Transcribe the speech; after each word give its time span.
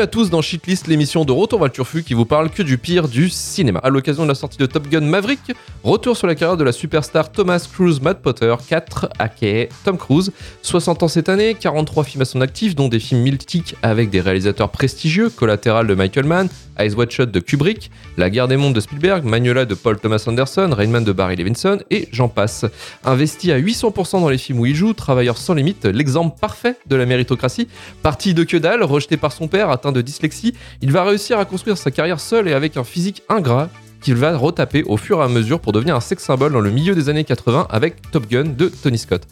À 0.00 0.06
tous 0.06 0.30
dans 0.30 0.40
Shitlist, 0.40 0.86
l'émission 0.86 1.26
de 1.26 1.32
Retour 1.32 1.60
vers 1.60 1.70
Turfu 1.70 2.02
qui 2.02 2.14
vous 2.14 2.24
parle 2.24 2.48
que 2.48 2.62
du 2.62 2.78
pire 2.78 3.06
du 3.06 3.28
cinéma. 3.28 3.80
À 3.80 3.90
l'occasion 3.90 4.22
de 4.22 4.28
la 4.28 4.34
sortie 4.34 4.56
de 4.56 4.64
Top 4.64 4.88
Gun 4.88 5.02
Maverick, 5.02 5.52
retour 5.84 6.16
sur 6.16 6.26
la 6.26 6.34
carrière 6.34 6.56
de 6.56 6.64
la 6.64 6.72
superstar 6.72 7.30
Thomas 7.30 7.68
Cruise 7.70 8.00
Matt 8.00 8.22
Potter, 8.22 8.54
4 8.66 9.10
aka 9.18 9.66
Tom 9.84 9.98
Cruise. 9.98 10.32
60 10.62 11.02
ans 11.02 11.08
cette 11.08 11.28
année, 11.28 11.54
43 11.54 12.04
films 12.04 12.22
à 12.22 12.24
son 12.24 12.40
actif, 12.40 12.74
dont 12.74 12.88
des 12.88 12.98
films 12.98 13.20
mythiques 13.20 13.76
avec 13.82 14.08
des 14.08 14.22
réalisateurs 14.22 14.70
prestigieux, 14.70 15.28
Collateral 15.28 15.86
de 15.86 15.94
Michael 15.94 16.24
Mann, 16.24 16.48
Eyes 16.78 16.94
Wide 16.94 17.10
Shut 17.10 17.30
de 17.30 17.40
Kubrick, 17.40 17.90
La 18.16 18.30
guerre 18.30 18.48
des 18.48 18.56
mondes 18.56 18.74
de 18.74 18.80
Spielberg, 18.80 19.24
Magnola 19.24 19.66
de 19.66 19.74
Paul 19.74 19.98
Thomas 19.98 20.24
Anderson, 20.26 20.70
Rainman 20.72 21.04
de 21.04 21.12
Barry 21.12 21.36
Levinson 21.36 21.80
et 21.90 22.08
j'en 22.10 22.28
passe. 22.28 22.64
Investi 23.04 23.52
à 23.52 23.58
800% 23.58 24.20
dans 24.20 24.30
les 24.30 24.38
films 24.38 24.60
où 24.60 24.66
il 24.66 24.74
joue, 24.74 24.94
Travailleur 24.94 25.36
sans 25.36 25.52
limite, 25.52 25.84
l'exemple 25.84 26.38
parfait 26.40 26.76
de 26.86 26.96
la 26.96 27.04
méritocratie, 27.04 27.68
parti 28.02 28.32
de 28.32 28.44
que 28.44 28.56
dalle, 28.56 28.82
rejeté 28.82 29.18
par 29.18 29.32
son 29.32 29.46
père, 29.46 29.68
atteint 29.68 29.89
de 29.92 30.00
dyslexie, 30.00 30.54
il 30.82 30.92
va 30.92 31.04
réussir 31.04 31.38
à 31.38 31.44
construire 31.44 31.78
sa 31.78 31.90
carrière 31.90 32.20
seul 32.20 32.48
et 32.48 32.52
avec 32.52 32.76
un 32.76 32.84
physique 32.84 33.22
ingrat 33.28 33.68
qu'il 34.00 34.14
va 34.14 34.36
retaper 34.36 34.82
au 34.84 34.96
fur 34.96 35.20
et 35.20 35.24
à 35.24 35.28
mesure 35.28 35.60
pour 35.60 35.72
devenir 35.72 35.94
un 35.94 36.00
sex 36.00 36.22
symbole 36.22 36.52
dans 36.52 36.60
le 36.60 36.70
milieu 36.70 36.94
des 36.94 37.08
années 37.08 37.24
80 37.24 37.66
avec 37.70 38.10
Top 38.10 38.28
Gun 38.28 38.44
de 38.56 38.68
Tony 38.68 38.98
Scott. 38.98 39.26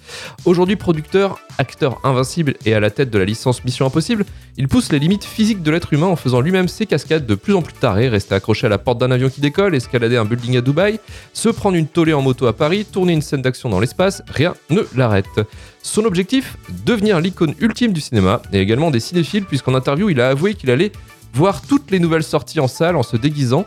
Aujourd'hui 0.45 0.77
producteur, 0.77 1.39
acteur 1.59 2.01
invincible 2.05 2.55
et 2.65 2.75
à 2.75 2.81
la 2.81 2.91
tête 2.91 3.11
de 3.11 3.19
la 3.19 3.25
licence 3.25 3.65
Mission 3.65 3.87
Impossible, 3.87 4.25
il 4.57 4.69
pousse 4.69 4.93
les 4.93 4.99
limites 4.99 5.25
physiques 5.25 5.63
de 5.63 5.71
l'être 5.71 5.93
humain 5.93 6.07
en 6.07 6.17
faisant 6.17 6.41
lui-même 6.41 6.69
ses 6.69 6.87
cascades 6.87 7.27
de 7.27 7.35
plus 7.35 7.55
en 7.55 7.63
plus 7.63 7.75
tarées, 7.75 8.09
rester 8.09 8.35
accroché 8.35 8.67
à 8.67 8.71
la 8.71 8.79
porte 8.79 8.99
d'un 8.99 9.11
avion 9.11 9.29
qui 9.29 9.41
décolle, 9.41 9.75
escalader 9.75 10.17
un 10.17 10.25
building 10.25 10.57
à 10.59 10.61
Dubaï, 10.61 11.01
se 11.33 11.49
prendre 11.49 11.77
une 11.77 11.87
tollée 11.87 12.13
en 12.13 12.23
moto 12.23 12.47
à 12.47 12.53
Paris, 12.53 12.85
tourner 12.85 13.13
une 13.13 13.23
scène 13.23 13.43
d'action 13.43 13.69
dans 13.69 13.81
l'espace, 13.81 14.23
rien 14.29 14.55
ne 14.71 14.83
l'arrête. 14.95 15.41
Son 15.89 16.05
objectif 16.05 16.59
Devenir 16.85 17.19
l'icône 17.19 17.55
ultime 17.61 17.95
du 17.95 18.03
cinéma 18.03 18.43
et 18.53 18.61
également 18.61 18.91
des 18.91 19.01
cinéphiles 19.01 19.45
puisqu'en 19.45 19.75
interview 19.75 20.11
il 20.11 20.21
a 20.21 20.29
avoué 20.29 20.55
qu'il 20.55 20.71
allait 20.71 20.93
voir 21.33 21.63
toutes 21.63 21.91
les 21.91 21.99
nouvelles 21.99 22.23
sorties 22.23 22.61
en 22.61 22.69
salle 22.69 22.95
en 22.95 23.03
se 23.03 23.17
déguisant. 23.17 23.65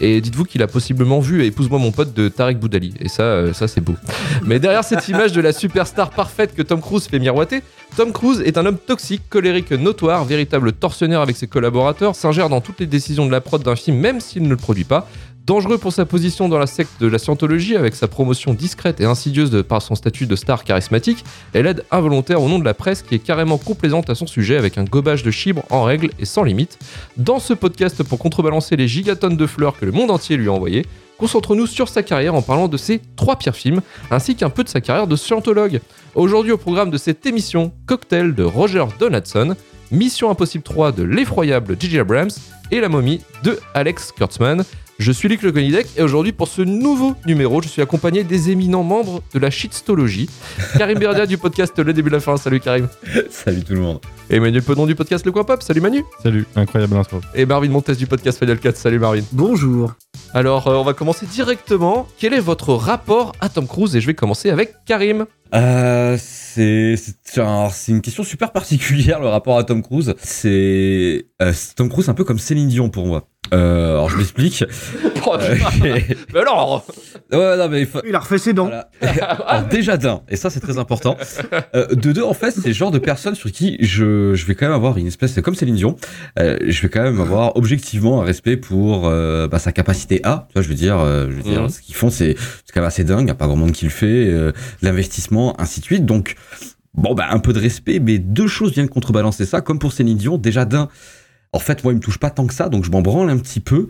Et 0.00 0.20
dites-vous 0.20 0.44
qu'il 0.44 0.62
a 0.62 0.68
possiblement 0.68 1.18
vu 1.18 1.44
Épouse-moi 1.44 1.78
mon 1.80 1.90
pote 1.90 2.14
de 2.14 2.28
Tarek 2.28 2.58
Boudali. 2.58 2.94
Et 3.00 3.08
ça, 3.08 3.22
euh, 3.22 3.52
ça 3.52 3.66
c'est 3.66 3.80
beau. 3.80 3.94
Mais 4.44 4.60
derrière 4.60 4.84
cette 4.84 5.08
image 5.08 5.32
de 5.32 5.40
la 5.40 5.52
superstar 5.52 6.10
parfaite 6.10 6.54
que 6.54 6.62
Tom 6.62 6.80
Cruise 6.80 7.06
fait 7.08 7.18
miroiter, 7.18 7.62
Tom 7.96 8.12
Cruise 8.12 8.40
est 8.44 8.56
un 8.56 8.66
homme 8.66 8.78
toxique, 8.78 9.22
colérique, 9.28 9.72
notoire, 9.72 10.24
véritable 10.24 10.72
tortionnaire 10.72 11.20
avec 11.20 11.36
ses 11.36 11.48
collaborateurs, 11.48 12.14
s'ingère 12.14 12.48
dans 12.48 12.60
toutes 12.60 12.80
les 12.80 12.86
décisions 12.86 13.26
de 13.26 13.32
la 13.32 13.40
prod 13.40 13.62
d'un 13.62 13.76
film 13.76 13.98
même 13.98 14.20
s'il 14.20 14.42
ne 14.42 14.48
le 14.48 14.56
produit 14.56 14.84
pas, 14.84 15.08
Dangereux 15.46 15.76
pour 15.76 15.92
sa 15.92 16.06
position 16.06 16.48
dans 16.48 16.58
la 16.58 16.66
secte 16.66 16.98
de 17.00 17.06
la 17.06 17.18
scientologie, 17.18 17.76
avec 17.76 17.94
sa 17.94 18.08
promotion 18.08 18.54
discrète 18.54 19.02
et 19.02 19.04
insidieuse 19.04 19.62
par 19.68 19.82
son 19.82 19.94
statut 19.94 20.26
de 20.26 20.36
star 20.36 20.64
charismatique, 20.64 21.22
elle 21.52 21.66
aide 21.66 21.84
involontaire 21.90 22.40
au 22.40 22.48
nom 22.48 22.58
de 22.58 22.64
la 22.64 22.72
presse 22.72 23.02
qui 23.02 23.16
est 23.16 23.18
carrément 23.18 23.58
complaisante 23.58 24.08
à 24.08 24.14
son 24.14 24.26
sujet 24.26 24.56
avec 24.56 24.78
un 24.78 24.84
gobage 24.84 25.22
de 25.22 25.30
chibre 25.30 25.62
en 25.68 25.82
règle 25.82 26.08
et 26.18 26.24
sans 26.24 26.44
limite. 26.44 26.78
Dans 27.18 27.40
ce 27.40 27.52
podcast, 27.52 28.02
pour 28.04 28.18
contrebalancer 28.18 28.74
les 28.76 28.88
gigatonnes 28.88 29.36
de 29.36 29.46
fleurs 29.46 29.78
que 29.78 29.84
le 29.84 29.92
monde 29.92 30.10
entier 30.10 30.38
lui 30.38 30.48
a 30.48 30.52
envoyées, 30.52 30.86
concentrons-nous 31.18 31.66
sur 31.66 31.90
sa 31.90 32.02
carrière 32.02 32.34
en 32.34 32.40
parlant 32.40 32.68
de 32.68 32.78
ses 32.78 33.02
trois 33.14 33.36
pires 33.36 33.54
films, 33.54 33.82
ainsi 34.10 34.36
qu'un 34.36 34.48
peu 34.48 34.64
de 34.64 34.70
sa 34.70 34.80
carrière 34.80 35.06
de 35.06 35.16
scientologue. 35.16 35.82
Aujourd'hui 36.14 36.52
au 36.52 36.58
programme 36.58 36.88
de 36.88 36.96
cette 36.96 37.26
émission, 37.26 37.70
Cocktail 37.84 38.34
de 38.34 38.44
Roger 38.44 38.86
Donaldson, 38.98 39.56
Mission 39.90 40.30
Impossible 40.30 40.64
3 40.64 40.92
de 40.92 41.02
l'effroyable 41.02 41.76
J.J. 41.78 41.98
Abrams 41.98 42.30
et 42.70 42.80
La 42.80 42.88
momie 42.88 43.20
de 43.42 43.60
Alex 43.74 44.10
Kurtzman. 44.10 44.64
Je 44.98 45.10
suis 45.10 45.28
Luc 45.28 45.42
Le 45.42 45.50
Conidec 45.50 45.88
et 45.96 46.02
aujourd'hui 46.02 46.30
pour 46.30 46.46
ce 46.46 46.62
nouveau 46.62 47.16
numéro, 47.26 47.60
je 47.60 47.66
suis 47.68 47.82
accompagné 47.82 48.22
des 48.22 48.50
éminents 48.50 48.84
membres 48.84 49.22
de 49.32 49.38
la 49.40 49.50
shitstologie. 49.50 50.30
Karim 50.78 50.98
Berdia 51.00 51.26
du 51.26 51.36
podcast 51.36 51.76
Le 51.78 51.92
début 51.92 52.10
de 52.10 52.14
la 52.14 52.20
fin. 52.20 52.36
Salut 52.36 52.60
Karim. 52.60 52.88
Salut 53.30 53.64
tout 53.64 53.74
le 53.74 53.80
monde. 53.80 54.00
Et 54.30 54.36
Emmanuel 54.36 54.62
Pedon 54.62 54.86
du 54.86 54.94
podcast 54.94 55.26
Le 55.26 55.32
Coin 55.32 55.42
Pop. 55.42 55.62
Salut 55.64 55.80
Manu. 55.80 56.04
Salut, 56.22 56.46
incroyable 56.54 56.96
intro. 56.96 57.20
Et 57.34 57.44
Marvin 57.44 57.70
Montes 57.70 57.90
du 57.90 58.06
podcast 58.06 58.38
Final 58.38 58.58
4. 58.58 58.76
Salut 58.76 59.00
Marvin. 59.00 59.22
Bonjour. 59.32 59.92
Alors, 60.32 60.68
euh, 60.68 60.76
on 60.76 60.84
va 60.84 60.94
commencer 60.94 61.26
directement. 61.26 62.06
Quel 62.18 62.32
est 62.32 62.40
votre 62.40 62.72
rapport 62.74 63.32
à 63.40 63.48
Tom 63.48 63.66
Cruise? 63.66 63.96
Et 63.96 64.00
je 64.00 64.06
vais 64.06 64.14
commencer 64.14 64.50
avec 64.50 64.74
Karim. 64.86 65.26
Euh, 65.54 66.16
c'est 66.20 66.96
c'est 67.24 67.40
un- 67.40 67.68
c'est 67.70 67.92
une 67.92 68.00
question 68.00 68.22
super 68.24 68.50
particulière 68.52 69.20
le 69.20 69.28
rapport 69.28 69.58
à 69.58 69.64
Tom 69.64 69.82
Cruise. 69.82 70.14
C'est 70.22 71.26
euh, 71.42 71.52
Tom 71.76 71.88
Cruise 71.88 72.08
un 72.08 72.14
peu 72.14 72.24
comme 72.24 72.38
Céline 72.38 72.68
Dion 72.68 72.88
pour 72.88 73.06
moi. 73.06 73.28
Euh, 73.52 73.90
alors 73.92 74.08
je 74.08 74.16
m'explique. 74.16 74.64
Oh, 75.26 75.36
Mais 75.82 76.40
alors 76.40 76.86
ouais 77.32 77.56
non 77.58 77.68
mais 77.68 77.82
il 77.82 77.88
Il 78.08 78.14
a 78.14 78.18
refait 78.18 78.38
ses 78.38 78.54
dents. 78.54 78.70
voilà. 78.70 78.88
Alors, 79.46 79.68
déjà 79.68 79.98
d'un 79.98 80.22
et 80.30 80.36
ça 80.36 80.48
c'est 80.48 80.60
très 80.60 80.78
important. 80.78 81.16
Euh, 81.74 81.88
de 81.94 82.12
deux 82.12 82.22
en 82.22 82.32
fait 82.32 82.52
c'est 82.52 82.68
le 82.68 82.72
genre 82.74 82.90
de 82.90 82.98
personne 82.98 83.34
sur 83.34 83.52
qui 83.52 83.76
je 83.80 84.34
je 84.34 84.46
vais 84.46 84.54
quand 84.54 84.64
même 84.66 84.74
avoir 84.74 84.96
une 84.96 85.06
espèce 85.08 85.38
comme 85.42 85.54
Céline 85.54 85.74
Dion. 85.76 85.96
euh, 86.38 86.56
je 86.66 86.80
vais 86.82 86.88
quand 86.88 87.02
même 87.02 87.20
avoir 87.20 87.54
objectivement 87.56 88.22
un 88.22 88.24
respect 88.24 88.56
pour 88.56 89.06
euh, 89.08 89.46
bah, 89.46 89.58
sa 89.58 89.72
capacité 89.72 90.20
à. 90.24 90.46
Tu 90.48 90.54
vois 90.54 90.62
je 90.62 90.68
veux 90.68 90.74
dire 90.74 90.98
euh, 90.98 91.26
je 91.30 91.36
veux 91.36 91.42
dire 91.42 91.62
Mhm. 91.64 91.68
ce 91.68 91.80
qu'ils 91.82 91.94
font 91.94 92.08
c'est 92.10 92.34
c'est 92.38 92.72
quand 92.72 92.80
même 92.80 92.88
assez 92.88 93.04
dingue. 93.04 93.28
Y 93.28 93.30
a 93.30 93.34
pas 93.34 93.46
grand 93.46 93.56
monde 93.56 93.72
qui 93.72 93.84
le 93.84 93.90
fait. 93.90 94.06
euh, 94.06 94.52
l'investissement 95.34 95.60
ainsi 95.60 95.80
de 95.80 95.84
suite 95.84 96.06
donc. 96.06 96.36
Bon, 96.96 97.12
bah, 97.12 97.26
un 97.30 97.40
peu 97.40 97.52
de 97.52 97.58
respect, 97.58 97.98
mais 97.98 98.18
deux 98.18 98.46
choses 98.46 98.72
viennent 98.72 98.88
contrebalancer 98.88 99.46
ça, 99.46 99.60
comme 99.60 99.80
pour 99.80 99.92
Céline 99.92 100.16
Dion. 100.16 100.38
Déjà, 100.38 100.64
d'un, 100.64 100.88
en 101.52 101.58
fait, 101.58 101.82
moi, 101.82 101.92
il 101.92 101.96
me 101.96 102.00
touche 102.00 102.18
pas 102.18 102.30
tant 102.30 102.46
que 102.46 102.54
ça, 102.54 102.68
donc 102.68 102.84
je 102.84 102.90
m'en 102.92 103.02
branle 103.02 103.30
un 103.30 103.38
petit 103.38 103.58
peu. 103.58 103.88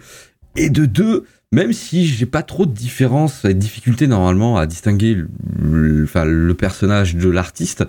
Et 0.56 0.70
de 0.70 0.86
deux, 0.86 1.26
même 1.52 1.74
si 1.74 2.06
j'ai 2.06 2.24
pas 2.24 2.42
trop 2.42 2.64
de 2.64 2.72
différence 2.72 3.44
et 3.44 3.52
de 3.52 3.58
difficulté 3.58 4.06
normalement 4.06 4.56
à 4.56 4.64
distinguer 4.64 5.16
le, 5.60 6.06
le 6.06 6.54
personnage 6.54 7.14
de 7.14 7.28
l'artiste, 7.28 7.84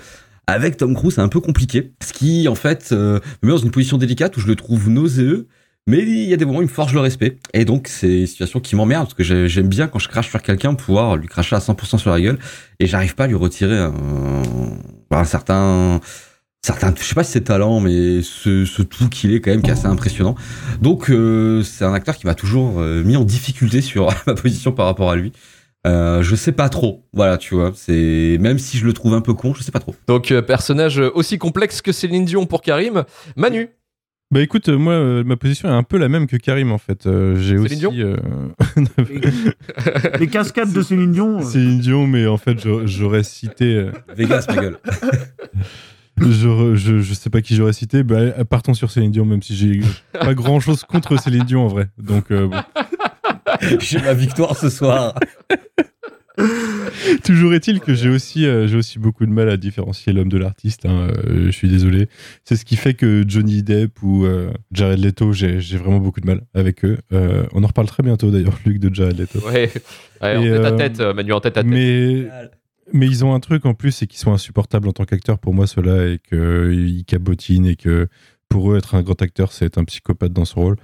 avec 0.47 0.75
Tom 0.75 0.94
Cruise, 0.94 1.15
c'est 1.15 1.21
un 1.21 1.29
peu 1.29 1.39
compliqué. 1.39 1.94
Ce 2.05 2.11
qui, 2.11 2.49
en 2.49 2.55
fait, 2.55 2.89
euh, 2.91 3.21
me 3.41 3.47
met 3.47 3.53
dans 3.53 3.63
une 3.63 3.71
position 3.71 3.97
délicate 3.97 4.35
où 4.35 4.41
je 4.41 4.47
le 4.47 4.55
trouve 4.55 4.89
nauséeux. 4.89 5.47
Mais 5.88 6.00
il 6.00 6.23
y 6.28 6.34
a 6.34 6.38
des 6.38 6.46
moments 6.46 6.59
où 6.59 6.62
il 6.63 6.68
me 6.68 6.72
forge 6.72 6.94
le 6.96 7.00
respect. 7.00 7.38
Et 7.53 7.63
donc, 7.63 7.88
c'est 7.88 8.22
une 8.22 8.28
situation 8.28 8.59
qui 8.59 8.75
m'emmerde 8.75 9.03
parce 9.03 9.13
que 9.13 9.23
j'ai- 9.23 9.47
j'aime 9.47 9.68
bien 9.68 9.88
quand 9.88 10.00
je 10.00 10.09
crache 10.09 10.29
sur 10.29 10.41
quelqu'un 10.41 10.73
pouvoir 10.73 11.16
lui 11.16 11.28
cracher 11.28 11.56
à 11.56 11.59
100% 11.59 12.00
sur 12.00 12.09
la 12.09 12.19
gueule 12.19 12.40
et 12.79 12.88
j'arrive 12.88 13.13
pas 13.13 13.25
à 13.25 13.28
lui 13.28 13.35
retirer 13.35 13.78
un, 13.78 13.94
un 15.12 15.24
certain 15.24 16.00
certain 16.66 16.91
je 16.97 17.03
sais 17.03 17.13
pas 17.13 17.24
si 17.24 17.34
c'est 17.34 17.41
talent 17.41 17.79
mais 17.79 18.24
ce, 18.24 18.66
ce 18.66 18.81
tout 18.81 19.07
qu'il 19.07 19.35
est 19.35 19.40
quand 19.41 19.51
même 19.51 19.62
qui 19.62 19.69
est 19.69 19.74
assez 19.74 19.85
impressionnant 19.85 20.34
donc 20.81 21.12
euh, 21.12 21.62
c'est 21.62 21.85
un 21.85 21.94
acteur 21.94 22.18
qui 22.18 22.25
m'a 22.25 22.34
toujours 22.34 22.79
euh, 22.79 23.03
mis 23.03 23.16
en 23.18 23.24
difficulté 23.24 23.81
sur 23.81 24.07
ma 24.25 24.34
position 24.34 24.72
par 24.72 24.88
rapport 24.88 25.12
à 25.12 25.16
lui 25.16 25.31
euh, 25.85 26.24
je 26.24 26.35
sais 26.35 26.51
pas 26.53 26.68
trop 26.69 27.06
voilà 27.13 27.38
tu 27.38 27.53
vois 27.53 27.72
c'est 27.75 28.38
même 28.41 28.57
si 28.57 28.79
je 28.79 28.85
le 28.88 28.94
trouve 28.94 29.13
un 29.13 29.22
peu 29.22 29.35
con 29.35 29.53
je 29.53 29.62
sais 29.62 29.72
pas 29.72 29.79
trop 29.79 29.94
Donc, 30.07 30.31
euh, 30.31 30.41
personnage 30.41 30.97
aussi 30.97 31.38
complexe 31.38 31.84
que 31.84 31.91
Céline 31.91 32.25
Dion 32.25 32.47
pour 32.47 32.63
Karim. 32.63 33.03
Manu. 33.35 33.69
Bah 34.31 34.41
écoute, 34.41 34.69
euh, 34.69 34.78
moi, 34.78 34.94
euh, 34.94 35.24
ma 35.24 35.38
position 35.38 35.69
est 35.69 35.72
un 35.74 35.83
peu 35.83 35.98
la 35.98 36.10
même 36.10 36.25
que 36.27 36.36
Karim 36.36 36.72
en 36.72 36.77
fait. 36.80 37.06
Euh, 37.06 37.36
J'ai 37.39 37.57
aussi. 37.57 37.75
Céline 37.77 37.92
Dion 37.92 38.16
euh, 38.98 40.18
Les 40.19 40.27
cascades 40.27 40.74
de 40.74 40.81
Céline 40.81 41.12
Dion. 41.12 41.42
Céline 41.42 41.80
Dion, 41.80 42.07
mais 42.07 42.25
en 42.27 42.38
fait, 42.38 42.57
j'aurais- 42.86 43.24
cité. 43.24 43.89
Vegas 44.16 44.45
ma 44.50 44.56
gueule 44.56 44.77
j'aurais- 46.19 46.75
je, 46.75 47.00
je 47.00 47.13
sais 47.13 47.30
pas 47.30 47.42
qui 47.42 47.56
j'aurais 47.56 47.74
cité. 47.74 48.04
Bah, 48.04 48.44
partons 48.45 48.74
sur 48.74 48.89
Céline 48.92 49.12
Dion, 49.12 49.25
même 49.25 49.42
si 49.44 49.56
j'ai 49.56 49.81
pas 50.13 50.33
grand 50.33 50.60
chose 50.60 50.83
contre 50.83 51.18
Céline 51.19 51.44
Dion 51.44 51.63
en 51.66 51.68
vrai. 51.68 51.88
Donc, 51.98 52.31
euh, 52.31 52.48
bon. 52.48 52.57
j'ai 53.80 54.00
ma 54.01 54.13
victoire 54.13 54.57
ce 54.57 54.69
soir 54.69 55.13
toujours 57.23 57.53
est-il 57.53 57.79
que 57.79 57.93
j'ai 57.93 58.09
aussi, 58.09 58.45
euh, 58.45 58.67
j'ai 58.67 58.77
aussi 58.77 58.99
beaucoup 58.99 59.25
de 59.25 59.31
mal 59.31 59.49
à 59.49 59.57
différencier 59.57 60.13
l'homme 60.13 60.29
de 60.29 60.37
l'artiste. 60.37 60.85
hein, 60.85 61.09
euh, 61.27 61.45
je 61.45 61.51
suis 61.51 61.67
désolé. 61.67 62.07
C'est 62.43 62.55
ce 62.55 62.65
qui 62.65 62.75
fait 62.75 62.93
que 62.93 63.23
Johnny 63.27 63.63
Depp 63.63 64.01
ou 64.03 64.25
euh, 64.25 64.51
Jared 64.71 64.99
Leto, 64.99 65.33
j'ai 65.33 65.59
vraiment 65.77 65.99
beaucoup 65.99 66.21
de 66.21 66.25
mal 66.25 66.41
avec 66.53 66.83
eux. 66.85 66.97
On 67.11 67.63
en 67.63 67.67
reparle 67.67 67.87
très 67.87 68.03
bientôt 68.03 68.31
d'ailleurs, 68.31 68.57
Luc, 68.65 68.79
de 68.79 68.93
Jared 68.93 69.17
Leto. 69.17 69.39
Ouais. 69.47 69.71
Ouais, 70.21 70.37
en 70.37 70.41
tête 70.41 70.65
à 70.65 70.71
tête, 70.71 70.99
Manu, 71.15 71.33
en 71.33 71.39
tête 71.39 71.57
à 71.57 71.63
tête. 71.63 71.69
Mais, 71.69 72.27
mais 72.93 73.07
ils 73.07 73.25
ont 73.25 73.33
un 73.33 73.39
truc 73.39 73.65
en 73.65 73.73
plus, 73.73 73.91
c'est 73.91 74.07
qu'ils 74.07 74.19
sont 74.19 74.33
insupportables 74.33 74.87
en 74.87 74.93
tant 74.93 75.05
qu'acteurs 75.05 75.39
pour 75.39 75.53
moi, 75.53 75.67
ceux-là, 75.67 76.07
et 76.07 76.19
qu'ils 76.19 77.03
cabotinent 77.05 77.67
et 77.67 77.75
que 77.75 78.07
pour 78.50 78.71
eux, 78.71 78.77
être 78.77 78.95
un 78.95 79.01
grand 79.03 79.21
acteur, 79.21 79.51
c'est 79.51 79.65
être 79.65 79.77
un 79.77 79.83
psychopathe 79.86 80.31
dans 80.33 80.45
son 80.45 80.62
rôle. 80.62 80.75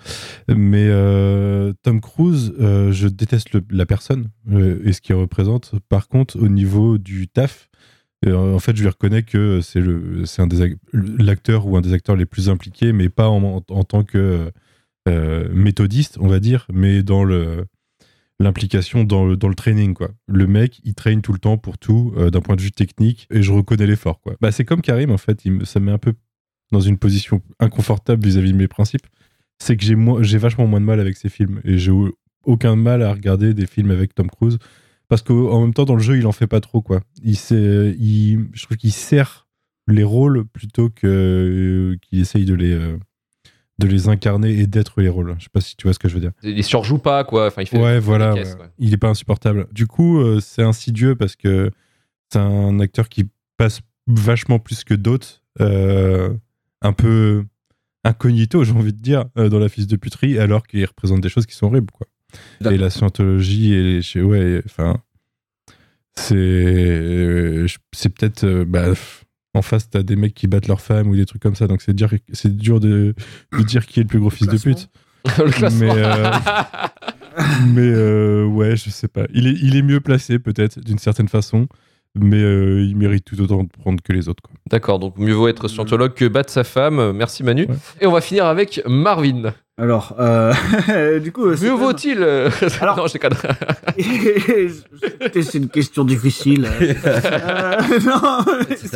Mais 0.50 0.88
euh, 0.90 1.74
Tom 1.84 2.02
Cruise, 2.02 2.54
euh, 2.60 2.92
je 2.92 3.08
déteste 3.08 3.50
la 3.69 3.86
personne 3.86 4.30
euh, 4.52 4.81
et 4.84 4.94
ce 4.94 5.02
qu'il 5.02 5.16
représente. 5.16 5.74
Par 5.90 6.08
contre, 6.08 6.38
au 6.40 6.48
niveau 6.50 6.98
du 6.98 7.28
taf, 7.28 7.69
en 8.28 8.60
fait, 8.60 8.75
je 8.75 8.81
lui 8.84 8.90
reconnais 8.90 9.24
que 9.24 9.62
c'est 9.62 9.80
un 10.42 10.48
des 10.48 10.62
ac- 10.62 10.78
l'acteur 10.94 11.66
ou 11.66 11.75
un 11.78 11.81
des 11.81 11.94
acteurs 11.94 12.16
les 12.16 12.25
plus 12.28 12.50
impliqués, 12.50 12.94
mais 12.94 13.10
pas 13.10 13.28
en, 13.30 13.62
tant 13.62 14.04
que 14.04 14.52
méthodiste, 15.54 16.18
on 16.19 16.28
va 16.28 16.40
dire, 16.40 16.68
mais 16.72 17.04
dans 17.04 17.24
le 17.24 17.66
l'implication 18.40 19.04
dans 19.04 19.25
le, 19.25 19.38
dans 19.38 19.50
le 19.50 19.56
training 19.56 19.94
quoi. 19.94 20.10
Le 20.28 20.48
mec, 20.48 20.81
il 20.84 20.96
traîne 20.96 21.22
tout 21.22 21.31
le 21.31 21.38
temps 21.38 21.58
pour 21.60 21.78
tout 21.78 22.13
d'un 22.31 22.42
point 22.42 22.56
de 22.56 22.62
vue 22.62 22.72
technique 22.72 23.28
et 23.31 23.44
je 23.44 23.52
reconnais 23.52 23.86
l'effort 23.86 24.19
quoi. 24.19 24.34
Bah 24.42 24.52
c'est 24.52 24.66
comme 24.66 24.81
Karim 24.81 25.12
en 25.12 25.18
fait, 25.18 25.46
il 25.46 25.52
me- 25.54 25.66
ça 25.66 25.80
me 25.80 25.86
met 25.86 25.92
un 25.92 26.00
peu 26.00 26.13
dans 26.72 26.80
une 26.80 26.98
position 26.98 27.42
inconfortable 27.60 28.26
vis-à-vis 28.26 28.52
de 28.54 28.58
mes 28.58 28.68
principes. 28.68 29.06
C'est 29.60 29.78
que 29.78 29.84
j'ai 29.84 29.96
j'ai 30.22 30.38
vachement 30.38 30.66
moins 30.68 30.80
de 30.82 30.86
mal 30.86 31.00
avec 31.00 31.18
ces 31.18 31.30
films 31.30 31.62
et 31.64 31.78
j'ai 31.78 31.92
au- 31.92 32.16
aucun 32.46 32.76
mal 32.76 33.04
à 33.04 33.12
regarder 33.14 33.54
des 33.54 33.68
films 33.68 33.92
avec 33.92 34.16
Tom 34.16 34.30
Cruise 34.30 34.58
parce 35.08 35.22
qu'en 35.22 35.62
même 35.62 35.74
temps 35.74 35.86
dans 35.86 35.96
le 35.96 36.02
jeu, 36.02 36.18
il 36.18 36.26
en 36.26 36.32
fait 36.32 36.48
pas 36.48 36.62
trop 36.62 36.82
quoi. 36.82 37.02
Il 37.24 37.36
sait- 37.38 37.96
il 38.00 38.48
je 38.54 38.66
trouve 38.66 38.78
qu'il 38.78 38.92
sert 38.94 39.48
les 39.88 40.04
rôles 40.04 40.46
plutôt 40.46 40.90
que 40.90 41.96
qu'il 42.02 42.20
essaye 42.20 42.46
de 42.46 42.54
les 42.54 42.72
euh, 42.74 42.98
de 43.80 43.88
les 43.88 44.10
incarner 44.10 44.52
et 44.60 44.68
d'être 44.68 45.02
les 45.02 45.10
rôles. 45.10 45.36
Je 45.40 45.44
sais 45.46 45.50
pas 45.52 45.60
si 45.62 45.76
tu 45.76 45.84
vois 45.88 45.94
ce 45.94 46.00
que 46.00 46.08
je 46.08 46.14
veux 46.14 46.20
dire. 46.22 46.32
Il 46.44 46.64
surjoue 46.64 47.00
pas, 47.00 47.24
quoi. 47.24 47.48
Enfin, 47.48 47.64
il 47.64 47.68
fait 47.68 47.82
Ouais, 47.82 48.00
voilà. 48.00 48.34
caisses, 48.36 48.56
ouais. 48.60 48.68
Il 48.78 48.94
est 48.94 48.98
pas 48.98 49.08
insupportable. 49.10 49.68
Du 49.72 49.88
coup, 49.88 50.20
euh, 50.20 50.40
c'est 50.40 50.62
insidieux 50.62 51.16
parce 51.16 51.36
que 51.36 51.72
c'est 52.32 52.38
un 52.40 52.80
acteur 52.80 53.10
qui 53.10 53.28
passe 53.58 53.82
vachement 54.06 54.60
plus 54.60 54.84
que 54.84 54.94
d'autres, 54.94 55.42
euh, 55.62 56.32
un 56.81 56.94
peu 56.94 57.44
incognito, 58.04 58.63
j'ai 58.63 58.72
envie 58.74 58.94
de 58.94 59.01
dire, 59.01 59.25
euh, 59.38 59.50
dans 59.50 59.60
la 59.60 59.69
fils 59.69 59.88
de 59.88 59.95
puterie, 59.95 60.39
alors 60.39 60.66
qu'il 60.66 60.83
représente 60.86 61.22
des 61.22 61.30
choses 61.30 61.45
qui 61.45 61.56
sont 61.56 61.68
horribles, 61.68 61.92
quoi. 61.92 62.07
Et 62.72 62.78
la 62.78 62.89
scientologie 62.89 63.74
et 63.74 63.83
les- 63.83 64.01
je- 64.01 64.19
ouais, 64.19 64.62
enfin, 64.66 64.98
c'est 66.16 66.36
euh, 66.36 67.68
c'est 67.94 68.10
peut-être 68.10 68.44
euh, 68.45 68.66
bah, 68.66 68.94
en 69.54 69.62
face 69.62 69.89
t'as 69.89 70.04
des 70.04 70.16
mecs 70.16 70.33
qui 70.33 70.48
battent 70.48 70.68
leurs 70.68 70.81
femmes 70.81 71.07
ou 71.07 71.16
des 71.16 71.25
trucs 71.25 71.42
comme 71.42 71.56
ça, 71.56 71.68
donc 71.68 71.81
c'est 71.81 71.94
dur 71.94 72.10
c'est 72.31 72.56
dur 72.56 72.80
de, 72.80 73.16
de 73.57 73.63
dire 73.63 73.86
qui 73.86 74.00
est 74.00 74.04
le 74.04 74.07
plus 74.07 74.19
gros 74.19 74.30
fils 74.30 74.48
de 74.48 74.57
pute. 74.57 74.89
Mais, 75.80 75.89
euh, 75.94 76.31
Mais 77.68 77.81
euh, 77.81 78.45
ouais, 78.45 78.75
je 78.75 78.89
sais 78.89 79.07
pas. 79.07 79.25
Il 79.34 79.48
est, 79.48 79.54
il 79.62 79.75
est 79.75 79.81
mieux 79.84 80.00
placé 80.01 80.39
peut-être 80.39 80.80
d'une 80.80 80.98
certaine 80.98 81.27
façon, 81.27 81.68
mais 82.16 82.42
euh, 82.42 82.81
il 82.81 82.96
mérite 82.98 83.25
tout 83.25 83.40
autant 83.42 83.63
de 83.63 83.69
prendre 83.69 84.02
que 84.04 84.13
les 84.13 84.28
autres. 84.30 84.44
D'accord, 84.69 85.00
donc 85.00 85.18
mieux 85.18 85.34
vaut 85.34 85.48
être 85.48 85.68
scientologue 85.68 86.13
que 86.13 86.25
battre 86.28 86.52
sa 86.52 86.63
femme. 86.63 87.12
Merci 87.13 87.44
Manu. 87.44 87.66
Ouais. 87.68 87.75
Et 88.02 88.08
on 88.08 88.12
va 88.12 88.22
finir 88.22 88.46
avec 88.46 88.81
Marvin. 88.88 89.54
Alors, 89.78 90.16
euh, 90.19 90.54
du 91.19 91.31
coup, 91.31 91.48
Mieux 91.48 91.72
vaut-il 91.72 92.19
euh, 92.22 92.50
Alors- 92.81 92.98
Non, 92.98 93.08
je 93.08 93.18
c'est 95.42 95.58
une 95.58 95.69
question 95.69 96.04
difficile. 96.06 96.68
Euh, 96.81 96.94
non, 98.06 98.22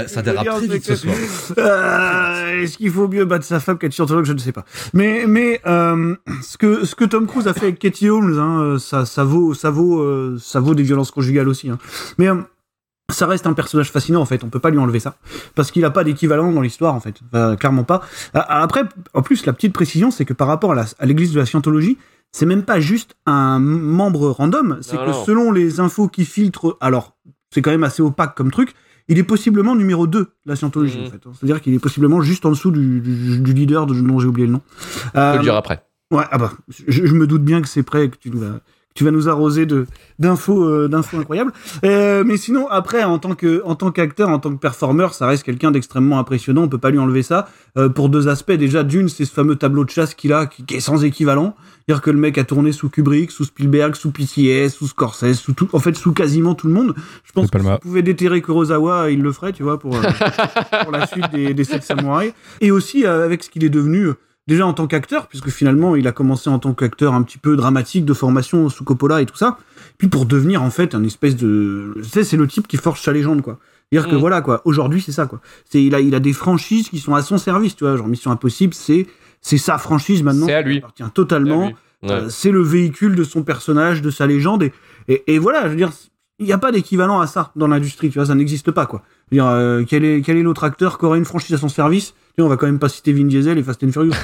Ça- 0.08 0.22
dérape 0.22 0.46
très 0.46 0.68
vite 0.68 0.86
ce 0.86 0.96
soir. 0.96 1.16
Euh, 1.58 2.62
Est-ce 2.64 2.78
qu'il 2.78 2.92
faut 2.92 3.08
mieux 3.08 3.26
battre 3.26 3.46
sa 3.46 3.60
femme 3.60 3.78
qu'être 3.78 3.94
scientologue? 3.94 4.26
Je 4.26 4.34
ne 4.34 4.38
sais 4.38 4.52
pas. 4.52 4.66
Mais, 4.94 5.24
mais 5.28 5.60
euh, 5.66 6.16
ce 6.44 6.58
que 6.58 6.86
ce 6.86 6.96
que 6.96 7.06
Tom 7.06 7.26
Cruise 7.28 7.48
a 7.48 7.54
fait 7.54 7.68
avec 7.68 7.80
Katie 7.80 8.10
Holmes, 8.10 8.38
hein, 8.38 8.78
ça, 8.80 9.06
ça 9.06 9.24
vaut, 9.24 9.54
ça 9.54 9.70
vaut, 9.72 10.02
euh, 10.02 10.38
ça 10.40 10.60
vaut 10.60 10.76
des 10.76 10.84
violences 10.84 11.12
conjugales 11.12 11.48
aussi. 11.48 11.70
hein. 11.70 11.78
Mais 12.18 12.28
euh, 12.30 12.36
ça 13.12 13.28
reste 13.28 13.46
un 13.48 13.54
personnage 13.54 13.92
fascinant 13.92 14.22
en 14.22 14.26
fait. 14.26 14.44
On 14.44 14.50
peut 14.50 14.60
pas 14.60 14.70
lui 14.72 14.80
enlever 14.80 15.00
ça 15.00 15.16
parce 15.54 15.72
qu'il 15.72 15.86
a 15.86 15.92
pas 15.92 16.04
d'équivalent 16.04 16.52
dans 16.52 16.62
l'histoire 16.62 16.94
en 16.96 17.00
fait. 17.00 17.20
Enfin, 17.28 17.56
clairement 17.56 17.84
pas. 17.84 18.02
Ah, 18.34 18.62
Après, 18.62 18.84
en 19.14 19.22
plus, 19.22 19.46
la 19.46 19.54
petite 19.54 19.74
précision, 19.74 20.12
c'est 20.12 20.26
que 20.26 20.34
par 20.34 20.48
rapport 20.48 20.74
à 20.74 21.06
l'église 21.06 21.32
de 21.34 21.40
la 21.40 21.46
scientologie, 21.46 21.98
c'est 22.32 22.46
même 22.46 22.64
pas 22.64 22.80
juste 22.80 23.16
un 23.26 23.60
membre 23.60 24.30
random, 24.32 24.80
c'est 24.82 24.98
que 24.98 25.06
non. 25.12 25.24
selon 25.26 25.52
les 25.52 25.80
infos 25.80 26.08
qui 26.10 26.26
filtrent, 26.26 26.78
alors 26.82 27.16
c'est 27.54 27.62
quand 27.62 27.72
même 27.72 27.84
assez 27.86 28.02
opaque 28.02 28.36
comme 28.36 28.52
truc, 28.52 28.74
il 29.08 29.18
est 29.20 29.24
possiblement 29.24 29.76
numéro 29.76 30.08
2 30.08 30.20
de 30.20 30.30
la 30.46 30.56
scientologie 30.56 30.98
Mhm. 31.00 31.06
en 31.06 31.10
fait. 31.12 31.22
C'est-à-dire 31.40 31.62
qu'il 31.62 31.74
est 31.76 31.80
possiblement 31.80 32.22
juste 32.22 32.46
en 32.46 32.50
dessous 32.50 32.72
du, 32.72 33.00
du- 33.02 33.40
du 33.40 33.54
leader 33.54 33.86
de- 33.86 33.94
dont 34.02 34.20
j'ai 34.20 34.28
oublié 34.28 34.48
le 34.48 34.54
nom. 34.54 34.62
Peux 35.14 35.20
Euh, 35.20 35.38
le 35.38 35.44
dire 35.44 35.56
après. 35.56 35.84
Ouais, 36.12 36.24
ah 36.32 36.38
bah, 36.38 36.52
je, 36.88 37.06
je 37.06 37.14
me 37.14 37.26
doute 37.28 37.44
bien 37.44 37.62
que 37.62 37.68
c'est 37.68 37.84
prêt, 37.84 38.10
que 38.10 38.18
tu 38.18 38.32
nous 38.32 38.40
vas, 38.40 38.60
tu 38.96 39.04
vas 39.04 39.12
nous 39.12 39.28
arroser 39.28 39.66
de 39.66 39.88
d'infos, 40.20 40.64
euh, 40.64 40.88
d'infos 40.88 41.18
incroyables. 41.18 41.52
Euh, 41.84 42.24
mais 42.26 42.38
sinon, 42.38 42.70
après, 42.70 43.04
en 43.04 43.20
tant 43.20 43.36
que, 43.36 43.62
en 43.66 43.76
tant 43.76 43.92
qu'acteur, 43.92 44.30
en 44.30 44.40
tant 44.40 44.52
que 44.52 44.58
performeur, 44.58 45.14
ça 45.14 45.28
reste 45.28 45.44
quelqu'un 45.44 45.72
d'extrêmement 45.72 46.18
impressionnant. 46.18 46.64
On 46.64 46.70
peut 46.70 46.78
pas 46.78 46.92
lui 46.92 46.98
enlever 46.98 47.22
ça 47.22 47.50
euh, 47.78 47.90
pour 47.90 48.08
deux 48.08 48.30
aspects. 48.30 48.54
Déjà, 48.54 48.84
d'une, 48.84 49.10
c'est 49.10 49.26
ce 49.26 49.34
fameux 49.34 49.58
tableau 49.58 49.84
de 49.84 49.90
chasse 49.90 50.14
qu'il 50.14 50.32
a, 50.32 50.46
qui, 50.46 50.64
qui 50.64 50.76
est 50.76 50.80
sans 50.80 51.04
équivalent. 51.04 51.58
Dire 51.90 52.02
que 52.02 52.10
le 52.10 52.18
mec 52.18 52.38
a 52.38 52.46
tourné 52.46 52.72
sous 52.72 52.88
Kubrick, 52.88 53.32
sous 53.32 53.44
Spielberg, 53.44 53.96
sous 53.96 54.12
PCS, 54.12 54.70
sous 54.70 54.88
Scorsese, 54.88 55.34
sous 55.34 55.52
tout, 55.52 55.68
en 55.74 55.80
fait, 55.80 55.98
sous 55.98 56.14
quasiment 56.14 56.56
tout 56.56 56.68
le 56.68 56.74
monde. 56.74 56.96
Je 57.26 57.34
pense 57.34 57.52
que 57.52 57.60
s'il 57.60 57.78
pouvait 57.80 58.02
déterrer 58.02 58.42
Kurosawa, 58.42 59.12
il 59.12 59.22
le 59.22 59.34
ferait, 59.34 59.52
tu 59.52 59.64
vois, 59.64 59.78
pour, 59.78 59.94
euh, 59.94 60.02
pour 60.84 60.94
la 60.94 61.06
suite 61.06 61.30
des, 61.34 61.54
des 61.54 61.64
sept 61.66 61.84
samouraïs. 61.84 62.32
Et 62.62 62.72
aussi 62.72 63.06
euh, 63.06 63.26
avec 63.26 63.44
ce 63.44 63.50
qu'il 63.50 63.66
est 63.66 63.70
devenu. 63.70 64.12
Déjà 64.48 64.66
en 64.68 64.74
tant 64.74 64.88
qu'acteur, 64.88 65.28
puisque 65.28 65.50
finalement 65.50 65.96
il 65.96 66.08
a 66.08 66.12
commencé 66.12 66.50
en 66.50 66.60
tant 66.60 66.74
qu'acteur 66.74 67.14
un 67.14 67.24
petit 67.24 67.38
peu 67.38 67.56
dramatique 67.56 68.06
de 68.06 68.14
formation 68.14 68.70
sous 68.70 68.84
Coppola 68.84 69.22
et 69.22 69.26
tout 69.26 69.36
ça, 69.38 69.58
puis 69.98 70.08
pour 70.08 70.26
devenir 70.26 70.62
en 70.64 70.70
fait 70.70 70.94
un 70.96 71.04
espèce 71.04 71.36
de, 71.36 71.94
tu 71.98 72.04
sais, 72.10 72.24
c'est 72.24 72.38
le 72.38 72.48
type 72.48 72.68
qui 72.68 72.78
forge 72.78 73.02
sa 73.02 73.12
légende 73.12 73.42
quoi. 73.42 73.60
Dire 73.92 74.08
que 74.08 74.16
Mm. 74.16 74.20
voilà 74.20 74.42
quoi, 74.42 74.62
aujourd'hui 74.66 75.02
c'est 75.02 75.12
ça 75.12 75.26
quoi. 75.28 75.40
C'est 75.70 75.84
il 75.84 75.94
a 75.96 76.00
il 76.00 76.14
a 76.16 76.20
des 76.20 76.34
franchises 76.34 76.90
qui 76.90 77.00
sont 77.00 77.14
à 77.16 77.22
son 77.22 77.38
service, 77.38 77.76
tu 77.76 77.84
vois, 77.84 77.96
genre 77.98 78.08
Mission 78.08 78.32
Impossible, 78.32 78.74
c'est 78.74 79.08
c'est 79.42 79.58
sa 79.60 79.78
franchise 79.78 80.24
maintenant. 80.24 80.48
C'est 80.48 80.54
à 80.56 80.62
lui. 80.62 80.78
appartient 80.80 81.04
totalement. 81.14 81.68
Ouais. 81.68 81.76
Euh, 82.12 82.30
c'est 82.30 82.52
le 82.52 82.62
véhicule 82.62 83.16
de 83.16 83.24
son 83.24 83.44
personnage, 83.44 84.02
de 84.02 84.10
sa 84.12 84.28
légende 84.28 84.64
et 84.64 84.74
et, 85.08 85.24
et 85.36 85.40
voilà, 85.40 85.64
je 85.66 85.70
veux 85.70 85.76
dire, 85.76 85.92
il 86.40 86.46
n'y 86.48 86.52
a 86.54 86.58
pas 86.58 86.72
d'équivalent 86.72 87.20
à 87.20 87.28
ça 87.28 87.52
dans 87.56 87.68
l'industrie, 87.68 88.10
tu 88.10 88.18
vois, 88.20 88.26
ça 88.26 88.36
n'existe 88.36 88.72
pas 88.72 88.86
quoi. 88.88 89.04
Je 89.32 89.36
veux 89.38 89.42
dire, 89.44 89.48
euh, 89.52 89.84
quel 89.88 90.04
est 90.04 90.22
quel 90.22 90.38
est 90.38 90.44
l'autre 90.44 90.64
acteur 90.64 90.98
qui 90.98 91.06
aurait 91.06 91.18
une 91.20 91.26
franchise 91.26 91.54
à 91.56 91.58
son 91.60 91.70
service 91.70 92.14
on 92.42 92.48
va 92.48 92.58
quand 92.58 92.66
même 92.66 92.80
pas 92.80 92.90
citer 92.90 93.14
Vin 93.14 93.26
Diesel 93.26 93.58
et 93.58 93.64
Fast 93.64 93.84
and 93.84 93.92
Furious. 93.92 94.14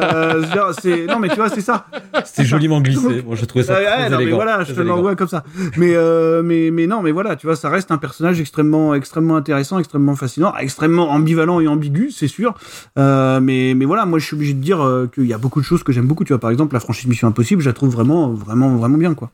Euh, 0.00 0.72
c'est 0.80 1.06
non 1.06 1.18
mais 1.18 1.28
tu 1.28 1.36
vois 1.36 1.48
c'est 1.48 1.60
ça. 1.60 1.86
C'était 2.24 2.44
joliment 2.44 2.80
glissé. 2.80 3.22
Moi, 3.22 3.36
je 3.36 3.44
trouvais 3.44 3.64
ça 3.64 3.74
ouais, 3.74 3.84
très 3.84 4.10
non, 4.10 4.18
mais 4.18 4.30
voilà, 4.30 4.56
très 4.56 4.66
je 4.66 4.74
te 4.74 4.80
l'envoie 4.80 5.16
comme 5.16 5.28
ça. 5.28 5.44
Mais, 5.76 5.94
euh, 5.94 6.42
mais, 6.42 6.70
mais 6.70 6.86
non, 6.86 7.02
mais 7.02 7.12
voilà, 7.12 7.36
tu 7.36 7.46
vois, 7.46 7.56
ça 7.56 7.68
reste 7.68 7.90
un 7.90 7.98
personnage 7.98 8.40
extrêmement, 8.40 8.94
extrêmement 8.94 9.36
intéressant, 9.36 9.78
extrêmement 9.78 10.16
fascinant, 10.16 10.54
extrêmement 10.56 11.10
ambivalent 11.10 11.60
et 11.60 11.68
ambigu, 11.68 12.10
c'est 12.10 12.28
sûr. 12.28 12.54
Euh, 12.98 13.40
mais, 13.40 13.74
mais 13.74 13.84
voilà, 13.84 14.06
moi, 14.06 14.18
je 14.18 14.26
suis 14.26 14.34
obligé 14.34 14.54
de 14.54 14.60
dire 14.60 14.80
euh, 14.80 15.08
qu'il 15.12 15.26
y 15.26 15.32
a 15.32 15.38
beaucoup 15.38 15.60
de 15.60 15.64
choses 15.64 15.82
que 15.82 15.92
j'aime 15.92 16.06
beaucoup. 16.06 16.24
Tu 16.24 16.32
vois, 16.32 16.40
par 16.40 16.50
exemple, 16.50 16.74
la 16.74 16.80
franchise 16.80 17.06
Mission 17.06 17.28
Impossible, 17.28 17.62
je 17.62 17.68
la 17.68 17.72
trouve 17.72 17.90
vraiment, 17.90 18.30
vraiment, 18.30 18.76
vraiment 18.76 18.98
bien, 18.98 19.14
quoi. 19.14 19.30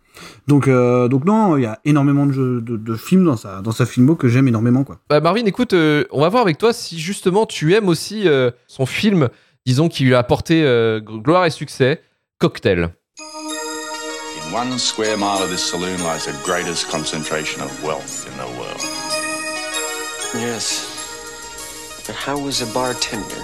Donc, 0.47 0.69
euh, 0.69 1.09
donc 1.09 1.25
non, 1.25 1.57
il 1.57 1.63
y 1.63 1.67
a 1.67 1.79
énormément 1.85 2.27
de, 2.27 2.33
jeux, 2.33 2.61
de, 2.61 2.77
de 2.77 2.95
films 2.95 3.25
dans 3.25 3.37
sa, 3.37 3.61
dans 3.61 3.73
sa 3.73 3.87
filmo 3.87 4.15
que 4.15 4.29
j'aime 4.29 4.49
énormément, 4.49 4.85
quoi. 4.85 4.99
Bah, 5.11 5.21
Marvin, 5.21 5.45
écoute, 5.45 5.73
euh, 5.73 6.05
on 6.11 6.21
va 6.21 6.29
voir 6.29 6.43
avec 6.43 6.59
toi 6.59 6.73
si 6.73 6.99
justement 6.99 7.47
tu 7.47 7.75
aimes 7.75 7.89
aussi 7.89 8.16
euh, 8.27 8.51
son 8.67 8.87
film, 8.87 9.29
disons, 9.65 9.89
qui 9.89 10.05
lui 10.05 10.15
a 10.15 10.19
apporté 10.19 10.63
euh, 10.65 11.01
gloire 11.01 11.45
et 11.45 11.51
succès, 11.51 12.03
Cocktail. 12.39 12.91
In 13.19 14.53
one 14.53 14.79
square 14.79 15.17
mile 15.17 15.43
of 15.43 15.51
this 15.51 15.63
saloon 15.63 15.99
lies 16.03 16.27
the 16.27 16.33
greatest 16.45 16.89
concentration 16.91 17.63
of 17.63 17.71
wealth 17.83 18.27
in 18.29 18.37
the 18.39 18.49
world. 18.59 18.81
Yes. 20.35 22.05
But 22.07 22.15
how 22.15 22.39
was 22.39 22.63
a 22.63 22.67
bartender 22.73 23.43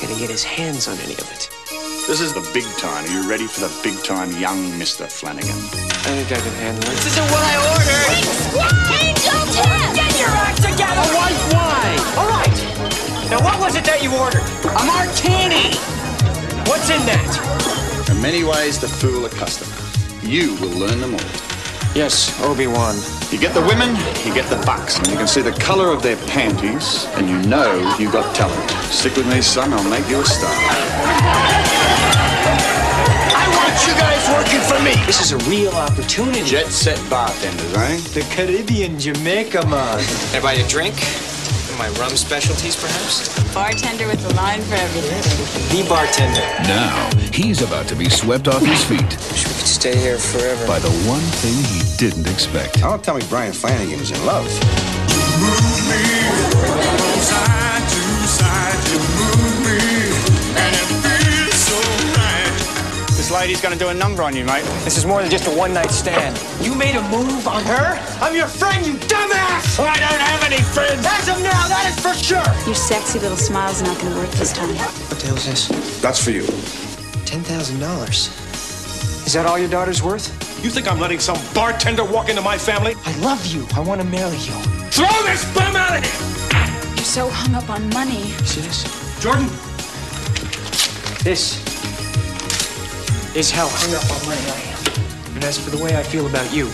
gonna 0.00 0.18
get 0.18 0.30
his 0.30 0.42
hands 0.42 0.88
on 0.88 0.98
any 0.98 1.14
of 1.14 1.30
it? 1.32 1.50
This 2.08 2.20
is 2.20 2.32
the 2.32 2.48
big 2.54 2.64
time. 2.78 3.04
Are 3.04 3.12
you 3.12 3.28
ready 3.28 3.46
for 3.46 3.60
the 3.60 3.80
big 3.82 4.02
time, 4.04 4.30
young 4.40 4.70
Mr. 4.78 5.10
Flanagan? 5.10 5.50
I 5.50 6.14
think 6.14 6.32
I 6.32 6.40
can 6.40 6.54
handle 6.62 6.90
it. 6.90 6.96
This 7.02 7.06
isn't 7.06 7.30
what 7.30 7.42
I 7.42 7.54
ordered! 7.74 8.26
Angel! 9.02 9.94
Get 9.94 10.20
your 10.20 10.30
act 10.30 10.62
together! 10.62 11.45
Now, 13.30 13.42
what 13.42 13.58
was 13.58 13.74
it 13.74 13.82
that 13.84 14.06
you 14.06 14.14
ordered? 14.14 14.46
A 14.62 14.82
martini! 14.86 15.74
What's 16.70 16.86
in 16.94 17.02
that? 17.10 17.26
There 18.06 18.14
are 18.14 18.22
many 18.22 18.44
ways 18.44 18.78
to 18.78 18.86
fool 18.86 19.26
a 19.26 19.30
customer. 19.30 19.74
You 20.22 20.54
will 20.62 20.70
learn 20.78 21.00
them 21.00 21.14
all. 21.14 21.30
Yes, 21.90 22.30
Obi-Wan. 22.46 22.94
You 23.34 23.42
get 23.42 23.52
the 23.52 23.66
women, 23.66 23.98
you 24.22 24.30
get 24.30 24.46
the 24.46 24.62
bucks. 24.62 24.98
And 24.98 25.08
you 25.08 25.16
can 25.16 25.26
see 25.26 25.42
the 25.42 25.50
color 25.58 25.90
of 25.90 26.04
their 26.04 26.14
panties, 26.30 27.06
and 27.18 27.28
you 27.28 27.36
know 27.50 27.74
you've 27.98 28.12
got 28.12 28.32
talent. 28.36 28.70
Stick 28.94 29.16
with 29.16 29.26
me, 29.26 29.40
son, 29.42 29.72
I'll 29.72 29.90
make 29.90 30.06
you 30.08 30.20
a 30.20 30.24
star. 30.24 30.54
I 33.34 33.42
want 33.58 33.74
you 33.90 33.94
guys 33.98 34.22
working 34.30 34.62
for 34.70 34.78
me! 34.86 34.94
This 35.04 35.18
is 35.18 35.32
a 35.34 35.38
real 35.50 35.74
opportunity. 35.74 36.44
Jet 36.44 36.70
set 36.70 37.02
bartenders, 37.10 37.74
eh? 37.74 37.98
The 38.14 38.22
Caribbean 38.30 39.00
Jamaica 39.00 39.66
man. 39.66 39.98
Can 40.30 40.46
I 40.46 40.62
a 40.62 40.68
drink? 40.68 40.94
My 41.78 41.88
rum 42.00 42.16
specialties, 42.16 42.74
perhaps? 42.74 43.28
Bartender 43.54 44.06
with 44.06 44.24
a 44.24 44.34
line 44.34 44.62
for 44.62 44.74
everything. 44.76 45.22
The 45.76 45.86
bartender. 45.86 46.40
Now, 46.66 47.10
he's 47.32 47.60
about 47.60 47.86
to 47.88 47.94
be 47.94 48.08
swept 48.08 48.48
off 48.48 48.64
his 48.64 48.82
feet 48.84 49.02
Wish 49.30 49.46
we 49.46 49.52
could 49.52 49.66
stay 49.66 49.94
here 49.96 50.16
forever. 50.18 50.66
by 50.66 50.78
the 50.78 50.90
one 51.06 51.20
thing 51.20 51.54
he 51.64 51.82
didn't 51.98 52.26
expect. 52.32 52.80
Don't 52.80 53.04
tell 53.04 53.16
me 53.16 53.22
Brian 53.28 53.52
Flanagan 53.52 54.00
is 54.00 54.10
in 54.10 54.24
love. 54.24 54.46
Lady's 63.46 63.60
gonna 63.60 63.76
do 63.76 63.90
a 63.90 63.94
number 63.94 64.24
on 64.24 64.34
you, 64.34 64.44
mate. 64.44 64.64
This 64.82 64.98
is 64.98 65.06
more 65.06 65.22
than 65.22 65.30
just 65.30 65.46
a 65.46 65.50
one-night 65.56 65.92
stand. 65.92 66.36
You 66.60 66.74
made 66.74 66.96
a 66.96 67.02
move 67.02 67.46
on 67.46 67.62
her? 67.62 67.96
I'm 68.20 68.34
your 68.34 68.48
friend, 68.48 68.84
you 68.84 68.94
dumbass! 68.94 69.78
I 69.78 69.94
don't 70.00 70.18
have 70.18 70.42
any 70.42 70.60
friends! 70.60 71.06
As 71.06 71.28
of 71.28 71.40
now, 71.40 71.68
that 71.68 71.86
is 71.86 71.94
for 72.02 72.12
sure! 72.12 72.42
Your 72.66 72.74
sexy 72.74 73.20
little 73.20 73.36
smile's 73.36 73.82
not 73.82 74.00
gonna 74.00 74.16
work 74.16 74.30
this 74.30 74.52
time. 74.52 74.74
What 74.74 75.20
the 75.20 75.26
hell 75.28 75.36
is 75.36 75.46
this? 75.46 76.00
That's 76.00 76.20
for 76.20 76.32
you. 76.32 76.42
$10,000. 76.42 78.08
Is 79.28 79.32
that 79.34 79.46
all 79.46 79.60
your 79.60 79.68
daughter's 79.68 80.02
worth? 80.02 80.26
You 80.64 80.68
think 80.68 80.90
I'm 80.90 80.98
letting 80.98 81.20
some 81.20 81.38
bartender 81.54 82.04
walk 82.04 82.28
into 82.28 82.42
my 82.42 82.58
family? 82.58 82.96
I 83.04 83.16
love 83.18 83.46
you. 83.46 83.64
I 83.76 83.78
want 83.78 84.00
to 84.00 84.06
marry 84.08 84.38
you. 84.38 84.54
Throw 84.90 85.22
this 85.22 85.44
bum 85.54 85.76
out 85.76 85.96
of 85.96 86.02
here! 86.02 86.96
You're 86.96 87.04
so 87.04 87.28
hung 87.28 87.54
up 87.54 87.70
on 87.70 87.88
money. 87.90 88.24
See 88.42 88.62
this? 88.62 88.82
Jordan, 89.22 89.46
This 91.22 91.75
is 93.36 93.50
how 93.50 93.68
hung 93.68 93.94
up 93.94 94.10
on 94.10 94.24
money 94.24 94.40
I 94.48 94.60
am. 94.72 95.34
And 95.34 95.44
as 95.44 95.62
for 95.62 95.68
the 95.68 95.76
way 95.76 95.94
I 95.94 96.02
feel 96.02 96.26
about 96.26 96.50
you, 96.54 96.70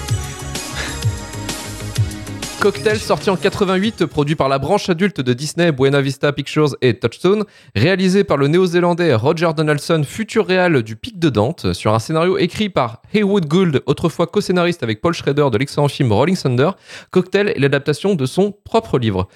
Cocktail 2.62 3.00
sorti 3.00 3.28
en 3.28 3.36
88, 3.36 4.06
produit 4.06 4.36
par 4.36 4.48
la 4.48 4.60
branche 4.60 4.88
adulte 4.88 5.20
de 5.20 5.32
Disney, 5.32 5.72
Buena 5.72 6.00
Vista 6.00 6.32
Pictures 6.32 6.76
et 6.80 6.94
Touchstone, 6.94 7.42
réalisé 7.74 8.22
par 8.22 8.36
le 8.36 8.46
néo-zélandais 8.46 9.16
Roger 9.16 9.50
Donaldson, 9.56 10.04
futur 10.04 10.46
réal 10.46 10.84
du 10.84 10.94
Pic 10.94 11.18
de 11.18 11.28
Dante, 11.28 11.72
sur 11.72 11.92
un 11.92 11.98
scénario 11.98 12.38
écrit 12.38 12.68
par 12.68 13.02
Haywood 13.12 13.46
Gould, 13.46 13.82
autrefois 13.86 14.28
co-scénariste 14.28 14.84
avec 14.84 15.00
Paul 15.00 15.12
Schrader 15.12 15.48
de 15.50 15.58
l'excellent 15.58 15.88
film 15.88 16.12
Rolling 16.12 16.36
Thunder. 16.36 16.70
Cocktail 17.10 17.48
est 17.48 17.58
l'adaptation 17.58 18.14
de 18.14 18.26
son 18.26 18.52
propre 18.52 19.00
livre. 19.00 19.26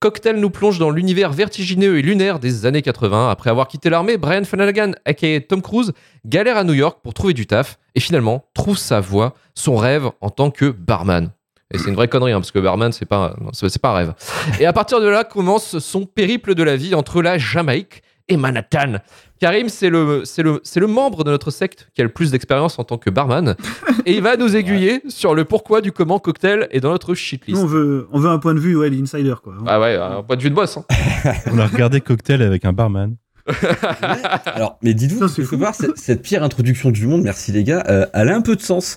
Cocktail 0.00 0.36
nous 0.36 0.48
plonge 0.48 0.78
dans 0.78 0.88
l'univers 0.88 1.32
vertigineux 1.32 1.98
et 1.98 2.02
lunaire 2.02 2.38
des 2.38 2.64
années 2.64 2.80
80. 2.80 3.28
Après 3.28 3.50
avoir 3.50 3.68
quitté 3.68 3.90
l'armée, 3.90 4.16
Brian 4.16 4.44
Flanagan, 4.44 4.92
aka 5.04 5.40
Tom 5.40 5.60
Cruise, 5.60 5.92
galère 6.24 6.56
à 6.56 6.64
New 6.64 6.72
York 6.72 7.00
pour 7.02 7.12
trouver 7.12 7.34
du 7.34 7.46
taf 7.46 7.78
et 7.94 8.00
finalement 8.00 8.46
trouve 8.54 8.78
sa 8.78 9.00
voie, 9.00 9.34
son 9.54 9.76
rêve 9.76 10.08
en 10.22 10.30
tant 10.30 10.50
que 10.50 10.70
barman. 10.70 11.30
Et 11.72 11.78
c'est 11.78 11.88
une 11.88 11.94
vraie 11.94 12.08
connerie, 12.08 12.32
hein, 12.32 12.40
parce 12.40 12.50
que 12.50 12.58
barman, 12.58 12.90
c'est 12.92 13.06
pas, 13.06 13.34
c'est 13.52 13.80
pas 13.80 13.90
un 13.90 13.94
rêve. 13.94 14.14
Et 14.58 14.66
à 14.66 14.72
partir 14.72 15.00
de 15.00 15.06
là 15.08 15.24
commence 15.24 15.78
son 15.78 16.04
périple 16.04 16.54
de 16.54 16.62
la 16.62 16.76
vie 16.76 16.94
entre 16.94 17.22
la 17.22 17.38
Jamaïque 17.38 18.02
et 18.28 18.36
Manhattan. 18.36 18.96
Karim, 19.40 19.68
c'est 19.68 19.88
le, 19.88 20.24
c'est 20.24 20.42
le, 20.42 20.60
c'est 20.64 20.80
le 20.80 20.86
membre 20.86 21.24
de 21.24 21.30
notre 21.30 21.50
secte 21.50 21.88
qui 21.94 22.00
a 22.00 22.04
le 22.04 22.10
plus 22.10 22.30
d'expérience 22.30 22.78
en 22.78 22.84
tant 22.84 22.98
que 22.98 23.08
barman. 23.08 23.56
et 24.06 24.14
il 24.14 24.22
va 24.22 24.36
nous 24.36 24.54
aiguiller 24.54 25.00
sur 25.08 25.34
le 25.34 25.44
pourquoi 25.44 25.80
du 25.80 25.92
comment 25.92 26.18
cocktail 26.18 26.68
est 26.72 26.80
dans 26.80 26.90
notre 26.90 27.14
shitlist. 27.14 27.56
Nous, 27.58 27.64
on 27.64 27.68
veut, 27.68 28.08
on 28.12 28.18
veut 28.20 28.28
un 28.30 28.38
point 28.38 28.54
de 28.54 28.60
vue, 28.60 28.76
ouais, 28.76 28.90
l'insider, 28.90 29.34
quoi. 29.42 29.54
Ah 29.66 29.80
ouais, 29.80 29.96
un 29.96 30.22
point 30.22 30.36
de 30.36 30.42
vue 30.42 30.50
de 30.50 30.54
boss. 30.54 30.76
hein. 30.76 30.84
On 31.52 31.58
a 31.58 31.66
regardé 31.66 32.00
Cocktail 32.00 32.42
avec 32.42 32.64
un 32.64 32.72
barman. 32.72 33.16
Alors, 34.46 34.78
mais 34.82 34.94
dites-vous, 34.94 35.28
quelque 35.28 35.56
part, 35.56 35.74
cette, 35.74 36.22
pire 36.22 36.42
introduction 36.42 36.90
du 36.90 37.06
monde, 37.06 37.22
merci 37.22 37.52
les 37.52 37.64
gars, 37.64 37.84
euh, 37.88 38.06
elle 38.12 38.28
a 38.28 38.36
un 38.36 38.40
peu 38.40 38.56
de 38.56 38.62
sens. 38.62 38.96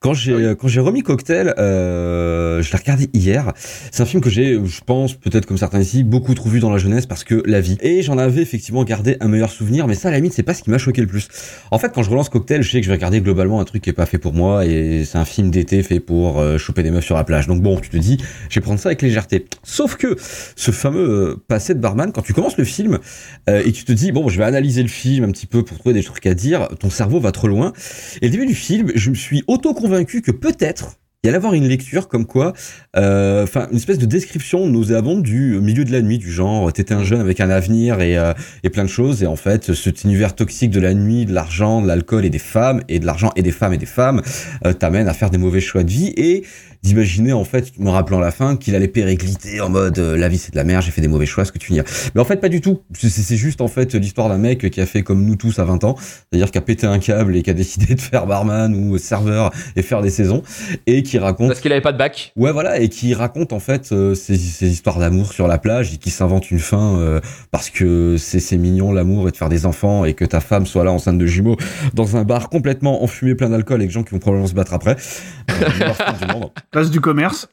Quand 0.00 0.14
j'ai 0.14 0.32
euh, 0.32 0.54
quand 0.54 0.68
j'ai 0.68 0.80
remis 0.80 1.02
Cocktail, 1.02 1.54
euh, 1.58 2.62
je 2.62 2.72
l'ai 2.72 2.78
regardé 2.78 3.10
hier. 3.12 3.52
C'est 3.90 4.02
un 4.02 4.06
film 4.06 4.22
que 4.22 4.30
j'ai, 4.30 4.58
je 4.64 4.80
pense, 4.84 5.14
peut-être 5.14 5.46
comme 5.46 5.58
certains 5.58 5.80
ici, 5.80 6.04
beaucoup 6.04 6.34
trop 6.34 6.48
vu 6.48 6.60
dans 6.60 6.70
la 6.70 6.78
jeunesse 6.78 7.06
parce 7.06 7.24
que 7.24 7.42
la 7.46 7.60
vie. 7.60 7.78
Et 7.80 8.02
j'en 8.02 8.18
avais 8.18 8.42
effectivement 8.42 8.84
gardé 8.84 9.16
un 9.20 9.28
meilleur 9.28 9.50
souvenir, 9.50 9.86
mais 9.86 9.94
ça, 9.94 10.08
à 10.08 10.10
la 10.12 10.18
limite, 10.18 10.32
c'est 10.32 10.42
pas 10.42 10.54
ce 10.54 10.62
qui 10.62 10.70
m'a 10.70 10.78
choqué 10.78 11.00
le 11.00 11.06
plus. 11.06 11.28
En 11.70 11.78
fait, 11.78 11.92
quand 11.94 12.02
je 12.02 12.10
relance 12.10 12.28
Cocktail, 12.28 12.62
je 12.62 12.70
sais 12.70 12.80
que 12.80 12.84
je 12.84 12.90
vais 12.90 12.96
regarder 12.96 13.20
globalement 13.20 13.60
un 13.60 13.64
truc 13.64 13.82
qui 13.82 13.90
est 13.90 13.94
pas 13.94 14.06
fait 14.06 14.18
pour 14.18 14.32
moi 14.32 14.64
et 14.64 15.04
c'est 15.04 15.18
un 15.18 15.24
film 15.24 15.50
d'été 15.50 15.82
fait 15.82 16.00
pour 16.00 16.40
euh, 16.40 16.58
choper 16.58 16.82
des 16.82 16.90
meufs 16.90 17.04
sur 17.04 17.16
la 17.16 17.24
plage. 17.24 17.46
Donc 17.46 17.62
bon, 17.62 17.78
tu 17.78 17.90
te 17.90 17.96
dis, 17.96 18.18
je 18.48 18.54
vais 18.54 18.60
prendre 18.60 18.80
ça 18.80 18.88
avec 18.88 19.02
légèreté. 19.02 19.46
Sauf 19.62 19.96
que 19.96 20.16
ce 20.56 20.70
fameux 20.70 21.38
passé 21.48 21.74
de 21.74 21.80
barman, 21.80 22.12
quand 22.12 22.22
tu 22.22 22.32
commences 22.32 22.56
le 22.56 22.64
film 22.64 22.98
euh, 23.48 23.62
et 23.64 23.72
tu 23.72 23.84
te 23.84 23.89
dis, 23.92 24.12
bon, 24.12 24.28
je 24.28 24.38
vais 24.38 24.44
analyser 24.44 24.82
le 24.82 24.88
film 24.88 25.24
un 25.24 25.30
petit 25.30 25.46
peu 25.46 25.64
pour 25.64 25.78
trouver 25.78 25.94
des 25.94 26.02
trucs 26.02 26.26
à 26.26 26.34
dire, 26.34 26.68
ton 26.78 26.90
cerveau 26.90 27.20
va 27.20 27.32
trop 27.32 27.48
loin. 27.48 27.72
Et 28.22 28.28
au 28.28 28.30
début 28.30 28.46
du 28.46 28.54
film, 28.54 28.92
je 28.94 29.10
me 29.10 29.14
suis 29.14 29.42
auto-convaincu 29.46 30.22
que 30.22 30.30
peut-être 30.30 30.96
il 31.22 31.26
y 31.26 31.28
allait 31.28 31.36
avoir 31.36 31.52
une 31.52 31.68
lecture 31.68 32.08
comme 32.08 32.24
quoi, 32.24 32.54
euh, 32.96 33.42
enfin, 33.42 33.68
une 33.70 33.76
espèce 33.76 33.98
de 33.98 34.06
description 34.06 34.66
nauséabonde 34.66 35.22
du 35.22 35.60
milieu 35.60 35.84
de 35.84 35.92
la 35.92 36.00
nuit, 36.00 36.16
du 36.16 36.32
genre, 36.32 36.72
t'étais 36.72 36.94
un 36.94 37.04
jeune 37.04 37.20
avec 37.20 37.40
un 37.40 37.50
avenir 37.50 38.00
et, 38.00 38.16
euh, 38.16 38.32
et 38.62 38.70
plein 38.70 38.84
de 38.84 38.88
choses, 38.88 39.22
et 39.22 39.26
en 39.26 39.36
fait, 39.36 39.74
cet 39.74 40.04
univers 40.04 40.34
toxique 40.34 40.70
de 40.70 40.80
la 40.80 40.94
nuit, 40.94 41.26
de 41.26 41.34
l'argent, 41.34 41.82
de 41.82 41.88
l'alcool 41.88 42.24
et 42.24 42.30
des 42.30 42.38
femmes, 42.38 42.80
et 42.88 43.00
de 43.00 43.04
l'argent 43.04 43.32
et 43.36 43.42
des 43.42 43.52
femmes 43.52 43.74
et 43.74 43.76
des 43.76 43.84
femmes, 43.84 44.22
euh, 44.64 44.72
t'amène 44.72 45.08
à 45.08 45.12
faire 45.12 45.28
des 45.28 45.36
mauvais 45.36 45.60
choix 45.60 45.84
de 45.84 45.90
vie, 45.90 46.14
et 46.16 46.42
d'imaginer, 46.82 47.32
en 47.32 47.44
fait, 47.44 47.78
me 47.78 47.90
rappelant 47.90 48.20
la 48.20 48.30
fin, 48.30 48.56
qu'il 48.56 48.74
allait 48.74 48.88
péricliter 48.88 49.60
en 49.60 49.68
mode, 49.68 49.98
euh, 49.98 50.16
la 50.16 50.28
vie 50.28 50.38
c'est 50.38 50.52
de 50.52 50.56
la 50.56 50.64
merde, 50.64 50.82
j'ai 50.82 50.90
fait 50.90 51.00
des 51.00 51.08
mauvais 51.08 51.26
choix, 51.26 51.44
ce 51.44 51.52
que 51.52 51.58
tu 51.58 51.72
dire. 51.72 51.84
Mais 52.14 52.20
en 52.20 52.24
fait, 52.24 52.36
pas 52.36 52.48
du 52.48 52.60
tout. 52.60 52.82
C'est 52.94 53.36
juste, 53.36 53.60
en 53.60 53.68
fait, 53.68 53.94
l'histoire 53.94 54.28
d'un 54.28 54.38
mec 54.38 54.70
qui 54.70 54.80
a 54.80 54.86
fait 54.86 55.02
comme 55.02 55.24
nous 55.24 55.36
tous 55.36 55.58
à 55.58 55.64
20 55.64 55.84
ans, 55.84 55.96
c'est-à-dire 55.98 56.50
qui 56.50 56.58
a 56.58 56.62
pété 56.62 56.86
un 56.86 56.98
câble 56.98 57.36
et 57.36 57.42
qui 57.42 57.50
a 57.50 57.54
décidé 57.54 57.94
de 57.94 58.00
faire 58.00 58.26
barman 58.26 58.74
ou 58.74 58.98
serveur 58.98 59.50
et 59.76 59.82
faire 59.82 60.02
des 60.02 60.10
saisons, 60.10 60.42
et 60.86 61.02
qui 61.02 61.18
raconte 61.18 61.48
Parce 61.48 61.60
qu'il 61.60 61.72
avait 61.72 61.80
pas 61.80 61.92
de 61.92 61.98
bac. 61.98 62.32
Ouais, 62.36 62.52
voilà, 62.52 62.80
et 62.80 62.88
qui 62.88 63.14
raconte 63.14 63.52
en 63.52 63.60
fait 63.60 63.92
euh, 63.92 64.14
ces, 64.14 64.36
ces 64.36 64.68
histoires 64.70 64.98
d'amour 64.98 65.32
sur 65.32 65.46
la 65.46 65.58
plage 65.58 65.94
et 65.94 65.96
qui 65.96 66.10
s'invente 66.10 66.50
une 66.50 66.58
fin 66.58 66.96
euh, 66.98 67.20
parce 67.50 67.70
que 67.70 68.16
c'est 68.18 68.56
mignon 68.56 68.92
l'amour 68.92 69.28
et 69.28 69.30
de 69.30 69.36
faire 69.36 69.48
des 69.48 69.66
enfants 69.66 70.04
et 70.04 70.14
que 70.14 70.24
ta 70.24 70.40
femme 70.40 70.66
soit 70.66 70.84
là 70.84 70.92
enceinte 70.92 71.18
de 71.18 71.26
jumeaux 71.26 71.56
dans 71.94 72.16
un 72.16 72.24
bar 72.24 72.48
complètement 72.48 73.02
enfumé 73.02 73.34
plein 73.34 73.50
d'alcool 73.50 73.76
avec 73.80 73.88
des 73.88 73.94
gens 73.94 74.02
qui 74.02 74.12
vont 74.12 74.18
probablement 74.18 74.46
se 74.46 74.54
battre 74.54 74.74
après. 74.74 74.96
Euh, 75.50 75.68
Place 76.70 76.90
du 76.90 77.00
commerce. 77.00 77.48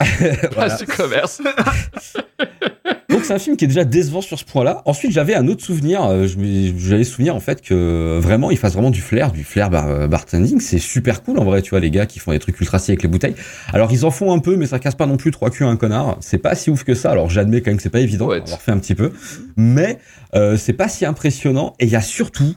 Place 0.50 0.78
du 0.80 0.86
commerce. 0.86 1.40
Donc 3.08 3.24
c'est 3.24 3.32
un 3.32 3.38
film 3.38 3.56
qui 3.56 3.64
est 3.64 3.68
déjà 3.68 3.84
décevant 3.84 4.20
sur 4.20 4.38
ce 4.38 4.44
point-là. 4.44 4.82
Ensuite 4.84 5.10
j'avais 5.10 5.34
un 5.34 5.48
autre 5.48 5.64
souvenir, 5.64 6.04
euh, 6.04 6.26
je 6.26 6.36
me- 6.36 6.78
j'avais 6.78 7.04
souvenir 7.04 7.34
en 7.34 7.40
fait 7.40 7.62
que 7.62 8.18
vraiment 8.20 8.50
il 8.50 8.58
fasse 8.58 8.74
vraiment 8.74 8.90
du 8.90 9.00
flair, 9.00 9.32
du 9.32 9.42
flair 9.44 9.70
bar, 9.70 9.88
euh, 9.88 10.06
bartending, 10.06 10.60
c'est 10.60 10.78
super 10.78 11.22
cool 11.22 11.38
en 11.38 11.44
vrai, 11.44 11.62
tu 11.62 11.70
vois 11.70 11.80
les 11.80 11.90
gars 11.90 12.04
qui 12.06 12.18
font 12.18 12.32
des 12.32 12.38
trucs 12.38 12.60
ultra 12.60 12.78
avec 12.78 13.02
les 13.02 13.08
bouteilles. 13.08 13.34
Alors 13.72 13.90
ils 13.92 14.04
en 14.04 14.10
font 14.10 14.32
un 14.32 14.38
peu 14.38 14.56
mais 14.56 14.66
ça 14.66 14.78
casse 14.78 14.94
pas 14.94 15.06
non 15.06 15.16
plus 15.16 15.30
trois 15.30 15.48
culs 15.50 15.64
à 15.64 15.68
un 15.68 15.76
connard, 15.76 16.18
c'est 16.20 16.38
pas 16.38 16.54
si 16.54 16.70
ouf 16.70 16.84
que 16.84 16.94
ça. 16.94 17.10
Alors 17.10 17.30
j'admets 17.30 17.62
quand 17.62 17.70
même 17.70 17.78
que 17.78 17.82
c'est 17.82 17.88
pas 17.90 18.00
évident, 18.00 18.26
Ouais. 18.28 18.42
on 18.46 18.50
leur 18.50 18.60
fait 18.60 18.72
un 18.72 18.78
petit 18.78 18.94
peu, 18.94 19.10
mais 19.56 19.98
euh, 20.34 20.56
c'est 20.58 20.74
pas 20.74 20.88
si 20.88 21.06
impressionnant 21.06 21.74
et 21.80 21.86
il 21.86 21.90
y 21.90 21.96
a 21.96 22.02
surtout 22.02 22.54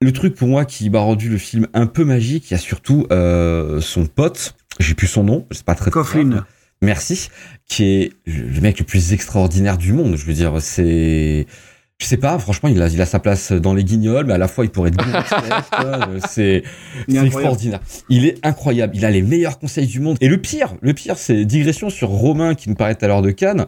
le 0.00 0.12
truc 0.12 0.34
pour 0.34 0.48
moi 0.48 0.64
qui 0.64 0.90
m'a 0.90 0.98
rendu 0.98 1.28
le 1.28 1.38
film 1.38 1.68
un 1.72 1.86
peu 1.86 2.04
magique, 2.04 2.50
il 2.50 2.54
y 2.54 2.56
a 2.56 2.60
surtout 2.60 3.06
euh, 3.10 3.80
son 3.80 4.06
pote, 4.06 4.54
j'ai 4.80 4.94
plus 4.94 5.06
son 5.06 5.24
nom, 5.24 5.46
c'est 5.50 5.64
pas 5.64 5.74
très 5.74 5.90
Coughlin. 5.90 6.44
Merci, 6.82 7.30
qui 7.66 7.84
est 7.84 8.12
le 8.26 8.60
mec 8.60 8.78
le 8.78 8.84
plus 8.84 9.12
extraordinaire 9.14 9.78
du 9.78 9.92
monde. 9.92 10.16
Je 10.16 10.26
veux 10.26 10.34
dire, 10.34 10.60
c'est, 10.60 11.46
je 11.98 12.06
sais 12.06 12.16
pas, 12.18 12.38
franchement, 12.38 12.68
il 12.68 12.82
a, 12.82 12.88
il 12.88 13.00
a 13.00 13.06
sa 13.06 13.20
place 13.20 13.52
dans 13.52 13.72
les 13.72 13.84
guignols, 13.84 14.26
mais 14.26 14.34
à 14.34 14.38
la 14.38 14.48
fois, 14.48 14.64
il 14.64 14.70
pourrait 14.70 14.90
être 14.90 14.96
gangster, 14.96 15.70
quoi. 15.70 16.08
c'est, 16.28 16.62
extraordinaire. 17.08 17.80
Il 18.10 18.26
est 18.26 18.44
incroyable. 18.44 18.94
Il 18.96 19.04
a 19.06 19.10
les 19.10 19.22
meilleurs 19.22 19.58
conseils 19.58 19.86
du 19.86 20.00
monde. 20.00 20.18
Et 20.20 20.28
le 20.28 20.36
pire, 20.38 20.74
le 20.82 20.92
pire, 20.92 21.16
c'est 21.16 21.44
digression 21.46 21.88
sur 21.88 22.08
Romain 22.10 22.54
qui 22.54 22.68
nous 22.68 22.74
parlait 22.74 22.94
tout 22.94 23.04
à 23.04 23.08
l'heure 23.08 23.22
de 23.22 23.30
Cannes. 23.30 23.66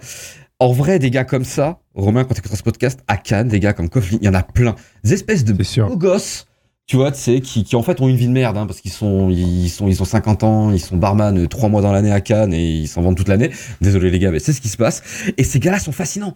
En 0.58 0.72
vrai, 0.72 0.98
des 0.98 1.10
gars 1.10 1.25
comme 1.25 1.44
ça, 1.44 1.80
Romain, 1.94 2.25
quand 2.25 2.32
tu 2.32 2.40
écoutes 2.40 2.56
ce 2.56 2.62
podcast, 2.62 3.00
à 3.08 3.18
Cannes, 3.18 3.48
des 3.48 3.60
gars 3.60 3.75
comme 3.75 3.90
Coughlin, 3.90 4.16
il 4.22 4.25
y 4.25 4.28
en 4.28 4.34
a 4.34 4.42
plein. 4.42 4.75
Des 5.04 5.12
espèces 5.12 5.44
de 5.44 5.52
beaux 5.52 5.96
gosses, 5.98 6.46
tu 6.86 6.96
vois, 6.96 7.12
tu 7.12 7.20
sais, 7.20 7.40
qui, 7.42 7.62
qui 7.62 7.76
en 7.76 7.82
fait 7.82 8.00
ont 8.00 8.08
une 8.08 8.16
vie 8.16 8.26
de 8.26 8.32
merde, 8.32 8.56
hein, 8.56 8.66
parce 8.66 8.80
qu'ils 8.80 8.90
sont, 8.90 9.28
ils 9.28 9.68
sont, 9.68 9.86
ils 9.86 10.00
ont 10.00 10.06
50 10.06 10.44
ans, 10.44 10.72
ils 10.72 10.80
sont 10.80 10.96
barman 10.96 11.46
trois 11.46 11.68
mois 11.68 11.82
dans 11.82 11.92
l'année 11.92 12.10
à 12.10 12.22
Cannes 12.22 12.54
et 12.54 12.64
ils 12.64 12.88
s'en 12.88 13.02
vendent 13.02 13.18
toute 13.18 13.28
l'année. 13.28 13.50
Désolé 13.82 14.10
les 14.10 14.18
gars, 14.18 14.30
mais 14.30 14.38
c'est 14.38 14.54
ce 14.54 14.62
qui 14.62 14.68
se 14.68 14.78
passe. 14.78 15.02
Et 15.36 15.44
ces 15.44 15.60
gars-là 15.60 15.78
sont 15.78 15.92
fascinants. 15.92 16.34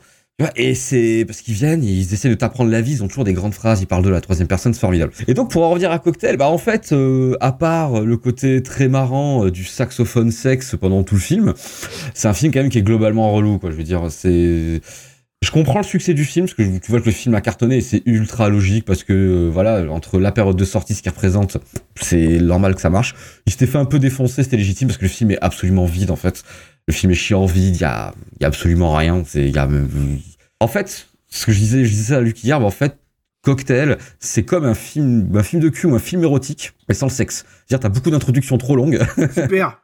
Et 0.56 0.74
c'est 0.74 1.24
parce 1.26 1.40
qu'ils 1.42 1.54
viennent, 1.54 1.84
ils 1.84 2.12
essaient 2.14 2.28
de 2.28 2.34
t'apprendre 2.34 2.70
la 2.70 2.80
vie, 2.80 2.92
ils 2.92 3.04
ont 3.04 3.08
toujours 3.08 3.24
des 3.24 3.32
grandes 3.32 3.54
phrases, 3.54 3.80
ils 3.80 3.86
parlent 3.86 4.04
de 4.04 4.10
la 4.10 4.20
troisième 4.20 4.48
personne, 4.48 4.72
c'est 4.74 4.80
formidable. 4.80 5.12
Et 5.28 5.34
donc 5.34 5.50
pour 5.50 5.62
en 5.64 5.70
revenir 5.70 5.90
à 5.90 5.98
Cocktail, 5.98 6.36
bah 6.36 6.48
en 6.48 6.58
fait, 6.58 6.92
euh, 6.92 7.36
à 7.40 7.52
part 7.52 8.00
le 8.00 8.16
côté 8.16 8.62
très 8.62 8.88
marrant 8.88 9.46
euh, 9.46 9.50
du 9.50 9.64
saxophone 9.64 10.30
sexe 10.30 10.76
pendant 10.80 11.02
tout 11.02 11.14
le 11.14 11.20
film, 11.20 11.54
c'est 12.14 12.28
un 12.28 12.34
film 12.34 12.52
quand 12.52 12.60
même 12.60 12.70
qui 12.70 12.78
est 12.78 12.82
globalement 12.82 13.32
relou, 13.32 13.58
quoi. 13.58 13.70
Je 13.70 13.76
veux 13.76 13.84
dire, 13.84 14.06
c'est 14.10 14.80
je 15.42 15.50
comprends 15.50 15.78
le 15.78 15.84
succès 15.84 16.12
du 16.12 16.24
film 16.24 16.44
parce 16.44 16.54
que 16.54 16.78
tu 16.78 16.90
vois 16.90 17.00
que 17.00 17.06
le 17.06 17.12
film 17.12 17.34
a 17.34 17.40
cartonné 17.40 17.78
et 17.78 17.80
c'est 17.80 18.02
ultra 18.04 18.50
logique 18.50 18.84
parce 18.84 19.04
que 19.04 19.12
euh, 19.14 19.50
voilà 19.50 19.90
entre 19.90 20.18
la 20.18 20.32
période 20.32 20.56
de 20.56 20.64
sortie 20.66 20.94
ce 20.94 21.02
qu'il 21.02 21.10
représente 21.10 21.56
c'est 21.98 22.38
normal 22.40 22.74
que 22.74 22.80
ça 22.80 22.90
marche 22.90 23.14
il 23.46 23.52
s'était 23.52 23.66
fait 23.66 23.78
un 23.78 23.86
peu 23.86 23.98
défoncer 23.98 24.42
c'était 24.42 24.58
légitime 24.58 24.88
parce 24.88 24.98
que 24.98 25.04
le 25.04 25.10
film 25.10 25.30
est 25.30 25.38
absolument 25.40 25.86
vide 25.86 26.10
en 26.10 26.16
fait 26.16 26.44
le 26.86 26.92
film 26.92 27.12
est 27.12 27.16
chiant 27.16 27.46
vide 27.46 27.76
il 27.76 27.80
y 27.80 27.84
a, 27.84 28.12
y 28.40 28.44
a 28.44 28.48
absolument 28.48 28.94
rien 28.94 29.22
y 29.34 29.58
a 29.58 29.68
en 30.60 30.68
fait 30.68 31.08
ce 31.28 31.46
que 31.46 31.52
je 31.52 31.58
disais 31.58 31.84
je 31.84 31.90
disais 31.90 32.12
ça 32.14 32.18
à 32.18 32.20
Luc 32.20 32.42
hier 32.44 32.58
mais 32.60 32.66
en 32.66 32.70
fait 32.70 32.96
Cocktail, 33.42 33.96
c'est 34.18 34.42
comme 34.42 34.66
un 34.66 34.74
film, 34.74 35.34
un 35.34 35.42
film 35.42 35.62
de 35.62 35.70
cul 35.70 35.86
ou 35.86 35.94
un 35.94 35.98
film 35.98 36.22
érotique, 36.22 36.74
mais 36.90 36.94
sans 36.94 37.06
le 37.06 37.10
sexe. 37.10 37.46
C'est-à-dire, 37.66 37.80
t'as 37.80 37.88
beaucoup 37.88 38.10
d'introductions 38.10 38.58
trop 38.58 38.76
longues. 38.76 39.00
Super. 39.34 39.80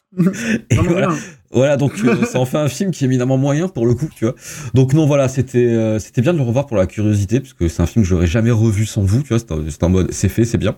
Et 0.68 0.76
voilà. 0.76 1.08
Voilà, 1.52 1.78
donc 1.78 1.92
euh, 2.04 2.26
ça 2.26 2.38
en 2.38 2.44
fait 2.44 2.58
un 2.58 2.68
film 2.68 2.90
qui 2.90 3.04
est 3.04 3.06
éminemment 3.06 3.38
moyen 3.38 3.68
pour 3.68 3.86
le 3.86 3.94
coup, 3.94 4.10
tu 4.14 4.26
vois. 4.26 4.34
Donc 4.74 4.92
non, 4.92 5.06
voilà, 5.06 5.28
c'était 5.28 5.68
euh, 5.72 5.98
c'était 5.98 6.20
bien 6.20 6.34
de 6.34 6.38
le 6.38 6.44
revoir 6.44 6.66
pour 6.66 6.76
la 6.76 6.86
curiosité, 6.86 7.40
parce 7.40 7.54
que 7.54 7.66
c'est 7.68 7.80
un 7.80 7.86
film 7.86 8.04
que 8.04 8.08
j'aurais 8.10 8.26
jamais 8.26 8.50
revu 8.50 8.84
sans 8.84 9.00
vous, 9.04 9.22
tu 9.22 9.28
vois. 9.28 9.38
C'était 9.38 9.54
en- 9.54 9.70
c'était 9.70 9.84
en 9.84 9.88
mode, 9.88 10.12
c'est 10.12 10.28
fait, 10.28 10.44
c'est 10.44 10.58
bien. 10.58 10.76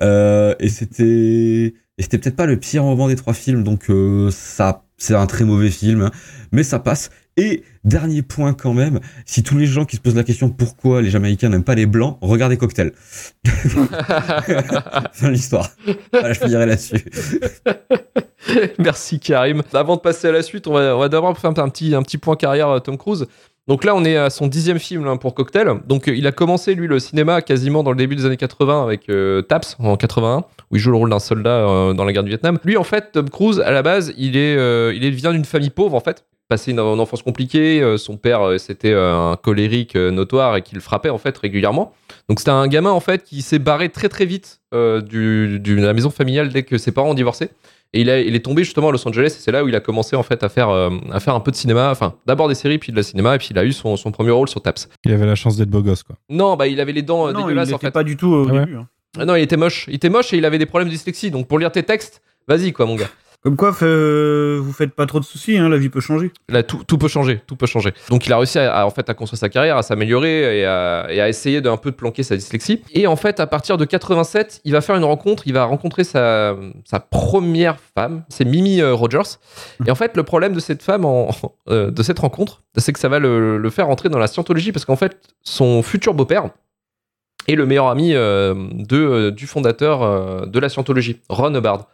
Euh, 0.00 0.54
et 0.60 0.68
c'était 0.68 1.74
et 1.98 2.02
c'était 2.02 2.18
peut-être 2.18 2.36
pas 2.36 2.46
le 2.46 2.56
pire 2.56 2.84
moment 2.84 3.08
des 3.08 3.16
trois 3.16 3.34
films, 3.34 3.64
donc 3.64 3.90
euh, 3.90 4.30
ça 4.30 4.84
c'est 4.96 5.14
un 5.14 5.26
très 5.26 5.44
mauvais 5.44 5.70
film, 5.70 6.02
hein, 6.02 6.10
mais 6.52 6.62
ça 6.62 6.78
passe. 6.78 7.10
Et 7.38 7.64
dernier 7.84 8.22
point 8.22 8.54
quand 8.54 8.72
même, 8.72 8.98
si 9.26 9.42
tous 9.42 9.58
les 9.58 9.66
gens 9.66 9.84
qui 9.84 9.96
se 9.96 10.00
posent 10.00 10.16
la 10.16 10.24
question 10.24 10.48
pourquoi 10.48 11.02
les 11.02 11.10
Jamaïcains 11.10 11.50
n'aiment 11.50 11.64
pas 11.64 11.74
les 11.74 11.84
blancs, 11.84 12.16
regardez 12.22 12.56
Cocktail. 12.56 12.92
fin 13.44 15.26
de 15.26 15.32
l'histoire. 15.32 15.68
Voilà, 16.12 16.32
je 16.32 16.40
finirai 16.40 16.64
là-dessus. 16.64 17.04
Merci 18.78 19.20
Karim. 19.20 19.62
Avant 19.74 19.96
de 19.96 20.00
passer 20.00 20.28
à 20.28 20.32
la 20.32 20.42
suite, 20.42 20.66
on 20.66 20.72
va, 20.72 20.96
on 20.96 20.98
va 20.98 21.10
d'abord 21.10 21.36
faire 21.36 21.50
un 21.50 21.68
petit, 21.68 21.94
un 21.94 22.02
petit 22.02 22.16
point 22.16 22.36
carrière 22.36 22.70
à 22.70 22.80
Tom 22.80 22.96
Cruise. 22.96 23.26
Donc 23.68 23.82
là, 23.82 23.96
on 23.96 24.04
est 24.04 24.16
à 24.16 24.30
son 24.30 24.46
dixième 24.46 24.78
film 24.78 25.04
là, 25.04 25.16
pour 25.16 25.34
Cocktail. 25.34 25.80
Donc 25.86 26.08
euh, 26.08 26.16
il 26.16 26.26
a 26.26 26.32
commencé 26.32 26.74
lui 26.74 26.86
le 26.86 27.00
cinéma 27.00 27.42
quasiment 27.42 27.82
dans 27.82 27.90
le 27.90 27.96
début 27.96 28.14
des 28.14 28.24
années 28.24 28.36
80 28.36 28.82
avec 28.82 29.08
euh, 29.08 29.42
Taps 29.42 29.76
en 29.80 29.96
81, 29.96 30.44
où 30.70 30.76
il 30.76 30.78
joue 30.80 30.90
le 30.90 30.96
rôle 30.96 31.10
d'un 31.10 31.18
soldat 31.18 31.68
euh, 31.68 31.92
dans 31.92 32.04
la 32.04 32.12
guerre 32.12 32.22
du 32.24 32.30
Vietnam. 32.30 32.58
Lui, 32.64 32.76
en 32.76 32.84
fait, 32.84 33.12
Tom 33.12 33.28
Cruise 33.30 33.60
à 33.60 33.70
la 33.70 33.82
base, 33.82 34.12
il 34.16 34.36
est, 34.36 34.56
euh, 34.56 34.92
il 34.94 35.04
est- 35.04 35.08
il 35.08 35.14
vient 35.14 35.32
d'une 35.32 35.44
famille 35.44 35.70
pauvre 35.70 35.94
en 35.94 36.00
fait. 36.00 36.24
Passé 36.48 36.70
une, 36.70 36.78
une 36.78 37.00
enfance 37.00 37.22
compliquée, 37.22 37.82
euh, 37.82 37.96
son 37.96 38.16
père 38.16 38.40
euh, 38.42 38.58
c'était 38.58 38.92
euh, 38.92 39.32
un 39.32 39.36
colérique 39.36 39.96
euh, 39.96 40.12
notoire 40.12 40.56
et 40.56 40.62
qui 40.62 40.76
le 40.76 40.80
frappait 40.80 41.10
en 41.10 41.18
fait 41.18 41.36
régulièrement. 41.36 41.92
Donc 42.28 42.38
c'était 42.38 42.52
un 42.52 42.68
gamin 42.68 42.90
en 42.90 43.00
fait 43.00 43.24
qui 43.24 43.42
s'est 43.42 43.58
barré 43.58 43.88
très 43.88 44.08
très 44.08 44.26
vite 44.26 44.60
euh, 44.72 45.00
du, 45.00 45.58
du- 45.58 45.74
de 45.76 45.82
la 45.84 45.92
maison 45.92 46.08
familiale 46.10 46.50
dès 46.50 46.62
que 46.62 46.78
ses 46.78 46.92
parents 46.92 47.10
ont 47.10 47.14
divorcé. 47.14 47.50
Et 47.92 48.00
il, 48.02 48.10
a- 48.10 48.20
il 48.20 48.34
est 48.36 48.44
tombé 48.44 48.62
justement 48.62 48.90
à 48.90 48.92
Los 48.92 49.06
Angeles 49.08 49.26
et 49.26 49.40
c'est 49.40 49.50
là 49.50 49.64
où 49.64 49.68
il 49.68 49.74
a 49.74 49.80
commencé 49.80 50.14
en 50.14 50.22
fait 50.22 50.44
à 50.44 50.48
faire, 50.48 50.68
euh, 50.70 50.90
à 51.10 51.18
faire 51.18 51.34
un 51.34 51.40
peu 51.40 51.50
de 51.50 51.56
cinéma. 51.56 51.90
Enfin, 51.90 52.14
d'abord 52.26 52.46
des 52.48 52.54
séries, 52.54 52.78
puis 52.78 52.92
de 52.92 52.96
la 52.96 53.02
cinéma, 53.02 53.34
et 53.34 53.38
puis 53.38 53.48
il 53.50 53.58
a 53.58 53.64
eu 53.64 53.72
son, 53.72 53.96
son 53.96 54.12
premier 54.12 54.30
rôle 54.32 54.48
sur 54.48 54.60
Taps. 54.62 54.88
Il 55.04 55.12
avait 55.12 55.26
la 55.26 55.34
chance 55.36 55.56
d'être 55.56 55.70
beau 55.70 55.82
gosse, 55.82 56.02
quoi. 56.04 56.14
Non, 56.28 56.54
bah 56.56 56.66
il 56.68 56.78
avait 56.80 56.92
les 56.92 57.02
dents 57.02 57.26
euh, 57.28 57.32
Non, 57.32 57.40
il 57.40 57.42
dégueulasses 57.44 57.68
en 57.70 57.72
n'était 57.72 57.86
fait. 57.88 57.90
pas 57.92 58.04
du 58.04 58.16
tout 58.16 58.28
au 58.28 58.48
Ah 58.48 58.52
ouais. 58.52 58.60
début. 58.60 58.76
hein. 58.76 58.86
Ah 59.18 59.24
non, 59.24 59.34
il 59.36 59.42
était 59.42 59.56
moche. 59.56 59.86
Il 59.88 59.94
était 59.94 60.08
moche 60.08 60.32
et 60.32 60.36
il 60.36 60.44
avait 60.44 60.58
des 60.58 60.66
problèmes 60.66 60.88
de 60.88 60.92
dyslexie. 60.92 61.30
Donc 61.30 61.48
pour 61.48 61.58
lire 61.58 61.72
tes 61.72 61.82
textes, 61.82 62.22
vas-y 62.48 62.72
quoi, 62.72 62.86
mon 62.86 62.96
gars. 62.96 63.10
Comme 63.46 63.54
quoi, 63.54 63.76
euh, 63.82 64.58
vous 64.60 64.72
faites 64.72 64.92
pas 64.92 65.06
trop 65.06 65.20
de 65.20 65.24
soucis, 65.24 65.56
hein, 65.56 65.68
la 65.68 65.76
vie 65.76 65.88
peut 65.88 66.00
changer. 66.00 66.32
Là, 66.48 66.64
tout, 66.64 66.82
tout 66.84 66.98
peut 66.98 67.06
changer, 67.06 67.40
tout 67.46 67.54
peut 67.54 67.66
changer. 67.66 67.94
Donc, 68.08 68.26
il 68.26 68.32
a 68.32 68.38
réussi 68.38 68.58
à, 68.58 68.74
à, 68.74 68.84
en 68.84 68.90
fait 68.90 69.08
à 69.08 69.14
construire 69.14 69.38
sa 69.38 69.48
carrière, 69.48 69.76
à 69.76 69.84
s'améliorer 69.84 70.58
et 70.58 70.64
à, 70.64 71.06
et 71.10 71.20
à 71.20 71.28
essayer 71.28 71.60
d'un 71.60 71.76
peu 71.76 71.92
de 71.92 71.94
planquer 71.94 72.24
sa 72.24 72.34
dyslexie. 72.34 72.82
Et 72.92 73.06
en 73.06 73.14
fait, 73.14 73.38
à 73.38 73.46
partir 73.46 73.76
de 73.76 73.84
87, 73.84 74.62
il 74.64 74.72
va 74.72 74.80
faire 74.80 74.96
une 74.96 75.04
rencontre. 75.04 75.44
Il 75.46 75.52
va 75.52 75.64
rencontrer 75.64 76.02
sa, 76.02 76.56
sa 76.84 76.98
première 76.98 77.76
femme, 77.94 78.24
c'est 78.30 78.44
Mimi 78.44 78.80
euh, 78.80 78.94
Rogers. 78.94 79.38
Et 79.86 79.92
en 79.92 79.94
fait, 79.94 80.16
le 80.16 80.24
problème 80.24 80.52
de 80.52 80.58
cette 80.58 80.82
femme, 80.82 81.04
en, 81.04 81.30
euh, 81.68 81.92
de 81.92 82.02
cette 82.02 82.18
rencontre, 82.18 82.62
c'est 82.76 82.92
que 82.92 82.98
ça 82.98 83.08
va 83.08 83.20
le, 83.20 83.58
le 83.58 83.70
faire 83.70 83.88
entrer 83.88 84.08
dans 84.08 84.18
la 84.18 84.26
scientologie 84.26 84.72
parce 84.72 84.84
qu'en 84.84 84.96
fait, 84.96 85.20
son 85.44 85.84
futur 85.84 86.14
beau-père 86.14 86.50
est 87.48 87.54
le 87.54 87.66
meilleur 87.66 87.88
ami 87.88 88.14
euh, 88.14 88.54
de, 88.72 88.96
euh, 88.96 89.30
du 89.30 89.46
fondateur 89.46 90.02
euh, 90.02 90.46
de 90.46 90.58
la 90.58 90.68
scientologie, 90.68 91.20
Ron 91.28 91.54
Hubbard. 91.54 91.88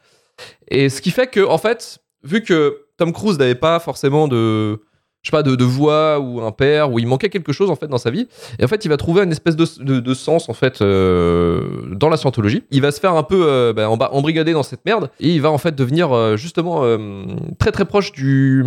Et 0.68 0.88
ce 0.88 1.00
qui 1.02 1.10
fait 1.10 1.26
que, 1.26 1.46
en 1.46 1.58
fait, 1.58 1.98
vu 2.24 2.42
que 2.42 2.86
Tom 2.96 3.12
Cruise 3.12 3.38
n'avait 3.38 3.54
pas 3.54 3.78
forcément 3.78 4.28
de, 4.28 4.80
je 5.22 5.28
sais 5.30 5.36
pas, 5.36 5.42
de, 5.44 5.54
de 5.54 5.64
voix 5.64 6.18
ou 6.18 6.40
un 6.40 6.50
père, 6.50 6.90
où 6.90 6.98
il 6.98 7.06
manquait 7.06 7.28
quelque 7.28 7.52
chose 7.52 7.70
en 7.70 7.76
fait 7.76 7.86
dans 7.86 7.98
sa 7.98 8.10
vie, 8.10 8.26
et 8.58 8.64
en 8.64 8.68
fait, 8.68 8.84
il 8.84 8.88
va 8.88 8.96
trouver 8.96 9.22
une 9.22 9.30
espèce 9.30 9.54
de, 9.56 9.66
de- 9.80 10.00
de 10.00 10.14
sens 10.14 10.48
en 10.48 10.52
fait 10.52 10.80
euh, 10.82 11.62
dans 11.92 12.08
la 12.08 12.16
scientologie. 12.16 12.64
Il 12.70 12.82
va 12.82 12.90
se 12.90 13.00
faire 13.00 13.14
un 13.14 13.22
peu 13.22 13.44
euh, 13.46 13.72
bah, 13.72 13.88
embrigader 14.12 14.52
dans 14.52 14.62
cette 14.62 14.84
merde, 14.84 15.10
et 15.20 15.28
il 15.28 15.40
va 15.40 15.50
en 15.50 15.58
fait 15.58 15.74
devenir 15.74 16.12
euh, 16.12 16.36
justement 16.36 16.80
euh, 16.82 17.24
très 17.58 17.70
très 17.72 17.84
proche 17.84 18.12
du 18.12 18.64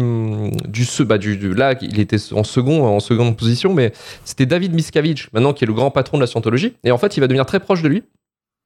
du, 0.67 0.85
bah, 1.05 1.17
du, 1.17 1.37
du- 1.37 1.53
là, 1.53 1.73
il 1.81 1.99
était 1.99 2.17
en 2.33 2.43
second 2.43 2.85
en 2.85 2.99
seconde 2.99 3.35
position, 3.37 3.73
mais 3.73 3.91
c'était 4.23 4.45
David 4.45 4.73
Miscavige 4.73 5.29
maintenant 5.33 5.53
qui 5.53 5.63
est 5.63 5.67
le 5.67 5.73
grand 5.73 5.91
patron 5.91 6.17
de 6.17 6.21
la 6.21 6.27
scientologie, 6.27 6.73
et 6.83 6.91
en 6.91 6.97
fait, 6.97 7.17
il 7.17 7.19
va 7.19 7.27
devenir 7.27 7.45
très 7.45 7.59
proche 7.59 7.81
de 7.81 7.89
lui. 7.89 8.03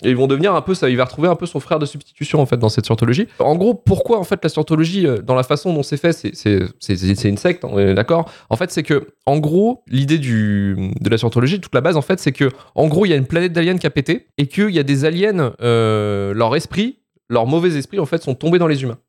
Et 0.04 0.12
ils 0.12 0.16
vont 0.16 0.28
devenir 0.28 0.56
un 0.56 0.62
peu 0.62 0.74
ça, 0.74 0.90
il 0.90 0.96
va 0.96 1.04
retrouver 1.04 1.28
un 1.28 1.36
peu 1.36 1.46
son 1.46 1.60
frère 1.60 1.78
de 1.78 1.86
substitution 1.86 2.40
en 2.42 2.46
fait 2.46 2.56
dans 2.56 2.70
cette 2.70 2.86
scientologie. 2.86 3.28
En 3.40 3.56
gros, 3.58 3.74
pourquoi 3.74 4.18
en 4.18 4.24
fait 4.24 4.40
la 4.42 4.50
scientologie, 4.50 5.06
euh, 5.06 5.18
dans 5.22 5.36
la 5.36 5.44
façon 5.44 5.74
dont 5.74 5.84
c'est 5.84 5.98
fait, 5.98 6.14
c'est- 6.14 7.26
une 7.30 7.36
secte, 7.38 7.66
on 7.66 7.78
est 7.78 7.94
d'accord? 7.96 8.32
En 8.50 8.56
fait, 8.56 8.72
c'est 8.72 8.84
que, 8.84 9.08
en 9.26 9.40
gros, 9.40 9.84
l'idée 9.88 10.18
du 10.18 10.94
de 11.02 11.10
la 11.10 11.18
scientologie, 11.18 11.60
toute 11.60 11.76
la 11.76 11.82
base 11.82 11.98
en 11.98 12.02
fait, 12.02 12.18
c'est 12.20 12.32
que, 12.32 12.50
en 12.76 12.88
gros, 12.88 13.06
il 13.06 13.10
y 13.10 13.14
a 13.14 13.18
une 13.18 13.26
planète 13.26 13.52
d'aliens 13.52 13.78
qui 13.78 13.88
a 13.88 13.90
pété 13.90 14.28
et 14.38 14.48
qu'il 14.48 14.70
y 14.72 14.80
a 14.80 14.84
des 14.84 15.04
aliens, 15.04 15.54
euh, 15.62 16.34
leur 16.34 16.56
esprit, 16.56 17.00
leur 17.30 17.46
mauvais 17.46 17.76
esprit 17.78 18.00
en 18.00 18.06
fait, 18.06 18.24
sont 18.24 18.36
tombés 18.36 18.58
dans 18.58 18.68
les 18.68 18.82
humains. 18.84 19.00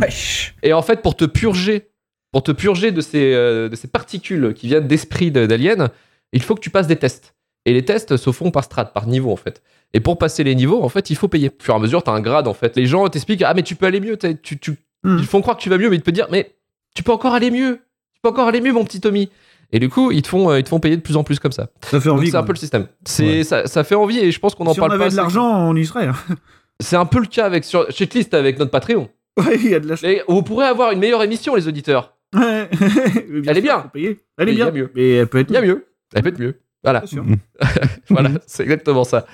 Wesh. 0.00 0.54
Et 0.62 0.72
en 0.74 0.82
fait, 0.82 1.00
pour 1.02 1.16
te 1.16 1.24
purger, 1.24 1.88
pour 2.32 2.42
te 2.42 2.52
purger 2.52 2.92
de 2.92 3.00
ces, 3.00 3.32
euh, 3.34 3.68
de 3.68 3.76
ces 3.76 3.88
particules 3.88 4.52
qui 4.54 4.66
viennent 4.66 4.86
d'esprit 4.88 5.30
de- 5.30 5.46
d'aliens, 5.46 5.88
il 6.32 6.42
faut 6.42 6.54
que 6.54 6.60
tu 6.60 6.70
passes 6.70 6.86
des 6.86 6.96
tests. 6.96 7.34
Et 7.64 7.72
les 7.72 7.84
tests 7.84 8.16
se 8.16 8.32
font 8.32 8.50
par 8.50 8.64
strat, 8.64 8.86
par 8.86 9.06
niveau 9.06 9.30
en 9.32 9.36
fait. 9.36 9.62
Et 9.94 10.00
pour 10.00 10.18
passer 10.18 10.42
les 10.44 10.54
niveaux, 10.54 10.82
en 10.82 10.88
fait, 10.88 11.10
il 11.10 11.16
faut 11.16 11.28
payer. 11.28 11.48
Au 11.50 11.62
fur 11.62 11.74
et 11.74 11.76
à 11.76 11.80
mesure, 11.80 12.02
tu 12.02 12.10
as 12.10 12.14
un 12.14 12.20
grade 12.20 12.48
en 12.48 12.54
fait. 12.54 12.76
Les 12.76 12.86
gens 12.86 13.06
t'expliquent 13.08 13.42
Ah, 13.42 13.52
mais 13.54 13.62
tu 13.62 13.74
peux 13.74 13.86
aller 13.86 14.00
mieux. 14.00 14.16
t'as- 14.16 14.34
Tu, 14.34 14.58
tu... 14.58 14.72
Hmm. 15.04 15.18
Ils 15.18 15.26
font 15.26 15.40
croire 15.42 15.56
que 15.56 15.62
tu 15.62 15.68
vas 15.68 15.78
mieux, 15.78 15.90
mais 15.90 15.96
ils 15.96 16.00
te 16.00 16.04
peuvent 16.04 16.14
dire 16.14 16.28
Mais 16.30 16.54
tu 16.94 17.02
peux 17.02 17.12
encore 17.12 17.34
aller 17.34 17.50
mieux. 17.50 17.80
Tu 18.14 18.20
peux 18.22 18.28
encore 18.30 18.48
aller 18.48 18.60
mieux, 18.60 18.72
mon 18.72 18.84
petit 18.84 19.00
Tommy. 19.00 19.28
Et 19.72 19.78
du 19.80 19.88
coup, 19.88 20.12
ils 20.12 20.22
te 20.22 20.28
font, 20.28 20.50
euh, 20.50 20.58
ils 20.58 20.64
te 20.64 20.68
font 20.68 20.80
payer 20.80 20.96
de 20.96 21.02
plus 21.02 21.16
en 21.16 21.24
plus 21.24 21.38
comme 21.38 21.52
ça. 21.52 21.68
Ça 21.82 21.98
fait 22.00 22.10
envie. 22.10 22.30
c'est 22.30 22.36
un 22.36 22.42
peu 22.42 22.52
le 22.52 22.58
système. 22.58 22.86
C'est, 23.04 23.38
Ouais. 23.38 23.44
ça, 23.44 23.66
ça 23.66 23.84
fait 23.84 23.94
envie 23.94 24.18
et 24.18 24.30
je 24.30 24.38
pense 24.38 24.54
qu'on 24.54 24.66
en 24.66 24.74
si 24.74 24.80
on 24.80 24.86
parle 24.86 24.94
avait 24.94 25.04
pas. 25.06 25.10
de 25.10 25.16
l'argent, 25.16 25.68
on 25.68 25.74
y 25.76 25.84
serait. 25.86 26.06
hein. 26.08 26.14
C'est 26.80 26.96
un 26.96 27.06
peu 27.06 27.20
le 27.20 27.26
cas 27.26 27.44
avec 27.46 27.64
sur 27.64 27.90
Shitlist 27.90 28.34
avec 28.34 28.58
notre 28.58 28.70
Patreon. 28.70 29.08
Ouais, 29.38 29.56
il 29.56 29.70
y 29.70 29.74
a 29.74 29.80
de 29.80 29.88
la 29.88 29.96
chance. 29.96 30.04
Et 30.10 30.22
vous 30.28 30.42
pourrez 30.42 30.66
avoir 30.66 30.90
une 30.92 30.98
meilleure 30.98 31.22
émission, 31.22 31.54
les 31.54 31.68
auditeurs. 31.68 32.16
Ouais. 32.34 32.68
Elle 33.46 33.56
est 33.58 33.60
bien. 33.62 33.90
Elle 33.94 34.04
est 34.04 34.18
Mais 34.46 34.52
bien. 34.52 34.70
mieux. 34.70 34.90
Mais 34.94 35.10
elle 35.12 35.26
peut 35.26 35.38
être 35.38 35.50
Il 35.50 35.54
y 35.54 35.56
a 35.56 35.62
mieux. 35.62 35.86
Elle 36.14 36.22
peut 36.22 36.28
être 36.30 36.38
mieux. 36.38 36.56
Voilà. 36.84 37.02
Voilà, 38.10 38.30
c'est 38.46 38.62
exactement 38.64 39.04
ça. 39.04 39.24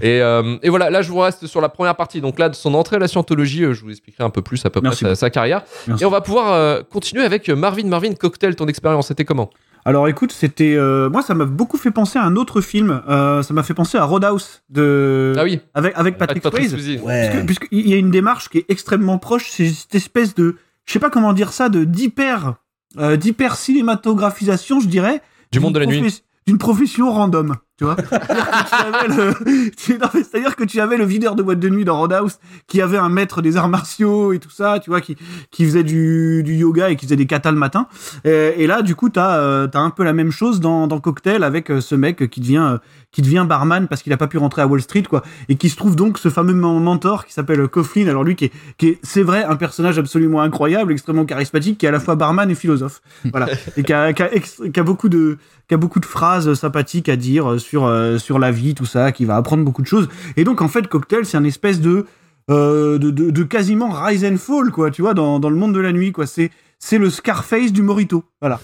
Et, 0.00 0.20
euh, 0.22 0.56
et 0.62 0.70
voilà, 0.70 0.90
là 0.90 1.02
je 1.02 1.10
vous 1.10 1.18
reste 1.18 1.46
sur 1.46 1.60
la 1.60 1.68
première 1.68 1.94
partie. 1.94 2.20
Donc 2.20 2.38
là, 2.38 2.48
de 2.48 2.54
son 2.54 2.74
entrée 2.74 2.96
à 2.96 2.98
la 2.98 3.06
scientologie, 3.08 3.64
euh, 3.64 3.74
je 3.74 3.82
vous 3.82 3.90
expliquerai 3.90 4.24
un 4.24 4.30
peu 4.30 4.42
plus 4.42 4.64
à 4.66 4.70
peu 4.70 4.80
Merci 4.82 5.04
près 5.04 5.14
sa, 5.14 5.20
sa 5.20 5.30
carrière. 5.30 5.62
Merci. 5.86 6.02
Et 6.02 6.06
on 6.06 6.10
va 6.10 6.20
pouvoir 6.22 6.52
euh, 6.52 6.80
continuer 6.90 7.22
avec 7.24 7.48
Marvin. 7.50 7.86
Marvin, 7.86 8.14
Cocktail, 8.14 8.56
ton 8.56 8.66
expérience, 8.66 9.08
c'était 9.08 9.24
comment? 9.24 9.50
Alors 9.84 10.08
écoute, 10.08 10.32
c'était 10.32 10.74
euh, 10.74 11.08
moi 11.08 11.22
ça 11.22 11.34
m'a 11.34 11.44
beaucoup 11.44 11.76
fait 11.76 11.92
penser 11.92 12.18
à 12.18 12.24
un 12.24 12.34
autre 12.34 12.60
film. 12.60 13.02
Euh, 13.08 13.42
ça 13.42 13.54
m'a 13.54 13.62
fait 13.62 13.74
penser 13.74 13.96
à 13.98 14.04
Roadhouse 14.04 14.62
de 14.68 15.34
Ah 15.38 15.44
oui, 15.44 15.60
avec 15.74 15.92
avec 15.96 16.18
Patrick, 16.18 16.42
Swayze. 16.42 16.70
Swayze. 16.70 17.00
Ouais. 17.02 17.30
Puisque- 17.30 17.46
Puisqu'il 17.68 17.88
y 17.88 17.94
a 17.94 17.96
une 17.96 18.10
démarche 18.10 18.48
qui 18.48 18.58
est 18.58 18.64
extrêmement 18.68 19.18
proche, 19.18 19.48
c'est 19.50 19.68
cette 19.68 19.94
espèce 19.94 20.34
de, 20.34 20.56
je 20.86 20.92
sais 20.92 20.98
pas 20.98 21.10
comment 21.10 21.32
dire 21.32 21.52
ça, 21.52 21.68
de 21.68 21.84
d'hyper, 21.84 22.54
euh, 22.98 23.16
d'hyper 23.16 23.54
cinématographisation, 23.56 24.80
je 24.80 24.88
dirais. 24.88 25.20
Du 25.52 25.60
monde 25.60 25.74
de 25.74 25.78
la 25.78 25.86
nuit. 25.86 26.22
D'une 26.46 26.58
profession 26.58 27.10
random, 27.10 27.56
tu 27.76 27.84
vois. 27.84 27.96
C'est-à-dire 29.76 30.54
que 30.54 30.62
tu 30.64 30.80
avais 30.80 30.96
le- 30.96 31.04
videur 31.04 31.34
de 31.34 31.42
boîte 31.42 31.58
de 31.58 31.68
nuit 31.68 31.84
dans 31.84 31.98
Roadhouse, 31.98 32.38
qui 32.68 32.80
avait 32.80 32.98
un 32.98 33.08
maître 33.08 33.42
des 33.42 33.56
arts 33.56 33.68
martiaux 33.68 34.32
et 34.32 34.38
tout 34.38 34.50
ça, 34.50 34.78
tu 34.78 34.90
vois, 34.90 35.00
qui, 35.00 35.16
qui 35.50 35.64
faisait 35.64 35.82
du, 35.82 36.42
du 36.44 36.54
yoga 36.54 36.90
et 36.90 36.96
qui 36.96 37.06
faisait 37.06 37.16
des 37.16 37.26
katas 37.26 37.50
le 37.50 37.58
matin. 37.58 37.88
Et, 38.24 38.66
là, 38.66 38.82
du 38.82 38.94
coup, 38.94 39.08
t'as 39.08 39.38
euh, 39.38 39.66
t'as 39.66 39.80
un 39.80 39.90
peu 39.90 40.04
la 40.04 40.12
même 40.12 40.30
chose 40.30 40.60
dans, 40.60 40.86
dans 40.86 41.00
Cocktail 41.00 41.42
avec 41.42 41.70
euh, 41.70 41.80
ce 41.80 41.94
mec 41.94 42.30
qui 42.30 42.40
devient 42.40 42.74
euh, 42.74 42.78
qui 43.12 43.22
devient 43.22 43.46
barman 43.48 43.88
parce 43.88 44.02
qu'il 44.02 44.12
a 44.12 44.16
pas 44.16 44.26
pu 44.26 44.36
rentrer 44.38 44.62
à 44.62 44.66
Wall 44.66 44.82
Street, 44.82 45.04
quoi, 45.04 45.22
et 45.48 45.56
qui 45.56 45.70
se 45.70 45.76
trouve 45.76 45.96
donc 45.96 46.18
ce 46.18 46.28
fameux 46.28 46.52
men- 46.52 46.80
mentor 46.80 47.24
qui 47.24 47.32
s'appelle 47.32 47.66
Coughlin. 47.68 48.08
Alors 48.08 48.24
lui, 48.24 48.36
qui 48.36 48.46
est, 48.46 48.52
qui 48.76 48.88
est 48.88 48.98
c'est 49.02 49.22
vrai, 49.22 49.44
un 49.44 49.56
personnage 49.56 49.98
absolument 49.98 50.42
incroyable, 50.42 50.92
extrêmement 50.92 51.24
charismatique, 51.24 51.78
qui 51.78 51.86
est 51.86 51.88
à 51.88 51.92
la 51.92 52.00
fois 52.00 52.14
barman 52.14 52.50
et 52.50 52.54
philosophe, 52.54 53.00
voilà, 53.30 53.48
et 53.76 53.82
qui 53.82 53.92
a, 53.92 54.12
qui 54.12 54.80
a 54.80 54.82
beaucoup 54.82 55.08
de 55.08 55.38
qui 55.68 55.74
a 55.74 55.78
beaucoup 55.78 55.98
de 56.00 56.06
phrases 56.06 56.52
sympathiques 56.54 57.08
à 57.08 57.16
dire 57.16 57.52
euh, 57.52 57.58
sur 57.58 57.86
euh, 57.86 58.18
sur 58.18 58.38
la 58.38 58.52
vie, 58.52 58.74
tout 58.74 58.86
ça, 58.86 59.12
qui 59.12 59.24
va 59.24 59.36
apprendre 59.36 59.64
beaucoup 59.64 59.82
de 59.82 59.86
choses. 59.86 60.08
Et 60.36 60.44
donc 60.44 60.60
en 60.62 60.68
fait, 60.68 60.86
Cocktail, 60.86 61.24
c'est 61.24 61.36
un 61.36 61.44
espèce 61.44 61.80
de 61.80 62.06
euh, 62.50 62.98
de, 62.98 63.10
de, 63.10 63.42
quasiment 63.42 63.90
rise 63.90 64.24
and 64.24 64.36
fall, 64.36 64.70
quoi, 64.70 64.92
tu 64.92 65.02
vois, 65.02 65.14
dans, 65.14 65.40
dans 65.40 65.50
le 65.50 65.56
monde 65.56 65.74
de 65.74 65.80
la 65.80 65.90
nuit, 65.92 66.12
quoi. 66.12 66.26
C'est 66.26 66.50
c'est 66.78 66.98
le 66.98 67.10
Scarface 67.10 67.72
du 67.72 67.82
Morito, 67.82 68.24
voilà. 68.40 68.60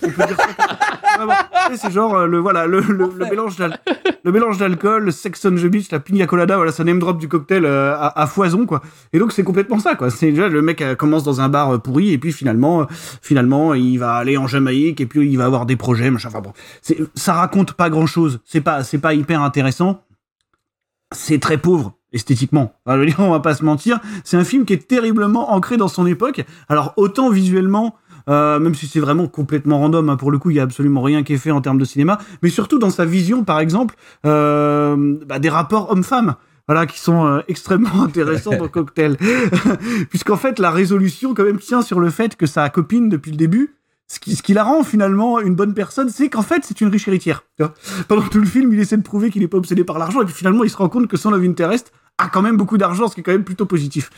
C'est 1.77 1.91
genre 1.91 2.15
euh, 2.15 2.27
le 2.27 2.39
voilà 2.39 2.67
le, 2.67 2.81
le, 2.81 3.11
le 3.17 3.27
mélange 3.27 3.57
le 4.25 4.33
mélange 4.33 4.59
d'alcool, 4.59 5.05
le 5.05 5.11
sex 5.11 5.45
on 5.45 5.51
the 5.51 5.67
beach, 5.67 5.91
la 5.91 6.01
pina 6.01 6.27
colada, 6.27 6.57
voilà, 6.57 6.73
ça 6.73 6.85
name 6.85 6.99
drop 6.99 7.19
du 7.19 7.29
cocktail 7.29 7.65
euh, 7.65 7.95
à, 7.95 8.23
à 8.23 8.27
foison 8.27 8.67
quoi. 8.67 8.83
Et 9.13 9.19
donc 9.19 9.33
c'est 9.33 9.43
complètement 9.43 9.79
ça 9.79 9.95
quoi. 9.95 10.11
C'est 10.11 10.31
déjà 10.31 10.49
le 10.49 10.63
mec 10.63 10.81
euh, 10.83 10.95
commence 10.95 11.25
dans 11.25 11.41
un 11.41 11.49
bar 11.49 11.81
pourri 11.83 12.13
et 12.13 12.19
puis 12.19 12.33
finalement 12.33 12.83
euh, 12.83 12.85
finalement 13.21 13.75
il 13.75 13.99
va 13.99 14.15
aller 14.15 14.37
en 14.37 14.47
Jamaïque 14.47 15.01
et 15.01 15.07
puis 15.07 15.29
il 15.29 15.37
va 15.39 15.47
avoir 15.47 15.67
des 15.67 15.77
projets 15.77 16.11
machin. 16.11 16.29
Enfin 16.29 16.41
bon, 16.41 16.53
ça 17.15 17.35
raconte 17.35 17.73
pas 17.73 17.91
grand 17.91 18.07
chose. 18.07 18.41
C'est 18.45 18.61
pas 18.61 18.85
c'est 18.85 18.99
pas 18.99 19.15
hyper 19.15 19.43
intéressant. 19.43 20.05
C'est 21.15 21.41
très 21.41 21.59
pauvre 21.59 21.95
esthétiquement. 22.13 22.75
Enfin, 22.85 22.97
je 22.97 23.01
veux 23.01 23.07
dire, 23.07 23.21
on 23.21 23.31
va 23.31 23.41
pas 23.41 23.55
se 23.55 23.65
mentir. 23.65 24.01
C'est 24.25 24.37
un 24.37 24.45
film 24.45 24.65
qui 24.65 24.73
est 24.73 24.89
terriblement 24.89 25.53
ancré 25.53 25.77
dans 25.77 25.89
son 25.89 26.07
époque. 26.07 26.45
Alors 26.69 26.95
autant 26.97 27.31
visuellement. 27.31 27.97
Euh, 28.29 28.59
même 28.59 28.75
si 28.75 28.87
c'est 28.87 29.01
vraiment 29.01 29.27
complètement 29.29 29.79
random, 29.79 30.09
hein, 30.09 30.17
pour 30.17 30.31
le 30.31 30.39
coup, 30.39 30.51
il 30.51 30.57
y 30.57 30.61
a 30.61 30.63
absolument 30.63 31.03
rien 31.03 31.23
qui 31.23 31.35
est 31.35 31.39
fait 31.39 31.51
en 31.51 31.61
termes 31.61 31.79
de 31.79 31.85
cinéma, 31.85 32.19
mais 32.43 32.51
surtout 32.51 32.79
dans 32.79 32.91
sa 32.91 33.05
vision, 33.05 33.45
par 33.45 33.61
exemple, 33.61 33.95
euh, 34.27 35.17
bah, 35.27 35.39
des 35.39 35.49
rapports 35.49 35.91
hommes-femmes 35.91 36.35
voilà, 36.69 36.87
qui 36.87 37.01
sont 37.01 37.27
euh, 37.27 37.41
extrêmement 37.49 38.03
intéressants 38.03 38.57
dans 38.57 38.69
Cocktail. 38.69 39.17
Puisqu'en 40.11 40.37
fait, 40.37 40.59
la 40.59 40.71
résolution, 40.71 41.35
quand 41.35 41.45
même, 41.45 41.59
tient 41.59 41.83
sur 41.83 42.01
le 42.01 42.11
fait 42.11 42.37
que 42.37 42.47
sa 42.47 42.69
copine, 42.71 43.09
depuis 43.09 43.31
le 43.31 43.37
début, 43.37 43.75
ce 44.07 44.19
qui, 44.19 44.53
la 44.53 44.63
rend 44.63 44.83
finalement 44.83 45.41
une 45.41 45.55
bonne 45.55 45.73
personne, 45.73 46.11
c'est 46.11 46.29
qu'en 46.29 46.43
fait, 46.43 46.65
c'est 46.65 46.83
une 46.83 46.89
riche 46.89 47.09
héritière. 47.09 47.45
Pendant 48.09 48.23
tout 48.23 48.41
le 48.41 48.47
film, 48.47 48.73
il 48.73 48.79
essaie 48.79 48.99
de 48.99 49.03
prouver 49.03 49.31
qu'il 49.31 49.41
n'est 49.41 49.49
pas 49.49 49.57
obsédé 49.57 49.85
par 49.85 49.99
l'argent, 49.99 50.21
et 50.21 50.27
puis 50.27 50.35
finalement, 50.35 50.65
il 50.65 50.71
se 50.71 50.77
rend 50.77 50.91
compte 50.91 51.09
que 51.09 51.17
son 51.17 51.31
love 51.31 51.45
interest 51.45 51.93
a 52.19 52.29
quand 52.29 52.43
même 52.43 52.57
beaucoup 52.57 52.79
d'argent, 52.79 53.09
ce 53.09 53.15
qui 53.15 53.21
est 53.21 53.23
quand 53.25 53.33
même 53.33 53.45
plutôt 53.45 53.67
positif. 53.67 54.11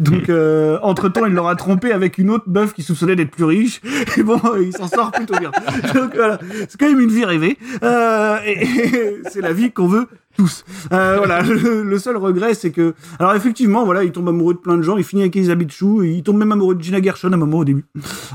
Donc, 0.00 0.28
euh, 0.28 0.78
entre-temps, 0.82 1.26
il 1.26 1.34
l'aura 1.34 1.54
trompé 1.54 1.92
avec 1.92 2.18
une 2.18 2.30
autre 2.30 2.44
meuf 2.48 2.72
qui 2.72 2.82
soupçonnait 2.82 3.16
d'être 3.16 3.30
plus 3.30 3.44
riche, 3.44 3.80
et 4.16 4.22
bon, 4.22 4.40
il 4.60 4.72
s'en 4.76 4.88
sort 4.88 5.12
plutôt 5.12 5.38
bien. 5.38 5.50
Donc 5.94 6.14
voilà, 6.14 6.38
c'est 6.68 6.78
quand 6.78 6.88
même 6.88 7.00
une 7.00 7.10
vie 7.10 7.24
rêvée, 7.24 7.58
euh, 7.82 8.38
et, 8.44 8.62
et 8.62 9.22
c'est 9.30 9.40
la 9.40 9.52
vie 9.52 9.70
qu'on 9.70 9.86
veut 9.86 10.08
tous. 10.36 10.64
Euh, 10.92 11.16
voilà, 11.18 11.42
le, 11.42 11.82
le 11.84 11.98
seul 11.98 12.16
regret, 12.16 12.54
c'est 12.54 12.70
que, 12.70 12.94
alors 13.18 13.34
effectivement, 13.34 13.84
voilà, 13.84 14.04
il 14.04 14.12
tombe 14.12 14.28
amoureux 14.28 14.54
de 14.54 14.58
plein 14.58 14.76
de 14.76 14.82
gens, 14.82 14.96
il 14.96 15.04
finit 15.04 15.22
avec 15.22 15.36
Elisabeth 15.36 15.70
Chou, 15.72 16.02
et 16.02 16.10
il 16.10 16.22
tombe 16.22 16.36
même 16.38 16.52
amoureux 16.52 16.74
de 16.74 16.82
Gina 16.82 17.00
Gershon 17.02 17.30
à 17.32 17.34
un 17.34 17.38
moment 17.38 17.58
au 17.58 17.64
début, 17.64 17.84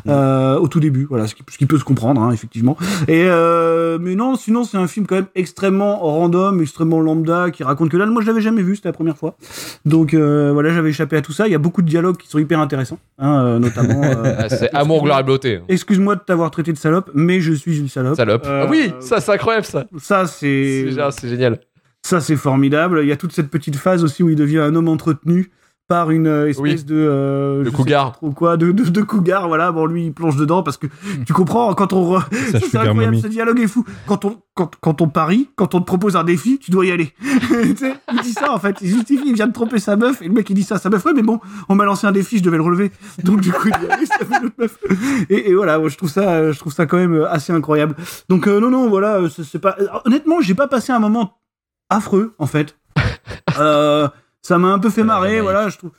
euh, 0.07 0.57
au 0.57 0.67
tout 0.67 0.79
début, 0.79 1.05
voilà, 1.09 1.27
ce 1.27 1.35
qui, 1.35 1.43
ce 1.49 1.57
qui 1.57 1.65
peut 1.65 1.77
se 1.77 1.83
comprendre, 1.83 2.21
hein, 2.21 2.31
effectivement. 2.31 2.77
Et 3.07 3.25
euh, 3.27 3.97
mais 3.99 4.15
non, 4.15 4.35
sinon 4.35 4.63
c'est 4.63 4.77
un 4.77 4.87
film 4.87 5.05
quand 5.07 5.15
même 5.15 5.27
extrêmement 5.35 5.97
random, 5.99 6.61
extrêmement 6.61 6.99
lambda, 6.99 7.51
qui 7.51 7.63
raconte 7.63 7.89
que 7.89 7.97
là, 7.97 8.05
moi 8.05 8.21
je 8.21 8.27
l'avais 8.27 8.41
jamais 8.41 8.61
vu, 8.61 8.75
c'était 8.75 8.89
la 8.89 8.93
première 8.93 9.17
fois. 9.17 9.35
Donc 9.85 10.13
euh, 10.13 10.51
voilà, 10.53 10.69
j'avais 10.71 10.89
échappé 10.89 11.15
à 11.17 11.21
tout 11.21 11.31
ça. 11.33 11.47
Il 11.47 11.51
y 11.51 11.55
a 11.55 11.59
beaucoup 11.59 11.81
de 11.81 11.87
dialogues 11.87 12.17
qui 12.17 12.27
sont 12.27 12.39
hyper 12.39 12.59
intéressants, 12.59 12.99
hein, 13.17 13.43
euh, 13.45 13.59
notamment. 13.59 14.01
euh, 14.03 14.35
Ah, 14.39 14.49
c'est 14.49 14.73
amour, 14.73 15.03
gloire 15.03 15.19
et 15.19 15.23
beauté. 15.23 15.59
Excuse-moi 15.67 16.15
de 16.15 16.21
t'avoir 16.21 16.51
traité 16.51 16.71
de 16.71 16.77
salope, 16.77 17.09
mais 17.13 17.39
je 17.41 17.53
suis 17.53 17.79
une 17.79 17.87
salope. 17.89 18.15
Salope. 18.15 18.43
Euh, 18.45 18.63
Ah 18.65 18.69
oui, 18.69 18.93
ça 18.99 19.19
c'est 19.19 19.31
incroyable 19.31 19.65
ça. 19.65 19.85
ça 19.99 20.27
C'est 20.27 20.85
c'est 21.11 21.29
génial. 21.29 21.59
Ça, 22.07 22.21
c'est 22.21 22.35
formidable. 22.37 22.99
Il 23.03 23.07
y 23.07 23.11
a 23.11 23.17
toute 23.17 23.33
cette 23.33 23.49
petite 23.49 23.75
phase 23.75 24.03
aussi 24.03 24.23
où 24.23 24.29
il 24.29 24.35
devient 24.35 24.59
un 24.59 24.75
homme 24.75 24.87
entretenu 24.87 25.51
par 25.89 26.11
une 26.11 26.27
euh, 26.27 26.49
espèce 26.49 26.81
Oui. 26.81 26.83
de 26.83 26.95
euh, 26.95 27.63
sais 27.63 27.71
cougar. 27.71 28.11
trop 28.11 28.31
quoi 28.31 28.57
de, 28.57 28.73
de, 28.73 28.83
de 28.83 29.01
cougar 29.01 29.47
voilà. 29.47 29.71
Bon 29.71 29.85
lui 29.85 30.07
il 30.07 30.11
plonge 30.13 30.35
dedans 30.35 30.61
parce 30.61 30.75
que 30.75 30.87
tu 31.25 31.31
comprends 31.31 31.73
quand 31.75 31.93
on 31.93 32.19
c'est 32.69 32.75
incroyable 32.75 33.17
ce 33.17 33.27
dialogue 33.27 33.61
est 33.61 33.67
fou. 33.67 33.85
Quand 34.05 34.25
on 34.25 34.41
quand, 34.53 34.75
quand 34.81 34.99
on 35.01 35.07
parie 35.07 35.49
quand 35.55 35.75
on 35.75 35.79
te 35.79 35.85
propose 35.85 36.17
un 36.17 36.25
défi 36.25 36.59
tu 36.59 36.71
dois 36.71 36.85
y 36.85 36.91
aller. 36.91 37.13
Il 37.23 38.21
dit 38.21 38.33
ça 38.33 38.51
en 38.51 38.59
fait. 38.59 38.75
Il 38.81 38.89
justifie 38.89 39.23
il 39.27 39.33
vient 39.33 39.47
de 39.47 39.53
tromper 39.53 39.79
sa 39.79 39.95
meuf. 39.95 40.21
Et 40.21 40.27
le 40.27 40.33
mec 40.33 40.49
il 40.49 40.55
dit 40.55 40.63
ça 40.63 40.75
à 40.75 40.79
sa 40.79 40.89
meuf. 40.89 41.05
Ouais 41.05 41.13
mais 41.15 41.23
bon 41.23 41.39
on 41.69 41.75
m'a 41.75 41.85
lancé 41.85 42.05
un 42.05 42.11
défi 42.11 42.37
je 42.39 42.43
devais 42.43 42.57
le 42.57 42.63
relever. 42.63 42.91
Donc 43.23 43.39
du 43.39 43.53
coup 43.53 43.69
il 43.69 43.87
y 43.87 43.89
allait 43.89 44.05
ça 44.05 44.17
fait 44.25 44.41
l'autre 44.43 44.55
meuf. 44.59 44.77
Et, 45.29 45.51
et 45.51 45.55
voilà 45.55 45.79
je 45.87 45.95
trouve 45.95 46.09
ça 46.09 46.51
je 46.51 46.59
trouve 46.59 46.73
ça 46.73 46.85
quand 46.85 46.97
même 46.97 47.13
euh, 47.15 47.31
assez 47.31 47.53
incroyable. 47.53 47.95
Donc 48.27 48.47
euh, 48.47 48.59
non 48.59 48.69
non 48.69 48.89
voilà 48.89 49.21
c'est 49.29 49.59
pas 49.59 49.77
honnêtement 50.03 50.41
j'ai 50.41 50.53
pas 50.53 50.67
passé 50.67 50.91
un 50.91 50.99
moment 50.99 51.37
affreux 51.89 52.33
en 52.39 52.47
fait 52.47 52.77
euh, 53.59 54.07
ça 54.41 54.57
m'a 54.57 54.69
un 54.69 54.79
peu 54.79 54.89
fait 54.89 55.03
marrer 55.03 55.41
voilà 55.41 55.69
je 55.69 55.77
trouve 55.77 55.91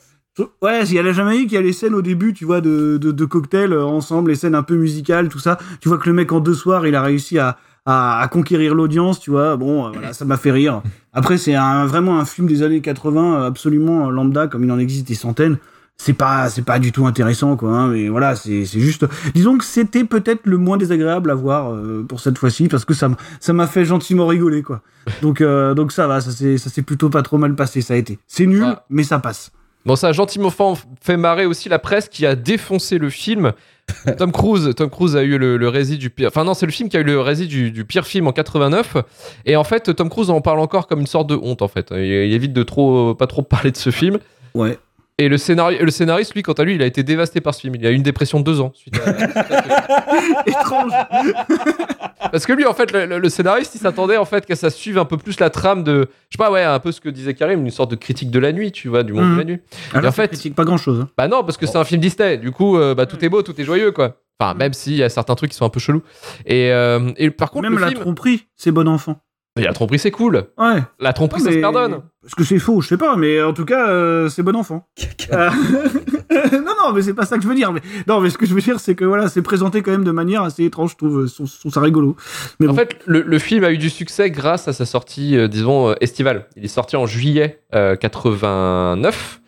Ouais, 0.63 0.85
il 0.85 0.95
y 0.95 0.99
a 0.99 1.03
la 1.03 1.13
Jamaïque, 1.13 1.51
il 1.53 1.55
y 1.55 1.59
a 1.59 1.63
les 1.63 1.73
scènes 1.73 1.95
au 1.95 2.03
début, 2.03 2.33
tu 2.33 2.45
vois, 2.45 2.61
de, 2.61 2.97
de, 2.97 3.11
de 3.11 3.25
cocktails 3.25 3.73
euh, 3.73 3.85
ensemble, 3.85 4.31
les 4.31 4.37
scènes 4.37 4.55
un 4.55 4.63
peu 4.63 4.77
musicales, 4.77 5.29
tout 5.29 5.39
ça. 5.39 5.59
Tu 5.81 5.89
vois 5.89 5.99
que 5.99 6.09
le 6.09 6.15
mec 6.15 6.31
en 6.33 6.41
deux 6.41 6.55
soirs, 6.55 6.87
il 6.87 6.95
a 6.95 7.03
réussi 7.03 7.39
à, 7.39 7.59
à, 7.87 8.21
à 8.21 8.29
conquérir 8.29 8.75
l'audience, 8.75 9.19
tu 9.19 9.31
vois. 9.31 9.57
Bon, 9.57 9.87
euh, 9.87 9.91
voilà, 9.93 10.13
ça 10.13 10.25
m'a 10.25 10.37
fait 10.37 10.53
rire. 10.53 10.83
Après, 11.13 11.39
c'est 11.39 11.55
un, 11.55 11.87
vraiment 11.87 12.21
un 12.21 12.25
film 12.25 12.47
des 12.47 12.63
années 12.63 12.81
80, 12.81 13.35
euh, 13.35 13.47
absolument 13.47 14.11
lambda, 14.11 14.47
comme 14.47 14.65
il 14.65 14.71
en 14.71 14.79
existe 14.79 15.09
des 15.09 15.15
centaines. 15.15 15.59
C'est 16.01 16.13
pas, 16.13 16.49
c'est 16.49 16.63
pas 16.63 16.79
du 16.79 16.93
tout 16.93 17.07
intéressant, 17.07 17.57
quoi. 17.57 17.71
hein, 17.71 17.89
mais 17.89 18.09
voilà, 18.09 18.37
c'est, 18.37 18.65
c'est 18.65 18.79
juste. 18.79 19.05
Disons 19.35 19.59
que 19.59 19.65
c'était 19.65 20.05
peut-être 20.05 20.43
le 20.47 20.57
moins 20.57 20.77
désagréable 20.77 21.29
à 21.31 21.35
voir 21.35 21.75
euh, 21.75 22.05
pour 22.09 22.21
cette 22.21 22.39
fois-ci, 22.39 22.69
parce 22.69 22.85
que 22.85 22.95
ça, 22.95 23.11
ça 23.41 23.53
m'a 23.53 23.67
fait 23.67 23.85
gentiment 23.85 24.27
rigoler, 24.29 24.63
quoi. 24.63 24.81
Donc, 25.23 25.41
euh, 25.41 25.75
donc 25.75 25.91
ça 25.91 26.07
va, 26.07 26.21
ça 26.21 26.31
s'est, 26.31 26.57
ça 26.57 26.71
s'est 26.71 26.83
plutôt 26.83 27.11
pas 27.11 27.23
trop 27.23 27.37
mal 27.37 27.55
passé, 27.57 27.81
ça 27.81 27.95
a 27.95 27.97
été. 27.97 28.19
C'est 28.29 28.47
nul, 28.47 28.63
Ah. 28.65 28.85
mais 28.91 29.03
ça 29.03 29.19
passe. 29.19 29.51
Bon, 29.87 29.97
ça 29.97 30.09
a 30.09 30.13
gentiment 30.13 30.51
fa- 30.51 30.75
fait 31.01 31.17
marrer 31.17 31.47
aussi 31.47 31.69
la 31.69 31.79
presse 31.81 32.09
qui 32.09 32.27
a 32.27 32.37
défoncé 32.37 32.99
le 32.99 33.11
film. 33.11 33.53
Tom 34.19 34.31
Cruise, 34.33 34.73
Tom 34.77 34.91
Cruise 34.91 35.17
a 35.17 35.23
eu 35.25 35.37
le, 35.39 35.57
le 35.57 35.69
rési 35.69 35.99
du 35.99 36.11
pire. 36.11 36.29
Enfin 36.29 36.45
non, 36.45 36.55
c'est 36.55 36.67
le 36.67 36.73
film 36.73 36.89
qui 36.91 36.97
a 36.97 37.01
eu 37.01 37.05
le 37.05 37.21
rési 37.21 37.47
du, 37.49 37.71
du 37.73 37.85
pire 37.85 38.07
film 38.07 38.27
en 38.29 38.33
89. 38.33 38.99
Et 39.47 39.57
en 39.57 39.65
fait, 39.65 39.95
Tom 39.97 40.11
Cruise 40.11 40.31
en 40.31 40.41
parle 40.43 40.61
encore 40.61 40.87
comme 40.87 41.01
une 41.01 41.07
sorte 41.07 41.29
de 41.29 41.35
honte 41.37 41.63
en 41.63 41.69
fait. 41.69 41.89
Il, 41.93 41.99
il 42.05 42.33
évite 42.35 42.53
de 42.53 42.63
trop, 42.63 43.15
pas 43.15 43.27
trop 43.27 43.43
parler 43.43 43.71
de 43.73 43.77
ce 43.79 43.91
film. 43.91 44.19
Ouais. 44.55 44.79
Et 45.21 45.29
le, 45.29 45.37
scénari- 45.37 45.79
le 45.83 45.91
scénariste, 45.91 46.33
lui, 46.35 46.43
quant 46.43 46.53
à 46.53 46.63
lui, 46.63 46.77
il 46.77 46.83
a 46.83 46.87
été 46.87 47.03
dévasté 47.03 47.41
par 47.41 47.53
ce 47.53 47.61
film. 47.63 47.75
Il 47.75 47.85
a 47.85 47.91
eu 47.91 47.95
une 47.95 48.05
dépression 48.05 48.39
de 48.39 48.45
deux 48.45 48.61
ans. 48.61 48.71
Suite 48.75 49.01
à- 49.05 50.43
Étrange. 50.47 50.93
Parce 52.31 52.47
que 52.47 52.53
lui, 52.53 52.67
en 52.67 52.75
fait, 52.75 52.93
le, 52.93 53.29
scénariste, 53.29 53.75
il 53.75 53.79
s'attendait 53.81 54.17
en 54.17 54.25
fait 54.25 54.45
qu'à 54.47 54.55
ça 54.57 54.71
suive 54.71 54.99
un 54.99 55.05
peu 55.05 55.17
plus 55.17 55.41
la 55.41 55.51
trame 55.51 55.83
de, 55.83 56.09
je 56.31 56.37
sais 56.37 56.39
pas, 56.39 56.51
ouais, 56.53 56.63
un 56.63 56.79
peu 56.79 56.93
ce 56.93 57.01
que 57.01 57.09
disait 57.09 57.35
Karim, 57.35 57.65
une 57.65 57.71
sorte 57.71 57.91
de 57.91 57.97
critique 57.97 58.31
de 58.31 58.39
la 58.39 58.53
nuit, 58.53 58.71
tu 58.71 58.89
vois, 58.89 59.03
du 59.03 59.13
monde 59.13 59.25
Mhm. 59.25 59.33
de 59.35 59.39
la 59.39 59.45
nuit. 59.45 59.59
Alors, 59.93 60.05
en 60.05 60.09
en 60.09 60.13
fait- 60.13 60.29
critique 60.29 60.55
pas 60.55 60.65
grand-chose. 60.65 61.01
hein. 61.01 61.09
Bah 61.17 61.27
non, 61.29 61.43
parce 61.43 61.57
que 61.57 61.67
c'est 61.67 61.79
un 61.79 61.85
film 61.85 62.01
Disney. 62.01 62.37
Du 62.39 62.51
coup, 62.53 62.77
euh, 62.77 62.95
bah, 62.95 63.07
tout 63.07 63.23
est 63.25 63.29
beau, 63.29 63.43
tout 63.43 63.59
est 63.61 63.65
joyeux, 63.65 63.91
quoi. 63.93 64.17
Enfin, 64.41 64.55
même 64.55 64.73
s'il 64.73 64.95
y 64.95 65.03
a 65.03 65.09
certains 65.09 65.35
trucs 65.35 65.51
qui 65.51 65.57
sont 65.57 65.65
un 65.65 65.69
peu 65.71 65.81
chelous. 65.81 66.03
Et, 66.47 66.71
euh, 66.73 67.11
et 67.17 67.31
par 67.31 67.51
contre, 67.51 67.65
Même 67.65 67.75
le 67.75 67.81
la 67.81 67.89
film, 67.89 68.01
tromperie, 68.03 68.47
c'est 68.57 68.71
bon 68.71 68.87
enfant. 68.87 69.17
Il 69.57 69.67
a 69.67 69.73
tromperie, 69.73 69.99
c'est 69.99 70.11
cool. 70.13 70.45
Ouais. 70.57 70.83
La 71.01 71.13
tromperie, 71.13 71.41
ça 71.41 71.51
se 71.51 71.59
pardonne. 71.59 72.03
Parce 72.23 72.35
que 72.37 72.45
c'est 72.45 72.59
faux, 72.59 72.81
je 72.81 72.89
sais 72.89 72.97
pas, 72.97 73.17
mais 73.17 73.43
en 73.43 73.53
tout 73.53 73.65
cas, 73.65 73.89
euh, 73.89 74.29
c'est 74.29 74.43
bon 74.43 74.55
enfant. 74.57 74.87
Euh, 75.31 75.51
non, 76.53 76.73
non, 76.87 76.93
mais 76.95 77.03
c'est 77.03 77.13
pas 77.13 77.27
ça 77.27 77.37
que 77.37 77.43
je 77.43 77.49
veux 77.49 77.55
dire. 77.55 77.71
Mais... 77.71 77.81
Non, 78.07 78.21
mais 78.21 78.31
ce 78.31 78.39
que 78.39 78.47
je 78.47 78.55
veux 78.55 78.63
dire, 78.63 78.81
c'est 78.81 78.95
que 78.95 79.05
voilà, 79.05 79.29
c'est 79.29 79.43
présenté 79.43 79.83
quand 79.83 79.91
même 79.91 80.05
de 80.05 80.11
manière 80.11 80.43
assez 80.43 80.65
étrange, 80.65 80.93
je 80.93 80.97
trouve. 80.97 81.27
Je 81.27 81.35
trouve- 81.35 81.47
je 81.53 81.59
trouve 81.61 81.71
ça 81.73 81.83
rigolo. 81.83 82.17
Mais 82.61 82.67
En 82.67 82.71
bon. 82.71 82.77
fait, 82.79 82.97
le, 83.05 83.21
le 83.21 83.39
film 83.39 83.63
a 83.65 83.71
eu 83.71 83.77
du 83.77 83.91
succès 83.91 84.31
grâce 84.31 84.69
à 84.69 84.73
sa 84.73 84.87
sortie, 84.87 85.37
euh, 85.37 85.47
disons, 85.47 85.91
euh, 85.91 85.95
estivale. 86.01 86.47
Il 86.57 86.65
est 86.65 86.69
sorti 86.69 86.97
en 86.97 87.05
juillet 87.05 87.61
euh, 87.75 87.95
89. 87.97 89.41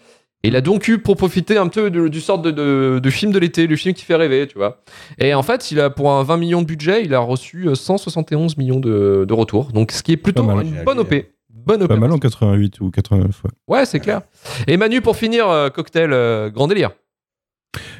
Et 0.42 0.48
il 0.48 0.56
a 0.56 0.60
donc 0.62 0.88
eu 0.88 0.98
pour 0.98 1.16
profiter 1.16 1.58
un 1.58 1.68
peu 1.68 1.90
de- 1.90 2.08
du 2.08 2.20
sort 2.20 2.38
de, 2.40 2.50
de- 2.50 2.98
de 3.02 3.10
film 3.10 3.30
de 3.32 3.38
l'été, 3.38 3.66
le 3.66 3.76
film 3.76 3.94
qui 3.94 4.04
fait 4.04 4.14
rêver, 4.16 4.46
tu 4.46 4.56
vois. 4.56 4.82
Et 5.18 5.34
en 5.34 5.42
fait, 5.42 5.70
il 5.70 5.78
a 5.80 5.90
pour 5.90 6.10
un 6.12 6.22
20 6.22 6.36
millions 6.38 6.62
de 6.62 6.66
budget, 6.66 7.04
il 7.04 7.12
a 7.14 7.18
reçu 7.20 7.68
euh, 7.68 7.74
171 7.74 8.56
millions 8.56 8.80
de, 8.80 9.24
de 9.28 9.34
retours. 9.34 9.72
Donc, 9.72 9.92
ce 9.92 10.02
qui 10.02 10.12
est 10.12 10.16
plutôt 10.16 10.44
Pas 10.44 10.54
mal. 10.54 10.66
une 10.66 10.82
bonne 10.84 10.98
OP. 11.00 11.14
Bonne 11.52 11.82
OP. 11.82 11.88
Pas 11.88 11.96
mal 11.96 12.10
en 12.10 12.18
88 12.18 12.80
ou 12.80 12.90
89, 12.90 13.42
ouais. 13.44 13.50
Ouais, 13.68 13.84
c'est 13.84 14.00
clair. 14.00 14.22
Et 14.66 14.78
Manu, 14.78 15.02
pour 15.02 15.14
finir, 15.16 15.46
euh, 15.50 15.68
cocktail, 15.68 16.10
euh, 16.14 16.48
grand 16.48 16.68
délire. 16.68 16.90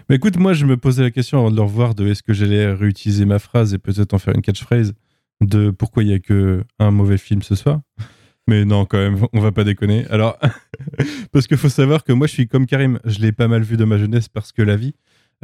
Mais 0.09 0.16
écoute, 0.16 0.38
moi, 0.38 0.55
je 0.55 0.64
me 0.64 0.76
posais 0.79 1.03
la 1.03 1.11
question 1.11 1.38
avant 1.38 1.50
de 1.50 1.57
le 1.57 1.62
revoir 1.62 1.94
de 1.94 2.09
est-ce 2.09 2.22
que 2.22 2.33
j'allais 2.33 2.72
réutiliser 2.72 3.26
ma 3.26 3.38
phrase 3.38 3.74
et 3.74 3.79
peut-être 3.79 4.14
en 4.14 4.18
faire 4.18 4.35
une 4.35 4.40
catchphrase 4.42 4.94
de 5.42 5.70
pourquoi 5.70 6.03
il 6.03 6.09
y 6.11 6.14
a 6.14 6.18
que 6.18 6.64
un 6.79 6.90
mauvais 6.90 7.18
film 7.18 7.42
ce 7.42 7.55
soir. 7.55 7.81
Mais 8.50 8.64
non, 8.64 8.84
quand 8.84 8.98
même, 8.98 9.16
on 9.32 9.40
va 9.40 9.52
pas 9.52 9.62
déconner. 9.62 10.06
Alors, 10.10 10.36
parce 11.32 11.46
qu'il 11.46 11.56
faut 11.56 11.68
savoir 11.68 12.02
que 12.02 12.12
moi, 12.12 12.26
je 12.26 12.32
suis 12.32 12.48
comme 12.48 12.66
Karim, 12.66 12.98
je 13.04 13.20
l'ai 13.20 13.30
pas 13.30 13.46
mal 13.46 13.62
vu 13.62 13.76
dans 13.76 13.86
ma 13.86 13.96
jeunesse 13.96 14.28
parce 14.28 14.50
que 14.50 14.60
la 14.62 14.74
vie. 14.74 14.94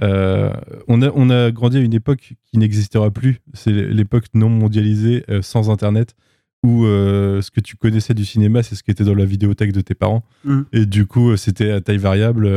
euh, 0.02 0.52
on, 0.88 1.00
a, 1.02 1.10
on 1.14 1.30
a 1.30 1.52
grandi 1.52 1.76
à 1.76 1.80
une 1.80 1.94
époque 1.94 2.34
qui 2.50 2.58
n'existera 2.58 3.12
plus. 3.12 3.38
C'est 3.54 3.70
l'époque 3.70 4.24
non 4.34 4.48
mondialisée, 4.48 5.24
euh, 5.30 5.40
sans 5.40 5.70
Internet, 5.70 6.16
où 6.64 6.84
euh, 6.84 7.40
ce 7.42 7.52
que 7.52 7.60
tu 7.60 7.76
connaissais 7.76 8.12
du 8.12 8.24
cinéma, 8.24 8.64
c'est 8.64 8.74
ce 8.74 8.82
qui 8.82 8.90
était 8.90 9.04
dans 9.04 9.14
la 9.14 9.24
vidéothèque 9.24 9.72
de 9.72 9.82
tes 9.82 9.94
parents. 9.94 10.24
Mhm. 10.44 10.66
Et 10.72 10.84
du 10.84 11.06
coup, 11.06 11.36
c'était 11.36 11.70
à 11.70 11.80
taille 11.80 11.98
variable 11.98 12.48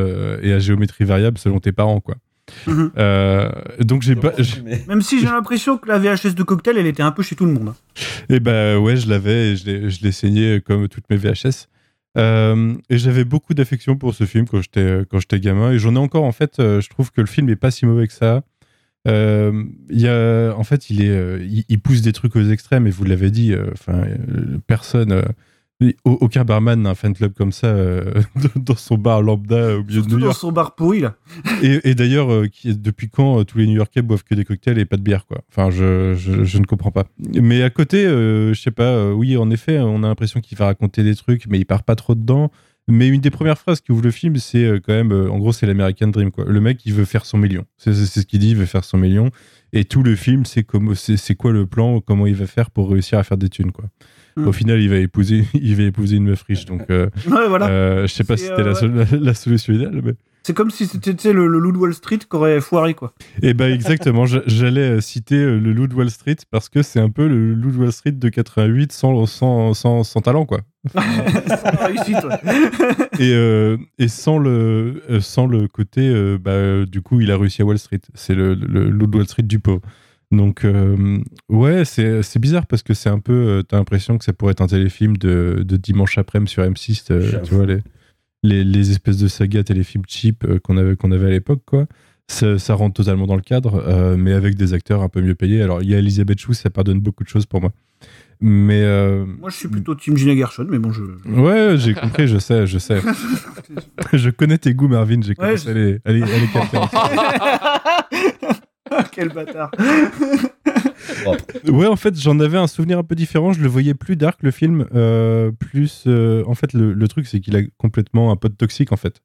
et 0.42 0.52
à 0.52 0.58
géométrie 0.58 1.06
variable 1.06 1.38
selon 1.38 1.60
tes 1.60 1.72
parents, 1.72 2.00
quoi. 2.02 2.16
Mhm. 2.68 2.92
Euh, 2.98 3.50
donc 3.80 4.02
j'ai 4.02 4.16
pas. 4.16 4.34
Même 4.88 5.02
si 5.02 5.20
j'ai 5.20 5.26
l'impression 5.26 5.78
que 5.78 5.88
la 5.88 5.98
VHS 6.00 6.36
de 6.36 6.44
cocktail, 6.44 6.78
elle 6.78 6.88
était 6.88 7.04
un 7.04 7.12
peu 7.12 7.24
chez 7.24 7.36
tout 7.36 7.46
le 7.46 7.54
monde. 7.54 7.74
Et 8.30 8.40
bah 8.40 8.78
ouais, 8.80 8.96
je 8.98 9.10
l'avais 9.10 9.52
et 9.52 9.56
je 9.56 9.66
l'ai- 9.66 9.90
je 9.90 10.02
l'ai 10.04 10.12
saigné 10.12 10.62
comme 10.62 10.88
toutes 10.88 11.10
mes 11.10 11.18
VHS. 11.18 11.68
Euh, 12.18 12.74
et 12.90 12.98
j'avais 12.98 13.24
beaucoup 13.24 13.54
d'affection 13.54 13.96
pour 13.96 14.16
ce 14.16 14.24
film 14.26 14.48
quand 14.48 14.62
j'étais 14.62 15.02
quand 15.10 15.20
j'étais 15.20 15.40
gamin 15.40 15.72
et 15.72 15.80
j'en 15.80 15.94
ai 15.96 16.00
encore 16.00 16.24
en 16.24 16.32
fait. 16.32 16.60
euh, 16.60 16.82
je 16.82 16.90
trouve 16.90 17.12
que 17.12 17.22
le 17.22 17.28
film 17.28 17.50
est 17.50 17.56
pas 17.56 17.72
si 17.72 17.86
mauvais 17.86 18.08
que 18.08 18.14
ça. 18.14 18.44
Euh, 19.08 19.64
il 19.90 20.02
y 20.02 20.08
a, 20.10 20.52
en 20.58 20.64
fait, 20.64 20.90
il 20.90 21.02
est, 21.02 21.10
euh, 21.10 21.40
il, 21.42 21.64
il 21.70 21.80
pousse 21.80 22.02
des 22.02 22.12
trucs 22.12 22.36
aux 22.36 22.44
extrêmes 22.50 22.86
et 22.88 22.90
vous 22.90 23.06
l'avez 23.06 23.32
dit. 23.32 23.54
Enfin, 23.72 23.94
euh, 24.04 24.58
personne, 24.68 25.12
euh, 25.14 25.22
aucun 26.04 26.44
barman 26.44 26.82
n'a 26.82 26.90
un 26.90 26.96
fan 26.96 27.14
club 27.14 27.34
comme 27.34 27.54
ça 27.54 27.68
euh, 27.68 28.22
dans 28.56 28.76
son 28.76 28.98
bar 28.98 29.22
lambda 29.22 29.78
au 29.78 29.84
milieu 29.84 30.02
de 30.02 30.08
New 30.10 30.20
dans 30.20 30.34
son 30.34 30.52
bar 30.52 30.76
pourri, 30.76 31.00
là. 31.00 31.16
Et, 31.64 31.90
et 31.90 31.96
d'ailleurs, 31.96 32.32
euh, 32.32 32.48
depuis 32.66 33.10
quand 33.10 33.40
euh, 33.40 33.44
tous 33.46 33.60
les 33.60 33.68
New-Yorkais 33.68 34.02
boivent 34.02 34.24
que 34.24 34.36
des 34.36 34.44
cocktails 34.44 34.78
et 34.78 34.86
pas 34.86 34.98
de 34.98 35.02
bière, 35.02 35.26
quoi? 35.26 35.40
Enfin, 35.50 35.70
je, 35.70 36.16
je, 36.16 36.44
je 36.44 36.58
ne 36.58 36.66
comprends 36.66 36.92
pas. 36.92 37.06
Mais 37.34 37.64
à 37.64 37.70
côté, 37.70 38.06
euh, 38.06 38.54
je 38.54 38.62
sais 38.62 38.72
pas, 38.72 38.84
euh, 38.84 39.14
oui, 39.14 39.38
en 39.38 39.50
effet, 39.52 39.80
on 39.80 40.04
a 40.04 40.08
l'impression 40.08 40.42
qu'il 40.42 40.58
va 40.58 40.66
raconter 40.66 41.04
des 41.04 41.16
trucs, 41.16 41.48
mais 41.48 41.58
il 41.60 41.66
part 41.66 41.84
pas 41.84 41.96
trop 41.96 42.16
dedans. 42.16 42.52
Mais 42.90 43.08
une 43.08 43.22
des 43.22 43.30
premières 43.30 43.58
phrases 43.58 43.82
qui 43.82 43.92
ouvre 43.92 44.02
le 44.04 44.12
film, 44.12 44.36
c'est 44.38 44.66
euh, 44.66 44.80
quand 44.84 44.94
même, 44.94 45.12
euh, 45.12 45.30
en 45.30 45.38
gros, 45.38 45.54
c'est 45.54 45.66
l'American 45.68 46.08
Dream, 46.08 46.32
quoi. 46.32 46.46
Le 46.48 46.60
mec, 46.60 46.86
il 46.86 46.94
veut 46.94 47.06
faire 47.06 47.26
son 47.26 47.38
million. 47.38 47.66
C'est 47.78 47.94
ce 47.94 48.20
qu'il 48.26 48.40
dit, 48.40 48.50
il 48.52 48.56
veut 48.58 48.66
faire 48.66 48.84
son 48.84 48.98
million. 48.98 49.30
Et 49.74 49.86
tout 49.86 50.02
le 50.04 50.16
film, 50.16 50.46
c'est 50.46 50.66
c'est 51.18 51.36
quoi 51.36 51.52
le 51.52 51.66
plan, 51.68 52.02
comment 52.02 52.26
il 52.26 52.36
va 52.36 52.48
faire 52.48 52.72
pour 52.72 52.90
réussir 52.90 53.20
à 53.20 53.24
faire 53.24 53.38
des 53.38 53.50
thunes, 53.50 53.72
quoi. 53.72 53.86
Mm. 54.38 54.48
Au 54.48 54.52
final, 54.52 54.82
il 54.82 54.90
va 54.90 54.98
épouser, 54.98 55.46
il 55.54 55.76
va 55.76 55.84
épouser 55.84 56.16
une 56.18 56.24
meuf 56.26 56.42
riche, 56.44 56.66
donc. 56.66 56.82
euh, 56.90 57.08
Ouais, 57.30 57.48
voilà. 57.48 57.68
euh, 57.70 58.08
je 58.08 58.14
sais 58.14 58.24
pas 58.24 58.38
si 58.38 58.46
c'était 58.46 58.64
la- 58.64 59.20
la 59.20 59.34
solution 59.34 59.74
idéale, 59.74 60.02
mais. 60.04 60.14
C'est 60.50 60.56
comme 60.56 60.72
si 60.72 60.88
c'était 60.88 61.32
le, 61.32 61.46
le 61.46 61.60
loup 61.60 61.72
de 61.72 61.78
Wall 61.78 61.94
Street 61.94 62.18
qui 62.18 62.36
aurait 62.36 62.60
foiré, 62.60 62.96
quoi. 62.96 63.14
Eh 63.44 63.54
ben 63.54 63.72
exactement, 63.72 64.26
j'allais 64.26 64.98
euh, 64.98 65.00
citer 65.00 65.36
euh, 65.36 65.60
le 65.60 65.74
loup 65.74 65.86
de 65.86 65.94
Wall 65.94 66.10
Street 66.10 66.38
parce 66.50 66.70
que 66.70 66.82
c'est 66.82 67.00
un 67.00 67.12
peu 67.12 67.28
le 67.28 67.54
loup 67.54 67.70
de 67.70 67.78
Wall 67.78 67.92
Street 67.92 68.14
de 68.14 68.30
88 68.30 68.92
sans, 68.92 69.28
sans, 69.28 69.76
sans, 69.76 70.04
sans 70.04 70.22
talent 70.22 70.48
quoi. 70.48 70.62
Sans 70.92 71.86
réussite, 71.86 72.16
ouais. 72.24 72.40
Et, 73.20 73.32
euh, 73.36 73.78
et 74.00 74.08
sans, 74.08 74.40
le, 74.40 75.04
sans 75.20 75.46
le 75.46 75.68
côté, 75.68 76.10
euh, 76.10 76.40
bah, 76.42 76.84
du 76.88 77.04
coup 77.04 77.22
il 77.22 77.30
a 77.30 77.38
réussi 77.38 77.62
à 77.62 77.66
Wall 77.66 77.78
Street. 77.78 78.02
C'est 78.16 78.34
le, 78.34 78.56
le 78.56 78.90
loup 78.90 79.06
de 79.06 79.18
Wall 79.18 79.28
Street 79.28 79.44
du 79.44 79.60
pauvre. 79.60 79.82
Donc 80.32 80.66
euh, 80.66 81.20
ouais, 81.50 81.86
c'est 81.86 82.24
c'est 82.24 82.40
bizarre 82.40 82.66
parce 82.66 82.82
que 82.82 82.96
c'est 82.96 83.10
un 83.10 83.20
peu, 83.20 83.64
t'as 83.70 83.78
l'impression 83.78 84.18
que 84.18 84.26
ça 84.26 84.34
pourrait 84.34 84.54
être 84.54 84.62
un 84.62 84.68
téléfilm 84.68 85.16
de, 85.16 85.62
de 85.64 85.78
dimanche 85.78 86.18
après-midi 86.18 86.52
sur 86.52 86.64
M6, 86.64 87.04
euh, 87.12 87.22
J'avoue. 87.22 87.46
tu 87.46 87.54
vois 87.54 87.66
les, 87.68 87.80
les, 88.44 88.64
les 88.64 88.92
espèces 88.92 89.18
de 89.18 89.28
sagas 89.28 89.64
téléfilms 89.64 90.04
cheap 90.08 90.44
euh, 90.46 90.60
qu'on 90.60 90.78
avait, 90.78 90.96
qu'on 90.96 91.12
avait 91.12 91.28
à 91.28 91.30
l'époque 91.32 91.62
quoi. 91.66 91.86
Ça, 92.32 92.60
ça 92.60 92.76
rentre 92.76 92.94
totalement 92.94 93.26
dans 93.26 93.36
le 93.36 93.42
cadre, 93.42 93.84
euh, 93.88 94.16
mais 94.16 94.34
avec 94.34 94.54
des 94.56 94.74
acteurs 94.76 95.02
un 95.02 95.10
peu 95.10 95.20
mieux 95.20 95.34
payés. 95.34 95.64
Alors, 95.64 95.82
il 95.82 95.90
y 95.90 95.96
a 95.96 95.98
Elisabeth 95.98 96.40
Chou, 96.40 96.54
ça 96.54 96.70
pardonne 96.70 97.00
beaucoup 97.00 97.24
de 97.24 97.30
choses 97.30 97.48
pour 97.48 97.60
moi. 97.60 97.72
Mais 98.40 98.84
euh, 98.84 99.26
Moi, 99.26 99.50
je 99.50 99.56
suis 99.56 99.68
plutôt 99.68 99.96
Team 99.96 100.16
Gina 100.16 100.36
Gershon, 100.36 100.68
mais 100.70 100.78
bon, 100.78 100.92
je. 100.92 101.02
ouais, 101.28 101.76
j'ai 101.78 101.96
compris, 101.96 102.28
je 102.28 102.38
sais, 102.38 102.68
je 102.68 102.78
sais. 102.78 103.02
je 104.14 104.30
connais 104.30 104.60
tes 104.60 104.76
goûts, 104.76 104.88
Marvin, 104.88 105.22
j'ai 105.24 105.34
commencé 105.34 105.66
je- 105.66 105.70
à 105.72 105.74
les, 105.74 105.98
à 106.06 106.12
les- 106.12 106.22
à 106.22 106.38
les 106.38 106.48
capter. 106.54 106.78
Quel 109.12 109.30
bâtard. 109.30 109.72
Ouais, 111.68 111.88
en 111.88 111.96
fait, 111.96 112.20
j'en 112.20 112.40
avais 112.40 112.58
un 112.58 112.68
souvenir 112.68 113.00
un 113.00 113.04
peu 113.04 113.16
différent. 113.16 113.54
Je 113.54 113.62
le 113.62 113.68
voyais 113.68 113.94
plus 113.94 114.16
dark, 114.16 114.40
le 114.44 114.52
film. 114.52 114.86
euh, 114.94 115.52
plus. 115.52 116.04
euh, 116.08 116.44
en 116.48 116.56
fait, 116.56 116.74
le, 116.74 116.94
le 116.94 117.08
truc, 117.08 117.28
c'est 117.28 117.40
qu'il 117.40 117.56
a 117.56 117.62
complètement 117.78 118.32
un 118.32 118.36
pote 118.36 118.58
toxique, 118.58 118.92
en 118.92 118.98
fait. 118.98 119.22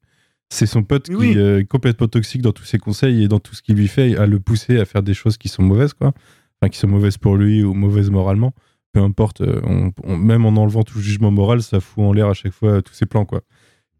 C'est 0.49 0.67
son 0.67 0.83
pote 0.83 1.09
qui 1.31 1.37
euh, 1.39 1.59
est 1.61 1.65
complètement 1.65 2.07
toxique 2.07 2.41
dans 2.41 2.51
tous 2.51 2.65
ses 2.65 2.77
conseils 2.77 3.23
et 3.23 3.27
dans 3.27 3.39
tout 3.39 3.55
ce 3.55 3.61
qu'il 3.61 3.75
lui 3.75 3.87
fait, 3.87 4.15
à 4.15 4.25
le 4.27 4.39
pousser 4.39 4.79
à 4.79 4.85
faire 4.85 5.01
des 5.03 5.13
choses 5.15 5.37
qui 5.37 5.49
sont 5.49 5.63
mauvaises, 5.63 5.93
quoi. 5.93 6.13
Enfin, 6.61 6.69
qui 6.69 6.77
sont 6.77 6.87
mauvaises 6.87 7.17
pour 7.17 7.35
lui 7.35 7.63
ou 7.63 7.73
mauvaises 7.73 8.09
moralement. 8.11 8.53
Peu 8.93 9.01
importe, 9.01 9.41
on- 9.41 9.91
on- 10.03 10.17
même 10.17 10.45
en 10.45 10.49
enlevant 10.55 10.83
tout 10.83 10.99
jugement 10.99 11.31
moral, 11.31 11.61
ça 11.63 11.79
fout 11.79 12.03
en 12.03 12.13
l'air 12.13 12.27
à 12.27 12.33
chaque 12.33 12.53
fois 12.53 12.81
tous 12.81 12.93
ses 12.93 13.05
plans, 13.07 13.25
quoi. 13.25 13.41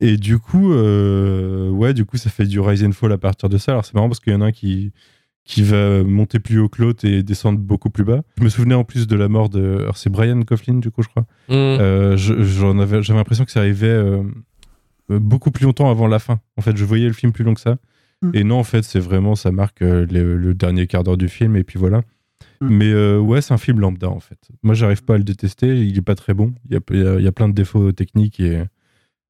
Et 0.01 0.17
du 0.17 0.39
coup, 0.39 0.71
euh, 0.73 1.69
ouais, 1.69 1.93
du 1.93 2.05
coup, 2.05 2.17
ça 2.17 2.29
fait 2.29 2.45
du 2.45 2.59
rise 2.59 2.83
and 2.83 2.91
fall 2.91 3.11
à 3.11 3.17
partir 3.17 3.49
de 3.49 3.57
ça. 3.57 3.71
Alors 3.71 3.85
c'est 3.85 3.93
marrant 3.93 4.07
parce 4.09 4.19
qu'il 4.19 4.31
y 4.33 4.35
en 4.35 4.41
a 4.41 4.45
un 4.45 4.51
qui 4.51 4.91
qui 5.45 5.61
va 5.63 6.03
monter 6.03 6.39
plus 6.39 6.59
haut 6.59 6.67
que 6.69 6.81
l'autre 6.81 7.05
et 7.05 7.21
descendre 7.23 7.59
beaucoup 7.59 7.89
plus 7.91 8.03
bas. 8.03 8.23
Je 8.39 8.43
me 8.43 8.49
souvenais 8.49 8.73
en 8.75 8.83
plus 8.83 9.05
de 9.07 9.15
la 9.15 9.27
mort 9.29 9.47
de, 9.49 9.77
alors 9.77 9.95
c'est 9.97 10.09
Brian 10.09 10.41
Coughlin 10.41 10.79
du 10.79 10.89
coup, 10.91 11.03
je 11.03 11.07
crois. 11.07 11.23
Mm. 11.49 11.53
Euh, 11.53 12.17
je- 12.17 12.43
j'en 12.43 12.79
avais, 12.79 13.03
j'avais 13.03 13.19
l'impression 13.19 13.45
que 13.45 13.51
ça 13.51 13.59
arrivait 13.59 13.87
euh, 13.87 14.23
beaucoup 15.09 15.51
plus 15.51 15.65
longtemps 15.65 15.89
avant 15.89 16.07
la 16.07 16.19
fin. 16.19 16.39
En 16.57 16.61
fait, 16.61 16.75
je 16.75 16.83
voyais 16.83 17.05
le 17.07 17.13
film 17.13 17.31
plus 17.31 17.43
long 17.43 17.53
que 17.53 17.61
ça. 17.61 17.77
Mm. 18.23 18.31
Et 18.33 18.43
non, 18.43 18.57
en 18.57 18.63
fait, 18.63 18.83
c'est 18.83 18.99
vraiment, 18.99 19.35
ça 19.35 19.51
marque 19.51 19.81
euh, 19.81 20.07
le, 20.09 20.35
le 20.35 20.53
dernier 20.55 20.87
quart 20.87 21.03
d'heure 21.03 21.17
du 21.17 21.27
film, 21.29 21.55
et 21.55 21.63
puis 21.63 21.77
voilà. 21.77 21.99
Mm. 22.61 22.67
Mais 22.69 22.91
euh, 22.91 23.19
ouais, 23.19 23.41
c'est 23.41 23.53
un 23.53 23.57
film 23.59 23.79
lambda, 23.79 24.09
en 24.09 24.19
fait. 24.19 24.39
Moi, 24.63 24.73
j'arrive 24.73 25.03
pas 25.03 25.13
à 25.15 25.17
le 25.17 25.23
détester, 25.23 25.77
il 25.77 25.95
est 25.97 26.01
pas 26.01 26.15
très 26.15 26.33
bon. 26.33 26.53
Il 26.69 26.73
y 26.73 26.77
a, 26.77 26.79
il 26.91 26.97
y 27.03 27.07
a- 27.07 27.19
y 27.19 27.27
a 27.27 27.31
plein 27.31 27.49
de 27.49 27.53
défauts 27.53 27.91
techniques 27.91 28.39
et, 28.39 28.63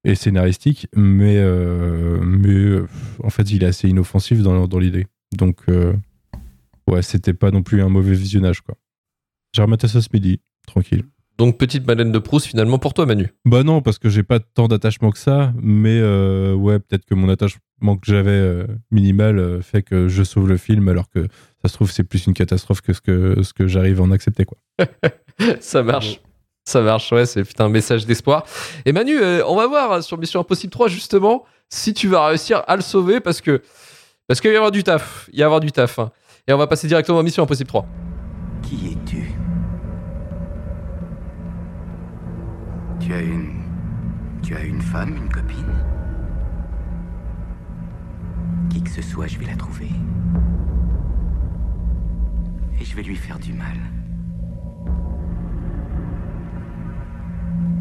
et 0.04 0.14
scénaristiques, 0.14 0.88
mais, 0.96 1.36
euh, 1.36 2.20
mais 2.24 2.48
euh, 2.54 2.86
en 3.22 3.28
fait, 3.28 3.50
il 3.50 3.62
est 3.64 3.66
assez 3.66 3.88
inoffensif 3.88 4.40
dans, 4.42 4.66
dans 4.66 4.78
l'idée. 4.78 5.06
Donc, 5.36 5.58
euh, 5.68 5.92
ouais, 6.88 7.02
c'était 7.02 7.34
pas 7.34 7.50
non 7.50 7.62
plus 7.62 7.82
un 7.82 7.88
mauvais 7.88 8.14
visionnage, 8.14 8.60
quoi. 8.60 8.76
J'ai 9.54 9.62
rematé 9.62 9.88
ça 9.88 10.00
ce 10.00 10.08
midi, 10.12 10.40
tranquille. 10.66 11.04
Donc, 11.38 11.58
petite 11.58 11.86
Madeleine 11.86 12.12
de 12.12 12.18
Proust 12.18 12.46
finalement 12.46 12.78
pour 12.78 12.94
toi, 12.94 13.04
Manu? 13.04 13.28
Bah 13.44 13.62
non, 13.62 13.82
parce 13.82 13.98
que 13.98 14.08
j'ai 14.08 14.22
pas 14.22 14.40
tant 14.40 14.68
d'attachement 14.68 15.10
que 15.10 15.18
ça, 15.18 15.52
mais 15.60 15.98
euh, 16.00 16.54
ouais, 16.54 16.78
peut-être 16.78 17.04
que 17.04 17.14
mon 17.14 17.28
attachement 17.28 17.96
que 17.96 18.06
j'avais 18.06 18.30
euh, 18.30 18.66
minimal 18.90 19.38
euh, 19.38 19.60
fait 19.60 19.82
que 19.82 20.08
je 20.08 20.22
sauve 20.22 20.48
le 20.48 20.56
film, 20.56 20.88
alors 20.88 21.10
que 21.10 21.26
ça 21.60 21.68
se 21.68 21.74
trouve 21.74 21.90
c'est 21.90 22.04
plus 22.04 22.26
une 22.26 22.32
catastrophe 22.32 22.80
que 22.80 22.94
ce 22.94 23.02
que, 23.02 23.42
ce 23.42 23.52
que 23.52 23.66
j'arrive 23.66 24.00
à 24.00 24.04
en 24.04 24.12
accepter 24.12 24.46
quoi. 24.46 24.56
Ça 25.60 25.82
marche. 25.82 26.20
Ça 26.64 26.80
marche, 26.80 27.12
ouais, 27.12 27.26
c'est 27.26 27.44
putain 27.44 27.66
un 27.66 27.68
message 27.68 28.06
d'espoir. 28.06 28.44
Et 28.86 28.92
Manu, 28.92 29.20
euh, 29.20 29.42
on 29.46 29.56
va 29.56 29.66
voir 29.66 30.02
sur 30.02 30.16
Mission 30.18 30.40
Impossible 30.40 30.72
3 30.72 30.88
justement 30.88 31.44
si 31.68 31.92
tu 31.92 32.08
vas 32.08 32.26
réussir 32.28 32.62
à 32.66 32.76
le 32.76 32.82
sauver 32.82 33.20
parce 33.20 33.40
que 33.42 33.62
parce 34.26 34.40
qu'il 34.40 34.48
va 34.50 34.54
y 34.54 34.56
avoir 34.56 34.72
du 34.72 34.82
taf, 34.82 35.28
il 35.32 35.36
va 35.36 35.40
y 35.40 35.42
avoir 35.44 35.60
du 35.60 35.70
taf. 35.70 35.98
hein. 35.98 36.10
Et 36.48 36.52
on 36.52 36.58
va 36.58 36.68
passer 36.68 36.86
directement 36.86 37.18
à 37.18 37.22
Mission 37.24 37.42
Impossible 37.42 37.66
3. 37.66 37.84
Qui 38.62 38.92
es-tu? 38.92 39.32
Tu 43.00 43.12
as 43.12 43.20
une. 43.20 43.64
Tu 44.44 44.54
as 44.54 44.62
une 44.62 44.80
femme, 44.80 45.16
une 45.16 45.28
copine? 45.28 45.74
Qui 48.70 48.80
que 48.80 48.90
ce 48.90 49.02
soit, 49.02 49.26
je 49.26 49.40
vais 49.40 49.46
la 49.46 49.56
trouver. 49.56 49.90
Et 52.80 52.84
je 52.84 52.94
vais 52.94 53.02
lui 53.02 53.16
faire 53.16 53.40
du 53.40 53.52
mal. 53.52 53.78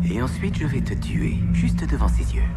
Et 0.09 0.19
ensuite, 0.23 0.57
je 0.57 0.65
vais 0.65 0.81
te 0.81 0.95
tuer, 0.95 1.35
juste 1.53 1.87
devant 1.87 2.07
ses 2.07 2.35
yeux. 2.35 2.49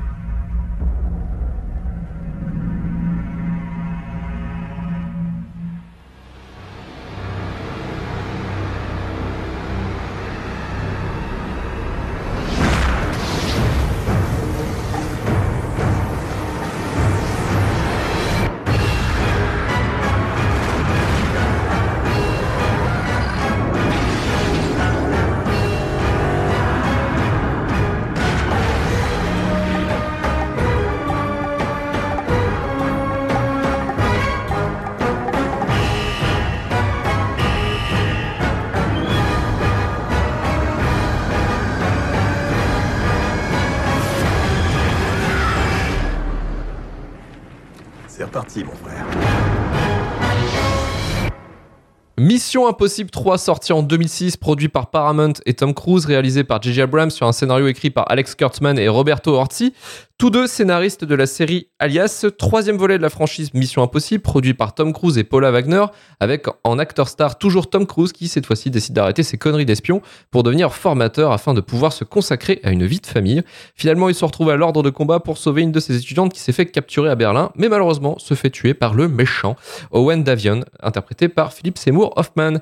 Mission 52.38 52.68
Impossible 52.68 53.10
3 53.10 53.36
sorti 53.36 53.72
en 53.72 53.82
2006, 53.82 54.36
produit 54.36 54.68
par 54.68 54.90
Paramount 54.90 55.32
et 55.44 55.54
Tom 55.54 55.74
Cruise, 55.74 56.06
réalisé 56.06 56.44
par 56.44 56.62
J.J. 56.62 56.82
Abrams 56.82 57.10
sur 57.10 57.26
un 57.26 57.32
scénario 57.32 57.66
écrit 57.66 57.90
par 57.90 58.08
Alex 58.08 58.36
Kurtzman 58.36 58.78
et 58.78 58.86
Roberto 58.86 59.34
Orti, 59.34 59.74
tous 60.18 60.30
deux 60.30 60.48
scénaristes 60.48 61.04
de 61.04 61.14
la 61.14 61.26
série 61.26 61.68
Alias, 61.78 62.26
troisième 62.36 62.76
volet 62.76 62.98
de 62.98 63.02
la 63.02 63.08
franchise 63.08 63.54
Mission 63.54 63.84
Impossible, 63.84 64.20
produit 64.20 64.52
par 64.52 64.74
Tom 64.74 64.92
Cruise 64.92 65.16
et 65.16 65.22
Paula 65.22 65.52
Wagner, 65.52 65.84
avec 66.18 66.46
en 66.64 66.80
acteur 66.80 67.06
star 67.06 67.38
toujours 67.38 67.70
Tom 67.70 67.86
Cruise 67.86 68.10
qui 68.10 68.26
cette 68.26 68.44
fois-ci 68.44 68.68
décide 68.68 68.96
d'arrêter 68.96 69.22
ses 69.22 69.38
conneries 69.38 69.64
d'espion 69.64 70.02
pour 70.32 70.42
devenir 70.42 70.74
formateur 70.74 71.30
afin 71.30 71.54
de 71.54 71.60
pouvoir 71.60 71.92
se 71.92 72.02
consacrer 72.02 72.58
à 72.64 72.72
une 72.72 72.84
vie 72.84 72.98
de 72.98 73.06
famille. 73.06 73.42
Finalement, 73.76 74.08
il 74.08 74.14
se 74.16 74.24
retrouve 74.24 74.50
à 74.50 74.56
l'ordre 74.56 74.82
de 74.82 74.90
combat 74.90 75.20
pour 75.20 75.38
sauver 75.38 75.62
une 75.62 75.70
de 75.70 75.78
ses 75.78 75.96
étudiantes 75.96 76.32
qui 76.32 76.40
s'est 76.40 76.50
fait 76.50 76.66
capturer 76.66 77.10
à 77.10 77.14
Berlin, 77.14 77.52
mais 77.54 77.68
malheureusement 77.68 78.18
se 78.18 78.34
fait 78.34 78.50
tuer 78.50 78.74
par 78.74 78.94
le 78.94 79.06
méchant 79.06 79.54
Owen 79.92 80.24
Davion, 80.24 80.64
interprété 80.80 81.28
par 81.28 81.52
Philip 81.52 81.78
Seymour 81.78 82.14
Hoffman. 82.16 82.54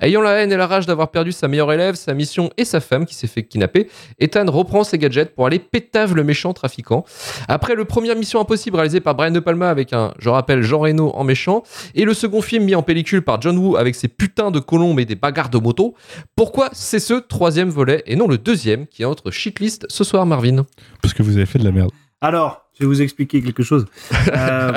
Ayant 0.00 0.22
la 0.22 0.40
haine 0.40 0.52
et 0.52 0.56
la 0.56 0.66
rage 0.66 0.86
d'avoir 0.86 1.10
perdu 1.10 1.32
sa 1.32 1.48
meilleure 1.48 1.70
élève, 1.70 1.96
sa 1.96 2.14
mission 2.14 2.48
et 2.56 2.64
sa 2.64 2.80
femme 2.80 3.04
qui 3.04 3.14
s'est 3.14 3.26
fait 3.26 3.42
kidnapper, 3.42 3.90
Ethan 4.18 4.50
reprend 4.50 4.84
ses 4.84 4.96
gadgets 4.96 5.34
pour 5.34 5.46
aller 5.46 5.58
pétave 5.58 6.14
le 6.14 6.24
méchant 6.24 6.54
trafiquant. 6.54 6.93
Après 7.48 7.74
le 7.74 7.84
premier 7.84 8.14
Mission 8.14 8.40
Impossible 8.40 8.76
réalisé 8.76 9.00
par 9.00 9.14
Brian 9.14 9.32
De 9.32 9.40
Palma 9.40 9.68
avec 9.68 9.92
un, 9.92 10.12
je 10.18 10.28
rappelle, 10.28 10.62
Jean 10.62 10.80
Reno 10.80 11.10
en 11.14 11.24
méchant, 11.24 11.62
et 11.94 12.04
le 12.04 12.14
second 12.14 12.42
film 12.42 12.64
mis 12.64 12.74
en 12.74 12.82
pellicule 12.82 13.22
par 13.22 13.40
John 13.40 13.58
Woo 13.58 13.76
avec 13.76 13.94
ses 13.94 14.08
putains 14.08 14.50
de 14.50 14.60
colombes 14.60 15.00
et 15.00 15.04
des 15.04 15.16
bagarres 15.16 15.50
de 15.50 15.58
moto, 15.58 15.94
pourquoi 16.36 16.68
c'est 16.72 17.00
ce 17.00 17.14
troisième 17.14 17.70
volet 17.70 18.02
et 18.06 18.16
non 18.16 18.28
le 18.28 18.38
deuxième 18.38 18.86
qui 18.86 19.02
est 19.02 19.06
notre 19.06 19.30
shitlist 19.30 19.86
ce 19.88 20.04
soir, 20.04 20.26
Marvin? 20.26 20.64
Parce 21.02 21.14
que 21.14 21.22
vous 21.22 21.36
avez 21.36 21.46
fait 21.46 21.58
de 21.58 21.64
la 21.64 21.72
merde. 21.72 21.90
Alors, 22.20 22.64
je 22.74 22.84
vais 22.84 22.86
vous 22.86 23.02
expliquer 23.02 23.42
quelque 23.42 23.62
chose. 23.62 23.86
Euh, 24.36 24.72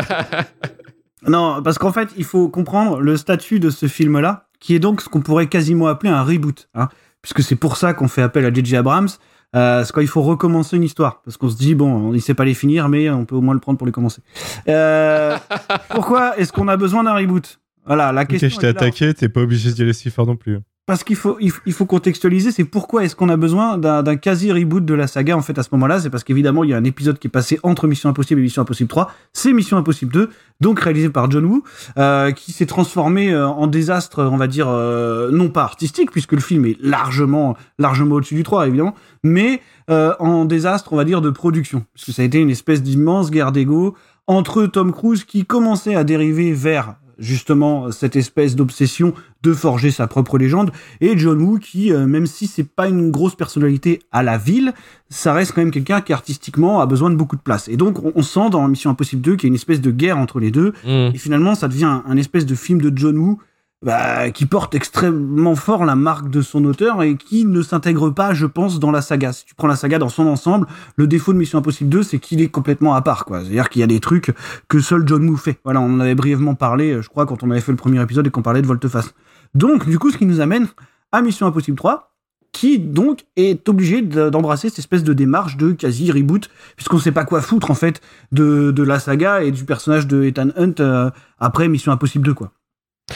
non, 1.26 1.62
parce 1.64 1.78
qu'en 1.78 1.92
fait, 1.92 2.10
il 2.18 2.24
faut 2.24 2.48
comprendre 2.48 3.00
le 3.00 3.18
statut 3.18 3.60
de 3.60 3.70
ce 3.70 3.88
film-là, 3.88 4.48
qui 4.60 4.76
est 4.76 4.80
donc 4.80 5.02
ce 5.02 5.10
qu'on 5.10 5.22
pourrait 5.22 5.48
quasiment 5.48 5.88
appeler 5.88 6.12
un 6.12 6.24
reboot, 6.24 6.70
hein, 6.76 6.90
puisque 7.22 7.42
c'est 7.42 7.56
pour 7.56 7.78
ça 7.78 7.94
qu'on 7.94 8.08
fait 8.08 8.22
appel 8.22 8.46
à 8.46 8.54
J.J. 8.54 8.78
Abrams. 8.78 9.10
Euh, 9.56 9.84
c'est 9.84 9.94
quand 9.94 10.02
il 10.02 10.08
faut 10.08 10.22
recommencer 10.22 10.76
une 10.76 10.84
histoire, 10.84 11.22
parce 11.24 11.38
qu'on 11.38 11.50
se 11.50 11.56
dit 11.58 11.74
bon, 11.74 12.14
il 12.14 12.22
sait 12.22 12.34
pas 12.34 12.46
les 12.46 12.54
finir, 12.54 12.90
mais 12.90 13.10
on 13.10 13.26
peut 13.26 13.36
au 13.36 13.42
moins 13.42 13.54
le 13.54 13.60
prendre 13.60 13.78
pour 13.78 13.88
les 13.88 13.94
commencer. 13.94 14.22
Euh, 14.68 15.38
pourquoi 15.90 16.38
est-ce 16.38 16.52
qu'on 16.52 16.68
a 16.68 16.76
besoin 16.78 17.04
d'un 17.04 17.14
reboot? 17.16 17.60
Voilà, 17.86 18.12
la 18.12 18.24
Ok, 18.24 18.28
question. 18.28 18.50
je 18.50 18.58
t'ai 18.58 18.68
attaqué, 18.68 19.14
t'es 19.14 19.30
pas 19.30 19.42
obligé 19.42 19.72
d'y 19.72 19.82
aller 19.84 19.94
si 19.94 20.10
fort 20.12 20.28
non 20.28 20.36
plus. 20.36 20.60
Parce 20.88 21.04
qu'il 21.04 21.18
faut, 21.18 21.38
il 21.42 21.74
faut, 21.74 21.86
contextualiser, 21.86 22.54
c'est 22.54 22.64
pourquoi 22.64 23.04
est-ce 23.04 23.14
qu'on 23.14 23.28
a 23.28 23.36
besoin 23.36 23.78
d'un 23.78 24.16
quasi-reboot 24.16 24.86
de 24.86 24.94
la 24.94 25.08
saga 25.08 25.36
en 25.36 25.42
fait 25.42 25.60
à 25.60 25.64
ce 25.64 25.68
moment-là? 25.74 26.00
C'est 26.00 26.10
parce 26.10 26.24
qu'évidemment 26.24 26.64
il 26.64 26.70
y 26.70 26.74
a 26.74 26.78
un 26.78 26.86
épisode 26.86 27.20
qui 27.20 27.28
est 27.28 27.30
passé 27.30 27.60
entre 27.62 27.88
Mission 27.88 28.10
Impossible 28.10 28.40
et 28.40 28.44
Mission 28.44 28.62
Impossible 28.62 28.88
3, 28.88 29.12
c'est 29.34 29.52
Mission 29.52 29.76
Impossible 29.76 30.14
2, 30.14 30.30
donc 30.62 30.80
réalisé 30.80 31.10
par 31.10 31.30
John 31.30 31.44
Woo, 31.44 31.62
euh, 31.98 32.32
qui 32.32 32.54
s'est 32.54 32.66
transformé 32.66 33.34
euh, 33.34 33.46
en 33.50 33.68
désastre, 33.68 34.24
on 34.24 34.38
va 34.38 34.48
dire, 34.48 34.70
euh, 34.70 35.30
non 35.30 35.50
pas 35.50 35.64
artistique, 35.64 36.10
puisque 36.10 36.32
le 36.32 36.40
film 36.40 36.66
est 36.66 36.78
largement, 36.80 37.58
largement 37.80 38.16
au-dessus 38.16 38.36
du 38.36 38.44
3 38.44 38.68
évidemment, 38.68 38.96
mais 39.24 39.62
en 39.90 40.46
désastre, 40.46 40.94
on 40.94 40.96
va 40.96 41.04
dire, 41.04 41.20
de 41.20 41.32
production, 41.32 41.84
puisque 41.96 42.14
ça 42.14 42.22
a 42.22 42.26
été 42.26 42.40
une 42.40 42.50
espèce 42.50 42.82
d'immense 42.82 43.30
guerre 43.30 43.52
d'ego 43.52 43.94
entre 44.26 44.66
Tom 44.66 44.94
Cruise 44.94 45.26
qui 45.26 45.44
commençait 45.44 45.96
à 45.96 46.06
dériver 46.06 46.54
vers 46.54 46.96
justement 47.20 47.92
cette 47.92 48.16
espèce 48.16 48.56
d'obsession 48.56 49.14
de 49.44 49.54
forger 49.54 49.92
sa 49.92 50.08
propre 50.08 50.38
légende. 50.38 50.72
Et 51.02 51.18
John 51.18 51.42
Woo 51.42 51.58
qui 51.60 51.92
euh, 51.92 52.06
même 52.06 52.26
si 52.26 52.48
c'est 52.48 52.68
pas 52.68 52.88
une 52.88 53.12
grosse 53.12 53.36
personnalité 53.36 54.02
à 54.12 54.24
la 54.24 54.38
ville 54.38 54.74
ça 55.10 55.34
reste 55.34 55.54
quand 55.54 55.62
même 55.62 55.72
quelqu'un 55.72 56.02
qui 56.02 56.14
artistiquement 56.14 56.82
a 56.82 56.86
besoin 56.86 57.10
de 57.10 57.16
beaucoup 57.16 57.36
de 57.36 57.42
place. 57.42 57.68
Et 57.68 57.78
donc 57.78 57.98
on, 58.04 58.22
sent 58.22 58.50
dans 58.52 58.68
Mission 58.68 58.90
Impossible 58.90 59.22
2 59.22 59.36
qu'il 59.36 59.44
y 59.44 59.48
a 59.48 59.50
une 59.50 59.56
espèce 59.56 59.82
de 59.82 59.92
guerre 59.92 60.18
entre 60.18 60.40
les 60.40 60.52
deux. 60.52 60.74
Mm. 60.86 61.12
et 61.14 61.18
finalement 61.18 61.56
ça 61.56 61.68
devient 61.68 61.86
un, 61.86 62.04
un 62.06 62.18
espèce 62.18 62.46
de 62.46 62.56
film 62.56 62.82
de 62.82 62.92
John 62.96 63.18
Woo 63.18 63.40
bah, 63.84 64.32
qui 64.32 64.46
porte 64.48 64.74
extrêmement 64.74 65.56
fort 65.56 65.86
la 65.86 65.96
marque 65.96 66.30
de 66.30 66.42
son 66.42 66.66
auteur 66.66 67.04
et 67.04 67.16
qui 67.16 67.46
ne 67.46 67.62
s'intègre 67.62 68.10
pas, 68.10 68.34
je 68.34 68.48
pense, 68.48 68.80
dans 68.80 68.90
la 68.92 69.02
saga. 69.02 69.34
Si 69.34 69.46
tu 69.46 69.54
prends 69.54 69.68
la 69.68 69.76
saga 69.76 70.00
dans 70.00 70.10
son 70.10 70.26
ensemble, 70.26 70.66
le 70.96 71.06
défaut 71.06 71.32
de 71.32 71.38
Mission 71.38 71.60
Impossible 71.60 71.90
2, 71.90 72.02
c'est 72.04 72.18
qu'il 72.20 72.42
est 72.42 72.48
complètement 72.50 72.96
à 72.96 73.02
part, 73.02 73.26
quoi. 73.26 73.42
C'est-à-dire 73.42 73.70
qu'il 73.70 73.82
y 73.82 73.84
a 73.84 73.88
des 73.88 74.00
trucs 74.00 74.34
que 74.68 74.80
seul 74.80 75.04
John 75.08 75.30
Woo 75.30 75.38
fait. 75.38 75.60
Voilà, 75.64 75.80
on 75.80 75.94
en 75.94 76.00
avait 76.00 76.16
brièvement 76.16 76.56
parlé, 76.56 76.92
euh, 76.94 77.02
je 77.04 77.10
crois, 77.10 77.26
quand 77.28 77.44
on 77.44 77.52
avait 77.52 77.62
fait 77.62 77.72
le 77.72 77.78
premier 77.78 78.02
épisode 78.02 78.26
et 78.26 78.30
qu'on 78.32 78.42
parlait 78.42 78.64
de 78.64 78.68
Volteface. 78.68 79.14
Donc, 79.54 79.88
du 79.88 80.00
coup, 80.00 80.10
ce 80.12 80.18
qui 80.18 80.26
nous 80.26 80.40
amène 80.42 80.68
à 81.12 81.22
Mission 81.22 81.46
Impossible 81.46 81.78
3, 81.78 82.16
qui 82.54 82.80
donc 82.80 83.26
est 83.36 83.70
obligé 83.70 84.02
de- 84.02 84.30
d'embrasser 84.32 84.70
cette 84.70 84.80
espèce 84.80 85.04
de 85.04 85.14
démarche 85.14 85.56
de 85.58 85.72
quasi 85.74 86.12
reboot, 86.12 86.50
puisqu'on 86.76 86.98
sait 86.98 87.12
pas 87.12 87.26
quoi 87.26 87.42
foutre 87.42 87.70
en 87.70 87.76
fait 87.76 88.02
de, 88.32 88.72
de 88.72 88.84
la 88.84 89.00
saga 89.00 89.44
et 89.44 89.52
du 89.52 89.64
personnage 89.66 90.08
de 90.08 90.24
Ethan 90.24 90.48
Hunt 90.58 90.74
euh, 90.80 91.12
après 91.38 91.68
Mission 91.68 91.92
Impossible 91.92 92.26
2, 92.26 92.34
quoi. 92.34 92.52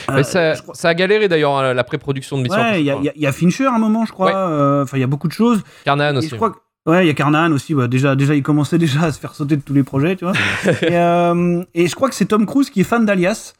Mais 0.10 0.20
Euh, 0.20 0.24
ça, 0.24 0.54
ça 0.74 0.90
a 0.90 0.94
galéré 0.94 1.28
d'ailleurs 1.28 1.58
hein, 1.58 1.74
la 1.74 1.84
pré-production 1.84 2.38
de 2.38 2.44
Mission 2.44 2.60
Ouais, 2.62 2.80
il 2.82 2.86
y, 2.86 2.92
Impossible 2.92 3.12
a- 3.16 3.28
y 3.28 3.30
y 3.30 3.34
Fincher 3.34 3.66
à 3.66 3.74
un 3.76 3.80
moment, 3.80 4.06
je 4.06 4.12
crois. 4.12 4.28
Ouais. 4.28 4.34
euh, 4.36 4.84
Enfin, 4.84 4.98
il 4.98 5.02
y 5.02 5.04
a 5.04 5.08
beaucoup 5.08 5.28
de 5.28 5.34
choses. 5.34 5.62
Carnahan 5.86 6.16
aussi. 6.18 6.30
je 6.30 6.36
crois 6.36 6.52
que 6.52 6.58
Ouais, 6.88 7.04
il 7.04 7.08
y 7.08 7.12
a 7.12 7.14
Carnahan 7.14 7.52
aussi. 7.52 7.76
Bah, 7.76 7.88
déjà, 7.88 8.16
déjà, 8.16 8.34
il 8.34 8.42
commençait 8.42 8.78
déjà 8.80 9.04
à 9.04 9.12
se 9.12 9.20
faire 9.20 9.36
sauter 9.36 9.56
de 9.58 9.62
tous 9.62 9.74
les 9.74 9.84
projets, 9.84 10.16
tu 10.16 10.26
vois. 10.26 10.34
et, 10.82 10.96
euh, 10.98 11.64
et 11.76 11.88
je 11.88 11.94
crois 11.96 12.10
que 12.10 12.16
c'est 12.16 12.26
Tom 12.26 12.46
Cruise 12.46 12.70
qui 12.70 12.82
est 12.82 12.86
fan 12.86 13.06
d'Alias. 13.06 13.54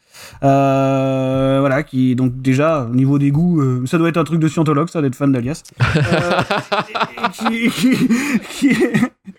Euh, 0.44 1.56
voilà, 1.60 1.82
qui 1.82 2.14
donc 2.14 2.40
déjà 2.42 2.82
au 2.90 2.94
niveau 2.94 3.18
des 3.18 3.30
goûts, 3.30 3.60
euh, 3.62 3.86
ça 3.86 3.96
doit 3.98 4.08
être 4.08 4.18
un 4.18 4.24
truc 4.24 4.40
de 4.40 4.48
scientologue, 4.48 4.88
ça 4.88 5.00
d'être 5.02 5.14
fan 5.14 5.32
d'Alias. 5.32 5.62
Euh, 5.96 7.50
et- 7.50 7.64
et 7.66 7.68
qui- 7.70 7.70
qui- 7.70 8.08
qui- 8.50 8.76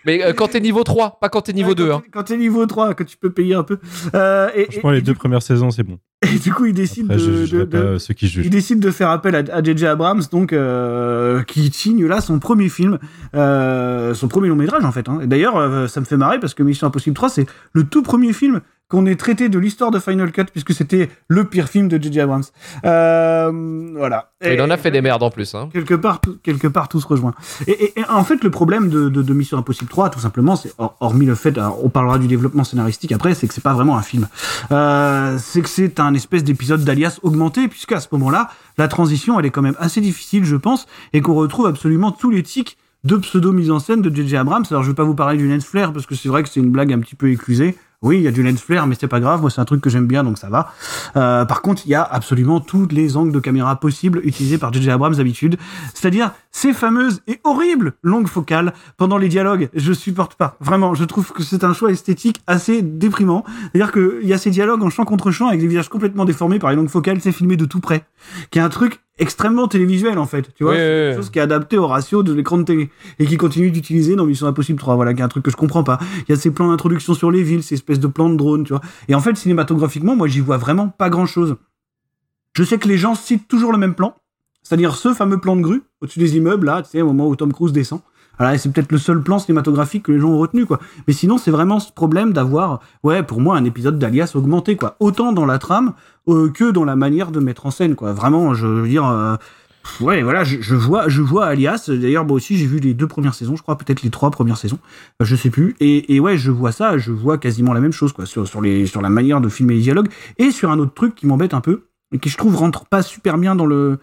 Mais 0.05 0.23
euh, 0.23 0.33
quand 0.33 0.47
t'es 0.49 0.59
niveau 0.59 0.83
3, 0.83 1.19
pas 1.19 1.29
quand 1.29 1.41
t'es 1.41 1.53
niveau 1.53 1.73
2. 1.75 1.91
Hein. 1.91 2.01
quand 2.11 2.23
t'es 2.23 2.37
niveau 2.37 2.65
3, 2.65 2.93
que 2.93 3.03
tu 3.03 3.17
peux 3.17 3.29
payer 3.31 3.53
un 3.55 3.63
peu. 3.63 3.79
Euh, 4.15 4.49
et, 4.55 4.65
Franchement, 4.71 4.91
les 4.91 5.01
deux 5.01 5.13
premières 5.13 5.41
saisons, 5.41 5.69
c'est 5.71 5.83
bon. 5.83 5.99
Et 6.23 6.39
du 6.39 6.53
coup, 6.53 6.65
il 6.65 6.73
décide 6.73 7.05
Après, 7.11 7.17
de, 7.23 7.33
jugerai 7.45 7.65
de- 7.65 7.65
de- 7.65 7.93
pas 7.93 7.99
ceux 7.99 8.13
qui 8.13 8.27
jugent. 8.27 8.45
il 8.45 8.49
décide 8.49 8.79
de 8.79 8.91
faire 8.91 9.09
appel 9.09 9.35
à, 9.35 9.43
à 9.55 9.63
J.J. 9.63 9.85
Abrams, 9.87 10.21
donc 10.31 10.53
euh, 10.53 11.43
qui 11.43 11.71
signe 11.71 12.05
là 12.05 12.21
son 12.21 12.39
premier 12.39 12.69
film, 12.69 12.97
euh, 13.35 14.13
son 14.13 14.27
premier 14.27 14.47
long 14.49 14.55
métrage 14.55 14.85
en 14.85 14.91
fait. 14.91 15.07
hein. 15.09 15.19
Et 15.21 15.27
d'ailleurs, 15.27 15.57
euh, 15.57 15.87
ça 15.87 15.99
me 15.99 16.05
fait 16.05 16.17
marrer 16.17 16.39
parce 16.39 16.53
que 16.53 16.63
Mission 16.63 16.87
Impossible 16.87 17.15
3, 17.15 17.29
c'est 17.29 17.45
le 17.73 17.83
tout 17.83 18.03
premier 18.03 18.33
film 18.33 18.61
qu'on 18.93 19.07
ait 19.07 19.15
traité 19.15 19.49
de 19.49 19.57
l'histoire 19.57 19.89
de 19.89 19.97
Final 19.97 20.31
Cut 20.31 20.45
puisque 20.51 20.71
c'était 20.71 21.09
le 21.27 21.45
pire 21.45 21.67
film 21.67 21.87
de 21.87 21.97
J.J. 21.99 22.19
Abrams. 22.21 22.43
Euh, 22.85 23.51
voilà. 23.97 24.29
Il 24.45 24.61
en 24.61 24.69
a 24.69 24.77
fait 24.77 24.91
des 24.91 25.01
merdes 25.01 25.23
en 25.23 25.31
plus. 25.31 25.55
Hein. 25.55 25.69
Quelque 25.73 25.95
part, 25.95 26.21
tout, 26.21 26.37
quelque 26.43 26.67
part, 26.67 26.89
tout 26.89 27.01
se 27.01 27.07
rejoint. 27.07 27.33
Et, 27.65 27.71
et- 27.71 27.99
et 27.99 28.03
en 28.07 28.23
fait, 28.23 28.43
le 28.43 28.51
problème 28.51 28.89
de, 28.89 29.09
de, 29.09 29.21
de 29.23 29.33
Mission 29.33 29.57
Impossible 29.57 29.89
3, 29.89 30.09
tout 30.11 30.19
simplement, 30.19 30.55
c'est 30.55 30.71
hor- 30.77 30.95
hormis 30.99 31.25
le 31.25 31.33
fait, 31.35 31.57
alors, 31.57 31.83
on 31.83 31.89
parlera 31.89 32.19
du 32.19 32.27
développement 32.27 32.63
scénaristique 32.63 33.11
après, 33.11 33.33
c'est 33.33 33.47
que 33.47 33.53
c'est 33.55 33.63
pas 33.63 33.73
vraiment 33.73 33.97
un 33.97 34.03
film. 34.03 34.27
Euh, 34.71 35.37
c'est 35.39 35.61
que 35.61 35.69
c'est 35.69 35.99
un 35.99 36.13
espèce 36.13 36.43
d'épisode 36.43 36.83
d'Alias 36.83 37.17
augmenté, 37.23 37.67
puisque 37.67 37.93
à 37.93 37.99
ce 37.99 38.07
moment-là, 38.11 38.49
la 38.77 38.87
transition, 38.87 39.39
elle 39.39 39.45
est 39.47 39.51
quand 39.51 39.61
même 39.63 39.75
assez 39.79 40.01
difficile, 40.01 40.45
je 40.45 40.55
pense, 40.55 40.85
et 41.13 41.21
qu'on 41.21 41.33
retrouve 41.33 41.65
absolument 41.65 42.11
tous 42.11 42.29
les 42.29 42.43
tics 42.43 42.77
de 43.03 43.17
pseudo 43.17 43.51
mise 43.51 43.69
en 43.71 43.79
scène 43.79 44.01
de 44.01 44.13
J.J. 44.15 44.37
Abrams. 44.37 44.63
Alors, 44.69 44.83
je 44.83 44.89
vais 44.89 44.95
pas 44.95 45.03
vous 45.03 45.15
parler 45.15 45.37
du 45.37 45.47
lens 45.49 45.65
flare 45.65 45.91
parce 45.93 46.05
que 46.05 46.15
c'est 46.15 46.29
vrai 46.29 46.43
que 46.43 46.49
c'est 46.49 46.59
une 46.59 46.69
blague 46.71 46.93
un 46.93 46.99
petit 46.99 47.15
peu 47.15 47.29
éclusée. 47.31 47.75
Oui, 48.03 48.17
il 48.17 48.23
y 48.23 48.27
a 48.27 48.31
du 48.31 48.43
lens 48.43 48.61
flare, 48.61 48.85
mais 48.85 48.95
c'est 48.99 49.07
pas 49.07 49.21
grave. 49.21 49.39
Moi, 49.39 49.49
c'est 49.49 49.61
un 49.61 49.65
truc 49.65 49.79
que 49.79 49.89
j'aime 49.89 50.07
bien, 50.07 50.25
donc 50.25 50.37
ça 50.37 50.49
va. 50.49 50.73
Euh, 51.15 51.45
par 51.45 51.61
contre, 51.61 51.83
il 51.85 51.89
y 51.89 51.95
a 51.95 52.03
absolument 52.03 52.59
tous 52.59 52.87
les 52.91 53.15
angles 53.15 53.31
de 53.31 53.39
caméra 53.39 53.79
possibles 53.79 54.19
utilisés 54.25 54.57
par 54.57 54.73
J.J. 54.73 54.91
Abrams 54.91 55.15
d'habitude. 55.15 55.57
C'est-à-dire 55.93 56.31
ces 56.51 56.73
fameuses 56.73 57.21
et 57.27 57.39
horribles 57.45 57.93
longues 58.03 58.27
focales 58.27 58.73
pendant 58.97 59.17
les 59.17 59.29
dialogues. 59.29 59.69
Je 59.73 59.93
supporte 59.93 60.35
pas. 60.35 60.57
Vraiment, 60.59 60.93
je 60.95 61.05
trouve 61.05 61.31
que 61.31 61.43
c'est 61.43 61.63
un 61.63 61.73
choix 61.73 61.91
esthétique 61.91 62.41
assez 62.45 62.81
déprimant. 62.81 63.45
C'est-à-dire 63.71 63.93
qu'il 63.93 64.27
y 64.27 64.33
a 64.33 64.37
ces 64.37 64.49
dialogues 64.49 64.83
en 64.83 64.89
champ 64.89 65.05
contre 65.05 65.31
champ 65.31 65.47
avec 65.47 65.61
des 65.61 65.67
visages 65.67 65.87
complètement 65.87 66.25
déformés 66.25 66.59
par 66.59 66.71
les 66.71 66.75
longues 66.75 66.89
focales, 66.89 67.21
c'est 67.21 67.31
filmé 67.31 67.55
de 67.55 67.65
tout 67.65 67.79
près. 67.79 68.05
Qui 68.51 68.59
est 68.59 68.61
un 68.61 68.69
truc 68.69 68.99
extrêmement 69.19 69.67
télévisuel 69.67 70.17
en 70.17 70.25
fait. 70.25 70.53
Tu 70.55 70.63
vois, 70.63 70.73
c'est 70.73 70.79
quelque 70.79 71.09
ouais. 71.09 71.15
chose 71.15 71.29
qui 71.29 71.39
est 71.39 71.41
adapté 71.41 71.77
au 71.77 71.87
ratio 71.87 72.23
de 72.23 72.33
l'écran 72.33 72.57
de 72.57 72.63
télé 72.63 72.89
et 73.19 73.25
qui 73.25 73.37
continue 73.37 73.71
d'utiliser 73.71 74.15
dans 74.15 74.25
Mission 74.25 74.47
Impossible 74.47 74.79
3. 74.79 74.95
Voilà, 74.95 75.13
qui 75.13 75.21
est 75.21 75.23
un 75.23 75.29
truc 75.29 75.43
que 75.43 75.51
je 75.51 75.55
comprends 75.55 75.83
pas. 75.83 75.99
Il 76.27 76.31
y 76.31 76.33
a 76.33 76.35
ces 76.35 76.51
plans 76.51 76.69
d'introduction 76.69 77.13
sur 77.13 77.31
les 77.31 77.43
villes, 77.43 77.63
ces 77.63 77.75
espèces 77.75 77.99
de 77.99 78.07
plans 78.07 78.29
de 78.29 78.35
drone, 78.35 78.63
tu 78.63 78.73
vois. 78.73 78.81
Et 79.07 79.15
en 79.15 79.21
fait, 79.21 79.35
cinématographiquement, 79.35 80.15
moi, 80.15 80.27
j'y 80.27 80.39
vois 80.39 80.57
vraiment 80.57 80.89
pas 80.89 81.09
grand 81.09 81.25
chose. 81.25 81.55
Je 82.55 82.63
sais 82.63 82.77
que 82.77 82.87
les 82.87 82.97
gens 82.97 83.15
citent 83.15 83.47
toujours 83.47 83.71
le 83.71 83.77
même 83.77 83.95
plan, 83.95 84.15
c'est-à-dire 84.61 84.95
ce 84.95 85.13
fameux 85.13 85.39
plan 85.39 85.55
de 85.55 85.61
grue 85.61 85.83
au-dessus 86.01 86.19
des 86.19 86.37
immeubles, 86.37 86.67
là, 86.67 86.81
tu 86.81 86.89
sais, 86.89 87.01
au 87.01 87.07
moment 87.07 87.27
où 87.27 87.35
Tom 87.35 87.51
Cruise 87.51 87.73
descend. 87.73 88.01
Et 88.39 88.57
c'est 88.57 88.71
peut-être 88.71 88.91
le 88.91 88.97
seul 88.97 89.21
plan 89.21 89.39
cinématographique 89.39 90.03
que 90.03 90.11
les 90.11 90.19
gens 90.19 90.29
ont 90.29 90.39
retenu, 90.39 90.65
quoi. 90.65 90.79
Mais 91.07 91.13
sinon, 91.13 91.37
c'est 91.37 91.51
vraiment 91.51 91.79
ce 91.79 91.91
problème 91.91 92.33
d'avoir, 92.33 92.79
ouais, 93.03 93.23
pour 93.23 93.39
moi, 93.41 93.55
un 93.55 93.63
épisode 93.63 93.99
d'Alias 93.99 94.31
augmenté, 94.35 94.75
quoi. 94.75 94.95
Autant 94.99 95.31
dans 95.33 95.45
la 95.45 95.59
trame 95.59 95.93
euh, 96.27 96.49
que 96.49 96.71
dans 96.71 96.83
la 96.83 96.95
manière 96.95 97.31
de 97.31 97.39
mettre 97.39 97.65
en 97.65 97.71
scène, 97.71 97.95
quoi. 97.95 98.11
Vraiment, 98.13 98.53
je 98.53 98.65
veux 98.67 98.87
dire. 98.87 99.07
euh, 99.07 99.35
Ouais, 99.99 100.23
voilà, 100.23 100.45
je, 100.45 100.75
vois, 100.75 101.09
je 101.09 101.21
vois 101.21 101.45
Alias. 101.45 101.89
D'ailleurs, 101.89 102.25
moi 102.25 102.37
aussi, 102.37 102.57
j'ai 102.57 102.65
vu 102.65 102.79
les 102.79 102.93
deux 102.93 103.07
premières 103.07 103.33
saisons, 103.33 103.57
je 103.57 103.61
crois, 103.61 103.77
peut-être 103.77 104.01
les 104.01 104.09
trois 104.09 104.31
premières 104.31 104.57
saisons, 104.57 104.79
Euh, 105.21 105.25
je 105.25 105.35
sais 105.35 105.49
plus. 105.49 105.75
Et, 105.81 106.15
et 106.15 106.19
ouais, 106.21 106.37
je 106.37 106.51
vois 106.51 106.71
ça, 106.71 106.97
je 106.97 107.11
vois 107.11 107.37
quasiment 107.37 107.73
la 107.73 107.81
même 107.81 107.91
chose, 107.91 108.13
quoi, 108.13 108.25
sur, 108.25 108.47
sur 108.47 108.61
les, 108.61 108.85
sur 108.87 109.01
la 109.01 109.09
manière 109.09 109.41
de 109.41 109.49
filmer 109.49 109.73
les 109.75 109.81
dialogues 109.81 110.07
et 110.37 110.51
sur 110.51 110.71
un 110.71 110.79
autre 110.79 110.93
truc 110.93 111.15
qui 111.15 111.27
m'embête 111.27 111.53
un 111.53 111.59
peu 111.61 111.83
et 112.13 112.19
qui 112.19 112.29
je 112.29 112.37
trouve 112.37 112.55
rentre 112.55 112.85
pas 112.85 113.01
super 113.01 113.37
bien 113.37 113.55
dans 113.55 113.65
le, 113.65 113.99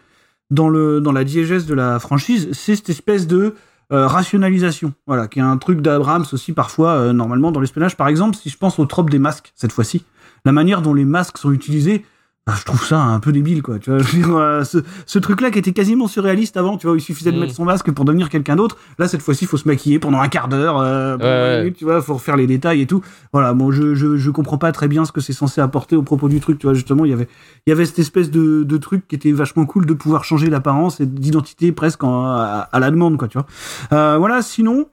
dans 0.51 0.69
le, 0.69 1.01
dans 1.01 1.13
la 1.13 1.25
diégèse 1.25 1.65
de 1.67 1.75
la 1.75 1.99
franchise, 1.99 2.49
c'est 2.53 2.77
cette 2.77 2.91
espèce 2.91 3.27
de 3.27 3.55
euh, 3.93 4.07
rationalisation, 4.07 4.93
voilà, 5.07 5.27
qui 5.27 5.41
est 5.41 5.43
un 5.43 5.57
truc 5.57 5.81
d'Abrams 5.81 6.25
aussi 6.33 6.53
parfois, 6.53 6.93
euh, 6.93 7.13
normalement 7.13 7.51
dans 7.51 7.61
l'espionnage. 7.61 7.97
Par 7.97 8.09
exemple, 8.09 8.37
si 8.37 8.49
je 8.49 8.57
pense 8.57 8.79
au 8.79 8.87
trope 8.87 9.11
des 9.11 9.19
masques 9.19 9.53
cette 9.57 9.73
fois-ci, 9.73 10.05
la 10.45 10.53
manière 10.53 10.83
dont 10.83 10.95
les 10.95 11.05
masques 11.05 11.39
sont 11.39 11.53
utilisés. 11.53 12.05
Bah, 12.47 12.55
je 12.59 12.65
trouve 12.65 12.85
ça 12.85 12.99
un 13.01 13.21
peu 13.21 13.33
débile, 13.33 13.63
quoi. 13.63 13.79
Tu 13.79 13.91
vois, 13.91 13.99
je 14.03 14.05
veux 14.17 14.23
dire, 14.23 14.37
euh, 14.37 14.65
ce, 14.65 14.79
ce 15.07 15.19
truc-là 15.19 15.51
qui 15.51 15.59
était 15.59 15.73
quasiment 15.73 16.09
surréaliste 16.09 16.57
avant, 16.57 16.77
tu 16.79 16.87
vois, 16.87 16.95
où 16.95 16.97
il 16.97 17.01
suffisait 17.01 17.31
de 17.33 17.37
Mm. 17.37 17.41
mettre 17.41 17.55
son 17.55 17.65
masque 17.65 17.91
pour 17.93 18.05
devenir 18.05 18.29
quelqu'un 18.29 18.57
d'autre. 18.57 18.77
Là, 18.99 19.07
cette 19.09 19.23
fois-ci, 19.23 19.45
il 19.45 19.49
faut 19.49 19.57
se 19.59 19.69
maquiller 19.69 19.99
pendant 19.99 20.19
un 20.21 20.29
quart 20.29 20.49
d'heure, 20.49 20.79
euh, 20.79 21.17
Ouais, 21.19 21.65
ouais. 21.67 21.73
tu 21.77 21.85
vois, 21.85 22.01
faut 22.03 22.15
refaire 22.15 22.37
les 22.37 22.47
détails 22.47 22.81
et 22.81 22.87
tout. 22.87 23.03
Voilà, 23.33 23.53
bon, 23.55 23.71
je, 23.71 23.95
je, 23.95 24.17
je 24.17 24.31
comprends 24.31 24.59
pas 24.59 24.73
très 24.73 24.89
bien 24.89 25.05
ce 25.05 25.13
que 25.13 25.21
c'est 25.21 25.33
censé 25.35 25.61
apporter 25.61 25.97
au 25.97 26.03
propos 26.03 26.29
du 26.29 26.41
truc, 26.41 26.59
tu 26.59 26.67
vois, 26.67 26.75
justement, 26.75 27.05
il 27.05 27.11
y 27.11 27.15
avait, 27.15 27.29
il 27.67 27.71
y 27.71 27.73
avait 27.73 27.85
cette 27.85 27.99
espèce 28.01 28.31
de, 28.31 28.65
de 28.65 28.77
truc 28.79 29.07
qui 29.07 29.15
était 29.15 29.33
vachement 29.33 29.67
cool 29.67 29.87
de 29.87 29.95
pouvoir 29.95 30.25
changer 30.25 30.49
l'apparence 30.51 31.01
et 31.01 31.07
d'identité 31.07 31.71
presque 31.73 32.03
en- 32.03 32.25
à, 32.25 32.69
à 32.73 32.79
la 32.81 32.91
demande, 32.91 33.17
quoi, 33.19 33.29
tu 33.29 33.39
vois. 33.39 33.47
Euh, 33.93 34.17
voilà, 34.19 34.43
sinon, 34.43 34.87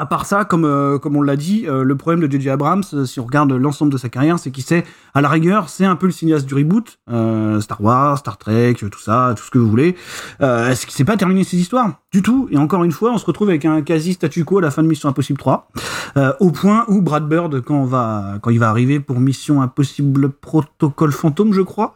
à 0.00 0.06
part 0.06 0.24
ça, 0.24 0.44
comme, 0.46 0.64
euh, 0.64 0.98
comme 0.98 1.14
on 1.16 1.22
l'a 1.22 1.36
dit, 1.36 1.66
euh, 1.68 1.84
le 1.84 1.94
problème 1.94 2.26
de 2.26 2.30
J.J. 2.30 2.48
Abrams, 2.50 2.82
euh, 2.94 3.04
si 3.04 3.20
on 3.20 3.24
regarde 3.24 3.52
l'ensemble 3.52 3.92
de 3.92 3.98
sa 3.98 4.08
carrière, 4.08 4.38
c'est 4.38 4.50
qu'il 4.50 4.64
sait, 4.64 4.84
à 5.12 5.20
la 5.20 5.28
rigueur, 5.28 5.68
c'est 5.68 5.84
un 5.84 5.94
peu 5.96 6.06
le 6.06 6.12
cinéaste 6.12 6.46
du 6.46 6.54
reboot, 6.54 6.98
euh, 7.10 7.60
Star 7.60 7.82
Wars, 7.82 8.16
Star 8.18 8.38
Trek, 8.38 8.74
tout 8.80 8.98
ça, 9.00 9.34
tout 9.36 9.44
ce 9.44 9.50
que 9.50 9.58
vous 9.58 9.68
voulez. 9.68 9.96
Euh, 10.40 10.68
Est-ce 10.70 10.86
qu'il 10.86 10.94
sait 10.94 11.04
pas 11.04 11.16
terminer 11.18 11.44
ses 11.44 11.58
histoires? 11.58 12.00
Du 12.12 12.22
tout. 12.22 12.48
Et 12.50 12.56
encore 12.56 12.82
une 12.82 12.92
fois, 12.92 13.12
on 13.12 13.18
se 13.18 13.26
retrouve 13.26 13.50
avec 13.50 13.64
un 13.66 13.82
quasi 13.82 14.14
statu 14.14 14.44
quo 14.44 14.58
à 14.58 14.62
la 14.62 14.70
fin 14.70 14.82
de 14.82 14.88
Mission 14.88 15.08
Impossible 15.10 15.38
3, 15.38 15.68
euh, 16.16 16.32
au 16.40 16.50
point 16.50 16.84
où 16.88 17.02
Brad 17.02 17.28
Bird, 17.28 17.60
quand, 17.60 17.76
on 17.76 17.84
va, 17.84 18.38
quand 18.40 18.50
il 18.50 18.58
va 18.58 18.70
arriver 18.70 19.00
pour 19.00 19.20
Mission 19.20 19.60
Impossible 19.62 20.30
Protocole 20.30 21.12
Fantôme, 21.12 21.52
je 21.52 21.60
crois, 21.62 21.94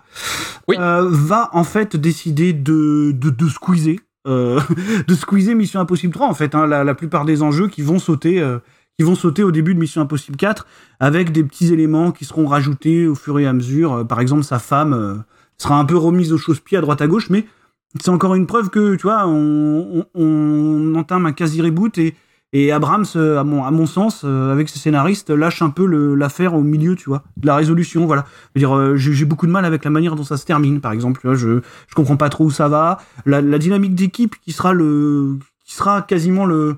Oui. 0.69 0.77
euh, 0.79 1.09
va 1.11 1.49
en 1.53 1.65
fait 1.65 1.97
décider 1.97 2.53
de, 2.53 3.13
de, 3.13 3.31
de 3.31 3.49
squeezer 3.49 3.97
euh, 4.27 4.61
de 5.09 5.15
squeezer 5.15 5.55
Mission 5.55 5.81
Impossible 5.81 6.13
3 6.13 6.27
en 6.27 6.35
fait 6.35 6.55
hein, 6.55 6.67
la, 6.67 6.85
la 6.85 6.95
plupart 6.95 7.25
des 7.25 7.43
enjeux 7.43 7.69
qui 7.69 7.83
vont 7.83 7.99
sauter 7.99 8.41
euh, 8.41 8.59
qui 8.99 9.05
vont 9.05 9.15
sauter 9.15 9.43
au 9.43 9.51
début 9.51 9.75
de 9.75 9.81
Mission 9.81 10.03
Impossible 10.03 10.37
4 10.37 10.67
avec 11.01 11.33
des 11.33 11.45
petits 11.45 11.73
éléments 11.73 12.13
qui 12.13 12.25
seront 12.25 12.47
rajoutés 12.47 13.07
au 13.09 13.15
fur 13.15 13.39
et 13.41 13.47
à 13.47 13.53
mesure. 13.53 13.93
Euh, 13.93 14.05
par 14.05 14.21
exemple 14.21 14.45
sa 14.45 14.59
femme 14.59 15.25
sera 15.59 15.79
un 15.79 15.85
peu 15.85 15.97
remise 15.97 16.33
au 16.33 16.39
chausse-pied 16.39 16.79
à 16.79 16.81
droite 16.81 17.01
à 17.01 17.07
gauche 17.07 17.31
mais 17.31 17.47
c'est 18.01 18.11
encore 18.11 18.35
une 18.35 18.47
preuve 18.47 18.71
que 18.71 18.97
tu 18.97 19.03
vois 19.03 19.27
on, 19.27 20.05
on, 20.15 20.23
on 20.23 20.95
entame 20.95 21.27
un 21.27 21.33
quasi 21.33 21.63
reboot 21.63 21.97
et 21.99 22.15
et 22.57 22.71
Abrams, 22.71 23.05
euh, 23.17 23.41
à 23.41 23.43
mon, 23.43 23.65
à 23.65 23.73
mon 23.73 23.85
sens, 23.85 24.23
euh, 24.25 24.53
avec 24.53 24.69
ses 24.69 24.79
scénaristes, 24.79 25.31
lâche 25.31 25.61
un 25.61 25.71
peu 25.71 25.85
l'affaire 26.15 26.55
au 26.55 26.63
milieu, 26.63 26.95
tu 26.95 27.09
vois, 27.09 27.25
de 27.37 27.49
la 27.49 27.57
résolution, 27.57 28.07
voilà. 28.07 28.27
Je 28.55 28.61
veux 28.61 28.67
dire, 28.67 28.77
euh, 28.77 28.97
j'ai 28.97 29.25
beaucoup 29.25 29.49
de 29.49 29.51
mal 29.51 29.65
avec 29.65 29.85
la 29.85 29.91
manière 29.91 30.15
dont 30.15 30.23
ça 30.23 30.37
se 30.37 30.47
termine, 30.47 30.81
par 30.81 30.93
exemple. 30.93 31.21
Tu 31.21 31.27
vois, 31.27 31.35
je, 31.35 31.61
je 31.89 31.95
comprends 31.97 32.17
pas 32.17 32.29
trop 32.29 32.45
où 32.45 32.51
ça 32.53 32.69
va. 32.69 32.99
La, 33.27 33.41
la 33.41 33.59
dynamique 33.59 33.97
d'équipe 33.97 34.37
qui 34.41 34.53
sera 34.53 34.73
le, 34.73 35.37
qui 35.65 35.75
sera 35.75 36.03
quasiment 36.03 36.47
le, 36.47 36.77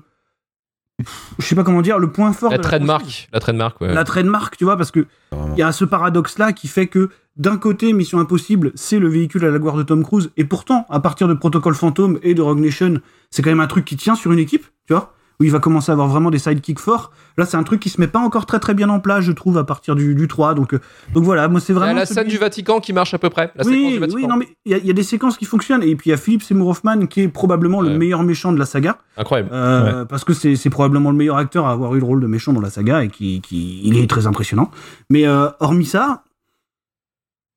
je 1.37 1.45
sais 1.45 1.53
pas 1.53 1.63
comment 1.63 1.83
dire, 1.83 1.99
le 1.99 2.11
point 2.11 2.33
fort. 2.33 2.49
La 2.49 2.57
de 2.57 2.63
la 2.63 2.67
trademark. 2.67 3.29
La 3.31 3.39
trademark, 3.39 3.79
ouais. 3.79 3.93
la 3.93 4.03
trademark, 4.03 4.57
tu 4.57 4.63
vois, 4.63 4.77
parce 4.77 4.89
que 4.89 5.05
il 5.31 5.59
y 5.59 5.61
a 5.61 5.71
ce 5.71 5.85
paradoxe-là 5.85 6.53
qui 6.53 6.67
fait 6.67 6.87
que 6.87 7.09
d'un 7.35 7.57
côté, 7.57 7.93
Mission 7.93 8.19
Impossible, 8.19 8.71
c'est 8.73 8.97
le 8.97 9.09
véhicule 9.09 9.45
à 9.45 9.51
la 9.51 9.59
gloire 9.59 9.75
de 9.75 9.83
Tom 9.83 10.03
Cruise, 10.03 10.31
et 10.37 10.43
pourtant, 10.43 10.87
à 10.89 10.99
partir 10.99 11.27
de 11.27 11.35
Protocol 11.35 11.75
Phantom 11.75 12.17
et 12.23 12.33
de 12.33 12.41
Rogue 12.41 12.59
Nation, 12.59 12.99
c'est 13.29 13.43
quand 13.43 13.51
même 13.51 13.59
un 13.59 13.67
truc 13.67 13.85
qui 13.85 13.95
tient 13.95 14.15
sur 14.15 14.31
une 14.31 14.39
équipe, 14.39 14.65
tu 14.87 14.93
vois, 14.93 15.13
où 15.39 15.43
il 15.43 15.51
va 15.51 15.59
commencer 15.59 15.91
à 15.91 15.93
avoir 15.93 16.07
vraiment 16.07 16.31
des 16.31 16.39
sidekicks 16.39 16.79
forts. 16.79 17.11
Là, 17.37 17.45
c'est 17.45 17.57
un 17.57 17.63
truc 17.63 17.79
qui 17.79 17.89
se 17.89 18.01
met 18.01 18.07
pas 18.07 18.17
encore 18.19 18.47
très 18.47 18.59
très 18.59 18.73
bien 18.73 18.89
en 18.89 18.99
place, 18.99 19.23
je 19.23 19.31
trouve, 19.31 19.57
à 19.59 19.63
partir 19.63 19.95
du, 19.95 20.15
du 20.15 20.27
3. 20.27 20.55
Donc, 20.55 20.73
euh, 20.73 20.79
donc 21.13 21.23
voilà, 21.23 21.47
moi, 21.47 21.59
c'est 21.59 21.73
Il 21.73 21.75
y 21.75 21.79
vraiment. 21.79 21.91
a 21.97 21.99
la 21.99 22.05
celui- 22.07 22.15
scène 22.15 22.27
du 22.27 22.37
Vatican 22.37 22.79
qui 22.79 22.91
marche 22.91 23.13
à 23.13 23.19
peu 23.19 23.29
près. 23.29 23.51
La 23.55 23.63
séquence 23.63 23.79
oui, 23.79 23.93
du 23.93 23.99
Vatican. 23.99 24.19
oui, 24.21 24.27
non, 24.27 24.35
mais 24.37 24.47
il 24.65 24.71
y, 24.71 24.75
a- 24.75 24.79
il 24.79 24.85
y 24.87 24.89
a 24.89 24.93
des 24.93 25.03
séquences 25.03 25.37
qui 25.37 25.45
fonctionnent. 25.45 25.83
Et 25.83 25.95
puis 25.95 26.09
il 26.09 26.11
y 26.11 26.13
a 26.13 26.17
Philippe 26.17 26.41
Seymour 26.41 26.69
Hoffman 26.69 27.05
qui 27.05 27.21
est 27.21 27.27
probablement 27.27 27.79
Ouais. 27.79 27.89
le 27.89 27.97
meilleur 27.99 28.23
méchant 28.23 28.51
de 28.51 28.57
la 28.57 28.65
saga. 28.65 28.97
Incroyable. 29.15 29.49
Euh, 29.51 30.05
Parce 30.05 30.23
que 30.23 30.33
c'est 30.33 30.55
c'est 30.55 30.69
probablement 30.71 31.11
le 31.11 31.17
meilleur 31.17 31.37
acteur 31.37 31.67
à 31.67 31.71
avoir 31.71 31.93
eu 31.95 31.99
le 31.99 32.05
rôle 32.05 32.21
de 32.21 32.27
méchant 32.27 32.51
dans 32.53 32.61
la 32.61 32.69
saga 32.71 33.03
et 33.03 33.09
qui, 33.09 33.41
qui 33.41 33.81
il 33.83 33.97
est 33.99 34.09
très 34.09 34.25
impressionnant. 34.25 34.71
Mais 35.11 35.27
euh, 35.27 35.49
hormis 35.59 35.85
ça, 35.85 36.23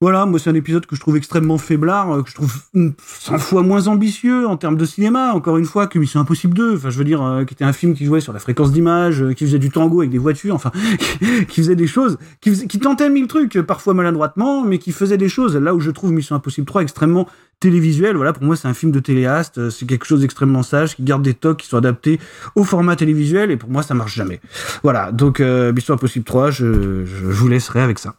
voilà, 0.01 0.24
moi 0.24 0.38
c'est 0.38 0.48
un 0.48 0.55
épisode 0.55 0.86
que 0.86 0.96
je 0.96 1.01
trouve 1.01 1.16
extrêmement 1.16 1.59
faiblard, 1.59 2.11
euh, 2.11 2.22
que 2.22 2.30
je 2.30 2.34
trouve 2.34 2.55
mm, 2.72 2.88
100 3.20 3.38
fois 3.38 3.62
moins 3.62 3.86
ambitieux 3.86 4.46
en 4.46 4.57
termes 4.57 4.76
de 4.76 4.84
cinéma, 4.86 5.32
encore 5.34 5.59
une 5.59 5.66
fois, 5.66 5.86
que 5.86 5.98
Mission 5.98 6.20
Impossible 6.20 6.55
2. 6.55 6.76
Enfin, 6.76 6.88
je 6.90 6.96
veux 6.98 7.05
dire, 7.05 7.22
euh, 7.22 7.44
qui 7.44 7.53
était 7.55 7.64
un 7.64 7.72
film 7.74 7.94
qui 7.94 8.07
jouait 8.07 8.20
sur 8.20 8.32
la 8.32 8.38
fréquence 8.38 8.72
d'image, 8.72 9.22
euh, 9.22 9.32
qui 9.34 9.44
faisait 9.44 9.59
du 9.59 9.70
tango 9.70 10.01
avec 10.01 10.11
des 10.11 10.18
voitures, 10.18 10.55
enfin, 10.55 10.72
qui 11.48 11.61
faisait 11.61 11.76
des 11.76 11.86
choses, 11.86 12.16
qui, 12.40 12.51
faisait- 12.51 12.66
qui 12.66 12.78
tentait 12.78 13.11
mille 13.11 13.26
trucs, 13.26 13.57
euh, 13.57 13.62
parfois 13.62 13.92
maladroitement, 13.92 14.64
mais 14.64 14.78
qui 14.78 14.92
faisait 14.92 15.18
des 15.18 15.28
choses. 15.28 15.55
Là 15.57 15.74
où 15.74 15.80
je 15.80 15.90
trouve 15.90 16.12
Mission 16.12 16.34
Impossible 16.34 16.66
3 16.66 16.80
extrêmement 16.82 17.28
télévisuel, 17.61 18.16
voilà, 18.16 18.32
pour 18.32 18.44
moi 18.44 18.57
c'est 18.57 18.68
un 18.68 18.72
film 18.72 18.90
de 18.92 19.01
téléaste, 19.01 19.68
c'est 19.68 19.84
quelque 19.84 20.07
chose 20.07 20.22
d'extrêmement 20.22 20.62
sage, 20.62 20.96
qui 20.96 21.03
garde 21.03 21.20
des 21.22 21.34
tocs 21.34 21.59
qui 21.59 21.66
sont 21.68 21.76
adaptés 21.76 22.18
au 22.55 22.64
format 22.64 22.96
télévisuel, 22.96 23.51
et 23.51 23.59
pour 23.59 23.68
moi 23.68 23.82
ça 23.82 23.92
marche 23.92 24.14
jamais. 24.14 24.40
Voilà, 24.82 25.12
donc 25.12 25.40
euh, 25.40 25.70
Mission 25.74 25.92
Impossible 25.92 26.24
3, 26.24 26.51
je, 26.53 27.05
je, 27.05 27.05
je 27.05 27.24
vous 27.26 27.48
laisserai 27.48 27.82
avec 27.82 27.98
ça. 27.98 28.14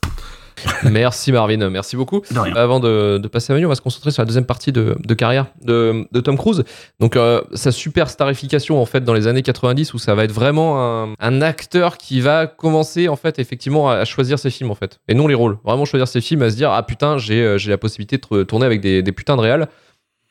Merci 0.84 1.32
Marvin, 1.32 1.70
merci 1.70 1.96
beaucoup. 1.96 2.22
Avant 2.56 2.80
de, 2.80 3.18
de 3.18 3.28
passer 3.28 3.54
à 3.54 3.56
Manu, 3.56 3.66
on 3.66 3.70
va 3.70 3.76
se 3.76 3.82
concentrer 3.82 4.12
sur 4.12 4.22
la 4.22 4.26
deuxième 4.26 4.46
partie 4.46 4.72
de, 4.72 4.96
de 5.00 5.14
carrière 5.14 5.48
de, 5.64 6.08
de 6.12 6.20
Tom 6.20 6.38
Cruise. 6.38 6.64
Donc 7.00 7.16
euh, 7.16 7.42
sa 7.54 7.72
superstarification 7.72 8.82
en 8.82 8.86
fait 8.86 9.04
dans 9.04 9.14
les 9.14 9.28
années 9.28 9.42
90 9.42 9.94
où 9.94 10.00
ça 10.00 10.16
va 10.16 10.24
être 10.24 10.32
vraiment 10.32 11.04
un, 11.04 11.14
un 11.20 11.42
acteur 11.42 11.98
qui 11.98 12.22
va 12.22 12.48
commencer 12.48 13.08
en 13.08 13.16
fait 13.16 13.40
effectivement 13.40 13.90
à, 13.90 14.06
choisir 14.06 14.40
ses 14.40 14.50
films 14.50 14.72
en 14.72 14.76
fait 14.76 15.00
et 15.08 15.14
non 15.14 15.28
les 15.28 15.36
rôles. 15.36 15.58
Vraiment 15.64 15.86
choisir 15.86 16.08
ses 16.08 16.22
films, 16.22 16.42
à 16.42 16.50
se 16.50 16.56
dire 16.56 16.72
ah 16.72 16.84
putain 16.84 17.18
j'ai 17.18 17.42
euh, 17.42 17.58
la 17.68 17.78
possibilité 17.78 18.18
de 18.18 18.44
tourner 18.44 18.66
avec 18.66 18.82
des, 18.82 19.02
des 19.02 19.12
putains 19.12 19.36
de 19.36 19.42
réals. 19.42 19.68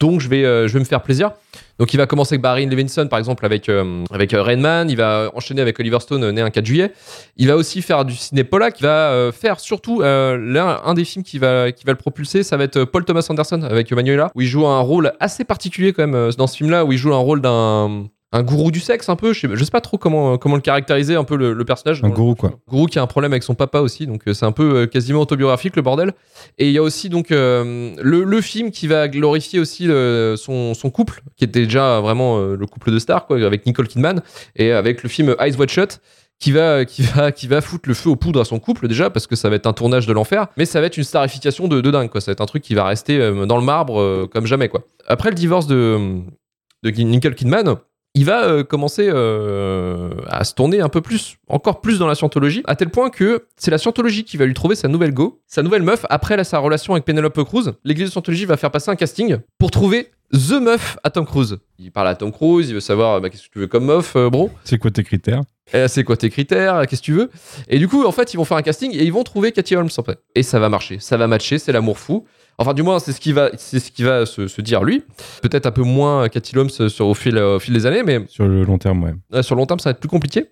Donc 0.01 0.21
je 0.21 0.29
vais, 0.29 0.45
euh, 0.45 0.67
je 0.67 0.73
vais 0.73 0.81
me 0.81 0.85
faire 0.85 1.03
plaisir. 1.03 1.33
Donc 1.79 1.95
il 1.95 1.97
va 1.97 2.07
commencer 2.07 2.35
avec 2.35 2.43
Barry 2.43 2.67
Levinson 2.67 3.07
par 3.09 3.19
exemple 3.19 3.47
avec, 3.47 3.69
euh, 3.69 4.05
avec 4.11 4.35
euh, 4.35 4.43
Rain 4.43 4.57
Man, 4.57 4.91
il 4.91 4.97
va 4.97 5.31
enchaîner 5.35 5.63
avec 5.63 5.79
Oliver 5.81 5.99
Stone 6.01 6.31
né 6.31 6.43
un 6.43 6.51
4 6.51 6.67
juillet. 6.67 6.93
Il 7.39 7.49
va 7.49 7.57
aussi 7.57 7.81
faire 7.81 8.05
du 8.05 8.15
ciné 8.15 8.45
Pollack, 8.45 8.81
il 8.81 8.83
va 8.83 9.13
euh, 9.13 9.33
faire 9.33 9.61
surtout 9.61 10.03
l'un 10.03 10.81
un 10.85 10.95
des 10.95 11.05
films 11.05 11.25
qui 11.25 11.39
va, 11.39 11.73
qui 11.73 11.85
va 11.85 11.93
le 11.93 11.99
propulser, 11.99 12.43
ça 12.43 12.57
va 12.57 12.65
être 12.65 12.85
Paul 12.85 13.05
Thomas 13.05 13.27
Anderson 13.29 13.63
avec 13.63 13.91
Manuela, 13.93 14.31
où 14.35 14.43
il 14.43 14.47
joue 14.47 14.67
un 14.67 14.81
rôle 14.81 15.13
assez 15.21 15.45
particulier 15.45 15.93
quand 15.93 16.07
même 16.07 16.31
dans 16.37 16.47
ce 16.47 16.57
film-là, 16.57 16.85
où 16.85 16.93
il 16.93 16.99
joue 16.99 17.15
un 17.15 17.19
rôle 17.19 17.41
d'un 17.41 18.05
un 18.33 18.43
gourou 18.43 18.71
du 18.71 18.79
sexe 18.79 19.09
un 19.09 19.17
peu, 19.17 19.33
je 19.33 19.41
sais, 19.41 19.49
je 19.53 19.65
sais 19.65 19.71
pas 19.71 19.81
trop 19.81 19.99
comment, 19.99 20.39
comment 20.39 20.55
le 20.55 20.61
caractériser 20.61 21.17
un 21.17 21.25
peu 21.25 21.37
le, 21.37 21.53
le 21.53 21.65
personnage. 21.65 22.03
Un 22.05 22.11
gourou, 22.11 22.37
quoi. 22.37 22.61
Gourou 22.69 22.87
qui 22.87 22.99
a 22.99 23.03
un 23.03 23.07
problème 23.09 23.33
avec 23.33 23.43
son 23.43 23.55
papa 23.55 23.81
aussi, 23.81 24.07
donc 24.07 24.23
euh, 24.29 24.35
c'est 24.35 24.47
un 24.47 24.53
peu 24.53 24.83
euh, 24.83 24.87
quasiment 24.87 25.21
autobiographique 25.21 25.75
le 25.75 25.83
bordel. 25.83 26.13
Et 26.59 26.69
il 26.69 26.73
y 26.73 26.79
a 26.79 26.83
aussi 26.83 27.09
donc 27.09 27.33
euh, 27.33 27.93
le, 28.01 28.23
le 28.23 28.41
film 28.41 28.71
qui 28.71 28.87
va 28.87 29.09
glorifier 29.09 29.59
aussi 29.59 29.87
son, 30.37 30.75
son 30.75 30.91
couple, 30.91 31.23
qui 31.37 31.45
était 31.45 31.65
déjà 31.65 32.01
vraiment 32.01 32.39
euh, 32.39 32.57
le 32.57 32.67
couple 32.67 32.93
de 32.93 32.99
stars, 32.99 33.27
quoi, 33.27 33.45
avec 33.45 33.67
Nicole 33.67 33.89
Kidman, 33.89 34.23
et 34.55 34.71
avec 34.73 35.03
le 35.03 35.09
film 35.09 35.35
Eyes 35.41 35.57
Wide 35.57 35.71
Shut 35.71 36.01
qui 36.39 36.53
va, 36.53 36.87
qui, 36.87 37.03
va, 37.03 37.33
qui 37.33 37.47
va 37.47 37.61
foutre 37.61 37.87
le 37.87 37.95
feu 37.95 38.09
aux 38.11 38.17
poudres 38.17 38.41
à 38.41 38.45
son 38.47 38.59
couple 38.59 38.89
déjà 38.89 39.11
parce 39.11 39.27
que 39.27 39.37
ça 39.37 39.51
va 39.51 39.57
être 39.57 39.67
un 39.67 39.75
tournage 39.75 40.07
de 40.07 40.13
l'enfer 40.15 40.47
mais 40.57 40.65
ça 40.65 40.81
va 40.81 40.87
être 40.87 40.97
une 40.97 41.05
starification 41.05 41.69
de, 41.69 41.83
de 41.83 41.91
dingue 41.91 42.09
quoi 42.09 42.23
ça 42.23 42.31
va 42.31 42.33
être 42.33 42.41
un 42.41 42.47
truc 42.47 42.63
qui 42.63 42.75
va 42.75 42.87
rester 42.87 43.21
euh, 43.21 43.45
dans 43.45 43.59
le 43.59 43.63
marbre 43.63 44.01
euh, 44.01 44.27
comme 44.27 44.47
jamais 44.47 44.71
quoi 44.71 44.85
après 45.07 45.29
le 45.29 45.35
divorce 45.35 45.67
de, 45.67 46.21
de 46.83 46.91
Nicole 46.91 47.35
Kidman 47.35 47.77
il 48.15 48.25
va 48.25 48.45
euh, 48.45 48.65
commencer 48.65 49.09
euh, 49.09 50.11
à 50.27 50.45
se 50.45 50.55
tourner 50.55 50.81
un 50.81 50.89
peu 50.89 51.01
plus, 51.01 51.37
encore 51.49 51.81
plus 51.81 51.99
dans 51.99 52.07
la 52.07 52.15
scientologie, 52.15 52.63
à 52.67 52.77
tel 52.77 52.91
point 52.91 53.11
que 53.11 53.47
c'est 53.57 53.71
la 53.71 53.79
scientologie 53.79 54.25
qui 54.25 54.37
va 54.37 54.47
lui 54.47 54.55
trouver 54.55 54.75
sa 54.75 54.89
nouvelle 54.89 55.15
go, 55.15 55.41
sa 55.47 55.63
nouvelle 55.63 55.83
meuf, 55.83 56.05
après 56.11 56.43
sa 56.45 56.59
relation 56.59 56.95
avec 56.95 57.05
Penelope 57.05 57.45
Cruz. 57.45 57.73
L'église 57.85 58.07
de 58.07 58.11
scientologie 58.13 58.47
va 58.47 58.57
faire 58.57 58.71
passer 58.71 58.91
un 58.91 58.97
casting 58.97 59.37
pour 59.59 59.71
trouver 59.71 60.11
The 60.33 60.61
Meuf 60.61 60.97
à 61.03 61.11
Tom 61.11 61.27
Cruise. 61.27 61.59
Il 61.79 61.91
parle 61.91 62.09
à 62.09 62.15
Tom 62.15 62.33
Cruise, 62.33 62.69
il 62.69 62.75
veut 62.75 62.81
savoir 62.81 63.21
bah, 63.21 63.31
qu'est-ce 63.31 63.49
que 63.49 63.53
tu 63.53 63.59
veux 63.59 63.67
comme 63.67 63.87
meuf, 63.87 64.15
euh, 64.17 64.31
bro? 64.31 64.51
C'est 64.65 64.79
quoi 64.79 64.91
tes 64.91 65.03
critères? 65.03 65.43
C'est 65.89 66.05
quoi 66.05 66.17
tes 66.17 66.31
critères? 66.31 66.87
Qu'est-ce 66.89 67.01
que 67.01 67.07
tu 67.07 67.13
veux? 67.13 67.31
Et 67.69 67.79
du 67.79 67.89
coup, 67.89 68.05
en 68.05 68.13
fait, 68.13 68.35
ils 68.35 68.37
vont 68.37 68.45
faire 68.45 68.57
un 68.57 68.63
casting 68.63 68.93
et 68.95 69.05
ils 69.05 69.13
vont 69.13 69.23
trouver 69.25 69.53
Cathy 69.53 69.77
Holmes 69.77 69.89
en 69.97 70.03
fait. 70.03 70.19
Et 70.35 70.43
ça 70.43 70.59
va 70.59 70.69
marcher, 70.69 70.99
ça 71.01 71.17
va 71.17 71.27
matcher, 71.27 71.59
c'est 71.59 71.73
l'amour 71.73 71.99
fou. 71.99 72.27
Enfin, 72.59 72.75
du 72.75 72.83
moins, 72.83 72.99
c'est 72.99 73.13
ce 73.13 73.21
qui 73.21 73.33
va, 73.33 73.51
c'est 73.57 73.79
ce 73.81 73.91
qui 73.91 74.03
va 74.03 74.27
se, 74.27 74.47
se 74.47 74.61
dire 74.61 74.83
lui. 74.85 75.03
Peut-être 75.43 75.65
un 75.67 75.71
peu 75.71 75.83
moins 75.83 76.29
Cathy 76.29 76.59
Holmes 76.59 76.69
sur, 76.69 77.07
au, 77.07 77.15
fil, 77.15 77.39
au 77.39 77.59
fil 77.59 77.73
des 77.73 77.87
années, 77.87 78.03
mais 78.03 78.21
Sur 78.29 78.47
le 78.47 78.65
long 78.65 78.77
terme, 78.77 79.03
ouais. 79.33 79.43
sur 79.43 79.55
le 79.55 79.61
long 79.61 79.67
terme, 79.67 79.79
ça 79.81 79.89
va 79.89 79.93
être 79.93 80.01
plus 80.01 80.11
compliqué. 80.11 80.51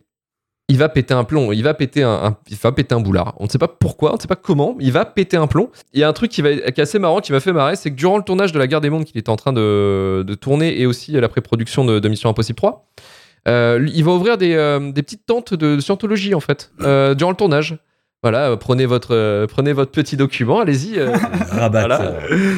Il 0.70 0.76
va 0.76 0.90
péter 0.90 1.14
un 1.14 1.24
plomb, 1.24 1.50
il 1.52 1.62
va 1.62 1.72
péter 1.72 2.02
un, 2.02 2.10
un- 2.10 2.36
il 2.50 2.56
va 2.56 2.72
péter 2.72 2.94
un 2.94 3.00
boulard. 3.00 3.34
On 3.38 3.44
ne 3.44 3.48
sait 3.48 3.56
pas 3.58 3.68
pourquoi, 3.68 4.12
on 4.12 4.16
ne 4.16 4.20
sait 4.20 4.26
pas 4.28 4.36
comment, 4.36 4.76
il 4.80 4.92
va 4.92 5.06
péter 5.06 5.36
un 5.38 5.46
plomb. 5.46 5.70
Il 5.94 6.00
y 6.00 6.02
a 6.04 6.08
un 6.08 6.12
truc 6.12 6.30
qui, 6.30 6.42
va, 6.42 6.54
qui 6.54 6.60
est 6.60 6.80
assez 6.80 6.98
marrant, 6.98 7.20
qui 7.20 7.32
m'a 7.32 7.40
fait 7.40 7.54
marrer, 7.54 7.74
c'est 7.74 7.90
que 7.90 7.96
durant 7.96 8.18
le 8.18 8.22
tournage 8.22 8.52
de 8.52 8.58
La 8.58 8.66
Guerre 8.66 8.82
des 8.82 8.90
Mondes 8.90 9.04
qu'il 9.06 9.16
était 9.18 9.30
en 9.30 9.36
train 9.36 9.54
de, 9.54 10.22
de 10.26 10.34
tourner 10.34 10.78
et 10.80 10.84
aussi 10.86 11.12
la 11.12 11.28
pré-production 11.30 11.86
de, 11.86 11.98
de 12.00 12.08
Mission 12.10 12.28
Impossible 12.28 12.56
3, 12.56 12.86
euh, 12.96 13.02
il 13.48 14.04
va 14.04 14.12
ouvrir 14.12 14.38
des, 14.38 14.54
euh, 14.54 14.92
des 14.92 15.02
petites 15.02 15.26
tentes 15.26 15.54
de 15.54 15.80
scientologie 15.80 16.34
en 16.34 16.40
fait, 16.40 16.70
euh, 16.82 17.14
durant 17.14 17.30
le 17.30 17.36
tournage. 17.36 17.76
Voilà, 18.22 18.50
euh, 18.50 18.56
prenez 18.56 18.84
votre, 18.86 19.14
euh, 19.14 19.46
prenez 19.46 19.72
votre 19.72 19.92
petit 19.92 20.16
document, 20.16 20.60
allez-y. 20.60 20.98
euh, 20.98 21.12
Rabatteur. 21.52 22.14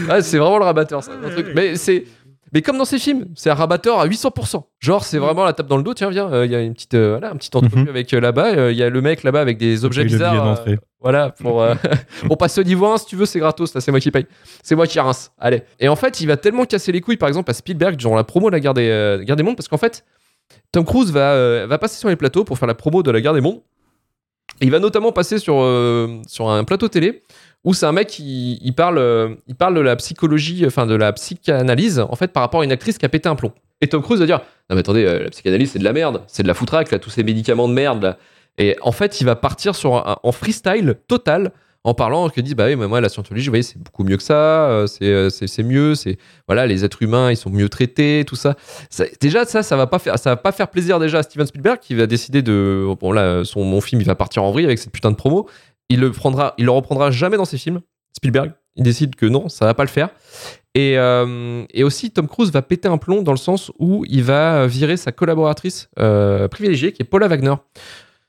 ah, 0.09 0.23
c'est 0.23 0.39
vraiment 0.39 0.59
le 0.59 0.65
rabatteur, 0.65 1.03
ça. 1.05 1.13
un 1.25 1.29
truc. 1.31 1.49
Mais 1.55 1.77
c'est. 1.77 2.05
Mais 2.53 2.63
comme 2.63 2.79
dans 2.79 2.85
ces 2.85 2.99
films, 2.99 3.27
c'est 3.37 3.49
un 3.51 3.55
rabatteur 3.55 4.01
à 4.01 4.07
800%. 4.09 4.65
Genre, 4.81 5.05
c'est 5.05 5.19
vraiment 5.19 5.45
la 5.45 5.53
tape 5.53 5.69
dans 5.69 5.77
le 5.77 5.85
dos. 5.85 5.95
Tiens, 5.95 6.11
viens, 6.11 6.33
euh, 6.33 6.47
il 6.47 6.51
y 6.51 6.57
a 6.57 6.61
une 6.63 6.73
petite, 6.75 6.95
euh, 6.95 7.11
voilà, 7.11 7.31
un 7.31 7.37
petit 7.37 7.51
entrevue 7.55 7.83
Mhm. 7.83 7.89
avec 7.89 8.13
euh, 8.13 8.21
là-bas. 8.21 8.55
euh, 8.57 8.73
Il 8.73 8.77
y 8.79 8.83
a 8.83 8.91
le 8.91 9.01
mec 9.01 9.23
là-bas 9.23 9.41
avec 9.41 9.57
des 9.57 9.85
objets 9.85 10.03
bizarres. 10.05 10.59
euh, 10.67 10.75
voilà, 11.01 11.31
pour, 11.31 11.63
euh, 11.63 11.75
pour 12.27 12.39
passer 12.39 12.61
au 12.63 12.65
niveau 12.65 12.87
1, 12.87 12.99
si 12.99 13.07
tu 13.07 13.15
veux, 13.15 13.25
c'est 13.27 13.39
gratos. 13.39 13.73
Là, 13.73 13.81
c'est 13.81 13.93
moi 13.93 14.01
qui 14.01 14.11
paye. 14.11 14.27
C'est 14.65 14.75
moi 14.75 14.89
qui 14.89 14.99
rince. 14.99 15.31
Allez. 15.39 15.63
Et 15.79 15.89
en 15.89 15.95
fait, 15.95 16.21
il 16.23 16.27
va 16.27 16.37
tellement 16.37 16.65
casser 16.65 16.91
les 16.91 17.01
couilles, 17.01 17.17
par 17.19 17.29
exemple, 17.29 17.49
à 17.53 17.55
Spielberg, 17.55 17.95
durant 17.95 18.17
la 18.17 18.25
promo 18.25 18.49
de 18.51 18.57
la 18.57 18.61
guerre 18.61 18.75
des, 18.75 18.89
euh, 18.89 19.23
guerre 19.23 19.37
des 19.37 19.45
mondes, 19.45 19.57
parce 19.57 19.69
qu'en 19.69 19.79
fait, 19.79 20.05
Tom 20.73 20.85
Cruise 20.85 21.11
va, 21.13 21.33
euh, 21.33 21.67
va 21.69 21.79
passer 21.79 21.99
sur 21.99 22.09
les 22.09 22.17
plateaux 22.17 22.45
pour 22.45 22.59
faire 22.59 22.69
la 22.69 22.75
promo 22.75 23.03
de 23.03 23.11
la 23.11 23.21
guerre 23.21 23.35
des 23.35 23.41
mondes. 23.41 23.61
Il 24.61 24.71
va 24.71 24.79
notamment 24.79 25.13
passer 25.13 25.39
sur, 25.39 25.57
euh, 25.61 26.21
sur 26.27 26.51
un 26.51 26.65
plateau 26.65 26.89
télé 26.89 27.23
où 27.65 27.73
c'est 27.75 27.87
un 27.87 27.93
mec 27.93 28.09
qui 28.09 28.73
parle, 28.77 28.99
euh, 28.99 29.35
il 29.47 29.55
parle 29.55 29.75
de 29.75 29.81
la 29.81 29.97
psychologie, 29.97 30.65
enfin 30.67 30.87
de 30.87 30.95
la 30.95 31.13
psychanalyse, 31.13 32.01
en 32.01 32.15
fait, 32.17 32.29
par 32.33 32.43
rapport 32.43 32.61
à 32.63 32.65
une 32.65 32.73
actrice 32.73 32.99
qui 32.99 33.07
a 33.07 33.09
pété 33.09 33.29
un 33.29 33.37
plomb. 33.37 33.53
Et 33.81 33.89
Tom 33.89 34.03
Cruise 34.03 34.21
va 34.21 34.27
dire 34.27 34.41
Non, 34.69 34.77
mais 34.77 34.81
attendez, 34.81 35.05
la 35.05 35.31
psychanalyse, 35.31 35.73
c'est 35.73 35.79
de 35.79 35.85
la 35.85 35.93
merde, 35.93 36.23
c'est 36.27 36.43
de 36.43 36.49
la 36.49 36.55
foutraque, 36.55 36.91
là, 36.91 36.99
tous 36.99 37.11
ces 37.11 37.23
médicaments 37.23 37.69
de 37.69 37.73
merde. 37.75 38.17
Et 38.59 38.77
en 38.83 38.93
fait, 38.93 39.21
il 39.21 39.25
va 39.25 39.37
partir 39.37 39.75
sur 39.75 39.95
un- 39.97 40.17
en 40.23 40.33
freestyle 40.33 40.97
total 41.09 41.53
en 41.85 41.95
parlant 41.95 42.29
que 42.29 42.41
dit 42.41 42.55
bah 42.55 42.67
oui 42.67 42.77
moi 42.77 43.01
la 43.01 43.09
scientologie 43.09 43.47
vous 43.47 43.53
voyez 43.53 43.63
c'est 43.63 43.79
beaucoup 43.79 44.05
mieux 44.05 44.19
que 44.19 44.23
ça 44.23 44.69
euh, 44.69 44.87
c'est 44.87 45.07
euh, 45.07 45.31
c'est 45.31 45.63
mieux 45.63 45.95
c'est 45.95 46.19
voilà 46.47 46.67
les 46.67 46.85
êtres 46.85 47.03
humains 47.03 47.31
ils 47.31 47.37
sont 47.37 47.51
mieux 47.51 47.69
traités 47.71 48.25
tout 48.27 48.37
ça, 48.37 48.55
déjà 49.21 49.47
ça 49.47 49.63
ça 49.63 49.77
va 49.77 49.87
pas 49.87 49.99
faire 49.99 50.19
ça 50.19 50.31
va 50.31 50.37
pas 50.37 50.53
faire 50.53 50.69
plaisir 50.69 50.99
déjà 50.99 51.19
à 51.19 51.23
Steven 51.23 51.47
Spielberg 51.47 51.79
qui 51.81 51.95
va 51.95 52.07
décider 52.07 52.43
de 52.43 52.87
bon 53.01 53.13
là 53.13 53.45
son 53.45 53.65
mon 53.65 53.81
film 53.81 54.01
il 54.03 54.07
va 54.07 54.15
partir 54.15 54.43
en 54.43 54.51
vrille 54.53 54.67
avec 54.67 54.79
cette 54.79 54.93
putain 54.93 55.11
de 55.11 55.17
promo. 55.17 55.49
Il 55.89 56.01
le 56.01 56.13
prendra 56.13 56.55
il 56.59 56.67
le 56.67 56.71
reprendra 56.71 57.11
jamais 57.11 57.37
dans 57.37 57.45
ses 57.45 57.59
films 57.59 57.81
Spielberg. 58.15 58.53
Il 58.77 58.85
décide 58.85 59.17
que 59.17 59.27
non 59.27 59.49
ça 59.49 59.65
va 59.65 59.75
pas 59.75 59.83
le 59.83 59.89
faire. 59.89 60.11
Et, 60.77 60.97
euh, 60.99 61.65
et 61.75 61.83
aussi 61.83 62.13
Tom 62.13 62.29
Cruise 62.29 62.53
va 62.53 62.63
péter 62.63 62.87
un 62.87 62.99
plomb 62.99 63.23
dans 63.23 63.33
le 63.33 63.39
sens 63.39 63.73
où 63.81 64.05
il 64.09 64.23
va 64.23 64.69
virer 64.69 64.97
sa 64.97 65.11
collaboratrice 65.11 65.89
privilégiée 66.51 66.93
qui 66.93 67.03
est 67.03 67.07
Paula 67.07 67.27
Wagner 67.27 67.55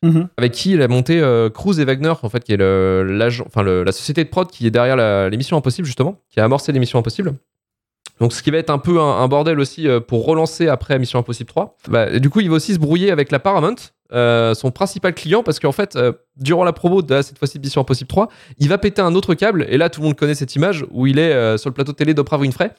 Mhm. 0.04 0.30
avec 0.38 0.52
qui 0.54 0.72
il 0.72 0.82
a 0.82 0.88
monté 0.88 1.20
euh, 1.22 1.50
Cruise 1.50 1.80
et 1.80 1.86
Wagner, 1.86 2.14
en 2.22 2.30
fait, 2.30 2.44
qui 2.44 2.54
est 2.54 2.58
le- 2.58 3.04
la 3.04 3.92
société 3.92 4.24
de 4.24 4.30
prod 4.30 4.50
qui 4.50 4.66
est 4.66 4.72
derrière 4.72 5.30
l'émission 5.30 5.58
Impossible 5.58 5.86
justement, 5.86 6.18
qui 6.30 6.40
a 6.40 6.44
amorcé 6.46 6.72
l'émission 6.72 6.98
Impossible. 7.00 7.36
Donc 8.20 8.34
ce 8.34 8.44
qui 8.44 8.52
va 8.52 8.58
être 8.58 8.70
un 8.70 8.78
peu 8.78 9.00
un, 9.00 9.28
bordel 9.28 9.60
aussi 9.60 9.88
euh, 9.88 10.00
pour 10.00 10.26
relancer 10.26 10.68
après 10.68 11.00
Mission 11.00 11.18
Impossible 11.20 11.48
3. 11.50 11.78
Bah, 11.88 12.20
du 12.20 12.30
coup, 12.30 12.40
il 12.40 12.50
va 12.50 12.56
aussi 12.56 12.74
se 12.76 12.80
brouiller 12.80 13.10
avec 13.12 13.32
la 13.32 13.40
Paramount, 13.40 13.76
euh, 14.14 14.54
son 14.54 14.70
principal 14.70 15.14
client, 15.16 15.42
parce 15.42 15.60
qu'en 15.60 15.72
fait, 15.72 15.98
durant 16.38 16.64
la 16.64 16.74
promo 16.74 17.02
de 17.02 17.22
cette 17.24 17.40
fois-ci 17.40 17.60
Mission 17.60 17.82
Impossible 17.82 18.08
3, 18.08 18.30
il 18.60 18.70
va 18.70 18.78
péter 18.78 19.02
un 19.02 19.16
autre 19.16 19.34
câble. 19.34 19.66
Et 19.70 19.78
là, 19.78 19.90
tout 19.90 20.02
le 20.02 20.06
monde 20.08 20.16
connaît 20.16 20.36
cette 20.36 20.56
image 20.56 20.86
où 20.92 21.08
il 21.08 21.18
est 21.18 21.58
sur 21.58 21.70
le 21.70 21.74
plateau 21.74 21.94
télé 21.94 22.14
d'Oprah 22.14 22.38
Winfrey 22.38 22.72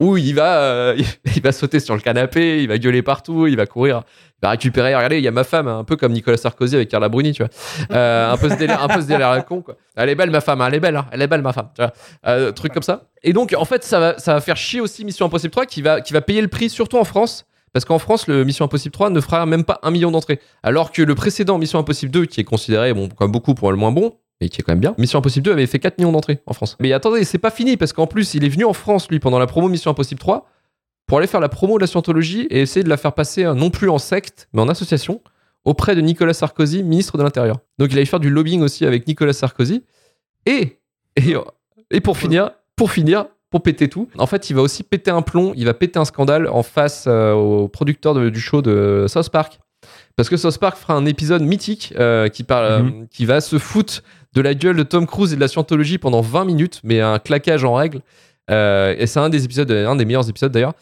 où 0.00 0.16
il 0.16 0.34
va, 0.34 0.58
euh, 0.58 1.02
il 1.36 1.42
va 1.42 1.52
sauter 1.52 1.80
sur 1.80 1.94
le 1.94 2.00
canapé, 2.00 2.62
il 2.62 2.68
va 2.68 2.78
gueuler 2.78 3.02
partout, 3.02 3.46
il 3.46 3.56
va 3.56 3.66
courir, 3.66 4.02
il 4.08 4.46
va 4.46 4.50
récupérer. 4.50 4.94
Regardez, 4.94 5.18
il 5.18 5.24
y 5.24 5.28
a 5.28 5.32
ma 5.32 5.44
femme, 5.44 5.68
hein, 5.68 5.78
un 5.78 5.84
peu 5.84 5.96
comme 5.96 6.12
Nicolas 6.12 6.36
Sarkozy 6.36 6.76
avec 6.76 6.88
Carla 6.88 7.08
Bruni, 7.08 7.32
tu 7.32 7.42
vois. 7.42 7.50
Euh, 7.92 8.32
un 8.32 8.36
peu 8.36 8.48
ce 8.48 8.56
délire, 8.56 8.82
un 8.82 8.88
peu 8.88 9.42
con, 9.42 9.62
quoi. 9.62 9.76
Elle 9.96 10.08
est 10.08 10.14
belle, 10.14 10.30
ma 10.30 10.40
femme, 10.40 10.60
hein, 10.60 10.68
elle 10.68 10.74
est 10.74 10.80
belle, 10.80 10.96
hein, 10.96 11.06
elle 11.12 11.22
est 11.22 11.28
belle, 11.28 11.42
ma 11.42 11.52
femme, 11.52 11.68
tu 11.74 11.82
vois. 11.82 11.92
Euh, 12.26 12.52
truc 12.52 12.72
comme 12.72 12.82
ça. 12.82 13.08
Et 13.22 13.32
donc, 13.32 13.54
en 13.56 13.64
fait, 13.64 13.84
ça 13.84 14.00
va, 14.00 14.18
ça 14.18 14.34
va 14.34 14.40
faire 14.40 14.56
chier 14.56 14.80
aussi 14.80 15.04
Mission 15.04 15.26
Impossible 15.26 15.52
3 15.52 15.66
qui 15.66 15.82
va, 15.82 16.00
qui 16.00 16.12
va 16.12 16.20
payer 16.20 16.40
le 16.40 16.48
prix, 16.48 16.68
surtout 16.68 16.98
en 16.98 17.04
France. 17.04 17.46
Parce 17.72 17.84
qu'en 17.84 17.98
France, 17.98 18.28
le 18.28 18.44
Mission 18.44 18.64
Impossible 18.64 18.92
3 18.92 19.10
ne 19.10 19.20
fera 19.20 19.46
même 19.46 19.64
pas 19.64 19.80
un 19.82 19.90
million 19.90 20.12
d'entrées. 20.12 20.40
Alors 20.62 20.92
que 20.92 21.02
le 21.02 21.14
précédent 21.16 21.58
Mission 21.58 21.80
Impossible 21.80 22.12
2, 22.12 22.26
qui 22.26 22.40
est 22.40 22.44
considéré, 22.44 22.94
bon, 22.94 23.08
comme 23.08 23.32
beaucoup 23.32 23.54
pour 23.54 23.72
le 23.72 23.76
moins 23.76 23.90
bon, 23.90 24.16
mais 24.40 24.48
qui 24.48 24.60
est 24.60 24.64
quand 24.64 24.72
même 24.72 24.80
bien. 24.80 24.94
Mission 24.98 25.18
Impossible 25.18 25.44
2 25.44 25.52
avait 25.52 25.66
fait 25.66 25.78
4 25.78 25.98
millions 25.98 26.12
d'entrées 26.12 26.40
en 26.46 26.52
France. 26.52 26.76
Mais 26.80 26.92
attendez, 26.92 27.24
c'est 27.24 27.38
pas 27.38 27.50
fini 27.50 27.76
parce 27.76 27.92
qu'en 27.92 28.06
plus, 28.06 28.34
il 28.34 28.44
est 28.44 28.48
venu 28.48 28.64
en 28.64 28.72
France, 28.72 29.08
lui, 29.10 29.18
pendant 29.20 29.38
la 29.38 29.46
promo 29.46 29.68
Mission 29.68 29.90
Impossible 29.90 30.20
3, 30.20 30.48
pour 31.06 31.18
aller 31.18 31.26
faire 31.26 31.40
la 31.40 31.48
promo 31.48 31.76
de 31.76 31.82
la 31.82 31.86
scientologie 31.86 32.46
et 32.50 32.62
essayer 32.62 32.82
de 32.82 32.88
la 32.88 32.96
faire 32.96 33.12
passer 33.12 33.44
euh, 33.44 33.54
non 33.54 33.70
plus 33.70 33.88
en 33.88 33.98
secte, 33.98 34.48
mais 34.52 34.62
en 34.62 34.68
association, 34.68 35.20
auprès 35.64 35.94
de 35.94 36.00
Nicolas 36.00 36.34
Sarkozy, 36.34 36.82
ministre 36.82 37.18
de 37.18 37.22
l'Intérieur. 37.22 37.58
Donc 37.78 37.90
il 37.92 37.96
allait 37.96 38.06
faire 38.06 38.20
du 38.20 38.30
lobbying 38.30 38.62
aussi 38.62 38.84
avec 38.84 39.06
Nicolas 39.06 39.32
Sarkozy. 39.32 39.84
Et, 40.46 40.78
et, 41.16 41.34
et 41.90 42.00
pour 42.00 42.16
finir, 42.18 42.50
pour 42.76 42.90
finir, 42.90 43.26
pour 43.50 43.62
péter 43.62 43.88
tout, 43.88 44.08
en 44.18 44.26
fait, 44.26 44.50
il 44.50 44.56
va 44.56 44.62
aussi 44.62 44.82
péter 44.82 45.10
un 45.10 45.22
plomb, 45.22 45.52
il 45.56 45.64
va 45.64 45.74
péter 45.74 45.98
un 45.98 46.04
scandale 46.04 46.48
en 46.48 46.62
face 46.62 47.04
euh, 47.06 47.32
au 47.32 47.68
producteur 47.68 48.14
du 48.30 48.40
show 48.40 48.62
de 48.62 49.06
South 49.08 49.30
Park. 49.30 49.60
Parce 50.16 50.28
que 50.28 50.36
South 50.36 50.58
Park 50.58 50.76
fera 50.76 50.94
un 50.94 51.06
épisode 51.06 51.42
mythique 51.42 51.92
euh, 51.96 52.28
qui, 52.28 52.44
parle, 52.44 52.64
euh, 52.64 52.90
qui 53.10 53.26
va 53.26 53.40
se 53.40 53.58
foutre 53.58 54.02
de 54.34 54.40
la 54.40 54.54
gueule 54.54 54.76
de 54.76 54.82
Tom 54.82 55.06
Cruise 55.06 55.32
et 55.32 55.36
de 55.36 55.40
la 55.40 55.48
scientologie 55.48 55.98
pendant 55.98 56.20
20 56.20 56.44
minutes, 56.44 56.80
mais 56.84 57.00
un 57.00 57.18
claquage 57.18 57.64
en 57.64 57.74
règle. 57.74 58.00
Euh, 58.50 58.94
et 58.98 59.06
c'est 59.06 59.20
un 59.20 59.30
des 59.30 59.44
épisodes, 59.44 59.70
un 59.70 59.96
des 59.96 60.04
meilleurs 60.04 60.28
épisodes 60.28 60.52
d'ailleurs, 60.52 60.74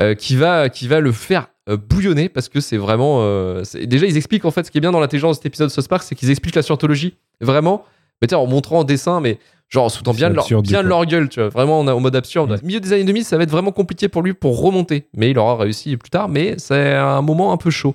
euh, 0.00 0.14
qui, 0.14 0.36
va, 0.36 0.68
qui 0.70 0.88
va 0.88 1.00
le 1.00 1.12
faire 1.12 1.48
euh, 1.68 1.76
bouillonner 1.76 2.28
parce 2.28 2.48
que 2.48 2.60
c'est 2.60 2.78
vraiment. 2.78 3.18
euh, 3.20 3.62
déjà, 3.84 4.06
ils 4.06 4.16
expliquent 4.16 4.46
en 4.46 4.50
fait 4.50 4.64
ce 4.64 4.70
qui 4.70 4.78
est 4.78 4.80
bien 4.80 4.92
dans 4.92 5.00
l'intelligence 5.00 5.36
de 5.36 5.42
cet 5.42 5.46
épisode 5.46 5.68
de 5.68 5.72
South 5.72 5.88
Park, 5.88 6.02
c'est 6.02 6.14
qu'ils 6.14 6.30
expliquent 6.30 6.54
la 6.54 6.62
scientologie 6.62 7.16
vraiment, 7.40 7.84
mais 8.22 8.32
en 8.32 8.46
montrant 8.46 8.78
en 8.80 8.84
dessin, 8.84 9.20
mais 9.20 9.38
genre 9.68 9.84
en 9.84 9.88
foutant 9.90 10.14
bien, 10.14 10.30
de 10.30 10.34
leur, 10.34 10.46
bien 10.62 10.82
de 10.82 10.88
leur 10.88 11.04
gueule, 11.04 11.28
tu 11.28 11.40
vois. 11.40 11.50
Vraiment, 11.50 11.78
on 11.80 11.86
a 11.88 11.94
au 11.94 12.00
mode 12.00 12.16
absurde. 12.16 12.58
Au 12.62 12.66
milieu 12.66 12.80
des 12.80 12.92
années 12.92 13.04
2000, 13.04 13.24
ça 13.24 13.36
va 13.36 13.42
être 13.42 13.50
vraiment 13.50 13.72
compliqué 13.72 14.08
pour 14.08 14.22
lui 14.22 14.32
pour 14.32 14.60
remonter, 14.62 15.08
mais 15.14 15.30
il 15.30 15.38
aura 15.38 15.56
réussi 15.56 15.96
plus 15.96 16.10
tard, 16.10 16.28
mais 16.28 16.54
c'est 16.58 16.94
un 16.94 17.22
moment 17.22 17.52
un 17.52 17.56
peu 17.58 17.70
chaud. 17.70 17.94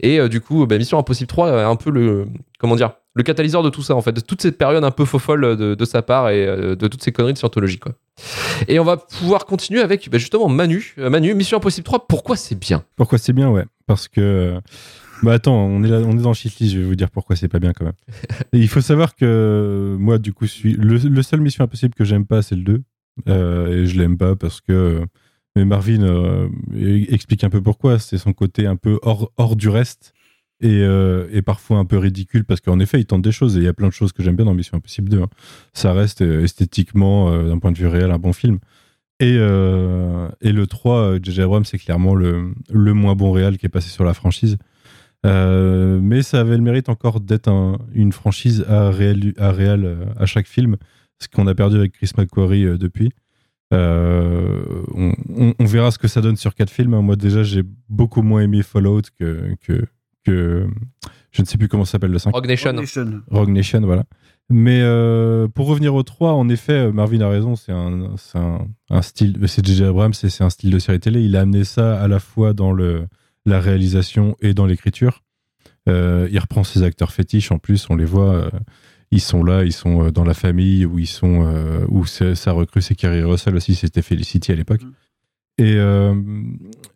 Et 0.00 0.28
du 0.28 0.40
coup, 0.40 0.66
bah, 0.66 0.78
Mission 0.78 0.98
Impossible 0.98 1.28
3 1.28 1.50
est 1.50 1.62
un 1.62 1.76
peu 1.76 1.90
le. 1.90 2.26
Comment 2.58 2.76
dire 2.76 2.94
le 3.14 3.22
catalyseur 3.22 3.62
de 3.62 3.70
tout 3.70 3.82
ça 3.82 3.94
en 3.94 4.02
fait, 4.02 4.12
de 4.12 4.20
toute 4.20 4.42
cette 4.42 4.58
période 4.58 4.84
un 4.84 4.90
peu 4.90 5.04
faux 5.04 5.18
folle 5.18 5.56
de, 5.56 5.74
de 5.74 5.84
sa 5.84 6.02
part 6.02 6.30
et 6.30 6.46
euh, 6.46 6.74
de 6.74 6.88
toutes 6.88 7.02
ces 7.02 7.12
conneries 7.12 7.32
de 7.32 7.38
scientologie 7.38 7.78
quoi. 7.78 7.92
Et 8.68 8.78
on 8.78 8.84
va 8.84 8.96
pouvoir 8.96 9.46
continuer 9.46 9.80
avec 9.80 10.08
bah, 10.10 10.18
justement 10.18 10.48
Manu. 10.48 10.94
Euh, 10.98 11.10
Manu, 11.10 11.34
Mission 11.34 11.58
Impossible 11.58 11.84
3, 11.84 12.06
pourquoi 12.06 12.36
c'est 12.36 12.58
bien? 12.58 12.84
Pourquoi 12.96 13.18
c'est 13.18 13.32
bien, 13.32 13.50
ouais. 13.50 13.64
Parce 13.86 14.08
que. 14.08 14.58
Bah 15.22 15.32
attends, 15.32 15.56
on 15.56 15.82
est, 15.84 15.88
là, 15.88 16.00
on 16.00 16.18
est 16.18 16.22
dans 16.22 16.34
shitlist, 16.34 16.74
je 16.74 16.80
vais 16.80 16.84
vous 16.84 16.96
dire 16.96 17.10
pourquoi 17.10 17.34
c'est 17.36 17.48
pas 17.48 17.60
bien 17.60 17.72
quand 17.72 17.84
même. 17.84 17.94
Et 18.52 18.58
il 18.58 18.68
faut 18.68 18.80
savoir 18.80 19.14
que 19.14 19.96
moi, 19.98 20.18
du 20.18 20.32
coup, 20.32 20.46
suis, 20.46 20.74
le, 20.74 20.96
le 20.96 21.22
seul 21.22 21.40
Mission 21.40 21.64
Impossible 21.64 21.94
que 21.94 22.04
j'aime 22.04 22.26
pas, 22.26 22.42
c'est 22.42 22.56
le 22.56 22.62
2. 22.62 22.82
Euh, 23.28 23.82
et 23.82 23.86
je 23.86 23.98
l'aime 23.98 24.18
pas 24.18 24.36
parce 24.36 24.60
que. 24.60 25.04
Mais 25.56 25.64
Marvin 25.64 26.02
euh, 26.02 26.48
explique 26.74 27.44
un 27.44 27.50
peu 27.50 27.62
pourquoi. 27.62 28.00
C'est 28.00 28.18
son 28.18 28.32
côté 28.32 28.66
un 28.66 28.74
peu 28.74 28.98
hors, 29.02 29.30
hors 29.36 29.54
du 29.54 29.68
reste 29.68 30.12
et, 30.64 30.80
euh, 30.80 31.28
et, 31.30 31.42
parfois 31.42 31.76
un 31.76 31.84
peu 31.84 31.98
ridicule 31.98 32.46
parce 32.46 32.62
qu'en 32.62 32.80
effet, 32.80 32.98
il 32.98 33.04
tente 33.04 33.20
des 33.20 33.32
choses 33.32 33.56
et 33.56 33.60
il 33.60 33.64
y 33.64 33.68
a 33.68 33.74
plein 33.74 33.88
de 33.88 33.92
choses 33.92 34.14
que 34.14 34.22
j'aime 34.22 34.34
bien 34.34 34.46
dans 34.46 34.54
Mission 34.54 34.78
Impossible 34.78 35.10
2. 35.10 35.20
Hein. 35.20 35.28
Ça 35.74 35.92
reste 35.92 36.22
euh, 36.22 36.42
esthétiquement, 36.42 37.30
euh, 37.30 37.48
d'un 37.48 37.58
point 37.58 37.70
de 37.70 37.76
vue 37.76 37.86
réel, 37.86 38.10
un 38.10 38.18
bon 38.18 38.32
film. 38.32 38.58
Et, 39.20 39.34
et 39.34 40.52
le 40.52 40.64
3, 40.66 41.18
J.J. 41.22 41.42
Abrams, 41.42 41.64
c'est 41.64 41.78
clairement 41.78 42.14
le, 42.14 42.52
le 42.70 42.94
moins 42.94 43.14
bon 43.14 43.30
réel 43.30 43.58
qui 43.58 43.66
est 43.66 43.70
passé 43.70 43.88
sur 43.88 44.04
la 44.04 44.12
franchise. 44.12 44.58
Mais 45.22 46.22
ça 46.22 46.40
avait 46.40 46.56
le 46.56 46.62
mérite 46.62 46.88
encore 46.88 47.20
d'être 47.20 47.48
un, 47.48 47.78
une 47.94 48.12
franchise 48.12 48.66
à 48.68 48.90
réel, 48.90 49.32
à 49.38 49.52
réel 49.52 49.98
à 50.18 50.26
chaque 50.26 50.48
film, 50.48 50.76
ce 51.20 51.28
qu'on 51.28 51.46
a 51.46 51.54
perdu 51.54 51.76
avec 51.76 51.92
Chris 51.92 52.10
McQuarrie 52.18 52.76
depuis. 52.76 53.12
On, 53.70 55.54
verra 55.60 55.92
ce 55.92 55.98
que 55.98 56.08
ça 56.08 56.20
donne 56.20 56.36
sur 56.36 56.54
quatre 56.54 56.70
films. 56.70 56.98
Moi 57.00 57.14
déjà, 57.14 57.44
j'ai 57.44 57.62
beaucoup 57.88 58.22
moins 58.22 58.40
aimé 58.42 58.62
Fallout 58.62 59.02
que, 59.18 59.54
que 60.24 60.66
je 61.32 61.42
ne 61.42 61.46
sais 61.46 61.58
plus 61.58 61.68
comment 61.68 61.84
ça 61.84 61.92
s'appelle 61.92 62.10
le 62.10 62.18
5. 62.18 62.32
Rogue 62.34 62.46
Nation. 62.46 62.70
Rogue 62.70 62.80
Nation. 62.80 63.22
Rogue 63.30 63.50
Nation, 63.50 63.80
voilà. 63.80 64.04
Mais 64.50 64.80
euh, 64.82 65.48
pour 65.48 65.66
revenir 65.66 65.94
au 65.94 66.02
3, 66.02 66.32
en 66.32 66.48
effet, 66.48 66.92
Marvin 66.92 67.20
a 67.22 67.28
raison, 67.28 67.56
c'est 67.56 67.72
un, 67.72 68.14
un, 68.34 68.66
un, 68.90 69.02
style, 69.02 69.38
c'est 69.46 69.64
J.J. 69.64 69.84
Abrams, 69.84 70.12
c'est 70.12 70.42
un 70.42 70.50
style 70.50 70.70
de 70.70 70.78
série 70.78 71.00
télé. 71.00 71.22
Il 71.22 71.34
a 71.36 71.40
amené 71.40 71.64
ça 71.64 72.00
à 72.00 72.08
la 72.08 72.18
fois 72.18 72.52
dans 72.52 72.72
le, 72.72 73.06
la 73.46 73.60
réalisation 73.60 74.36
et 74.40 74.54
dans 74.54 74.66
l'écriture. 74.66 75.22
Euh, 75.88 76.28
il 76.30 76.38
reprend 76.38 76.64
ses 76.64 76.82
acteurs 76.82 77.12
fétiches, 77.12 77.52
en 77.52 77.58
plus, 77.58 77.88
on 77.90 77.96
les 77.96 78.04
voit, 78.04 78.34
euh, 78.34 78.50
ils 79.10 79.20
sont 79.20 79.44
là, 79.44 79.64
ils 79.64 79.72
sont 79.72 80.06
euh, 80.06 80.10
dans 80.10 80.24
la 80.24 80.34
famille, 80.34 80.86
où 80.86 80.98
ils 80.98 81.06
sont, 81.06 81.46
euh, 81.46 81.84
où 81.88 82.06
sa 82.06 82.52
recrue, 82.52 82.82
c'est 82.82 82.94
Kerry 82.94 83.22
Russell 83.22 83.54
aussi, 83.56 83.74
c'était 83.74 84.02
Felicity 84.02 84.52
à 84.52 84.54
l'époque. 84.54 84.80
Et, 85.58 85.74
euh, 85.76 86.14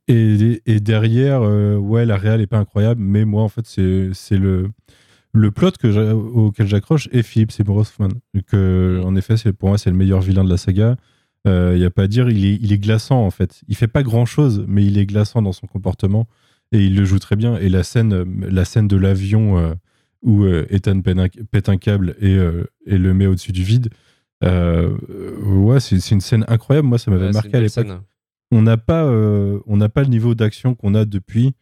et, 0.09 0.63
et, 0.67 0.81
derrière, 0.81 1.43
ouais, 1.43 2.05
la 2.05 2.17
réal 2.17 2.41
est 2.41 2.47
pas 2.47 2.59
incroyable, 2.59 3.01
mais 3.01 3.25
moi, 3.25 3.43
en 3.43 3.49
fait, 3.49 3.67
c'est 3.67 4.37
le 4.37 4.71
le 5.33 5.51
plot 5.51 5.73
que 5.73 6.13
auquel 6.13 6.67
j'accroche 6.67 7.09
est 7.13 7.23
Philip 7.23 7.53
Seymour 7.53 7.77
Hoffman. 7.77 8.09
Que, 8.47 9.01
en 9.05 9.15
effet, 9.17 9.35
pour 9.53 9.69
moi, 9.69 9.79
c'est 9.79 9.91
le 9.91 9.97
meilleur 9.97 10.21
vilain 10.21 10.45
de 10.45 10.51
la 10.51 10.57
saga. 10.57 10.97
Il 11.45 11.51
euh, 11.51 11.79
n'y 11.79 11.85
a 11.85 11.91
pas 11.91 12.03
à 12.03 12.07
dire, 12.09 12.29
il 12.29 12.45
est, 12.45 12.59
il 12.61 12.73
est 12.73 12.79
glaçant 12.79 13.25
en 13.25 13.31
fait. 13.31 13.63
Il 13.69 13.77
fait 13.77 13.89
pas 13.89 14.03
grand 14.03 14.27
chose, 14.27 14.65
mais 14.67 14.85
il 14.85 14.99
est 14.99 15.07
glaçant 15.07 15.41
dans 15.41 15.53
son 15.53 15.67
comportement 15.67 16.27
et 16.73 16.85
il 16.85 16.97
le 16.97 17.05
joue 17.05 17.19
très 17.19 17.37
bien. 17.37 17.57
Et 17.57 17.69
la 17.69 17.85
scène, 17.85 18.25
la 18.43 18.65
scène 18.65 18.89
de 18.89 18.97
l'avion 18.97 19.59
euh, 19.59 19.75
où 20.23 20.45
euh, 20.45 20.67
Ethan 20.71 21.01
pète 21.01 21.69
un, 21.69 21.77
câble 21.77 22.17
et, 22.21 22.37
et, 22.87 22.99
le 22.99 23.15
met 23.15 23.27
au-dessus 23.27 23.53
du 23.53 23.63
vide, 23.63 23.89
ouais, 24.43 25.81
c'est 25.81 26.11
une 26.11 26.21
scène 26.21 26.45
incroyable. 26.49 26.89
Moi, 26.89 26.99
ça 26.99 27.11
m'avait 27.11 27.27
ouais, 27.27 27.33
marqué 27.33 27.57
à 27.57 27.61
l'époque. 27.61 27.87
On 28.51 28.63
n'a 28.63 28.77
pas, 28.77 29.11
n'a 29.67 29.89
pas 29.89 30.03
le 30.03 30.09
niveau 30.09 30.35
d'action 30.35 30.75
qu'on 30.75 30.95
a 30.95 31.05
depuis 31.05 31.55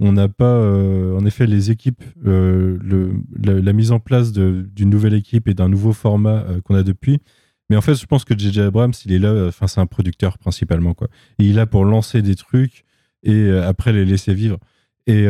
on 0.00 0.12
n'a 0.12 0.28
pas, 0.28 0.56
euh, 0.56 1.16
en 1.16 1.26
effet, 1.26 1.46
les 1.46 1.70
équipes, 1.70 2.02
euh, 2.26 2.78
le, 2.82 3.12
la, 3.38 3.72
mise 3.74 3.92
en 3.92 4.00
place 4.00 4.32
d'une 4.32 4.88
nouvelle 4.88 5.12
équipe 5.12 5.46
et 5.46 5.52
d'un 5.52 5.68
nouveau 5.68 5.92
format 5.92 6.44
euh, 6.48 6.60
qu'on 6.62 6.74
a 6.74 6.82
depuis. 6.82 7.20
Mais 7.68 7.76
en 7.76 7.82
fait, 7.82 7.94
je 7.94 8.06
pense 8.06 8.24
que 8.24 8.36
JJ 8.36 8.60
Abrams, 8.60 8.94
il 9.04 9.12
est 9.12 9.18
là, 9.18 9.46
enfin, 9.46 9.66
c'est 9.66 9.80
un 9.80 9.86
producteur 9.86 10.38
principalement, 10.38 10.94
quoi. 10.94 11.08
Il 11.38 11.50
est 11.50 11.52
là 11.52 11.66
pour 11.66 11.84
lancer 11.84 12.22
des 12.22 12.34
trucs 12.34 12.84
et 13.22 13.50
après 13.50 13.92
les 13.92 14.04
laisser 14.04 14.34
vivre. 14.34 14.58
Et, 15.06 15.26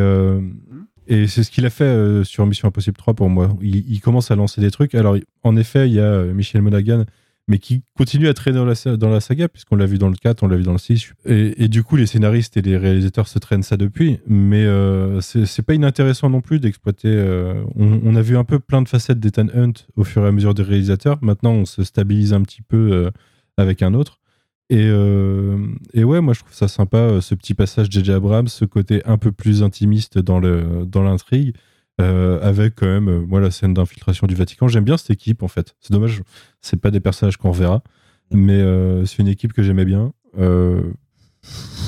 et 1.07 1.27
c'est 1.27 1.43
ce 1.43 1.51
qu'il 1.51 1.65
a 1.67 1.69
fait 1.69 2.23
sur 2.23 2.47
Mission 2.47 2.69
Impossible 2.69 2.97
3 2.97 3.13
pour 3.13 3.29
moi. 3.29 3.55
Il, 3.61 3.87
il, 3.87 3.99
commence 4.01 4.31
à 4.31 4.35
lancer 4.35 4.59
des 4.59 4.71
trucs. 4.71 4.95
Alors, 4.95 5.17
en 5.43 5.55
effet, 5.55 5.87
il 5.87 5.93
y 5.93 5.99
a 5.99 6.23
Michel 6.23 6.63
Monaghan 6.63 7.05
mais 7.51 7.59
qui 7.59 7.83
continue 7.97 8.29
à 8.29 8.33
traîner 8.33 8.57
dans 8.57 9.09
la, 9.09 9.19
saga, 9.19 9.49
puisqu'on 9.49 9.75
l'a 9.75 9.85
vu 9.85 9.97
dans 9.97 10.07
le 10.07 10.15
4, 10.15 10.41
on 10.41 10.47
l'a 10.47 10.55
vu 10.55 10.63
dans 10.63 10.71
le 10.71 10.77
6. 10.77 11.11
Et, 11.25 11.67
du 11.67 11.83
coup, 11.83 11.97
les 11.97 12.05
scénaristes 12.05 12.55
et 12.55 12.61
les 12.61 12.77
réalisateurs 12.77 13.27
se 13.27 13.39
traînent 13.39 13.61
ça 13.61 13.75
depuis. 13.75 14.19
Mais 14.25 14.63
euh, 14.63 15.19
c'est 15.19 15.61
pas 15.61 15.73
inintéressant 15.73 16.29
non 16.29 16.39
plus 16.39 16.61
d'exploiter. 16.61 17.09
Euh, 17.09 17.61
on, 17.75 18.15
a 18.15 18.21
vu 18.21 18.37
un 18.37 18.45
peu 18.45 18.59
plein 18.59 18.81
de 18.81 18.87
facettes 18.87 19.19
d'Ethan 19.19 19.47
Hunt 19.53 19.73
au 19.97 20.05
fur 20.05 20.23
et 20.23 20.29
à 20.29 20.31
mesure 20.31 20.53
des 20.53 20.63
réalisateurs. 20.63 21.17
Maintenant, 21.21 21.51
on 21.51 21.65
se 21.65 21.83
stabilise 21.83 22.31
un 22.31 22.41
petit 22.41 22.61
peu 22.61 22.93
euh, 22.93 23.11
avec 23.57 23.81
un 23.81 23.95
autre. 23.95 24.21
Et, 24.69 24.85
euh, 24.85 25.57
et, 25.93 26.05
ouais, 26.05 26.21
moi 26.21 26.33
je 26.33 26.39
trouve 26.39 26.53
ça 26.53 26.69
sympa, 26.69 27.19
ce 27.19 27.35
petit 27.35 27.53
passage 27.53 27.87
JJ 27.91 28.11
Abrams, 28.11 28.47
ce 28.47 28.63
côté 28.63 29.01
un 29.03 29.17
peu 29.17 29.33
plus 29.33 29.61
intimiste 29.61 30.19
dans 30.19 30.39
l'intrigue. 30.39 31.53
Avec 31.99 32.75
quand 32.75 32.87
même 32.87 33.09
euh, 33.09 33.19
moi 33.21 33.39
la 33.39 33.51
scène 33.51 33.73
d'infiltration 33.73 34.27
du 34.27 34.35
Vatican. 34.35 34.67
J'aime 34.67 34.83
bien 34.83 34.97
cette 34.97 35.11
équipe 35.11 35.43
en 35.43 35.47
fait. 35.47 35.75
C'est 35.79 35.93
dommage, 35.93 36.21
c'est 36.61 36.79
pas 36.79 36.91
des 36.91 36.99
personnages 36.99 37.37
qu'on 37.37 37.51
reverra, 37.51 37.83
mais 38.31 38.59
euh, 38.59 39.05
c'est 39.05 39.19
une 39.19 39.27
équipe 39.27 39.53
que 39.53 39.63
j'aimais 39.63 39.85
bien. 39.85 40.13
Euh, 40.37 40.81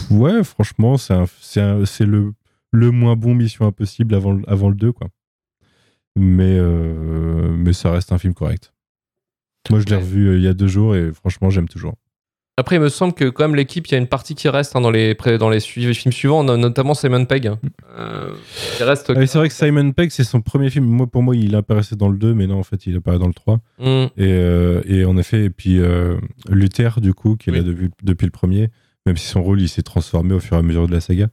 ouais, 0.09 0.43
franchement, 0.43 0.97
c'est 0.97 2.05
le, 2.05 2.33
le 2.71 2.91
moins 2.91 3.15
bon 3.15 3.33
Mission 3.35 3.65
Impossible 3.65 4.13
avant, 4.15 4.41
avant 4.47 4.69
le 4.69 4.75
2 4.75 4.91
quoi. 4.91 5.07
Mais 6.15 6.57
euh, 6.59 7.55
mais 7.57 7.73
ça 7.73 7.91
reste 7.91 8.11
un 8.11 8.17
film 8.17 8.33
correct. 8.33 8.73
Moi, 9.69 9.79
je 9.79 9.85
l'ai 9.85 9.95
revu 9.95 10.35
il 10.35 10.43
y 10.43 10.47
a 10.47 10.53
deux 10.53 10.67
jours 10.67 10.95
et 10.95 11.11
franchement, 11.13 11.49
j'aime 11.49 11.69
toujours. 11.69 11.95
Après, 12.55 12.75
il 12.75 12.81
me 12.81 12.89
semble 12.89 13.13
que 13.13 13.29
quand 13.29 13.45
même 13.45 13.55
l'équipe, 13.55 13.87
il 13.87 13.93
y 13.93 13.95
a 13.95 13.97
une 13.97 14.07
partie 14.07 14.35
qui 14.35 14.47
reste 14.47 14.75
hein, 14.75 14.81
dans 14.81 14.91
les 14.91 15.15
dans 15.39 15.49
les 15.49 15.59
films 15.59 16.11
suivants, 16.11 16.43
notamment 16.43 16.93
Simon 16.93 17.25
Pegg. 17.25 17.51
Euh, 17.97 18.35
qui 18.77 18.83
reste. 18.83 19.09
Ah 19.09 19.13
oui, 19.17 19.27
c'est 19.27 19.39
vrai 19.39 19.47
que 19.47 19.55
Simon 19.55 19.91
Pegg, 19.91 20.11
c'est 20.11 20.23
son 20.23 20.41
premier 20.41 20.69
film. 20.69 20.85
Moi, 20.85 21.07
pour 21.07 21.23
moi, 21.23 21.35
il 21.35 21.55
apparaissait 21.55 21.95
dans 21.95 22.09
le 22.09 22.17
2, 22.17 22.35
mais 22.35 22.45
non, 22.45 22.59
en 22.59 22.63
fait, 22.63 22.85
il 22.85 22.95
apparaît 22.95 23.17
dans 23.17 23.27
le 23.27 23.33
3. 23.33 23.55
Mm. 23.79 23.83
Et, 23.83 24.09
euh, 24.19 24.81
et, 24.85 25.03
en 25.03 25.17
effet, 25.17 25.45
et 25.45 25.49
puis 25.49 25.79
euh, 25.79 26.19
Luther, 26.47 27.01
du 27.01 27.15
coup, 27.15 27.37
qui 27.37 27.49
est 27.49 27.53
oui. 27.53 27.59
là 27.59 27.63
depuis, 27.63 27.89
depuis, 28.03 28.25
le 28.25 28.31
premier, 28.31 28.69
même 29.07 29.17
si 29.17 29.25
son 29.25 29.41
rôle, 29.41 29.59
il 29.59 29.69
s'est 29.69 29.81
transformé 29.81 30.35
au 30.35 30.39
fur 30.39 30.55
et 30.55 30.59
à 30.59 30.63
mesure 30.63 30.87
de 30.87 30.93
la 30.93 31.01
saga. 31.01 31.29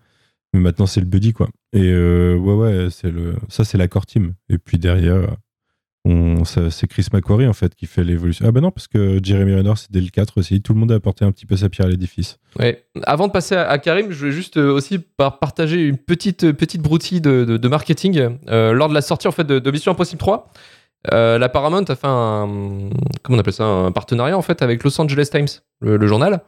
Mais 0.55 0.61
maintenant, 0.61 0.87
c'est 0.87 1.01
le 1.01 1.07
buddy, 1.07 1.35
quoi. 1.35 1.51
Et 1.75 1.83
euh, 1.93 2.35
ouais, 2.35 2.55
ouais, 2.55 2.89
c'est 2.91 3.11
le, 3.11 3.35
ça, 3.51 3.65
c'est 3.65 3.77
la 3.77 3.89
core 3.89 4.07
team. 4.07 4.33
Et 4.49 4.57
puis 4.57 4.79
derrière, 4.79 5.37
c'est 6.45 6.87
Chris 6.87 7.07
McQuarrie 7.13 7.47
en 7.47 7.53
fait 7.53 7.75
qui 7.75 7.87
fait 7.87 8.05
l'évolution. 8.05 8.45
Ah 8.49 8.53
bah 8.53 8.61
non, 8.61 8.71
parce 8.71 8.89
que 8.89 9.21
Jeremy 9.23 9.55
Renner 9.55 9.75
c'est 9.77 9.91
dès 9.91 10.01
le 10.01 10.09
4 10.09 10.39
aussi. 10.39 10.63
Tout 10.63 10.73
le 10.73 10.81
monde 10.81 10.93
a 10.93 10.97
apporté 10.97 11.25
un 11.25 11.33
petit 11.33 11.47
peu 11.47 11.57
sa 11.57 11.69
pierre 11.69 11.87
à 11.87 11.91
l'édifice. 11.91 12.39
Ouais. 12.59 12.85
Avant 13.05 13.27
de 13.27 13.33
passer 13.33 13.55
à, 13.55 13.69
à, 13.69 13.79
Karim, 13.79 14.11
je 14.11 14.27
vais 14.27 14.33
juste 14.33 14.57
euh, 14.57 14.73
aussi 14.73 14.99
par 14.99 15.39
partager 15.39 15.87
une 15.87 15.99
petite, 15.99 16.53
petite 16.53 16.83
broutille 16.83 17.21
de, 17.21 17.69
marketing. 17.69 18.39
Euh, 18.49 18.73
lors 18.73 18.89
de 18.89 18.95
la 18.95 19.03
sortie 19.03 19.29
en 19.29 19.33
fait 19.33 19.47
de, 19.47 19.71
Mission 19.71 19.93
Impossible 19.93 20.19
3, 20.19 20.51
euh, 21.13 21.39
la 21.39 21.49
Paramount 21.49 21.85
a 21.85 21.95
fait 21.95 22.07
un, 22.07 22.91
comment 23.23 23.37
on 23.37 23.39
appelle 23.39 23.53
ça, 23.53 23.65
un 23.65 23.93
partenariat 23.93 24.37
en 24.37 24.43
fait 24.43 24.63
avec 24.63 24.85
Los 24.85 25.01
Angeles 25.01 25.29
Times, 25.31 25.49
le, 25.81 26.07
journal. 26.07 26.41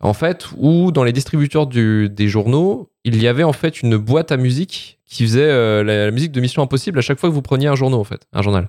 En 0.00 0.14
fait, 0.14 0.46
où 0.56 0.90
dans 0.90 1.04
les 1.04 1.12
distributeurs 1.12 1.68
du, 1.68 2.08
des 2.08 2.26
journaux, 2.26 2.90
il 3.04 3.22
y 3.22 3.28
avait 3.28 3.44
en 3.44 3.52
fait 3.52 3.82
une 3.82 3.96
boîte 3.96 4.32
à 4.32 4.36
musique 4.36 4.98
qui 5.06 5.22
faisait 5.22 5.48
euh, 5.48 5.84
la, 5.84 6.06
la 6.06 6.10
musique 6.10 6.32
de 6.32 6.40
Mission 6.40 6.62
Impossible 6.62 6.98
à 6.98 7.02
chaque 7.02 7.18
fois 7.18 7.28
que 7.28 7.34
vous 7.34 7.42
preniez 7.42 7.68
un 7.68 7.76
journal 7.76 7.98
en 7.98 8.04
fait, 8.04 8.26
un 8.32 8.42
journal. 8.42 8.68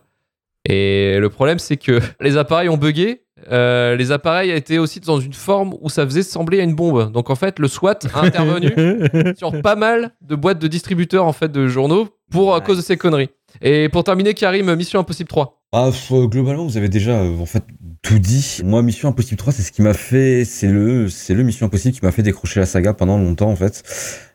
Et 0.66 1.18
le 1.20 1.30
problème, 1.30 1.59
c'est 1.59 1.78
que 1.78 1.99
les 2.22 2.38
appareils 2.38 2.70
ont 2.70 2.78
bugué. 2.78 3.24
Euh, 3.51 3.95
les 3.95 4.12
appareils 4.12 4.51
étaient 4.51 4.78
aussi 4.78 4.99
dans 4.99 5.20
une 5.20 5.34
forme 5.34 5.74
où 5.82 5.89
ça 5.89 6.05
faisait 6.05 6.24
sembler 6.24 6.59
à 6.59 6.64
une 6.64 6.76
bombe. 6.76 7.12
Donc 7.12 7.30
en 7.30 7.36
fait, 7.36 7.57
le 7.57 7.68
SWAT 7.68 7.99
a 8.14 8.22
intervenu 8.22 8.70
sur 9.36 9.62
pas 9.62 9.76
mal 9.76 10.12
de 10.22 10.36
boîtes 10.36 10.59
de 10.59 10.68
distributeurs 10.68 11.26
en 11.26 11.34
fait 11.34 11.51
de 11.51 11.68
journaux 11.68 12.09
pour 12.30 12.53
à 12.53 12.62
cause 12.62 12.78
de 12.78 12.84
ces 12.84 12.97
conneries. 12.97 13.30
Et 13.62 13.89
pour 13.89 14.03
terminer, 14.03 14.34
Karim, 14.34 14.74
Mission 14.76 14.99
Impossible 14.99 15.28
3. 15.28 15.62
Ah, 15.74 15.89
globalement, 16.12 16.66
vous 16.66 16.78
avez 16.78 16.89
déjà 16.89 17.22
euh, 17.22 17.38
en 17.38 17.45
fait 17.45 17.64
tout 18.01 18.20
dit. 18.20 18.59
Moi, 18.64 18.82
Mission 18.82 19.09
Impossible 19.09 19.38
3, 19.38 19.53
c'est 19.53 19.62
ce 19.62 19.72
qui 19.72 19.82
m'a 19.82 19.93
fait, 19.93 20.43
c'est 20.43 20.68
le, 20.68 21.09
c'est 21.09 21.34
le 21.34 21.43
Mission 21.43 21.66
Impossible 21.66 21.95
qui 21.95 22.03
m'a 22.03 22.12
fait 22.12 22.24
décrocher 22.24 22.59
la 22.59 22.66
saga 22.66 22.93
pendant 22.93 23.18
longtemps 23.18 23.49
en 23.49 23.55
fait. 23.55 23.84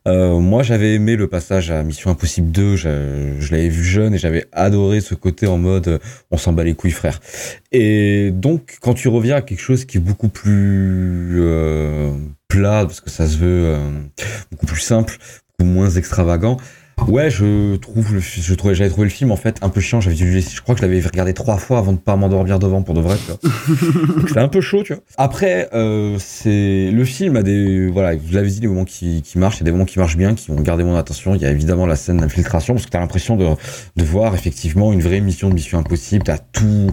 Euh, 0.07 0.39
moi, 0.39 0.63
j'avais 0.63 0.95
aimé 0.95 1.17
le 1.17 1.27
passage 1.27 1.71
à 1.71 1.83
Mission 1.83 2.11
Impossible 2.11 2.53
2. 2.53 2.77
Je, 2.77 3.35
je 3.41 3.51
l'avais 3.51 3.69
vu 3.69 3.83
jeune 3.83 4.15
et 4.15 4.19
j'avais 4.19 4.47
adoré 4.53 5.01
ce 5.01 5.15
côté 5.15 5.47
en 5.47 5.59
mode 5.59 5.89
euh, 5.89 5.99
on 6.31 6.37
s'en 6.37 6.53
bat 6.53 6.63
les 6.63 6.75
couilles, 6.75 6.93
frère. 6.93 7.21
Et 7.73 8.31
donc, 8.33 8.79
quand 8.81 8.95
tu 8.95 9.09
reviens 9.09 9.37
à 9.37 9.43
quelque 9.43 9.61
chose 9.61 9.85
qui 9.85 9.97
est 9.97 10.01
beaucoup 10.01 10.29
plus 10.29 11.41
euh, 11.41 12.13
plat, 12.47 12.85
parce 12.87 13.01
que 13.01 13.11
ça 13.11 13.27
se 13.27 13.37
veut 13.37 13.65
euh, 13.67 13.91
beaucoup 14.53 14.67
plus 14.67 14.81
simple, 14.81 15.19
beaucoup 15.59 15.69
moins 15.69 15.91
extravagant. 15.91 16.57
Ouais, 17.09 17.31
je 17.31 17.77
trouve, 17.77 18.15
le, 18.15 18.21
je 18.21 18.55
trouvais, 18.55 18.75
j'avais 18.75 18.91
trouvé 18.91 19.05
le 19.05 19.13
film 19.13 19.31
en 19.31 19.37
fait 19.37 19.59
un 19.63 19.69
peu 19.69 19.81
chiant. 19.81 20.01
J'avais 20.01 20.17
je 20.17 20.61
crois 20.63 20.75
que 20.75 20.81
je 20.81 20.87
l'avais 20.87 21.01
regardé 21.01 21.35
trois 21.35 21.57
fois 21.57 21.79
avant 21.79 21.93
de 21.93 21.99
pas 21.99 22.17
m'endormir 22.17 22.59
devant 22.59 22.83
pour 22.83 22.95
de 22.95 23.01
vrai. 23.01 23.17
Tu 23.17 23.27
vois. 23.31 24.07
Donc, 24.17 24.29
C'était 24.29 24.41
un 24.41 24.49
peu 24.49 24.61
chaud, 24.61 24.83
tu 24.83 24.95
vois. 24.95 25.03
Après, 25.17 25.69
euh, 25.73 26.17
c'est 26.19 26.91
le 26.91 27.05
film 27.05 27.37
a 27.37 27.43
des, 27.45 27.87
voilà, 27.87 28.17
vous 28.17 28.33
l'avez 28.33 28.49
dit, 28.49 28.59
des 28.59 28.67
moments 28.67 28.85
qui, 28.85 29.23
qui 29.23 29.39
marchent, 29.39 29.59
il 29.59 29.61
y 29.61 29.63
a 29.63 29.67
des 29.67 29.71
moments 29.71 29.85
qui 29.85 30.01
marchent 30.01 30.17
bien, 30.17 30.35
qui 30.35 30.51
ont 30.51 30.61
gardé 30.61 30.83
mon 30.83 30.97
attention. 30.97 31.37
Il 31.37 31.43
y 31.43 31.45
a 31.45 31.51
évidemment 31.51 31.87
la 31.87 31.95
scène 31.95 32.17
d'infiltration 32.17 32.75
parce 32.75 32.87
que 32.87 32.91
t'as 32.91 32.99
l'impression 32.99 33.37
de, 33.37 33.47
de 33.97 34.05
voir 34.05 34.35
effectivement 34.35 34.93
une 34.93 35.01
vraie 35.01 35.21
mission 35.21 35.49
de 35.49 35.55
Mission 35.55 35.79
Impossible. 35.79 36.25
T'as 36.25 36.39
tout, 36.39 36.91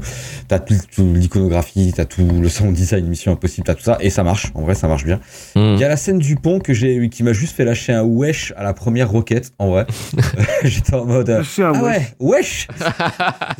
t'as 0.47 0.59
tout, 0.59 0.75
tout 0.95 1.11
l'iconographie, 1.13 1.91
t'as 1.95 2.05
tout 2.05 2.27
le 2.39 2.49
sound 2.49 2.75
design 2.75 3.03
de 3.03 3.09
Mission 3.09 3.31
Impossible, 3.31 3.65
t'as 3.65 3.75
tout 3.75 3.83
ça 3.83 3.97
et 3.99 4.11
ça 4.11 4.23
marche. 4.23 4.51
En 4.53 4.61
vrai, 4.61 4.75
ça 4.75 4.87
marche 4.87 5.05
bien. 5.05 5.19
Hmm. 5.55 5.73
Il 5.75 5.79
y 5.79 5.83
a 5.83 5.89
la 5.89 5.97
scène 5.97 6.19
du 6.19 6.35
pont 6.35 6.59
que 6.59 6.73
j'ai, 6.73 7.09
qui 7.09 7.23
m'a 7.23 7.33
juste 7.33 7.55
fait 7.55 7.65
lâcher 7.65 7.93
un 7.93 8.03
wesh 8.03 8.53
à 8.57 8.63
la 8.63 8.73
première 8.73 9.09
roquette. 9.09 9.53
En 9.57 9.69
vrai, 9.69 9.85
j'étais 10.63 10.93
en 10.95 11.05
mode. 11.05 11.29
euh, 11.29 11.43
ah 11.59 11.71
wesh. 11.71 11.81
ouais, 11.81 12.07
wesh 12.19 12.67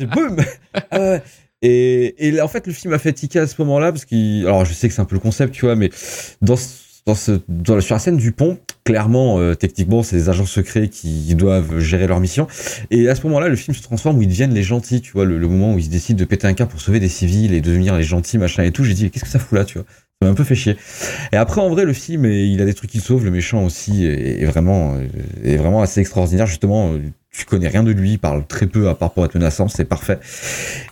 Boum 0.12 0.36
Ah. 0.90 1.18
Et, 1.62 2.26
et 2.28 2.30
là, 2.30 2.44
en 2.44 2.48
fait, 2.48 2.66
le 2.66 2.72
film 2.74 2.92
a 2.92 2.98
fait 2.98 3.12
tiquer 3.14 3.38
à 3.38 3.46
ce 3.46 3.54
moment-là, 3.62 3.90
parce 3.90 4.04
qu'il. 4.04 4.44
Alors, 4.46 4.64
je 4.64 4.72
sais 4.74 4.88
que 4.88 4.94
c'est 4.94 5.00
un 5.00 5.06
peu 5.06 5.16
le 5.16 5.20
concept, 5.20 5.54
tu 5.54 5.64
vois, 5.64 5.76
mais 5.76 5.88
dans, 6.42 6.56
dans 7.06 7.14
ce, 7.14 7.40
dans, 7.48 7.80
sur 7.80 7.94
la 7.94 7.98
scène 7.98 8.18
du 8.18 8.32
pont, 8.32 8.58
clairement, 8.84 9.38
euh, 9.38 9.54
techniquement, 9.54 10.02
c'est 10.02 10.16
des 10.16 10.28
agents 10.28 10.44
secrets 10.44 10.88
qui 10.88 11.34
doivent 11.34 11.78
gérer 11.78 12.06
leur 12.06 12.20
mission. 12.20 12.46
Et 12.90 13.08
à 13.08 13.14
ce 13.14 13.22
moment-là, 13.26 13.48
le 13.48 13.56
film 13.56 13.74
se 13.74 13.80
transforme 13.82 14.18
où 14.18 14.22
ils 14.22 14.28
deviennent 14.28 14.52
les 14.52 14.62
gentils, 14.62 15.00
tu 15.00 15.12
vois, 15.12 15.24
le, 15.24 15.38
le 15.38 15.48
moment 15.48 15.72
où 15.72 15.78
ils 15.78 15.88
décident 15.88 16.18
de 16.18 16.24
péter 16.26 16.46
un 16.46 16.52
câble 16.52 16.70
pour 16.70 16.82
sauver 16.82 17.00
des 17.00 17.08
civils 17.08 17.54
et 17.54 17.62
devenir 17.62 17.96
les 17.96 18.02
gentils, 18.04 18.36
machin 18.36 18.62
et 18.64 18.70
tout. 18.70 18.84
J'ai 18.84 18.92
dit, 18.94 19.10
qu'est-ce 19.10 19.24
que 19.24 19.30
ça 19.30 19.38
fout 19.38 19.56
là, 19.58 19.64
tu 19.64 19.78
vois? 19.78 19.86
Un 20.28 20.34
peu 20.34 20.44
fait 20.44 20.54
chier. 20.54 20.76
Et 21.32 21.36
après, 21.36 21.60
en 21.60 21.68
vrai, 21.68 21.84
le 21.84 21.92
film, 21.92 22.24
il 22.26 22.60
a 22.60 22.64
des 22.64 22.74
trucs 22.74 22.90
qu'il 22.90 23.00
sauve, 23.00 23.24
le 23.24 23.30
méchant 23.30 23.64
aussi, 23.64 24.04
est, 24.06 24.44
vraiment, 24.44 24.94
euh, 24.94 25.06
est 25.42 25.56
vraiment 25.56 25.82
assez 25.82 26.00
extraordinaire. 26.00 26.46
Justement, 26.46 26.92
euh, 26.92 27.00
tu 27.30 27.44
connais 27.44 27.68
rien 27.68 27.82
de 27.82 27.90
lui, 27.90 28.12
il 28.12 28.18
parle 28.18 28.46
très 28.46 28.66
peu 28.66 28.88
à 28.88 28.94
part 28.94 29.12
pour 29.12 29.24
être 29.24 29.34
menaçant, 29.34 29.68
c'est 29.68 29.84
parfait. 29.84 30.18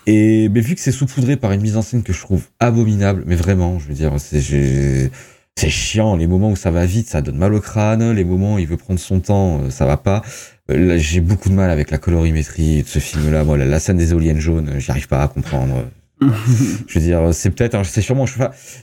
Et 0.06 0.48
mais 0.48 0.60
vu 0.60 0.74
que 0.74 0.80
c'est 0.80 0.92
saupoudré 0.92 1.36
par 1.36 1.52
une 1.52 1.60
mise 1.60 1.76
en 1.76 1.82
scène 1.82 2.02
que 2.02 2.12
je 2.12 2.20
trouve 2.20 2.46
abominable, 2.58 3.22
mais 3.26 3.36
vraiment, 3.36 3.78
je 3.78 3.86
veux 3.86 3.94
dire, 3.94 4.12
c'est 4.18 5.70
chiant. 5.70 6.16
Les 6.16 6.26
moments 6.26 6.50
où 6.50 6.56
ça 6.56 6.70
va 6.70 6.86
vite, 6.86 7.08
ça 7.08 7.22
donne 7.22 7.36
mal 7.36 7.54
au 7.54 7.60
crâne. 7.60 8.12
Les 8.12 8.24
moments 8.24 8.54
où 8.54 8.58
il 8.58 8.66
veut 8.66 8.76
prendre 8.76 8.98
son 8.98 9.20
temps, 9.20 9.60
euh, 9.60 9.70
ça 9.70 9.86
va 9.86 9.96
pas. 9.96 10.22
J'ai 10.68 11.20
beaucoup 11.20 11.48
de 11.48 11.54
mal 11.54 11.70
avec 11.70 11.90
la 11.90 11.98
colorimétrie 11.98 12.82
de 12.82 12.88
ce 12.88 12.98
film-là. 12.98 13.44
Moi, 13.44 13.56
la, 13.58 13.80
scène 13.80 13.96
des 13.98 14.12
éoliennes 14.12 14.40
jaunes, 14.40 14.70
euh, 14.70 14.78
j'y 14.78 14.90
arrive 14.90 15.08
pas 15.08 15.22
à 15.22 15.28
comprendre. 15.28 15.84
je 16.86 16.98
veux 16.98 17.04
dire, 17.04 17.34
c'est 17.34 17.50
peut-être, 17.50 17.84
c'est 17.84 18.00
sûrement. 18.00 18.26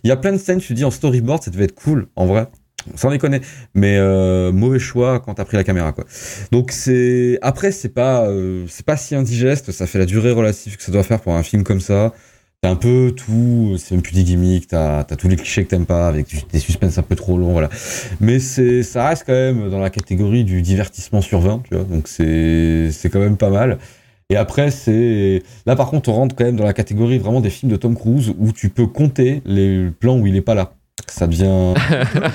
Il 0.03 0.07
y 0.07 0.11
a 0.11 0.17
plein 0.17 0.31
de 0.31 0.37
scènes, 0.37 0.59
tu 0.59 0.67
te 0.69 0.73
dis 0.73 0.85
en 0.85 0.91
storyboard, 0.91 1.43
ça 1.43 1.51
devait 1.51 1.65
être 1.65 1.75
cool, 1.75 2.07
en 2.15 2.25
vrai. 2.25 2.47
Sans 2.95 3.09
déconner. 3.09 3.41
Mais 3.73 3.97
euh, 3.97 4.51
mauvais 4.51 4.79
choix 4.79 5.19
quand 5.19 5.35
t'as 5.35 5.45
pris 5.45 5.57
la 5.57 5.63
caméra, 5.63 5.91
quoi. 5.91 6.05
Donc 6.51 6.71
c'est 6.71 7.37
après 7.41 7.71
c'est 7.71 7.89
pas 7.89 8.25
euh, 8.25 8.65
c'est 8.69 8.85
pas 8.85 8.97
si 8.97 9.15
indigeste. 9.15 9.71
Ça 9.71 9.85
fait 9.85 9.99
la 9.99 10.05
durée 10.05 10.31
relative 10.31 10.77
que 10.77 10.83
ça 10.83 10.91
doit 10.91 11.03
faire 11.03 11.19
pour 11.19 11.33
un 11.33 11.43
film 11.43 11.63
comme 11.63 11.81
ça. 11.81 12.13
T'as 12.61 12.69
un 12.69 12.75
peu 12.75 13.13
tout, 13.15 13.77
c'est 13.77 13.95
même 13.95 14.01
plus 14.01 14.13
des 14.13 14.23
gimmicks, 14.23 14.67
t'as 14.67 14.99
as 14.99 15.15
tous 15.15 15.29
les 15.29 15.37
clichés 15.37 15.63
que 15.63 15.69
t'aimes 15.69 15.85
pas, 15.85 16.09
avec 16.09 16.27
des 16.51 16.59
suspens 16.59 16.97
un 16.97 17.01
peu 17.03 17.15
trop 17.15 17.37
longs, 17.37 17.53
voilà. 17.53 17.69
Mais 18.19 18.39
c'est 18.39 18.83
ça 18.83 19.07
reste 19.07 19.23
quand 19.25 19.31
même 19.31 19.69
dans 19.69 19.79
la 19.79 19.89
catégorie 19.89 20.43
du 20.43 20.61
divertissement 20.61 21.21
sur 21.21 21.39
20, 21.39 21.63
tu 21.69 21.75
vois. 21.75 21.85
Donc 21.85 22.09
c'est 22.09 23.09
quand 23.11 23.19
même 23.19 23.37
pas 23.37 23.49
mal. 23.49 23.77
Et 24.29 24.35
après, 24.35 24.69
c'est. 24.71 25.41
Là, 25.65 25.75
par 25.75 25.89
contre, 25.89 26.09
on 26.09 26.13
rentre 26.13 26.35
quand 26.35 26.43
même 26.45 26.55
dans 26.55 26.63
la 26.65 26.73
catégorie 26.73 27.17
vraiment 27.17 27.41
des 27.41 27.49
films 27.49 27.71
de 27.71 27.77
Tom 27.77 27.95
Cruise 27.95 28.31
où 28.37 28.51
tu 28.51 28.69
peux 28.69 28.85
compter 28.87 29.41
les 29.45 29.89
plans 29.99 30.17
où 30.19 30.27
il 30.27 30.35
est 30.35 30.41
pas 30.41 30.53
là. 30.55 30.73
Ça 31.07 31.25
devient. 31.27 31.73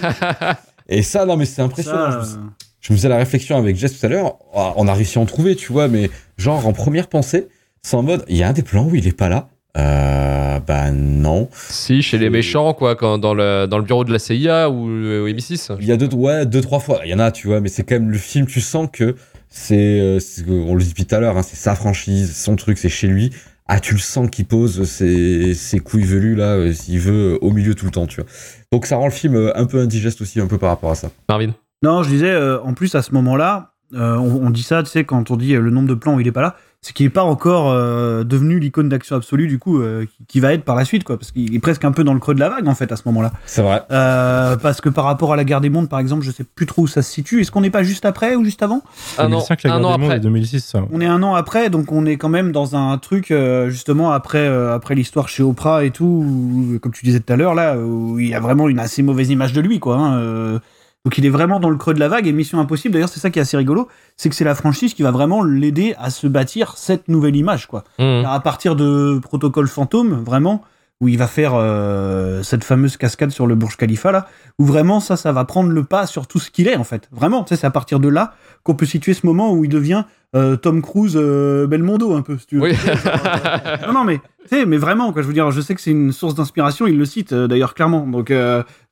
Et 0.88 1.03
ça, 1.03 1.24
non, 1.24 1.36
mais 1.36 1.45
c'est 1.45 1.62
impressionnant. 1.62 2.11
Ça, 2.11 2.20
Je 2.22 2.36
me- 2.38 2.42
je 2.80 2.92
me 2.92 2.99
faisais 2.99 3.09
la 3.09 3.16
réflexion 3.16 3.57
avec 3.57 3.76
Jess 3.76 3.99
tout 3.99 4.05
à 4.05 4.09
l'heure. 4.09 4.36
Ah, 4.55 4.74
On 4.76 4.86
a 4.88 4.92
réussi 4.92 5.18
à 5.18 5.22
en 5.22 5.26
trouver, 5.26 5.57
tu 5.57 5.72
vois, 5.72 5.88
mais 5.88 6.11
genre 6.36 6.66
en 6.66 6.72
première 6.72 7.07
pensée, 7.09 7.49
c'est 7.82 7.97
en 7.97 8.03
mode, 8.03 8.24
il 8.28 8.36
y 8.36 8.42
a 8.42 8.49
un 8.49 8.53
des 8.53 8.62
plans 8.62 8.84
où 8.84 8.95
il 8.95 9.07
est 9.07 9.16
pas 9.16 9.28
là. 9.30 9.49
Euh, 9.76 10.61
bah 10.61 10.90
non. 10.90 11.49
Si, 11.53 12.03
chez 12.03 12.18
les 12.18 12.28
méchants, 12.30 12.74
quoi, 12.74 12.95
quand, 12.95 13.18
dans, 13.18 13.34
le, 13.34 13.66
dans 13.66 13.78
le 13.78 13.84
bureau 13.84 14.05
de 14.05 14.12
la 14.12 14.18
CIA 14.18 14.68
ou 14.70 14.88
euh, 14.88 15.24
au 15.24 15.28
MI6. 15.28 15.76
Il 15.80 15.86
y 15.86 15.92
a 15.92 15.97
deux, 15.97 16.14
ouais, 16.14 16.45
deux, 16.47 16.61
trois 16.61 16.78
fois. 16.78 17.01
Il 17.05 17.11
y 17.11 17.14
en 17.14 17.18
a, 17.18 17.30
tu 17.32 17.47
vois, 17.49 17.61
mais 17.61 17.68
c'est 17.68 17.82
quand 17.84 17.95
même 17.97 18.11
le 18.11 18.18
film, 18.18 18.47
tu 18.47 18.61
sens 18.61 18.88
que 18.92 19.16
c'est, 19.57 20.01
euh, 20.01 20.19
c'est- 20.19 20.45
on 20.49 20.75
le 20.75 20.83
dit 20.83 20.89
depuis 20.91 21.07
tout 21.07 21.15
à 21.15 21.21
l'heure, 21.21 21.39
hein, 21.39 21.43
c'est 21.43 21.57
sa 21.57 21.75
franchise, 21.77 22.37
son 22.37 22.57
truc, 22.57 22.77
c'est 22.77 22.89
chez 22.89 23.07
lui. 23.07 23.31
Ah, 23.67 23.81
tu 23.81 23.95
le 23.95 24.01
sens 24.01 24.29
qu'il 24.31 24.45
pose 24.47 24.85
ses, 24.87 25.55
ses 25.55 25.79
couilles 25.79 26.03
velues, 26.05 26.35
là, 26.35 26.57
euh, 26.57 26.73
s'il 26.73 26.99
veut, 26.99 27.35
euh, 27.35 27.39
au 27.41 27.51
milieu 27.51 27.75
tout 27.75 27.87
le 27.87 27.93
temps, 27.93 28.07
tu 28.07 28.21
vois. 28.21 28.29
Donc 28.73 28.85
ça 28.85 28.97
rend 28.97 29.07
le 29.07 29.13
film 29.13 29.37
euh, 29.37 29.57
un 29.57 29.65
peu 29.67 29.81
indigeste 29.81 30.21
aussi, 30.21 30.41
un 30.41 30.47
peu 30.47 30.59
par 30.59 30.69
rapport 30.71 30.91
à 30.91 30.95
ça. 30.97 31.11
Marvin? 31.29 31.55
Non, 31.83 32.03
je 32.03 32.09
disais, 32.11 32.31
euh, 32.31 32.61
en 32.63 32.75
plus, 32.75 32.95
à 32.95 33.03
ce 33.03 33.13
moment-là, 33.13 33.74
euh, 33.93 34.16
on, 34.16 34.47
on 34.47 34.51
dit 34.51 34.62
ça, 34.62 34.82
tu 34.82 34.91
sais, 34.91 35.05
quand 35.05 35.30
on 35.30 35.37
dit 35.37 35.55
euh, 35.55 35.61
le 35.61 35.70
nombre 35.70 35.89
de 35.89 35.95
plans 35.95 36.14
où 36.14 36.20
il 36.20 36.26
est 36.26 36.32
pas 36.32 36.43
là, 36.43 36.57
c'est 36.80 36.93
qu'il 36.93 37.07
est 37.07 37.11
pas 37.11 37.22
encore 37.22 37.70
euh, 37.70 38.24
devenu 38.24 38.59
l'icône 38.59 38.91
d'action 38.91 39.16
absolue, 39.16 39.47
du 39.49 39.59
coup, 39.59 39.80
euh, 39.80 40.05
qui, 40.05 40.26
qui 40.28 40.41
va 40.41 40.53
être 40.53 40.64
par 40.64 40.76
la 40.76 40.85
suite, 40.85 41.03
quoi, 41.03 41.16
parce 41.16 41.32
qu'il 41.32 41.55
est 41.55 41.59
presque 41.59 41.82
un 41.82 41.93
peu 41.93 42.05
dans 42.05 42.12
le 42.12 42.20
creux 42.20 42.35
de 42.35 42.41
la 42.41 42.51
vague, 42.51 42.68
en 42.68 42.74
fait, 42.74 42.93
à 42.93 42.97
ce 42.97 43.05
moment-là. 43.07 43.32
C'est 43.47 43.62
vrai. 43.62 43.82
Euh, 43.91 44.57
parce 44.57 44.82
que 44.82 44.91
par 44.91 45.05
rapport 45.05 45.32
à 45.32 45.37
la 45.37 45.45
guerre 45.45 45.62
des 45.62 45.70
mondes, 45.70 45.89
par 45.89 45.99
exemple, 45.99 46.24
je 46.24 46.30
sais 46.30 46.45
plus 46.45 46.66
trop 46.66 46.82
où 46.82 46.87
ça 46.87 47.01
se 47.01 47.11
situe. 47.11 47.41
Est-ce 47.41 47.51
qu'on 47.51 47.62
n'est 47.62 47.70
pas 47.70 47.82
juste 47.85 48.05
après 48.05 48.35
ou 48.37 48.45
juste 48.45 48.62
avant? 48.62 48.82
Un 49.16 49.26
an, 49.26 49.28
2005, 49.30 49.62
la 49.62 49.72
un 49.72 49.78
guerre 49.80 49.89
an 49.89 49.93
des 49.93 49.99
mondes 49.99 50.11
après. 50.11 50.16
et 50.18 50.20
2006, 50.20 50.61
ça. 50.61 50.82
On 50.93 51.01
est 51.01 51.07
un 51.07 51.22
an 51.22 51.35
après, 51.35 51.70
donc 51.70 51.91
on 51.91 52.05
est 52.05 52.18
quand 52.18 52.28
même 52.28 52.53
dans 52.53 52.76
un 52.76 52.99
truc 52.99 53.30
euh, 53.30 53.70
justement 53.70 54.11
après 54.12 54.47
euh, 54.47 54.74
après 54.74 54.95
l'histoire 54.95 55.28
chez 55.30 55.43
Oprah 55.43 55.87
et 55.87 55.91
tout, 55.91 56.05
où, 56.05 56.78
comme 56.80 56.93
tu 56.93 57.07
disais 57.07 57.20
tout 57.20 57.32
à 57.32 57.37
l'heure 57.37 57.55
là, 57.55 57.78
où 57.78 58.18
il 58.18 58.28
y 58.28 58.35
a 58.35 58.41
vraiment 58.41 58.68
une 58.68 58.78
assez 58.78 59.03
mauvaise 59.03 59.30
image 59.30 59.55
de 59.55 59.62
lui 59.62 59.80
quoi. 59.80 59.97
hein, 59.97 60.18
euh. 60.18 60.59
Donc 61.05 61.19
il 61.19 61.27
est 61.27 61.31
vraiment 61.31 61.61
dans 61.61 61.71
le 61.71 61.77
creux 61.77 61.95
de 61.95 62.01
la 62.01 62.09
vague 62.09 62.27
et 62.27 62.33
Mission 62.33 62.59
Impossible. 62.61 62.95
D'ailleurs 62.95 63.09
c'est 63.09 63.21
ça 63.21 63.31
qui 63.31 63.39
est 63.39 63.43
assez 63.43 63.57
rigolo, 63.57 63.89
c'est 64.17 64.29
que 64.31 64.35
c'est 64.35 64.45
la 64.45 64.55
franchise 64.55 64.95
qui 64.95 65.03
va 65.03 65.11
vraiment 65.11 65.43
l'aider 65.43 65.95
à 65.99 66.11
se 66.11 66.27
bâtir 66.27 66.77
cette 66.77 67.09
nouvelle 67.09 67.37
image 67.37 67.67
quoi. 67.67 67.85
Mmh. 67.99 68.23
Car 68.23 68.33
à 68.33 68.41
partir 68.41 68.75
de 68.77 69.19
Protocole 69.23 69.69
Fantôme 69.69 70.23
vraiment 70.25 70.63
où 71.01 71.09
il 71.09 71.19
va 71.19 71.27
faire 71.27 71.53
euh, 71.55 72.43
cette 72.43 72.65
fameuse 72.65 72.97
cascade 72.97 73.31
sur 73.31 73.47
le 73.47 73.55
Burj 73.55 73.77
Khalifa 73.77 74.13
là, 74.13 74.27
où 74.59 74.65
vraiment 74.65 75.01
ça 75.01 75.17
ça 75.17 75.33
va 75.33 75.45
prendre 75.45 75.71
le 75.71 75.85
pas 75.85 76.07
sur 76.07 76.27
tout 76.27 76.39
ce 76.39 76.51
qu'il 76.51 76.69
est 76.69 76.77
en 76.77 76.85
fait. 76.85 77.09
Vraiment, 77.13 77.45
c'est 77.47 77.65
à 77.65 77.71
partir 77.71 78.01
de 78.01 78.09
là 78.09 78.35
qu'on 78.65 78.75
peut 78.75 78.87
situer 78.87 79.15
ce 79.15 79.27
moment 79.27 79.55
où 79.55 79.65
il 79.65 79.71
devient 79.71 80.05
euh, 80.35 80.57
Tom 80.57 80.83
Cruise 80.83 81.15
euh, 81.17 81.67
Belmondo 81.69 82.15
un 82.15 82.23
peu 82.23 82.37
si 82.39 82.47
tu 82.47 82.57
veux. 82.57 82.62
Oui. 82.62 82.73
non 83.87 83.93
non 83.93 84.05
mais 84.05 84.21
mais 84.67 84.77
vraiment 84.77 85.12
quoi 85.12 85.23
je 85.23 85.27
veux 85.27 85.33
dire 85.33 85.51
je 85.51 85.61
sais 85.61 85.75
que 85.75 85.81
c'est 85.81 85.91
une 85.91 86.12
source 86.12 86.35
d'inspiration 86.35 86.87
il 86.87 86.99
le 86.99 87.05
cite 87.05 87.33
euh, 87.33 87.47
d'ailleurs 87.47 87.75
clairement 87.75 88.07
donc 88.07 88.33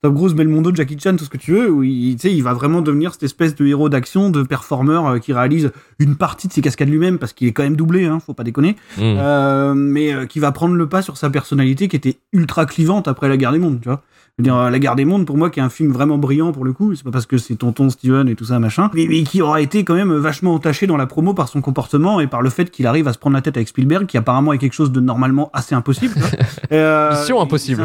Tom 0.03 0.15
Cruise 0.15 0.35
Belmondo 0.35 0.75
Jackie 0.75 0.99
Chan 0.99 1.17
tout 1.17 1.25
ce 1.25 1.31
que 1.31 1.37
tu 1.37 1.53
veux 1.53 1.71
où 1.71 1.83
il 1.83 2.15
tu 2.15 2.29
sais 2.29 2.35
il 2.35 2.43
va 2.43 2.53
vraiment 2.53 2.81
devenir 2.81 3.13
cette 3.13 3.25
espèce 3.25 3.55
de 3.55 3.67
héros 3.67 3.89
d'action 3.89 4.31
de 4.31 4.43
performeur 4.43 5.19
qui 5.21 5.33
réalise 5.33 5.73
une 5.99 6.17
partie 6.17 6.49
de 6.49 6.53
ses 6.53 6.61
cascades 6.61 6.89
lui-même 6.89 7.19
parce 7.19 7.33
qu'il 7.33 7.49
est 7.49 7.53
quand 7.53 7.65
même 7.65 7.77
doublé 7.77 8.07
hein 8.07 8.21
faut 8.21 8.35
pas 8.35 8.45
déconner 8.45 8.77
euh, 9.01 9.75
mais 9.75 10.27
qui 10.29 10.39
va 10.39 10.53
prendre 10.53 10.75
le 10.75 10.89
pas 10.89 11.03
sur 11.03 11.17
sa 11.17 11.29
personnalité 11.29 11.89
qui 11.89 11.97
était 11.97 12.19
ultra 12.33 12.67
clivante 12.67 13.09
après 13.09 13.29
la 13.29 13.37
guerre 13.37 13.53
des 13.53 13.59
mondes 13.59 13.81
tu 13.81 13.89
vois 13.89 14.03
je 14.39 14.43
veux 14.43 14.45
dire, 14.45 14.57
euh, 14.57 14.71
La 14.71 14.79
Guerre 14.79 14.97
des 14.97 15.05
Mondes, 15.05 15.27
pour 15.27 15.37
moi, 15.37 15.51
qui 15.51 15.61
est 15.61 15.63
un 15.63 15.69
film 15.69 15.93
vraiment 15.93 16.17
brillant 16.17 16.53
pour 16.53 16.65
le 16.65 16.73
coup, 16.73 16.95
c'est 16.95 17.05
pas 17.05 17.11
parce 17.11 17.27
que 17.27 17.37
c'est 17.37 17.55
tonton 17.57 17.91
Steven 17.91 18.29
et 18.31 18.35
tout 18.35 18.47
ça, 18.47 18.59
machin, 18.59 18.91
mais, 18.95 19.07
mais 19.09 19.23
qui 19.25 19.43
aura 19.43 19.61
été 19.61 19.85
quand 19.85 19.95
même 19.95 20.13
vachement 20.15 20.55
entaché 20.55 20.87
dans 20.87 20.97
la 20.97 21.07
promo 21.07 21.35
par 21.35 21.49
son 21.49 21.61
comportement 21.61 22.19
et 22.19 22.27
par 22.27 22.41
le 22.41 22.49
fait 22.49 22.71
qu'il 22.71 22.87
arrive 22.87 23.07
à 23.09 23.13
se 23.13 23.19
prendre 23.19 23.37
la 23.37 23.43
tête 23.43 23.57
avec 23.59 23.69
Spielberg, 23.69 24.07
qui 24.07 24.17
apparemment 24.17 24.55
est 24.55 24.59
quelque 24.59 24.73
chose 24.73 24.91
de 24.91 25.01
normalement 25.01 25.51
assez 25.53 25.75
impossible. 25.75 26.15
Euh, 26.73 27.11
Mission 27.11 27.39
impossible. 27.43 27.83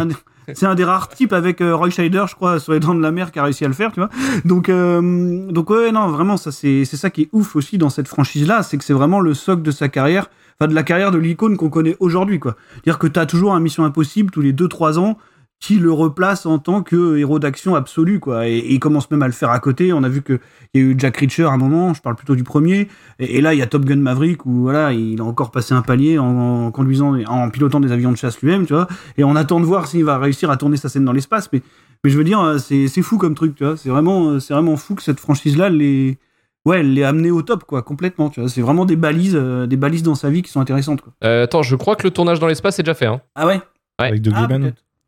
c'est 0.53 0.65
un- 0.65 0.73
des 0.75 0.85
rares 0.85 1.09
types 1.09 1.33
avec 1.33 1.59
euh, 1.59 1.75
Roy 1.75 1.89
Scheider, 1.89 2.23
je 2.29 2.35
crois, 2.35 2.57
sur 2.59 2.71
les 2.71 2.79
dents 2.79 2.95
de 2.95 3.01
la 3.01 3.11
mer, 3.11 3.33
qui 3.33 3.39
a 3.39 3.43
réussi 3.43 3.65
à 3.65 3.67
le 3.67 3.73
faire, 3.73 3.91
tu 3.91 3.99
vois. 3.99 4.09
Donc, 4.45 4.69
euh, 4.69 5.51
donc 5.51 5.69
ouais, 5.69 5.91
non, 5.91 6.07
vraiment, 6.07 6.37
ça 6.37 6.53
c'est 6.53 6.85
c'est 6.85 6.95
ça 6.95 7.09
qui 7.09 7.23
est 7.23 7.29
ouf 7.33 7.57
aussi 7.57 7.77
dans 7.77 7.89
cette 7.89 8.07
franchise-là, 8.07 8.63
c'est 8.63 8.77
que 8.77 8.85
c'est 8.85 8.93
vraiment 8.93 9.19
le 9.19 9.33
socle 9.33 9.61
de 9.61 9.71
sa 9.71 9.89
carrière, 9.89 10.29
enfin 10.57 10.69
de 10.69 10.75
la 10.75 10.83
carrière 10.83 11.11
de 11.11 11.17
l'icône 11.17 11.57
qu'on 11.57 11.69
connaît 11.69 11.97
aujourd'hui, 11.99 12.39
quoi. 12.39 12.55
Dire 12.85 12.97
que 12.97 13.07
t'as 13.07 13.25
toujours 13.25 13.53
un 13.53 13.59
Mission 13.59 13.83
Impossible 13.83 14.31
tous 14.31 14.41
les 14.41 14.53
2-3 14.53 14.97
ans 14.99 15.17
qui 15.59 15.79
le 15.79 15.91
replace 15.91 16.45
en 16.45 16.59
tant 16.59 16.83
que 16.83 17.17
héros 17.17 17.39
d'action 17.39 17.75
absolu, 17.75 18.19
quoi. 18.19 18.47
Et, 18.47 18.57
et 18.57 18.73
il 18.73 18.79
commence 18.79 19.09
même 19.09 19.23
à 19.23 19.25
le 19.27 19.33
faire 19.33 19.49
à 19.49 19.59
côté. 19.59 19.91
On 19.91 20.03
a 20.03 20.09
vu 20.09 20.21
que 20.21 20.39
il 20.73 20.81
y 20.81 20.83
a 20.83 20.87
eu 20.87 20.95
Jack 20.97 21.17
Reacher 21.17 21.45
à 21.45 21.49
un 21.49 21.57
moment, 21.57 21.93
je 21.95 22.01
parle 22.01 22.15
plutôt 22.15 22.35
du 22.35 22.43
premier. 22.43 22.87
Et, 23.19 23.37
et 23.37 23.41
là, 23.41 23.53
il 23.55 23.57
y 23.57 23.63
a 23.63 23.67
Top 23.67 23.83
Gun 23.83 23.95
Maverick 23.95 24.45
où 24.45 24.61
voilà, 24.61 24.93
il 24.93 25.19
a 25.19 25.23
encore 25.23 25.49
passé 25.49 25.73
un 25.73 25.81
palier 25.81 26.19
en, 26.19 26.67
en 26.67 26.71
conduisant, 26.71 27.15
en 27.25 27.49
pilotant 27.49 27.79
des 27.79 27.91
avions 27.91 28.11
de 28.11 28.17
chasse 28.17 28.39
lui-même, 28.41 28.67
tu 28.67 28.73
vois. 28.73 28.87
Et 29.17 29.23
on 29.23 29.35
attend 29.35 29.59
de 29.59 29.65
voir 29.65 29.87
s'il 29.87 30.05
va 30.05 30.19
réussir 30.19 30.51
à 30.51 30.57
tourner 30.57 30.77
sa 30.77 30.89
scène 30.89 31.05
dans 31.05 31.13
l'espace. 31.13 31.49
Mais, 31.51 31.63
mais 32.03 32.11
je 32.11 32.17
veux 32.17 32.23
dire, 32.23 32.39
euh, 32.39 32.57
c'est 32.59 32.87
c'est 32.87 33.01
fou 33.01 33.17
comme 33.17 33.33
truc, 33.33 33.55
tu 33.55 33.63
vois. 33.63 33.77
C'est 33.77 33.89
vraiment, 33.89 34.29
euh, 34.29 34.39
c'est 34.39 34.53
vraiment 34.53 34.77
fou 34.77 34.93
que 34.93 35.01
cette 35.03 35.19
franchise-là 35.19 35.69
les 35.69 36.17
Ouais, 36.65 36.81
elle 36.81 36.93
l'est 36.93 37.03
amenée 37.05 37.31
au 37.31 37.41
top, 37.43 37.63
quoi, 37.63 37.81
complètement. 37.81 38.29
Tu 38.29 38.41
vois, 38.41 38.49
c'est 38.49 38.61
vraiment 38.61 38.83
des 38.83 38.97
balises, 38.97 39.37
euh, 39.39 39.67
des 39.67 39.77
balises 39.77 40.03
dans 40.03 40.15
sa 40.15 40.29
vie 40.29 40.41
qui 40.41 40.51
sont 40.51 40.59
intéressantes, 40.59 40.99
quoi. 41.01 41.13
Euh, 41.23 41.45
attends, 41.45 41.63
je 41.63 41.77
crois 41.77 41.95
que 41.95 42.03
le 42.03 42.11
tournage 42.11 42.41
dans 42.41 42.47
l'espace 42.47 42.77
est 42.77 42.83
déjà 42.83 42.93
fait. 42.93 43.05
Hein. 43.05 43.21
Ah 43.35 43.47
ouais? 43.47 43.61
Ouais. 44.01 44.07
Avec 44.09 44.21
Doug 44.21 44.33
Ah. 44.35 44.47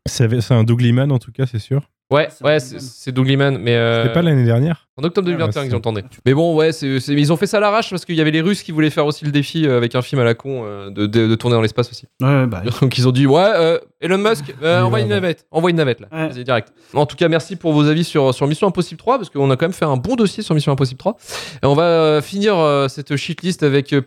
C'est 0.08 0.40
c'est 0.40 0.54
un 0.54 0.64
Doug 0.64 0.80
Liman, 0.80 1.10
en 1.12 1.18
tout 1.18 1.30
cas, 1.32 1.44
c'est 1.46 1.58
sûr. 1.58 1.82
Ouais, 2.12 2.28
ouais, 2.42 2.58
c'est 2.58 2.80
c'est 2.80 3.12
Doug 3.12 3.28
Liman, 3.28 3.56
mais. 3.58 3.76
euh, 3.76 4.02
C'était 4.02 4.14
pas 4.14 4.22
l'année 4.22 4.44
dernière 4.44 4.88
En 4.96 5.04
octobre 5.04 5.28
Ah, 5.28 5.30
2021 5.30 5.60
ouais, 5.62 5.68
qu'ils 5.68 5.76
entendaient. 5.76 6.04
Mais 6.26 6.34
bon, 6.34 6.56
ouais, 6.56 6.72
c'est, 6.72 6.98
c'est- 6.98 7.12
ils 7.12 7.32
ont 7.32 7.36
fait 7.36 7.46
ça 7.46 7.58
à 7.58 7.60
l'arrache 7.60 7.90
parce 7.90 8.04
qu'il 8.04 8.16
y 8.16 8.20
avait 8.20 8.32
les 8.32 8.40
Russes 8.40 8.64
qui 8.64 8.72
voulaient 8.72 8.90
faire 8.90 9.06
aussi 9.06 9.24
le 9.24 9.30
défi 9.30 9.64
euh, 9.64 9.76
avec 9.76 9.94
un 9.94 10.02
film 10.02 10.20
à 10.20 10.24
la 10.24 10.34
con 10.34 10.62
euh, 10.64 10.90
de, 10.90 11.06
de- 11.06 11.28
de 11.28 11.34
tourner 11.36 11.54
dans 11.54 11.62
l'espace 11.62 11.88
aussi. 11.90 12.06
Ouais, 12.20 12.46
bah. 12.48 12.62
Donc 12.80 12.98
ils 12.98 13.06
ont 13.06 13.12
dit 13.12 13.28
ouais, 13.28 13.40
euh, 13.54 13.78
Elon 14.00 14.18
Musk, 14.18 14.52
euh, 14.62 14.80
envoie 14.80 14.98
une 14.98 15.06
vraiment. 15.06 15.20
navette, 15.20 15.46
envoie 15.52 15.70
une 15.70 15.76
navette 15.76 16.00
là, 16.00 16.08
Ouais. 16.10 16.28
Vas-y, 16.30 16.42
direct. 16.42 16.72
En 16.94 17.06
tout 17.06 17.14
cas, 17.16 17.28
merci 17.28 17.54
pour 17.54 17.72
vos 17.72 17.86
avis 17.86 18.02
sur, 18.02 18.34
sur 18.34 18.48
Mission 18.48 18.66
Impossible 18.66 18.98
3 18.98 19.18
parce 19.18 19.30
qu'on 19.30 19.48
a 19.50 19.56
quand 19.56 19.66
même 19.66 19.72
fait 19.72 19.84
un 19.84 19.96
bon 19.96 20.16
dossier 20.16 20.42
sur 20.42 20.56
Mission 20.56 20.72
Impossible 20.72 20.98
3. 20.98 21.16
Et 21.62 21.66
on 21.66 21.74
va 21.74 22.20
finir 22.22 22.58
euh, 22.58 22.88
cette 22.88 23.14
shitlist 23.14 23.62
avec 23.62 23.92
euh, 23.92 24.00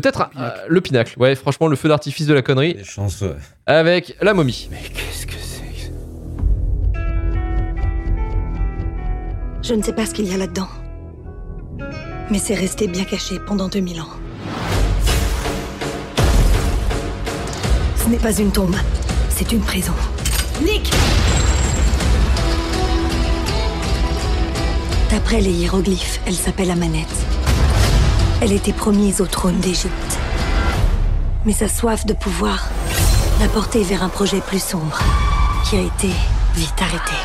peut-être. 0.00 0.30
euh, 0.36 0.40
euh, 0.40 0.50
le 0.68 0.80
pinacle, 0.80 1.14
ouais, 1.18 1.34
franchement, 1.34 1.66
le 1.68 1.76
feu 1.76 1.88
d'artifice 1.88 2.26
de 2.26 2.34
la 2.34 2.42
connerie, 2.42 2.74
Des 2.74 2.84
chances, 2.84 3.20
ouais. 3.22 3.34
avec 3.66 4.16
la 4.20 4.34
momie. 4.34 4.68
Qu'est-ce 4.94 5.26
que 5.26 5.32
c'est 5.32 5.58
Je 9.62 9.74
ne 9.74 9.82
sais 9.82 9.92
pas 9.92 10.06
ce 10.06 10.14
qu'il 10.14 10.26
y 10.30 10.34
a 10.34 10.36
là-dedans. 10.36 10.68
Mais 12.30 12.38
c'est 12.38 12.54
resté 12.54 12.86
bien 12.88 13.04
caché 13.04 13.38
pendant 13.46 13.68
2000 13.68 14.00
ans. 14.00 14.08
Ce 17.96 18.08
n'est 18.08 18.18
pas 18.18 18.32
une 18.38 18.50
tombe, 18.52 18.76
c'est 19.30 19.52
une 19.52 19.60
prison. 19.60 19.92
Nick 20.62 20.90
D'après 25.10 25.40
les 25.40 25.50
hiéroglyphes, 25.50 26.20
elle 26.26 26.34
s'appelle 26.34 26.70
Amanette. 26.70 27.06
Elle 28.40 28.52
était 28.52 28.72
promise 28.72 29.20
au 29.20 29.26
trône 29.26 29.58
d'Égypte. 29.58 30.18
Mais 31.44 31.52
sa 31.52 31.66
soif 31.66 32.06
de 32.06 32.12
pouvoir 32.12 32.68
l'a 33.40 33.48
portée 33.48 33.82
vers 33.82 34.04
un 34.04 34.08
projet 34.08 34.40
plus 34.40 34.62
sombre, 34.62 35.00
qui 35.64 35.76
a 35.76 35.80
été 35.80 36.10
vite 36.54 36.80
arrêté. 36.80 37.16